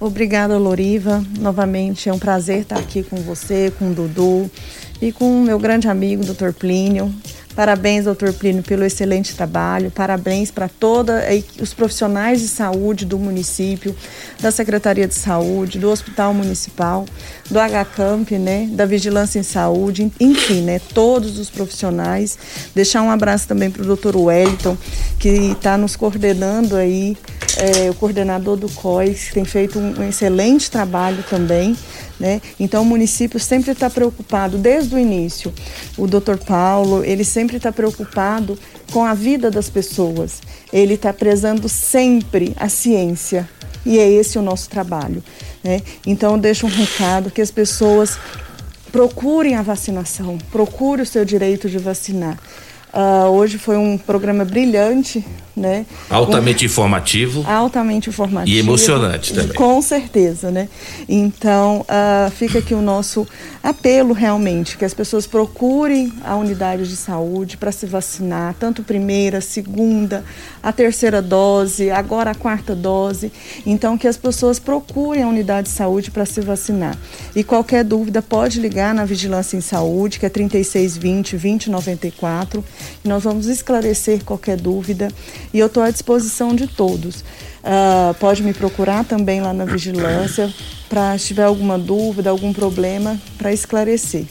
Obrigada, 0.00 0.56
Loriva. 0.56 1.24
Novamente 1.40 2.08
é 2.08 2.12
um 2.12 2.18
prazer 2.18 2.60
estar 2.60 2.78
aqui 2.78 3.02
com 3.02 3.16
você, 3.16 3.72
com 3.76 3.90
o 3.90 3.94
Dudu 3.94 4.48
e 5.02 5.10
com 5.10 5.40
o 5.40 5.44
meu 5.44 5.58
grande 5.58 5.88
amigo, 5.88 6.24
Dr. 6.24 6.52
Plínio. 6.52 7.12
Parabéns, 7.58 8.04
doutor 8.04 8.32
Plínio, 8.32 8.62
pelo 8.62 8.84
excelente 8.84 9.34
trabalho. 9.34 9.90
Parabéns 9.90 10.48
para 10.48 10.68
todos 10.68 11.12
os 11.60 11.74
profissionais 11.74 12.40
de 12.40 12.46
saúde 12.46 13.04
do 13.04 13.18
município, 13.18 13.96
da 14.38 14.52
Secretaria 14.52 15.08
de 15.08 15.14
Saúde, 15.16 15.76
do 15.76 15.90
Hospital 15.90 16.32
Municipal, 16.32 17.04
do 17.50 17.58
HCamp, 17.58 18.30
né, 18.32 18.68
da 18.72 18.84
Vigilância 18.84 19.38
em 19.38 19.42
Saúde, 19.42 20.10
enfim, 20.20 20.62
né, 20.62 20.80
todos 20.92 21.38
os 21.38 21.48
profissionais. 21.48 22.38
Deixar 22.74 23.02
um 23.02 23.10
abraço 23.10 23.48
também 23.48 23.70
para 23.70 23.82
o 23.82 23.86
doutor 23.86 24.16
Wellington, 24.16 24.76
que 25.18 25.28
está 25.28 25.76
nos 25.78 25.96
coordenando 25.96 26.76
aí, 26.76 27.16
é, 27.56 27.90
o 27.90 27.94
coordenador 27.94 28.56
do 28.56 28.68
COIS, 28.68 29.28
que 29.28 29.34
tem 29.34 29.44
feito 29.44 29.78
um, 29.78 30.08
excelente 30.08 30.70
trabalho 30.70 31.24
também. 31.28 31.76
Né? 32.20 32.40
Então 32.58 32.82
o 32.82 32.84
município 32.84 33.38
sempre 33.38 33.72
está 33.72 33.88
preocupado 33.88 34.58
desde 34.58 34.94
o 34.94 34.98
início. 34.98 35.52
O 35.96 36.06
Dr. 36.06 36.36
Paulo, 36.46 37.04
ele 37.04 37.24
sempre 37.24 37.56
está 37.56 37.72
preocupado 37.72 38.58
com 38.92 39.04
a 39.04 39.14
vida 39.14 39.50
das 39.50 39.70
pessoas. 39.70 40.40
Ele 40.72 40.94
está 40.94 41.12
prezando 41.12 41.68
sempre 41.68 42.54
a 42.56 42.68
ciência. 42.68 43.48
E 43.86 43.98
é 43.98 44.10
esse 44.10 44.38
o 44.38 44.42
nosso 44.42 44.68
trabalho. 44.68 45.22
Né? 45.62 45.82
Então 46.06 46.32
eu 46.32 46.38
deixo 46.38 46.66
um 46.66 46.70
recado 46.70 47.30
que 47.30 47.40
as 47.40 47.50
pessoas 47.50 48.18
procurem 48.90 49.54
a 49.54 49.62
vacinação, 49.62 50.38
procurem 50.50 51.02
o 51.02 51.06
seu 51.06 51.24
direito 51.24 51.68
de 51.68 51.78
vacinar. 51.78 52.38
Uh, 52.92 53.28
hoje 53.30 53.58
foi 53.58 53.76
um 53.76 53.98
programa 53.98 54.46
brilhante, 54.46 55.22
né? 55.54 55.84
Altamente 56.08 56.64
informativo. 56.64 57.44
Altamente 57.46 58.08
informativo. 58.08 58.56
E 58.56 58.58
emocionante 58.58 59.34
também. 59.34 59.54
Com 59.54 59.82
certeza, 59.82 60.50
né? 60.50 60.68
Então, 61.06 61.80
uh, 61.82 62.30
fica 62.30 62.60
aqui 62.60 62.72
o 62.72 62.80
nosso 62.80 63.26
apelo 63.62 64.14
realmente, 64.14 64.78
que 64.78 64.84
as 64.84 64.94
pessoas 64.94 65.26
procurem 65.26 66.12
a 66.24 66.36
unidade 66.36 66.88
de 66.88 66.96
saúde 66.96 67.58
para 67.58 67.72
se 67.72 67.84
vacinar, 67.84 68.54
tanto 68.58 68.82
primeira, 68.82 69.40
segunda, 69.40 70.24
a 70.62 70.72
terceira 70.72 71.20
dose, 71.20 71.90
agora 71.90 72.30
a 72.30 72.34
quarta 72.34 72.74
dose. 72.74 73.30
Então, 73.66 73.98
que 73.98 74.08
as 74.08 74.16
pessoas 74.16 74.58
procurem 74.58 75.24
a 75.24 75.28
unidade 75.28 75.68
de 75.68 75.74
saúde 75.74 76.10
para 76.10 76.24
se 76.24 76.40
vacinar. 76.40 76.96
E 77.36 77.44
qualquer 77.44 77.84
dúvida, 77.84 78.22
pode 78.22 78.60
ligar 78.60 78.94
na 78.94 79.04
Vigilância 79.04 79.56
em 79.56 79.60
Saúde, 79.60 80.18
que 80.18 80.24
é 80.24 80.28
3620 80.30 81.36
2094 81.36 82.64
nós 83.04 83.24
vamos 83.24 83.46
esclarecer 83.46 84.24
qualquer 84.24 84.56
dúvida 84.56 85.08
e 85.52 85.58
eu 85.58 85.66
estou 85.66 85.82
à 85.82 85.90
disposição 85.90 86.54
de 86.54 86.66
todos. 86.66 87.24
Uh, 87.58 88.14
pode 88.20 88.42
me 88.42 88.52
procurar 88.52 89.04
também 89.04 89.40
lá 89.40 89.52
na 89.52 89.64
vigilância 89.64 90.52
para 90.88 91.18
se 91.18 91.28
tiver 91.28 91.44
alguma 91.44 91.78
dúvida, 91.78 92.30
algum 92.30 92.52
problema, 92.52 93.20
para 93.36 93.52
esclarecer. 93.52 94.24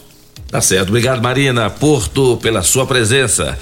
Tá 0.49 0.61
certo. 0.61 0.89
Obrigado, 0.89 1.21
Marina 1.21 1.69
Porto, 1.69 2.37
pela 2.37 2.63
sua 2.63 2.85
presença. 2.85 3.57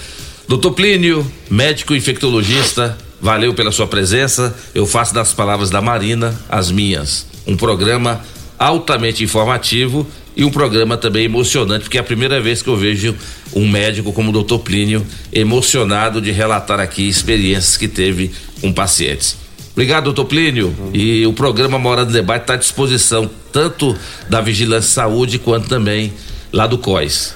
Doutor 0.47 0.73
Plínio, 0.73 1.29
médico 1.49 1.95
infectologista, 1.95 2.95
valeu 3.19 3.53
pela 3.53 3.71
sua 3.71 3.87
presença. 3.87 4.55
Eu 4.73 4.85
faço 4.85 5.13
das 5.13 5.33
palavras 5.33 5.69
da 5.69 5.81
Marina 5.81 6.39
as 6.47 6.71
minhas. 6.71 7.25
Um 7.47 7.57
programa 7.57 8.21
altamente 8.57 9.23
informativo 9.23 10.07
e 10.35 10.43
um 10.43 10.51
programa 10.51 10.97
também 10.97 11.25
emocionante, 11.25 11.83
porque 11.83 11.97
é 11.97 12.01
a 12.01 12.03
primeira 12.03 12.41
vez 12.41 12.61
que 12.61 12.67
eu 12.67 12.75
vejo 12.75 13.15
um 13.53 13.67
médico 13.67 14.11
como 14.11 14.29
o 14.29 14.33
doutor 14.33 14.59
Plínio 14.59 15.05
emocionado 15.31 16.21
de 16.21 16.31
relatar 16.31 16.79
aqui 16.79 17.07
experiências 17.07 17.77
que 17.77 17.87
teve 17.87 18.31
com 18.59 18.73
pacientes. 18.73 19.37
Obrigado, 19.71 20.05
doutor 20.05 20.25
Plínio. 20.25 20.73
E 20.93 21.25
o 21.25 21.33
programa 21.33 21.77
Mora 21.77 22.05
do 22.05 22.11
Debate 22.11 22.43
está 22.43 22.53
à 22.53 22.57
disposição 22.57 23.29
tanto 23.51 23.95
da 24.29 24.39
Vigilância 24.39 24.89
Saúde 24.89 25.37
quanto 25.37 25.67
também 25.67 26.13
lá 26.51 26.65
do 26.65 26.77
COIS. 26.77 27.35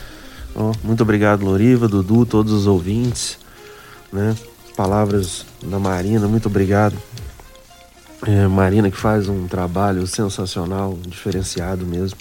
Oh, 0.56 0.72
muito 0.84 1.04
obrigado, 1.04 1.44
Loriva, 1.44 1.88
Dudu, 1.88 2.26
todos 2.26 2.52
os 2.52 2.66
ouvintes, 2.66 3.38
né? 4.12 4.36
Palavras 4.76 5.46
da 5.62 5.80
Marina, 5.80 6.28
muito 6.28 6.48
obrigado. 6.48 6.98
É, 8.26 8.48
Marina 8.48 8.90
que 8.90 8.98
faz 8.98 9.28
um 9.30 9.48
trabalho 9.48 10.06
sensacional, 10.08 10.98
diferenciado 11.08 11.86
mesmo. 11.86 12.18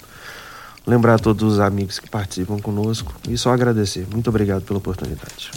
Lembrar 0.89 1.15
a 1.15 1.19
todos 1.19 1.53
os 1.53 1.59
amigos 1.59 1.99
que 1.99 2.09
participam 2.09 2.57
conosco 2.57 3.13
e 3.29 3.37
só 3.37 3.53
agradecer. 3.53 4.07
Muito 4.11 4.27
obrigado 4.27 4.63
pela 4.63 4.79
oportunidade. 4.79 5.51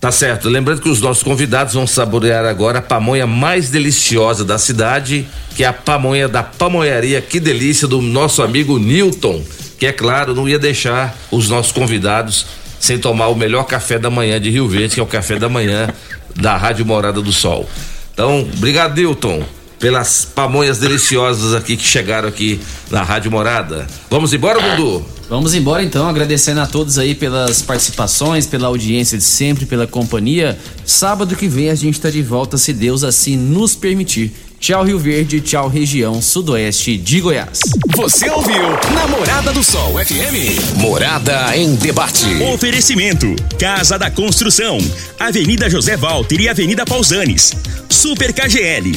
Tá 0.00 0.10
certo. 0.10 0.48
Lembrando 0.48 0.80
que 0.80 0.88
os 0.88 0.98
nossos 0.98 1.22
convidados 1.22 1.74
vão 1.74 1.86
saborear 1.86 2.46
agora 2.46 2.78
a 2.78 2.82
pamonha 2.82 3.26
mais 3.26 3.68
deliciosa 3.68 4.46
da 4.46 4.58
cidade, 4.58 5.28
que 5.54 5.62
é 5.62 5.66
a 5.66 5.74
pamonha 5.74 6.26
da 6.26 6.42
pamonharia 6.42 7.20
Que 7.20 7.38
Delícia 7.38 7.86
do 7.86 8.00
nosso 8.00 8.42
amigo 8.42 8.78
Newton, 8.78 9.44
que 9.78 9.84
é 9.84 9.92
claro, 9.92 10.34
não 10.34 10.48
ia 10.48 10.58
deixar 10.58 11.14
os 11.30 11.50
nossos 11.50 11.70
convidados 11.70 12.46
sem 12.80 12.98
tomar 12.98 13.28
o 13.28 13.36
melhor 13.36 13.64
café 13.64 13.98
da 13.98 14.08
manhã 14.08 14.40
de 14.40 14.48
Rio 14.48 14.66
Verde, 14.66 14.94
que 14.94 15.00
é 15.00 15.02
o 15.02 15.06
café 15.06 15.38
da 15.38 15.50
manhã 15.50 15.86
da 16.34 16.56
Rádio 16.56 16.86
Morada 16.86 17.20
do 17.20 17.30
Sol. 17.30 17.68
Então, 18.14 18.40
obrigado, 18.56 18.96
Newton 18.96 19.44
pelas 19.82 20.24
pamonhas 20.24 20.78
deliciosas 20.78 21.52
aqui 21.54 21.76
que 21.76 21.82
chegaram 21.82 22.28
aqui 22.28 22.60
na 22.88 23.02
Rádio 23.02 23.32
Morada. 23.32 23.84
Vamos 24.08 24.32
embora, 24.32 24.60
Dudu? 24.60 25.04
Vamos 25.28 25.54
embora 25.54 25.82
então, 25.82 26.08
agradecendo 26.08 26.60
a 26.60 26.66
todos 26.68 26.98
aí 26.98 27.16
pelas 27.16 27.62
participações, 27.62 28.46
pela 28.46 28.68
audiência 28.68 29.18
de 29.18 29.24
sempre, 29.24 29.66
pela 29.66 29.84
companhia. 29.84 30.56
Sábado 30.86 31.34
que 31.34 31.48
vem 31.48 31.68
a 31.68 31.74
gente 31.74 31.94
está 31.94 32.10
de 32.10 32.22
volta, 32.22 32.56
se 32.56 32.72
Deus 32.72 33.02
assim 33.02 33.36
nos 33.36 33.74
permitir. 33.74 34.32
Tchau 34.62 34.84
Rio 34.84 34.96
Verde, 34.96 35.40
tchau 35.40 35.66
região 35.66 36.22
sudoeste 36.22 36.96
de 36.96 37.20
Goiás. 37.20 37.58
Você 37.96 38.30
ouviu 38.30 38.62
Namorada 38.94 39.52
do 39.52 39.64
Sol 39.64 39.94
FM. 39.98 40.76
Morada 40.76 41.56
em 41.56 41.74
debate. 41.74 42.40
Oferecimento: 42.54 43.26
Casa 43.58 43.98
da 43.98 44.08
Construção, 44.08 44.78
Avenida 45.18 45.68
José 45.68 45.96
Walter 45.96 46.40
e 46.40 46.48
Avenida 46.48 46.86
Pausanes. 46.86 47.52
Super 47.88 48.32
KGL, 48.32 48.96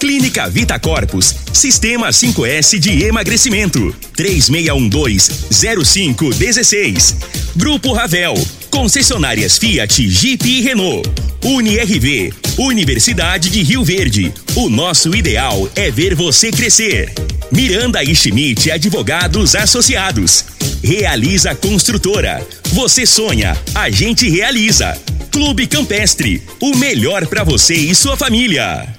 Clínica 0.00 0.48
Vita 0.48 0.78
Corpus. 0.78 1.36
Sistema 1.52 2.08
5S 2.08 2.78
de 2.78 3.04
emagrecimento. 3.04 3.94
3612-0516. 4.16 7.16
Grupo 7.54 7.92
Ravel. 7.92 8.32
Concessionárias 8.70 9.58
Fiat, 9.58 10.08
Jeep 10.08 10.48
e 10.48 10.62
Renault. 10.62 11.06
UniRV. 11.44 12.32
Universidade 12.56 13.50
de 13.50 13.62
Rio 13.62 13.84
Verde. 13.84 14.32
O 14.56 14.70
nosso 14.70 15.14
ideal 15.14 15.68
é 15.76 15.90
ver 15.90 16.14
você 16.14 16.50
crescer. 16.50 17.12
Miranda 17.52 18.02
e 18.02 18.16
Schmidt 18.16 18.70
Advogados 18.70 19.54
Associados. 19.54 20.46
Realiza 20.82 21.54
Construtora. 21.54 22.42
Você 22.72 23.04
sonha, 23.04 23.54
a 23.74 23.90
gente 23.90 24.30
realiza. 24.30 24.96
Clube 25.30 25.66
Campestre. 25.66 26.42
O 26.58 26.74
melhor 26.74 27.26
para 27.26 27.44
você 27.44 27.74
e 27.74 27.94
sua 27.94 28.16
família. 28.16 28.98